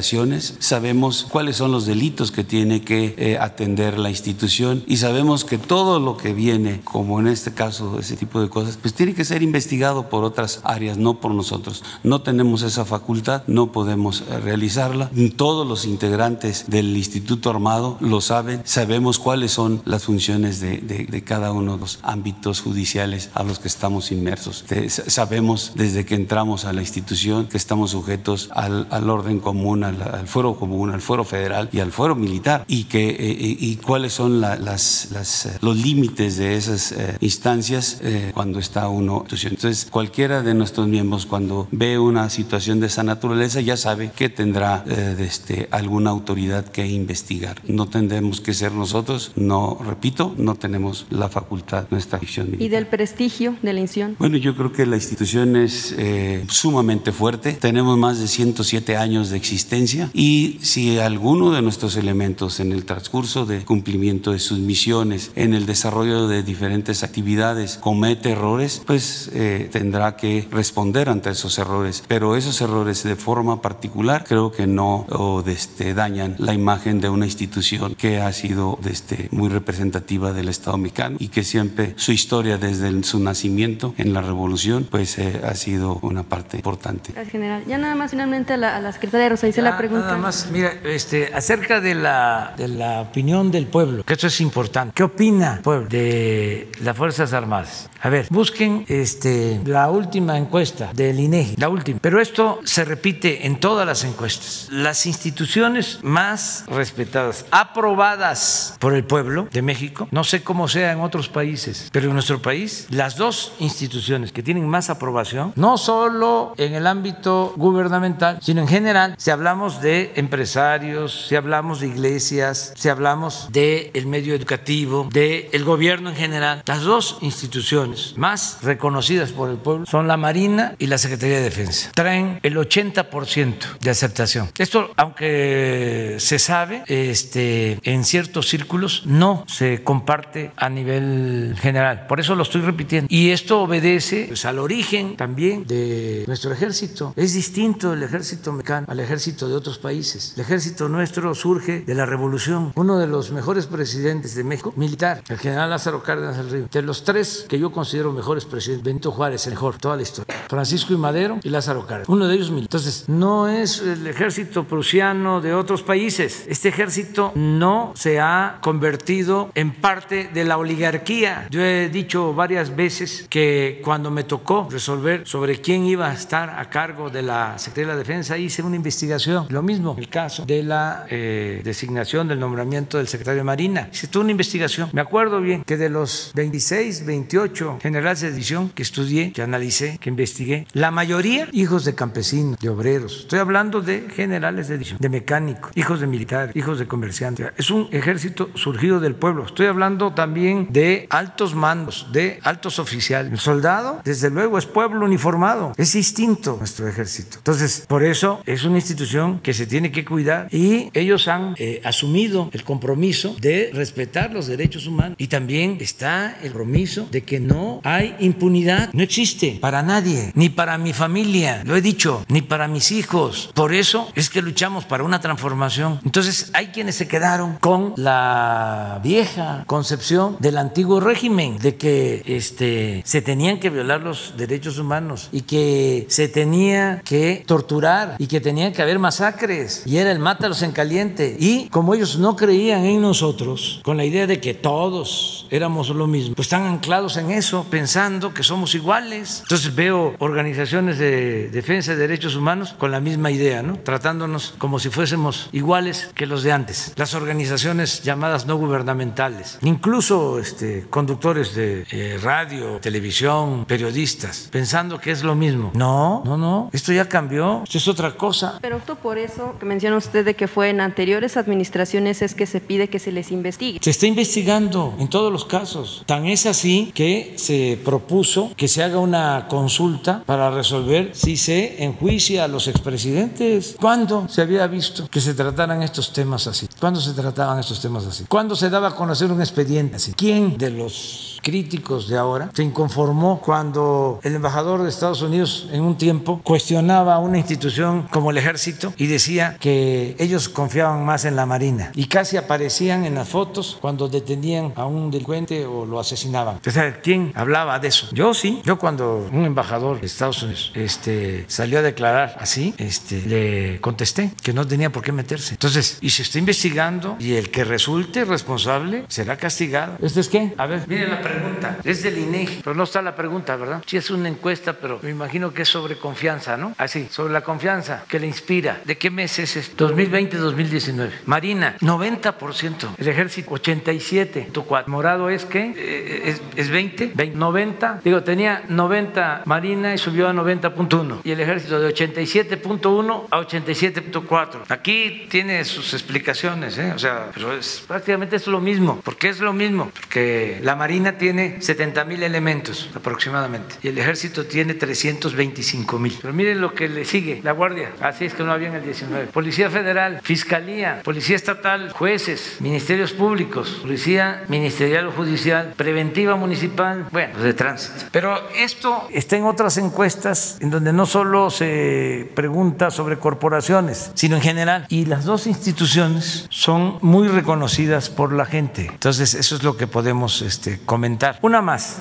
investigaciones, 0.00 0.54
sabemos 0.60 1.26
cuáles 1.30 1.56
son 1.56 1.72
los 1.72 1.86
delitos 1.86 2.32
que 2.32 2.44
tiene 2.44 2.82
que 2.82 3.14
eh, 3.18 3.38
atender 3.38 3.98
la 3.98 4.10
institución 4.10 4.82
y 4.86 4.96
sabemos 4.96 5.44
que 5.44 5.58
todo 5.58 6.00
lo 6.00 6.16
que 6.16 6.32
viene, 6.32 6.80
como 6.84 7.20
en 7.20 7.26
este 7.26 7.52
caso, 7.52 7.98
ese 7.98 8.16
tipo 8.16 8.40
de 8.40 8.48
cosas, 8.48 8.78
pues 8.80 8.94
tiene 8.94 9.14
que 9.14 9.24
ser 9.24 9.42
investigado 9.42 10.08
por 10.08 10.24
otras 10.24 10.60
áreas, 10.64 10.96
no 10.96 11.20
por 11.20 11.32
nosotros. 11.32 11.84
No 12.02 12.22
tenemos 12.22 12.62
esa 12.62 12.84
facultad, 12.84 13.42
no 13.46 13.72
podemos 13.72 14.24
realizarla. 14.42 15.10
Todos 15.36 15.66
los 15.66 15.84
integrantes 15.84 16.64
del 16.68 16.96
Instituto 16.96 17.50
Armado 17.50 17.98
lo 18.00 18.20
saben, 18.20 18.62
sabemos 18.64 19.18
cuáles 19.18 19.52
son 19.52 19.82
las 19.84 20.04
funciones 20.04 20.60
de, 20.60 20.78
de, 20.78 21.04
de 21.04 21.24
cada 21.24 21.52
uno 21.52 21.74
de 21.74 21.80
los 21.80 21.98
ámbitos 22.02 22.60
judiciales 22.60 23.30
a 23.34 23.42
los 23.42 23.58
que 23.58 23.68
estamos 23.68 24.12
inmersos. 24.12 24.64
Sabemos 24.88 25.72
desde 25.74 26.04
que 26.04 26.14
entramos 26.14 26.64
a 26.64 26.72
la 26.72 26.80
institución 26.80 27.46
que 27.46 27.56
estamos 27.58 27.90
sujetos 27.90 28.48
al, 28.52 28.86
al 28.90 29.10
orden 29.10 29.40
común, 29.40 29.84
al, 29.90 30.02
al, 30.02 30.26
fuero 30.26 30.54
común, 30.56 30.90
al 30.90 31.00
fuero 31.00 31.24
federal 31.24 31.68
y 31.72 31.80
al 31.80 31.92
fuero 31.92 32.14
militar 32.14 32.64
y, 32.66 32.84
que, 32.84 33.10
eh, 33.10 33.56
y 33.58 33.76
cuáles 33.76 34.12
son 34.12 34.40
la, 34.40 34.56
las, 34.56 35.08
las, 35.12 35.46
eh, 35.46 35.58
los 35.60 35.76
límites 35.76 36.36
de 36.36 36.56
esas 36.56 36.92
eh, 36.92 37.16
instancias 37.20 38.00
eh, 38.02 38.30
cuando 38.34 38.58
está 38.58 38.88
uno. 38.88 39.24
Entonces, 39.30 39.88
cualquiera 39.90 40.42
de 40.42 40.54
nuestros 40.54 40.88
miembros 40.88 41.26
cuando 41.26 41.68
ve 41.70 41.98
una 41.98 42.30
situación 42.30 42.80
de 42.80 42.86
esa 42.86 43.02
naturaleza 43.02 43.60
ya 43.60 43.76
sabe 43.76 44.10
que 44.14 44.28
tendrá 44.28 44.84
este, 45.18 45.68
alguna 45.70 46.10
autoridad 46.10 46.64
que 46.66 46.86
investigar. 46.86 47.60
No 47.66 47.86
tendremos 47.86 48.40
que 48.40 48.54
ser 48.54 48.72
nosotros. 48.72 49.32
No, 49.36 49.78
repito, 49.84 50.34
no 50.36 50.54
tenemos 50.54 51.06
la 51.10 51.28
facultad, 51.28 51.86
nuestra 51.90 52.18
militar. 52.18 52.60
¿Y 52.60 52.68
del 52.68 52.86
prestigio 52.86 53.56
de 53.62 53.72
la 53.72 53.80
institución? 53.80 54.16
Bueno, 54.18 54.36
yo 54.36 54.54
creo 54.56 54.72
que 54.72 54.86
la 54.86 54.96
institución 54.96 55.56
es 55.56 55.94
eh, 55.98 56.44
sumamente 56.48 57.12
fuerte. 57.12 57.52
Tenemos 57.52 57.96
más 57.98 58.18
de 58.20 58.28
107 58.28 58.96
años 58.96 59.30
de 59.30 59.36
existencia 59.36 59.79
y 60.12 60.58
si 60.62 60.98
alguno 60.98 61.50
de 61.52 61.62
nuestros 61.62 61.96
elementos 61.96 62.60
en 62.60 62.72
el 62.72 62.84
transcurso 62.84 63.46
de 63.46 63.64
cumplimiento 63.64 64.32
de 64.32 64.38
sus 64.38 64.58
misiones, 64.58 65.30
en 65.36 65.54
el 65.54 65.66
desarrollo 65.66 66.28
de 66.28 66.42
diferentes 66.42 67.02
actividades, 67.02 67.76
comete 67.78 68.30
errores, 68.32 68.82
pues 68.86 69.30
eh, 69.32 69.68
tendrá 69.72 70.16
que 70.16 70.46
responder 70.50 71.08
ante 71.08 71.30
esos 71.30 71.58
errores. 71.58 72.02
Pero 72.08 72.36
esos 72.36 72.60
errores 72.60 73.02
de 73.02 73.16
forma 73.16 73.62
particular 73.62 74.24
creo 74.26 74.52
que 74.52 74.66
no 74.66 75.06
o, 75.10 75.42
este, 75.46 75.94
dañan 75.94 76.36
la 76.38 76.52
imagen 76.54 77.00
de 77.00 77.08
una 77.08 77.24
institución 77.26 77.94
que 77.94 78.20
ha 78.20 78.32
sido 78.32 78.78
este, 78.88 79.28
muy 79.30 79.48
representativa 79.48 80.32
del 80.32 80.48
Estado 80.48 80.76
mexicano 80.78 81.16
y 81.18 81.28
que 81.28 81.42
siempre 81.44 81.94
su 81.96 82.12
historia 82.12 82.58
desde 82.58 82.88
el- 82.88 83.04
su 83.04 83.18
nacimiento 83.18 83.94
en 83.98 84.12
la 84.12 84.20
revolución 84.20 84.86
pues 84.90 85.18
eh, 85.18 85.40
ha 85.44 85.54
sido 85.54 85.98
una 86.02 86.22
parte 86.22 86.56
importante. 86.56 87.12
Gracias, 87.12 87.32
general. 87.32 87.62
Ya 87.66 87.78
nada 87.78 87.94
más 87.94 88.10
finalmente 88.10 88.52
a 88.52 88.56
la, 88.56 88.76
a 88.76 88.80
la 88.80 88.92
secretaria 88.92 89.28
Rosa 89.28 89.48
Isela 89.48 89.69
Ya, 89.70 89.78
pregunta. 89.78 90.06
Nada 90.06 90.18
más, 90.18 90.48
mira, 90.50 90.72
este, 90.84 91.30
acerca 91.34 91.80
de 91.80 91.94
la, 91.94 92.54
de 92.56 92.68
la 92.68 93.00
opinión 93.02 93.50
del 93.50 93.66
pueblo, 93.66 94.02
que 94.04 94.14
esto 94.14 94.26
es 94.26 94.40
importante. 94.40 94.92
¿Qué 94.94 95.02
opina 95.02 95.54
el 95.56 95.60
pueblo 95.60 95.88
de 95.88 96.70
las 96.80 96.96
Fuerzas 96.96 97.32
Armadas? 97.32 97.88
A 98.02 98.08
ver, 98.08 98.26
busquen 98.30 98.84
este, 98.88 99.60
la 99.66 99.90
última 99.90 100.38
encuesta 100.38 100.90
del 100.94 101.20
INEGI, 101.20 101.56
la 101.56 101.68
última. 101.68 101.98
Pero 102.00 102.20
esto 102.20 102.60
se 102.64 102.84
repite 102.84 103.46
en 103.46 103.60
todas 103.60 103.86
las 103.86 104.04
encuestas. 104.04 104.68
Las 104.70 105.04
instituciones 105.06 105.98
más 106.02 106.64
respetadas, 106.66 107.44
aprobadas 107.50 108.76
por 108.78 108.94
el 108.94 109.04
pueblo 109.04 109.48
de 109.52 109.62
México, 109.62 110.08
no 110.10 110.24
sé 110.24 110.42
cómo 110.42 110.66
sea 110.66 110.92
en 110.92 111.00
otros 111.00 111.28
países, 111.28 111.90
pero 111.92 112.08
en 112.08 112.14
nuestro 112.14 112.40
país, 112.40 112.86
las 112.90 113.16
dos 113.16 113.52
instituciones 113.58 114.32
que 114.32 114.42
tienen 114.42 114.66
más 114.66 114.88
aprobación, 114.88 115.52
no 115.56 115.76
solo 115.76 116.54
en 116.56 116.74
el 116.74 116.86
ámbito 116.86 117.52
gubernamental, 117.56 118.38
sino 118.40 118.62
en 118.62 118.68
general, 118.68 119.14
si 119.18 119.30
hablamos 119.30 119.59
de 119.60 120.12
empresarios, 120.16 121.26
si 121.28 121.36
hablamos 121.36 121.80
de 121.80 121.88
iglesias, 121.88 122.72
si 122.76 122.88
hablamos 122.88 123.50
del 123.52 124.06
medio 124.06 124.34
educativo, 124.34 125.06
del 125.12 125.64
gobierno 125.64 126.08
en 126.08 126.16
general, 126.16 126.62
las 126.64 126.80
dos 126.80 127.18
instituciones 127.20 128.14
más 128.16 128.58
reconocidas 128.62 129.32
por 129.32 129.50
el 129.50 129.58
pueblo 129.58 129.84
son 129.84 130.08
la 130.08 130.16
Marina 130.16 130.76
y 130.78 130.86
la 130.86 130.96
Secretaría 130.96 131.36
de 131.36 131.42
Defensa. 131.42 131.90
Traen 131.94 132.40
el 132.42 132.56
80% 132.56 133.78
de 133.80 133.90
aceptación. 133.90 134.50
Esto, 134.56 134.92
aunque 134.96 136.16
se 136.18 136.38
sabe, 136.38 136.82
este, 136.86 137.78
en 137.82 138.04
ciertos 138.04 138.48
círculos 138.48 139.02
no 139.04 139.44
se 139.46 139.84
comparte 139.84 140.52
a 140.56 140.70
nivel 140.70 141.54
general. 141.60 142.06
Por 142.06 142.18
eso 142.18 142.34
lo 142.34 142.44
estoy 142.44 142.62
repitiendo. 142.62 143.08
Y 143.10 143.30
esto 143.30 143.60
obedece 143.60 144.24
pues, 144.28 144.46
al 144.46 144.58
origen 144.58 145.16
también 145.16 145.66
de 145.66 146.24
nuestro 146.26 146.50
ejército. 146.50 147.12
Es 147.14 147.34
distinto 147.34 147.92
el 147.92 148.02
ejército 148.02 148.52
mexicano 148.52 148.70
al 148.88 149.00
ejército 149.00 149.39
de 149.48 149.54
otros 149.54 149.78
países. 149.78 150.34
El 150.36 150.42
ejército 150.42 150.88
nuestro 150.88 151.34
surge 151.34 151.82
de 151.82 151.94
la 151.94 152.06
revolución. 152.06 152.72
Uno 152.74 152.98
de 152.98 153.06
los 153.06 153.30
mejores 153.30 153.66
presidentes 153.66 154.34
de 154.34 154.44
México, 154.44 154.72
militar, 154.76 155.22
el 155.28 155.38
general 155.38 155.70
Lázaro 155.70 156.02
Cárdenas 156.02 156.36
del 156.36 156.50
Río. 156.50 156.68
De 156.70 156.82
los 156.82 157.04
tres 157.04 157.46
que 157.48 157.58
yo 157.58 157.70
considero 157.72 158.12
mejores 158.12 158.44
presidentes, 158.44 158.84
Benito 158.84 159.10
Juárez, 159.12 159.46
el 159.46 159.54
mejor, 159.60 159.76
toda 159.76 159.96
la 159.96 160.02
historia. 160.02 160.34
Francisco 160.48 160.94
y 160.94 160.96
Madero 160.96 161.38
y 161.42 161.50
Lázaro 161.50 161.86
Cárdenas. 161.86 162.08
Uno 162.08 162.26
de 162.26 162.34
ellos 162.34 162.50
militar. 162.50 162.68
Entonces, 162.68 163.04
no 163.08 163.48
es 163.48 163.80
el 163.80 164.06
ejército 164.06 164.64
prusiano 164.64 165.40
de 165.40 165.52
otros 165.52 165.82
países. 165.82 166.46
Este 166.48 166.70
ejército 166.70 167.32
no 167.34 167.92
se 167.94 168.20
ha 168.20 168.58
convertido 168.62 169.50
en 169.54 169.74
parte 169.74 170.30
de 170.32 170.44
la 170.44 170.56
oligarquía. 170.56 171.46
Yo 171.50 171.62
he 171.62 171.90
dicho 171.90 172.32
varias 172.32 172.74
veces 172.74 173.26
que 173.28 173.82
cuando 173.84 174.10
me 174.10 174.24
tocó 174.24 174.66
resolver 174.70 175.26
sobre 175.26 175.60
quién 175.60 175.84
iba 175.84 176.08
a 176.08 176.14
estar 176.14 176.50
a 176.50 176.70
cargo 176.70 177.10
de 177.10 177.22
la 177.22 177.58
Secretaría 177.58 177.88
de 177.88 177.92
la 177.94 177.98
Defensa, 177.98 178.38
hice 178.38 178.62
una 178.62 178.76
investigación. 178.76 179.29
Lo 179.48 179.62
mismo, 179.62 179.96
el 179.98 180.08
caso 180.08 180.44
de 180.44 180.62
la 180.62 181.06
eh, 181.08 181.60
designación 181.64 182.28
del 182.28 182.40
nombramiento 182.40 182.98
del 182.98 183.08
secretario 183.08 183.38
de 183.38 183.44
Marina. 183.44 183.90
Toda 184.10 184.24
una 184.24 184.32
investigación. 184.32 184.90
Me 184.92 185.00
acuerdo 185.00 185.40
bien 185.40 185.62
que 185.62 185.76
de 185.76 185.88
los 185.88 186.32
26, 186.34 187.06
28 187.06 187.78
generales 187.80 188.20
de 188.22 188.30
división 188.32 188.70
que 188.70 188.82
estudié, 188.82 189.32
que 189.32 189.42
analicé, 189.42 189.98
que 189.98 190.08
investigué, 190.10 190.66
la 190.72 190.90
mayoría 190.90 191.48
hijos 191.52 191.84
de 191.84 191.94
campesinos, 191.94 192.58
de 192.58 192.68
obreros. 192.68 193.20
Estoy 193.20 193.38
hablando 193.38 193.80
de 193.80 194.08
generales 194.10 194.68
de 194.68 194.74
división, 194.74 194.98
de 195.00 195.08
mecánicos, 195.08 195.70
hijos 195.76 196.00
de 196.00 196.06
militares, 196.06 196.56
hijos 196.56 196.78
de 196.78 196.88
comerciantes. 196.88 197.52
Es 197.56 197.70
un 197.70 197.88
ejército 197.92 198.50
surgido 198.54 198.98
del 198.98 199.14
pueblo. 199.14 199.44
Estoy 199.46 199.66
hablando 199.66 200.12
también 200.12 200.66
de 200.70 201.06
altos 201.10 201.54
mandos, 201.54 202.08
de 202.12 202.40
altos 202.42 202.78
oficiales. 202.78 203.32
El 203.32 203.38
soldado, 203.38 204.00
desde 204.04 204.30
luego, 204.30 204.58
es 204.58 204.66
pueblo 204.66 205.04
uniformado. 205.04 205.72
Es 205.76 205.92
distinto 205.92 206.56
nuestro 206.58 206.88
ejército. 206.88 207.38
Entonces, 207.38 207.84
por 207.86 208.02
eso 208.02 208.40
es 208.46 208.64
una 208.64 208.76
institución 208.76 209.19
que 209.42 209.54
se 209.54 209.66
tiene 209.66 209.92
que 209.92 210.04
cuidar 210.04 210.48
y 210.50 210.90
ellos 210.94 211.28
han 211.28 211.54
eh, 211.58 211.80
asumido 211.84 212.48
el 212.52 212.64
compromiso 212.64 213.36
de 213.40 213.70
respetar 213.72 214.32
los 214.32 214.46
derechos 214.46 214.86
humanos 214.86 215.16
y 215.18 215.26
también 215.26 215.78
está 215.80 216.36
el 216.42 216.52
compromiso 216.52 217.08
de 217.10 217.22
que 217.22 217.40
no 217.40 217.80
hay 217.84 218.14
impunidad. 218.20 218.90
No 218.92 219.02
existe 219.02 219.58
para 219.60 219.82
nadie, 219.82 220.32
ni 220.34 220.48
para 220.48 220.78
mi 220.78 220.92
familia, 220.92 221.62
lo 221.64 221.76
he 221.76 221.80
dicho, 221.80 222.24
ni 222.28 222.42
para 222.42 222.68
mis 222.68 222.92
hijos. 222.92 223.50
Por 223.54 223.72
eso 223.72 224.08
es 224.14 224.28
que 224.30 224.42
luchamos 224.42 224.84
para 224.84 225.04
una 225.04 225.20
transformación. 225.20 226.00
Entonces, 226.04 226.50
hay 226.52 226.68
quienes 226.68 226.96
se 226.96 227.08
quedaron 227.08 227.56
con 227.56 227.94
la 227.96 229.00
vieja 229.02 229.64
concepción 229.66 230.36
del 230.40 230.58
antiguo 230.58 231.00
régimen 231.00 231.58
de 231.58 231.76
que 231.76 232.22
este, 232.26 233.02
se 233.04 233.22
tenían 233.22 233.58
que 233.58 233.70
violar 233.70 234.02
los 234.02 234.34
derechos 234.36 234.78
humanos 234.78 235.28
y 235.32 235.42
que 235.42 236.06
se 236.08 236.28
tenía 236.28 237.00
que 237.04 237.42
torturar 237.46 238.16
y 238.18 238.26
que 238.26 238.40
tenía 238.40 238.72
que 238.72 238.82
haber 238.82 238.98
masacres 239.10 239.82
y 239.86 239.96
era 239.96 240.12
el 240.12 240.20
mátalos 240.20 240.62
en 240.62 240.70
caliente. 240.70 241.36
Y 241.40 241.68
como 241.70 241.94
ellos 241.94 242.16
no 242.16 242.36
creían 242.36 242.84
en 242.84 243.00
nosotros, 243.00 243.80
con 243.82 243.96
la 243.96 244.04
idea 244.04 244.28
de 244.28 244.38
que 244.38 244.54
todos 244.54 245.48
éramos 245.50 245.88
lo 245.88 246.06
mismo, 246.06 246.36
pues 246.36 246.46
están 246.46 246.62
anclados 246.62 247.16
en 247.16 247.32
eso, 247.32 247.66
pensando 247.68 248.32
que 248.32 248.44
somos 248.44 248.76
iguales. 248.76 249.40
Entonces 249.42 249.74
veo 249.74 250.14
organizaciones 250.20 250.98
de 250.98 251.48
defensa 251.48 251.90
de 251.90 251.96
derechos 251.96 252.36
humanos 252.36 252.76
con 252.78 252.92
la 252.92 253.00
misma 253.00 253.32
idea, 253.32 253.64
¿no? 253.64 253.80
Tratándonos 253.80 254.54
como 254.58 254.78
si 254.78 254.90
fuésemos 254.90 255.48
iguales 255.50 256.10
que 256.14 256.26
los 256.26 256.44
de 256.44 256.52
antes. 256.52 256.92
Las 256.94 257.14
organizaciones 257.14 258.04
llamadas 258.04 258.46
no 258.46 258.58
gubernamentales, 258.58 259.58
incluso 259.62 260.38
este, 260.38 260.86
conductores 260.88 261.56
de 261.56 261.84
eh, 261.90 262.16
radio, 262.22 262.78
televisión, 262.78 263.64
periodistas, 263.64 264.48
pensando 264.52 265.00
que 265.00 265.10
es 265.10 265.24
lo 265.24 265.34
mismo. 265.34 265.72
No, 265.74 266.22
no, 266.24 266.38
no, 266.38 266.70
esto 266.72 266.92
ya 266.92 267.08
cambió, 267.08 267.62
esto 267.64 267.78
es 267.78 267.88
otra 267.88 268.16
cosa. 268.16 268.58
Pero 268.62 268.78
justo 268.78 268.99
por 269.02 269.18
eso 269.18 269.54
que 269.58 269.66
menciona 269.66 269.96
usted 269.96 270.24
de 270.24 270.34
que 270.34 270.48
fue 270.48 270.70
en 270.70 270.80
anteriores 270.80 271.36
administraciones 271.36 272.22
es 272.22 272.34
que 272.34 272.46
se 272.46 272.60
pide 272.60 272.88
que 272.88 272.98
se 272.98 273.12
les 273.12 273.30
investigue. 273.30 273.78
Se 273.82 273.90
está 273.90 274.06
investigando 274.06 274.94
en 274.98 275.08
todos 275.08 275.32
los 275.32 275.44
casos. 275.44 276.02
Tan 276.06 276.26
es 276.26 276.46
así 276.46 276.92
que 276.94 277.34
se 277.36 277.78
propuso 277.84 278.52
que 278.56 278.68
se 278.68 278.82
haga 278.82 278.98
una 278.98 279.46
consulta 279.48 280.22
para 280.26 280.50
resolver 280.50 281.10
si 281.12 281.36
se 281.36 281.82
enjuicia 281.82 282.44
a 282.44 282.48
los 282.48 282.68
expresidentes. 282.68 283.76
¿Cuándo 283.80 284.28
se 284.28 284.42
había 284.42 284.66
visto 284.66 285.08
que 285.08 285.20
se 285.20 285.34
trataran 285.34 285.82
estos 285.82 286.12
temas 286.12 286.46
así? 286.46 286.68
¿Cuándo 286.78 287.00
se 287.00 287.12
trataban 287.12 287.58
estos 287.58 287.80
temas 287.80 288.06
así? 288.06 288.24
¿Cuándo 288.28 288.56
se 288.56 288.70
daba 288.70 288.88
a 288.88 288.94
conocer 288.94 289.30
un 289.30 289.40
expediente 289.40 289.96
así? 289.96 290.12
¿Quién 290.12 290.56
de 290.58 290.70
los 290.70 291.29
críticos 291.42 292.08
de 292.08 292.16
ahora 292.16 292.50
se 292.54 292.62
inconformó 292.62 293.40
cuando 293.40 294.20
el 294.22 294.34
embajador 294.34 294.82
de 294.82 294.88
Estados 294.88 295.22
Unidos 295.22 295.68
en 295.72 295.82
un 295.82 295.96
tiempo 295.96 296.40
cuestionaba 296.42 297.14
a 297.14 297.18
una 297.18 297.38
institución 297.38 298.08
como 298.10 298.30
el 298.30 298.38
ejército 298.38 298.92
y 298.96 299.06
decía 299.06 299.56
que 299.60 300.16
ellos 300.18 300.48
confiaban 300.48 301.04
más 301.04 301.24
en 301.24 301.36
la 301.36 301.46
marina 301.46 301.92
y 301.94 302.06
casi 302.06 302.36
aparecían 302.36 303.04
en 303.04 303.14
las 303.14 303.28
fotos 303.28 303.78
cuando 303.80 304.08
detenían 304.08 304.72
a 304.76 304.86
un 304.86 305.10
delincuente 305.10 305.66
o 305.66 305.86
lo 305.86 306.00
asesinaban. 306.00 306.56
Entonces, 306.56 306.94
¿quién 307.02 307.32
hablaba 307.34 307.78
de 307.78 307.88
eso? 307.88 308.08
Yo 308.12 308.34
sí, 308.34 308.60
yo 308.64 308.78
cuando 308.78 309.28
un 309.32 309.44
embajador 309.44 310.00
de 310.00 310.06
Estados 310.06 310.42
Unidos 310.42 310.72
este, 310.74 311.44
salió 311.48 311.78
a 311.78 311.82
declarar 311.82 312.36
así, 312.40 312.74
este, 312.78 313.22
le 313.22 313.80
contesté 313.80 314.32
que 314.42 314.52
no 314.52 314.66
tenía 314.66 314.90
por 314.90 315.02
qué 315.02 315.12
meterse. 315.12 315.54
Entonces, 315.54 315.98
y 316.00 316.10
se 316.10 316.22
está 316.22 316.38
investigando 316.38 317.16
y 317.18 317.34
el 317.34 317.50
que 317.50 317.64
resulte 317.64 318.24
responsable 318.24 319.04
será 319.08 319.36
castigado. 319.36 319.96
¿Esto 320.02 320.20
es 320.20 320.28
qué? 320.28 320.54
A 320.56 320.66
ver, 320.66 320.84
mire 320.86 321.08
la 321.08 321.20
pregunta. 321.30 321.78
Es 321.84 322.02
del 322.02 322.18
INEGI, 322.18 322.60
pero 322.64 322.74
no 322.74 322.84
está 322.84 323.02
la 323.02 323.14
pregunta, 323.14 323.56
¿verdad? 323.56 323.82
Sí 323.86 323.96
es 323.96 324.10
una 324.10 324.28
encuesta, 324.28 324.74
pero 324.74 325.00
me 325.02 325.10
imagino 325.10 325.52
que 325.52 325.62
es 325.62 325.68
sobre 325.68 325.96
confianza, 325.96 326.56
¿no? 326.56 326.74
Así, 326.78 327.08
sobre 327.10 327.32
la 327.32 327.42
confianza 327.42 328.04
que 328.08 328.18
le 328.18 328.26
inspira. 328.26 328.80
¿De 328.84 328.98
qué 328.98 329.10
mes 329.10 329.38
es 329.38 329.56
esto? 329.56 329.90
2020-2019. 329.94 331.10
Marina, 331.26 331.76
90%. 331.80 332.94
El 332.98 333.08
ejército, 333.08 333.50
87.4. 333.50 334.86
Morado 334.86 335.30
es 335.30 335.44
que 335.44 336.22
es, 336.24 336.42
es 336.56 336.70
20, 336.70 337.12
20, 337.14 337.36
90. 337.36 338.00
Digo, 338.04 338.22
tenía 338.22 338.62
90 338.68 339.42
Marina 339.44 339.94
y 339.94 339.98
subió 339.98 340.28
a 340.28 340.32
90.1. 340.32 341.20
Y 341.24 341.30
el 341.30 341.40
ejército 341.40 341.80
de 341.80 341.94
87.1 341.94 343.26
a 343.30 343.40
87.4. 343.40 344.64
Aquí 344.68 345.26
tiene 345.30 345.64
sus 345.64 345.92
explicaciones, 345.92 346.78
¿eh? 346.78 346.92
O 346.94 346.98
sea, 346.98 347.28
pero 347.32 347.52
es 347.52 347.84
prácticamente 347.86 348.36
es 348.36 348.46
lo 348.46 348.60
mismo. 348.60 349.00
¿Por 349.00 349.16
qué 349.16 349.28
es 349.28 349.40
lo 349.40 349.52
mismo? 349.52 349.90
Porque 349.94 350.58
la 350.62 350.76
Marina 350.76 351.16
tiene 351.20 351.60
70 351.60 352.04
mil 352.06 352.22
elementos 352.22 352.88
aproximadamente 352.94 353.76
y 353.82 353.88
el 353.88 353.98
Ejército 353.98 354.46
tiene 354.46 354.72
325 354.72 355.98
mil. 355.98 356.18
Pero 356.20 356.32
miren 356.32 356.62
lo 356.62 356.72
que 356.74 356.88
le 356.88 357.04
sigue, 357.04 357.40
la 357.44 357.52
Guardia, 357.52 357.90
así 358.00 358.24
es 358.24 358.32
que 358.32 358.42
no 358.42 358.52
había 358.52 358.68
en 358.68 358.76
el 358.76 358.82
19. 358.82 359.26
Policía 359.26 359.68
Federal, 359.68 360.20
Fiscalía, 360.22 361.02
Policía 361.04 361.36
Estatal, 361.36 361.92
jueces, 361.92 362.56
ministerios 362.60 363.12
públicos, 363.12 363.80
Policía 363.82 364.44
Ministerial 364.48 365.08
o 365.08 365.12
Judicial, 365.12 365.74
Preventiva 365.76 366.36
Municipal, 366.36 367.06
bueno, 367.12 367.38
de 367.38 367.52
tránsito. 367.52 368.06
Pero 368.10 368.40
esto 368.56 369.06
está 369.12 369.36
en 369.36 369.44
otras 369.44 369.76
encuestas 369.76 370.56
en 370.60 370.70
donde 370.70 370.94
no 370.94 371.04
solo 371.04 371.50
se 371.50 372.30
pregunta 372.34 372.90
sobre 372.90 373.18
corporaciones, 373.18 374.10
sino 374.14 374.36
en 374.36 374.42
general. 374.42 374.86
Y 374.88 375.04
las 375.04 375.26
dos 375.26 375.46
instituciones 375.46 376.46
son 376.48 376.98
muy 377.02 377.28
reconocidas 377.28 378.08
por 378.08 378.32
la 378.32 378.46
gente. 378.46 378.86
Entonces, 378.86 379.34
eso 379.34 379.56
es 379.56 379.62
lo 379.62 379.76
que 379.76 379.86
podemos 379.86 380.40
este, 380.40 380.80
comentar. 380.86 381.09
Una 381.42 381.62
más 381.62 382.00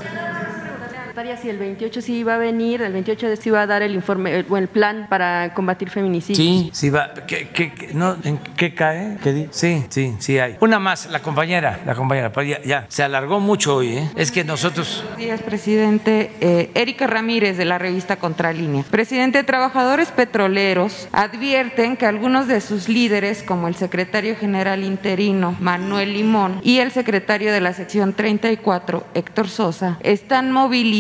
si 1.42 1.50
el 1.50 1.58
28 1.58 2.02
sí 2.02 2.16
iba 2.20 2.36
a 2.36 2.38
venir, 2.38 2.82
el 2.82 2.94
28 2.94 3.36
sí 3.36 3.50
iba 3.50 3.62
a 3.62 3.68
dar 3.68 3.82
el 3.82 3.94
informe 3.94 4.46
o 4.50 4.58
el 4.58 4.68
plan 4.68 5.08
para 5.10 5.54
combatir 5.54 5.90
feminicidios. 5.90 6.38
Sí, 6.38 6.70
sí 6.74 6.90
va. 6.90 7.14
¿Qué, 7.28 7.50
qué, 7.50 7.90
no, 7.94 8.16
¿En 8.24 8.38
qué 8.38 8.74
cae? 8.74 9.18
¿Qué 9.22 9.50
sí, 9.52 9.84
sí, 9.90 10.16
sí 10.20 10.40
hay. 10.40 10.56
Una 10.62 10.80
más, 10.80 11.10
la 11.10 11.22
compañera, 11.22 11.82
la 11.86 11.94
compañera, 11.94 12.32
pues 12.32 12.48
ya, 12.48 12.62
ya, 12.64 12.86
se 12.88 13.04
alargó 13.04 13.40
mucho 13.40 13.76
hoy, 13.76 13.98
¿eh? 13.98 14.10
Es 14.16 14.32
que 14.32 14.44
nosotros... 14.44 15.02
Buenos 15.02 15.18
días, 15.18 15.42
presidente. 15.42 16.32
Eh, 16.40 16.72
Erika 16.74 17.06
Ramírez, 17.06 17.58
de 17.58 17.66
la 17.66 17.78
revista 17.78 18.16
Contralínea. 18.16 18.84
Presidente, 18.90 19.44
trabajadores 19.44 20.12
petroleros 20.12 21.10
advierten 21.12 21.98
que 21.98 22.06
algunos 22.06 22.48
de 22.48 22.62
sus 22.62 22.88
líderes, 22.88 23.44
como 23.44 23.68
el 23.68 23.76
secretario 23.76 24.36
general 24.36 24.84
interino 24.84 25.56
Manuel 25.60 26.14
Limón 26.14 26.62
y 26.64 26.80
el 26.80 26.92
secretario 26.92 27.52
de 27.52 27.62
la 27.62 27.74
sección 27.74 28.14
34, 28.14 29.06
Héctor 29.14 29.50
Sosa, 29.50 29.98
están 30.02 30.52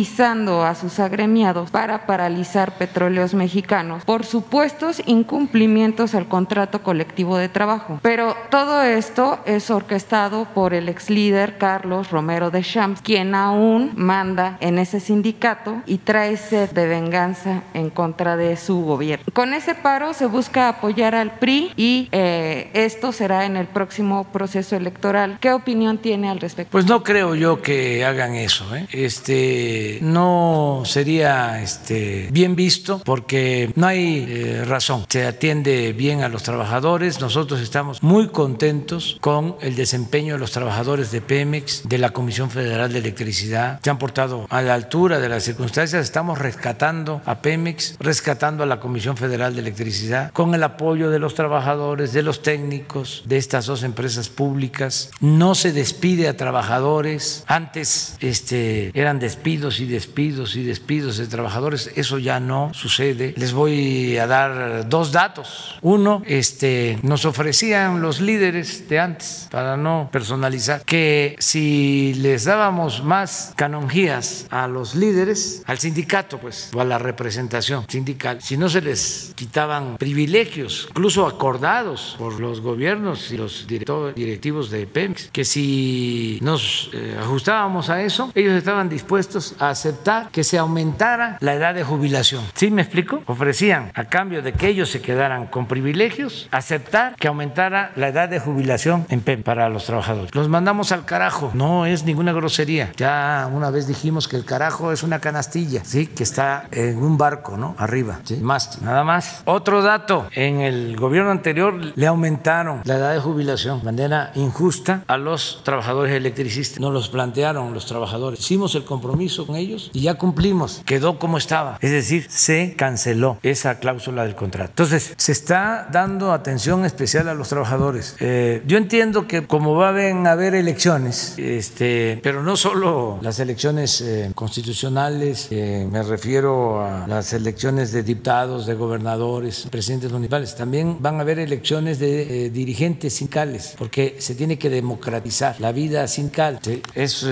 movilizando 0.09 0.63
a 0.63 0.75
sus 0.75 0.99
agremiados 0.99 1.69
para 1.69 2.05
paralizar 2.05 2.77
petróleos 2.77 3.33
mexicanos 3.33 4.03
por 4.05 4.25
supuestos 4.25 5.01
incumplimientos 5.05 6.15
al 6.15 6.27
contrato 6.27 6.81
colectivo 6.81 7.37
de 7.37 7.49
trabajo. 7.49 7.99
Pero 8.01 8.35
todo 8.49 8.81
esto 8.81 9.39
es 9.45 9.69
orquestado 9.69 10.45
por 10.53 10.73
el 10.73 10.89
ex 10.89 11.09
líder 11.09 11.57
Carlos 11.57 12.09
Romero 12.11 12.49
de 12.49 12.63
Champs, 12.63 13.01
quien 13.01 13.35
aún 13.35 13.91
manda 13.95 14.57
en 14.61 14.79
ese 14.79 14.99
sindicato 14.99 15.81
y 15.85 15.99
trae 15.99 16.37
sed 16.37 16.71
de 16.71 16.87
venganza 16.87 17.61
en 17.73 17.89
contra 17.89 18.35
de 18.35 18.57
su 18.57 18.81
gobierno. 18.81 19.25
Con 19.33 19.53
ese 19.53 19.75
paro 19.75 20.13
se 20.13 20.25
busca 20.25 20.69
apoyar 20.69 21.13
al 21.13 21.37
PRI 21.39 21.71
y 21.75 22.09
eh, 22.11 22.71
esto 22.73 23.11
será 23.11 23.45
en 23.45 23.57
el 23.57 23.67
próximo 23.67 24.25
proceso 24.31 24.75
electoral. 24.75 25.37
¿Qué 25.39 25.51
opinión 25.51 25.97
tiene 25.99 26.29
al 26.29 26.39
respecto? 26.39 26.71
Pues 26.71 26.85
no 26.85 27.03
creo 27.03 27.35
yo 27.35 27.61
que 27.61 28.03
hagan 28.05 28.35
eso. 28.35 28.75
¿eh? 28.75 28.87
Este, 28.91 29.98
no 30.01 30.83
sería 30.85 31.61
este, 31.61 32.29
bien 32.31 32.55
visto 32.55 33.01
porque 33.05 33.71
no 33.75 33.87
hay 33.87 34.25
eh, 34.27 34.65
razón. 34.65 35.05
Se 35.09 35.25
atiende 35.25 35.93
bien 35.93 36.21
a 36.21 36.29
los 36.29 36.43
trabajadores. 36.43 37.19
Nosotros 37.19 37.59
estamos 37.59 38.01
muy 38.03 38.29
contentos 38.29 39.17
con 39.21 39.55
el 39.61 39.75
desempeño 39.75 40.33
de 40.33 40.39
los 40.39 40.51
trabajadores 40.51 41.11
de 41.11 41.21
Pemex, 41.21 41.87
de 41.87 41.97
la 41.97 42.11
Comisión 42.11 42.49
Federal 42.49 42.91
de 42.91 42.99
Electricidad. 42.99 43.79
Se 43.83 43.89
han 43.89 43.97
portado 43.97 44.47
a 44.49 44.61
la 44.61 44.73
altura 44.73 45.19
de 45.19 45.29
las 45.29 45.43
circunstancias. 45.43 46.03
Estamos 46.03 46.37
rescatando 46.39 47.21
a 47.25 47.41
Pemex, 47.41 47.95
rescatando 47.99 48.63
a 48.63 48.65
la 48.65 48.79
Comisión 48.79 49.17
Federal 49.17 49.53
de 49.53 49.61
Electricidad 49.61 50.31
con 50.31 50.53
el 50.55 50.63
apoyo 50.63 51.09
de 51.09 51.19
los 51.19 51.35
trabajadores, 51.35 52.13
de 52.13 52.23
los 52.23 52.41
técnicos 52.41 53.23
de 53.25 53.37
estas 53.37 53.65
dos 53.65 53.83
empresas 53.83 54.29
públicas. 54.29 55.11
No 55.19 55.55
se 55.55 55.71
despide 55.71 56.27
a 56.27 56.37
trabajadores. 56.37 57.43
Antes 57.47 58.15
este, 58.19 58.91
eran 58.93 59.19
despidos 59.19 59.78
y 59.79 59.85
despidos 59.85 60.55
y 60.55 60.63
despidos 60.63 61.17
de 61.17 61.27
trabajadores, 61.27 61.91
eso 61.95 62.17
ya 62.17 62.39
no 62.39 62.71
sucede. 62.73 63.33
Les 63.37 63.53
voy 63.53 64.17
a 64.17 64.27
dar 64.27 64.87
dos 64.89 65.11
datos. 65.11 65.77
Uno, 65.81 66.23
este, 66.25 66.99
nos 67.03 67.25
ofrecían 67.25 68.01
los 68.01 68.21
líderes 68.21 68.87
de 68.89 68.99
antes, 68.99 69.47
para 69.51 69.77
no 69.77 70.09
personalizar, 70.11 70.83
que 70.83 71.35
si 71.39 72.13
les 72.15 72.45
dábamos 72.45 73.03
más 73.03 73.53
canonjías 73.55 74.47
a 74.49 74.67
los 74.67 74.95
líderes, 74.95 75.63
al 75.65 75.79
sindicato, 75.79 76.39
pues, 76.39 76.71
o 76.73 76.81
a 76.81 76.85
la 76.85 76.97
representación 76.97 77.85
sindical, 77.87 78.41
si 78.41 78.57
no 78.57 78.69
se 78.69 78.81
les 78.81 79.33
quitaban 79.35 79.97
privilegios, 79.97 80.87
incluso 80.89 81.25
acordados 81.25 82.15
por 82.17 82.39
los 82.39 82.61
gobiernos 82.61 83.31
y 83.31 83.37
los 83.37 83.67
directivos 83.67 84.69
de 84.69 84.87
PEMEX, 84.87 85.29
que 85.31 85.45
si 85.45 86.39
nos 86.41 86.89
eh, 86.93 87.17
ajustábamos 87.19 87.89
a 87.89 88.01
eso, 88.01 88.31
ellos 88.35 88.53
estaban 88.53 88.89
dispuestos 88.89 89.55
a 89.59 89.68
hacer 89.69 89.89
que 90.31 90.43
se 90.43 90.57
aumentara 90.57 91.37
la 91.39 91.53
edad 91.53 91.73
de 91.73 91.83
jubilación. 91.83 92.43
¿Sí 92.53 92.71
me 92.71 92.81
explico? 92.81 93.21
Ofrecían, 93.25 93.91
a 93.95 94.05
cambio 94.05 94.41
de 94.41 94.53
que 94.53 94.67
ellos 94.67 94.89
se 94.89 95.01
quedaran 95.01 95.47
con 95.47 95.67
privilegios, 95.67 96.47
aceptar 96.51 97.15
que 97.15 97.27
aumentara 97.27 97.91
la 97.95 98.07
edad 98.07 98.29
de 98.29 98.39
jubilación 98.39 99.05
en 99.09 99.21
PEM 99.21 99.43
para 99.43 99.69
los 99.69 99.85
trabajadores. 99.85 100.33
Los 100.33 100.47
mandamos 100.47 100.91
al 100.91 101.05
carajo. 101.05 101.51
No 101.53 101.85
es 101.85 102.03
ninguna 102.03 102.31
grosería. 102.33 102.91
Ya 102.97 103.49
una 103.51 103.69
vez 103.69 103.87
dijimos 103.87 104.27
que 104.27 104.37
el 104.37 104.45
carajo 104.45 104.91
es 104.91 105.03
una 105.03 105.19
canastilla, 105.19 105.83
¿sí? 105.83 106.07
Que 106.07 106.23
está 106.23 106.67
en 106.71 106.97
un 106.97 107.17
barco, 107.17 107.57
¿no? 107.57 107.75
Arriba, 107.77 108.19
¿sí? 108.23 108.37
Más, 108.37 108.81
nada 108.81 109.03
más. 109.03 109.41
Otro 109.45 109.81
dato, 109.81 110.27
en 110.31 110.61
el 110.61 110.95
gobierno 110.97 111.31
anterior 111.31 111.73
le 111.95 112.07
aumentaron 112.07 112.81
la 112.85 112.95
edad 112.95 113.13
de 113.13 113.19
jubilación 113.19 113.79
de 113.79 113.85
manera 113.85 114.31
injusta 114.35 115.03
a 115.07 115.17
los 115.17 115.61
trabajadores 115.63 116.13
electricistas. 116.13 116.79
Nos 116.79 116.93
los 116.93 117.09
plantearon 117.09 117.73
los 117.73 117.85
trabajadores. 117.85 118.39
Hicimos 118.39 118.75
el 118.75 118.85
compromiso 118.85 119.45
con 119.45 119.55
ellos 119.59 119.91
y 119.93 120.01
ya 120.01 120.15
cumplimos, 120.15 120.81
quedó 120.85 121.19
como 121.19 121.37
estaba. 121.37 121.77
Es 121.81 121.91
decir, 121.91 122.27
se 122.29 122.73
canceló 122.75 123.37
esa 123.43 123.79
cláusula 123.79 124.23
del 124.23 124.35
contrato. 124.35 124.71
Entonces, 124.71 125.13
se 125.17 125.31
está 125.31 125.87
dando 125.91 126.31
atención 126.31 126.85
especial 126.85 127.27
a 127.29 127.33
los 127.33 127.49
trabajadores. 127.49 128.15
Eh, 128.19 128.63
yo 128.65 128.77
entiendo 128.77 129.27
que 129.27 129.45
como 129.45 129.75
va 129.75 129.89
a 129.89 130.31
haber 130.31 130.55
elecciones, 130.55 131.35
este, 131.37 132.19
pero 132.23 132.43
no 132.43 132.55
solo 132.55 133.19
las 133.21 133.39
elecciones 133.39 134.01
eh, 134.01 134.31
constitucionales, 134.35 135.47
eh, 135.51 135.87
me 135.89 136.03
refiero 136.03 136.81
a 136.81 137.07
las 137.07 137.33
elecciones 137.33 137.91
de 137.91 138.03
diputados, 138.03 138.65
de 138.65 138.75
gobernadores, 138.75 139.67
presidentes 139.69 140.11
municipales, 140.11 140.55
también 140.55 140.97
van 140.99 141.17
a 141.17 141.21
haber 141.21 141.39
elecciones 141.39 141.99
de 141.99 142.49
dirigentes 142.49 143.13
sindicales, 143.13 143.75
porque 143.77 144.15
se 144.19 144.35
tiene 144.35 144.57
que 144.57 144.69
democratizar 144.69 145.55
la 145.59 145.71
vida 145.71 146.07
sindical. 146.07 146.59
Es 146.95 147.25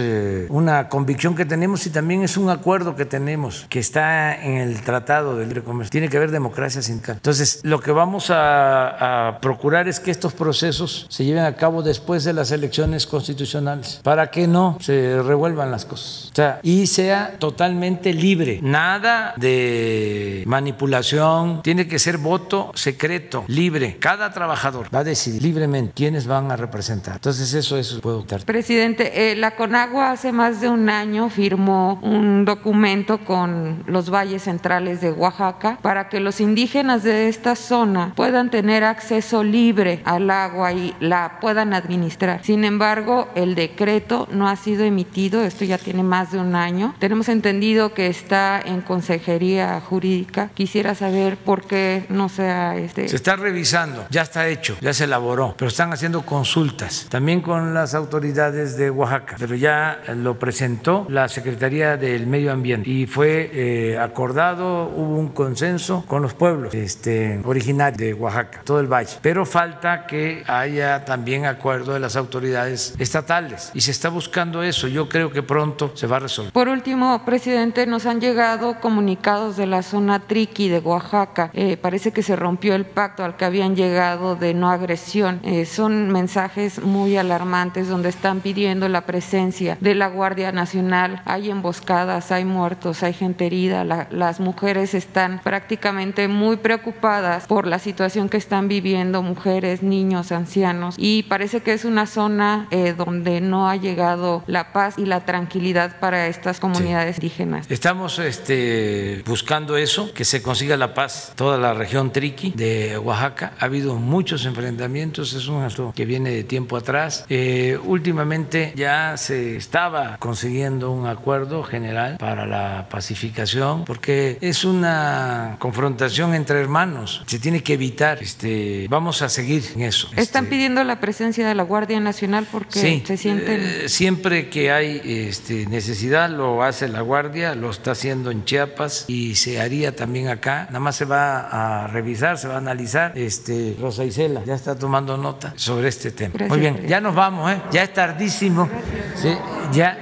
una 0.49 0.89
convicción 0.89 1.35
que 1.35 1.45
tenemos 1.45 1.85
y 1.85 1.89
también 1.89 2.16
es 2.23 2.38
un 2.38 2.49
acuerdo 2.49 2.95
que 2.95 3.06
tenemos 3.06 3.65
que 3.69 3.80
está 3.80 4.35
en 4.41 4.57
el 4.57 4.81
Tratado 4.81 5.38
de 5.38 5.45
Libre 5.45 5.64
Comercio. 5.64 5.91
Tiene 5.91 6.10
que 6.10 6.18
haber 6.18 6.31
democracia 6.31 6.81
sindical. 6.81 7.15
Entonces, 7.15 7.61
lo 7.64 7.80
que 7.80 7.91
vamos 7.91 8.27
a, 8.30 9.38
procurar 9.41 9.88
es 9.88 9.99
que 9.99 10.11
estos 10.11 10.34
procesos 10.34 11.06
se 11.10 11.26
lleven 11.26 11.44
a 11.44 11.56
cabo 11.56 11.81
después 11.81 12.23
de 12.23 12.34
las 12.34 12.52
elecciones 12.52 13.06
constitucionales 13.06 13.99
para 14.03 14.31
que 14.31 14.48
no 14.48 14.77
se 14.80 15.22
revuelvan 15.22 15.72
las 15.72 15.85
cosas. 15.85 16.30
O 16.31 16.35
sea, 16.35 16.60
y 16.64 16.88
sea 16.88 17.35
totalmente 17.39 18.14
libre. 18.14 18.60
Nada 18.61 19.34
de 19.38 20.44
manipulación. 20.45 21.61
Tiene 21.61 21.88
que 21.88 21.99
ser 21.99 22.18
voto 22.18 22.72
secreto, 22.76 23.44
libre. 23.48 23.98
Cada 23.99 24.31
trabajador 24.31 24.94
va 24.94 24.99
a 24.99 25.03
decidir 25.03 25.41
libremente 25.41 25.94
quiénes 25.95 26.27
van 26.27 26.52
a 26.52 26.56
representar. 26.56 27.15
Entonces, 27.15 27.53
eso, 27.53 27.77
eso 27.77 27.99
puedo 28.02 28.19
optar. 28.19 28.44
Presidente, 28.45 29.31
eh, 29.31 29.35
la 29.35 29.56
Conagua 29.56 30.11
hace 30.11 30.31
más 30.31 30.61
de 30.61 30.69
un 30.69 30.89
año 30.89 31.30
firmó 31.30 31.99
un 32.07 32.45
documento 32.45 33.19
con 33.19 33.84
los 33.85 34.09
valles 34.09 34.43
centrales 34.43 35.01
de 35.01 35.11
Oaxaca 35.11 35.77
para 35.81 36.09
que 36.09 36.19
los 36.19 36.39
indígenas 36.39 37.03
de 37.03 37.27
esta 37.27 37.55
zona 37.55 38.13
puedan 38.15 38.49
tener 38.49 38.84
acceso 38.84 39.43
libre 39.43 40.01
al 40.05 40.29
agua 40.29 40.71
y 40.73 40.95
la 40.99 41.39
puedan 41.41 41.73
administrar. 41.73 42.43
Sin 42.43 42.63
embargo, 42.63 43.27
el 43.35 43.55
decreto 43.55 44.27
no 44.31 44.47
ha 44.47 44.55
sido 44.55 44.84
emitido, 44.84 45.43
esto 45.43 45.65
ya 45.65 45.77
tiene 45.77 46.03
más 46.03 46.31
de 46.31 46.39
un 46.39 46.55
año. 46.55 46.95
Tenemos 46.99 47.29
entendido 47.29 47.93
que 47.93 48.07
está 48.07 48.61
en 48.63 48.81
consejería 48.81 49.81
jurídica. 49.81 50.49
Quisiera 50.53 50.95
saber 50.95 51.38
por 51.38 51.65
qué 51.65 52.05
no 52.09 52.29
se 52.29 52.49
ha... 52.49 52.77
Este... 52.77 53.07
Se 53.09 53.15
está 53.15 53.35
revisando, 53.35 54.05
ya 54.09 54.21
está 54.21 54.47
hecho, 54.47 54.77
ya 54.81 54.93
se 54.93 55.03
elaboró, 55.03 55.55
pero 55.57 55.67
están 55.69 55.91
haciendo 55.91 56.21
consultas 56.21 57.07
también 57.09 57.41
con 57.41 57.73
las 57.73 57.93
autoridades 57.93 58.77
de 58.77 58.89
Oaxaca, 58.89 59.35
pero 59.38 59.55
ya 59.55 60.01
lo 60.15 60.39
presentó 60.39 61.05
la 61.09 61.27
Secretaría 61.27 61.96
del 61.97 62.27
medio 62.27 62.51
ambiente 62.51 62.89
y 62.89 63.05
fue 63.05 63.49
eh, 63.53 63.99
acordado, 63.99 64.85
hubo 64.89 65.17
un 65.17 65.29
consenso 65.29 66.05
con 66.07 66.21
los 66.21 66.33
pueblos 66.33 66.73
este, 66.73 67.41
originarios 67.43 67.97
de 67.97 68.13
Oaxaca, 68.13 68.61
todo 68.63 68.79
el 68.79 68.87
valle, 68.87 69.17
pero 69.21 69.45
falta 69.45 70.05
que 70.05 70.43
haya 70.47 71.05
también 71.05 71.45
acuerdo 71.45 71.93
de 71.93 71.99
las 71.99 72.15
autoridades 72.15 72.95
estatales 72.97 73.71
y 73.73 73.81
se 73.81 73.91
está 73.91 74.09
buscando 74.09 74.63
eso. 74.63 74.87
Yo 74.87 75.09
creo 75.09 75.31
que 75.31 75.43
pronto 75.43 75.91
se 75.95 76.07
va 76.07 76.17
a 76.17 76.19
resolver. 76.19 76.53
Por 76.53 76.69
último, 76.69 77.23
presidente, 77.25 77.85
nos 77.85 78.05
han 78.05 78.21
llegado 78.21 78.79
comunicados 78.79 79.57
de 79.57 79.65
la 79.65 79.81
zona 79.81 80.19
Triqui 80.19 80.69
de 80.69 80.79
Oaxaca. 80.79 81.51
Eh, 81.53 81.77
parece 81.77 82.11
que 82.11 82.23
se 82.23 82.35
rompió 82.35 82.75
el 82.75 82.85
pacto 82.85 83.23
al 83.23 83.37
que 83.37 83.45
habían 83.45 83.75
llegado 83.75 84.35
de 84.35 84.53
no 84.53 84.69
agresión. 84.69 85.39
Eh, 85.43 85.65
son 85.65 86.09
mensajes 86.11 86.81
muy 86.81 87.17
alarmantes 87.17 87.87
donde 87.87 88.09
están 88.09 88.41
pidiendo 88.41 88.87
la 88.89 89.01
presencia 89.01 89.77
de 89.79 89.95
la 89.95 90.07
Guardia 90.07 90.51
Nacional. 90.51 91.21
Hay 91.25 91.49
emboscadas, 91.49 91.86
hay 91.91 92.45
muertos, 92.45 93.03
hay 93.03 93.14
gente 93.14 93.45
herida. 93.45 93.84
La- 93.84 94.07
las 94.11 94.39
mujeres 94.39 94.93
están 94.93 95.39
prácticamente 95.43 96.27
muy 96.27 96.57
preocupadas 96.57 97.47
por 97.47 97.68
la 97.68 97.80
situación 97.80 98.30
que 98.30 98.38
están 98.38 98.68
viviendo 98.68 99.22
mujeres, 99.22 99.84
niños, 99.84 100.31
ancianos. 100.31 100.95
Y 100.97 101.23
parece 101.23 101.61
que 101.61 101.73
es 101.73 101.85
una 101.85 102.05
zona 102.05 102.68
eh, 102.72 102.93
donde 102.97 103.41
no 103.41 103.69
ha 103.69 103.76
llegado 103.76 104.43
la 104.47 104.73
paz 104.73 104.95
y 104.97 105.05
la 105.05 105.22
tranquilidad 105.22 105.99
para 105.99 106.27
estas 106.27 106.59
comunidades 106.59 107.18
indígenas. 107.18 107.69
Estamos 107.69 108.19
este, 108.19 109.23
buscando 109.26 109.77
eso, 109.77 110.14
que 110.14 110.26
se 110.26 110.41
consiga 110.41 110.76
la 110.77 110.93
paz 110.93 111.34
toda 111.35 111.57
la 111.57 111.73
región 111.73 112.11
Triqui 112.11 112.51
de 112.55 112.97
Oaxaca. 112.97 113.53
Ha 113.59 113.65
habido 113.65 113.95
muchos 113.95 114.45
enfrentamientos, 114.45 115.34
es 115.34 115.47
un 115.47 115.64
asunto 115.64 115.93
que 115.95 116.05
viene 116.05 116.31
de 116.31 116.43
tiempo 116.43 116.76
atrás. 116.77 117.26
Eh, 117.30 117.77
últimamente 117.85 118.73
ya 118.76 119.15
se 119.18 119.55
estaba 119.55 120.18
consiguiendo 120.18 120.91
un 120.91 121.07
acuerdo 121.07 121.64
general 121.64 121.76
para 122.17 122.45
la 122.45 122.87
pacificación, 122.89 123.85
porque 123.85 124.37
es 124.41 124.63
una 124.65 125.55
confrontación 125.59 126.33
entre 126.33 126.59
hermanos. 126.59 127.23
Se 127.27 127.39
tiene 127.39 127.61
que 127.63 127.73
evitar. 127.73 128.21
Este, 128.21 128.87
vamos 128.89 129.21
a 129.21 129.29
seguir 129.29 129.63
en 129.75 129.81
eso. 129.83 130.09
Están 130.15 130.47
pidiendo 130.47 130.83
la 130.83 130.99
presencia 130.99 131.47
de 131.47 131.55
la 131.55 131.63
Guardia 131.63 131.99
Nacional 131.99 132.47
porque 132.51 132.79
Sí, 132.79 133.03
se 133.05 133.17
sienten... 133.17 133.61
eh, 133.61 133.89
siempre 133.89 134.49
que 134.49 134.71
hay 134.71 135.01
este, 135.03 135.65
necesidad 135.67 136.29
lo 136.29 136.63
hace 136.63 136.87
la 136.87 137.01
Guardia, 137.01 137.55
lo 137.55 137.69
está 137.69 137.91
haciendo 137.91 138.31
en 138.31 138.45
Chiapas 138.45 139.05
y 139.07 139.35
se 139.35 139.59
haría 139.61 139.95
también 139.95 140.27
acá. 140.29 140.65
Nada 140.69 140.79
más 140.79 140.95
se 140.95 141.05
va 141.05 141.83
a 141.83 141.87
revisar, 141.87 142.37
se 142.37 142.47
va 142.47 142.55
a 142.55 142.57
analizar. 142.57 143.11
Este, 143.15 143.75
Rosa 143.79 144.03
Isela 144.03 144.43
ya 144.45 144.55
está 144.55 144.77
tomando 144.77 145.17
nota 145.17 145.53
sobre 145.55 145.89
este 145.89 146.11
tema. 146.11 146.31
Gracias, 146.33 146.49
Muy 146.49 146.59
bien, 146.59 146.87
ya 146.87 146.99
nos 147.01 147.15
vamos, 147.15 147.51
¿eh? 147.51 147.61
ya 147.71 147.83
es 147.83 147.93
tardísimo. 147.93 148.69
Sí, 149.15 149.29
ya 149.71 149.97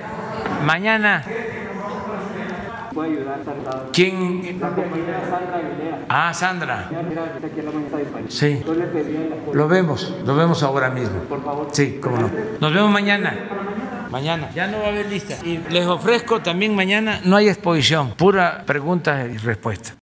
mañana. 0.64 1.23
¿Quién? 3.91 4.61
Ah, 6.09 6.34
Sandra. 6.34 6.89
Sí. 8.30 8.63
Lo 9.53 9.67
vemos, 9.67 10.13
lo 10.26 10.35
vemos 10.35 10.63
ahora 10.63 10.89
mismo. 10.89 11.22
Sí, 11.72 11.99
cómo 12.01 12.17
no. 12.17 12.30
Nos 12.59 12.73
vemos 12.73 12.91
mañana. 12.91 13.35
Mañana. 14.09 14.49
Ya 14.55 14.67
no 14.67 14.80
va 14.80 14.85
a 14.85 14.89
haber 14.89 15.07
lista. 15.07 15.35
Y 15.43 15.57
les 15.69 15.85
ofrezco 15.85 16.41
también 16.41 16.76
mañana, 16.76 17.19
no 17.26 17.35
hay 17.35 17.49
exposición, 17.49 18.11
pura 18.11 18.63
preguntas 18.65 19.27
y 19.34 19.38
respuestas. 19.38 19.93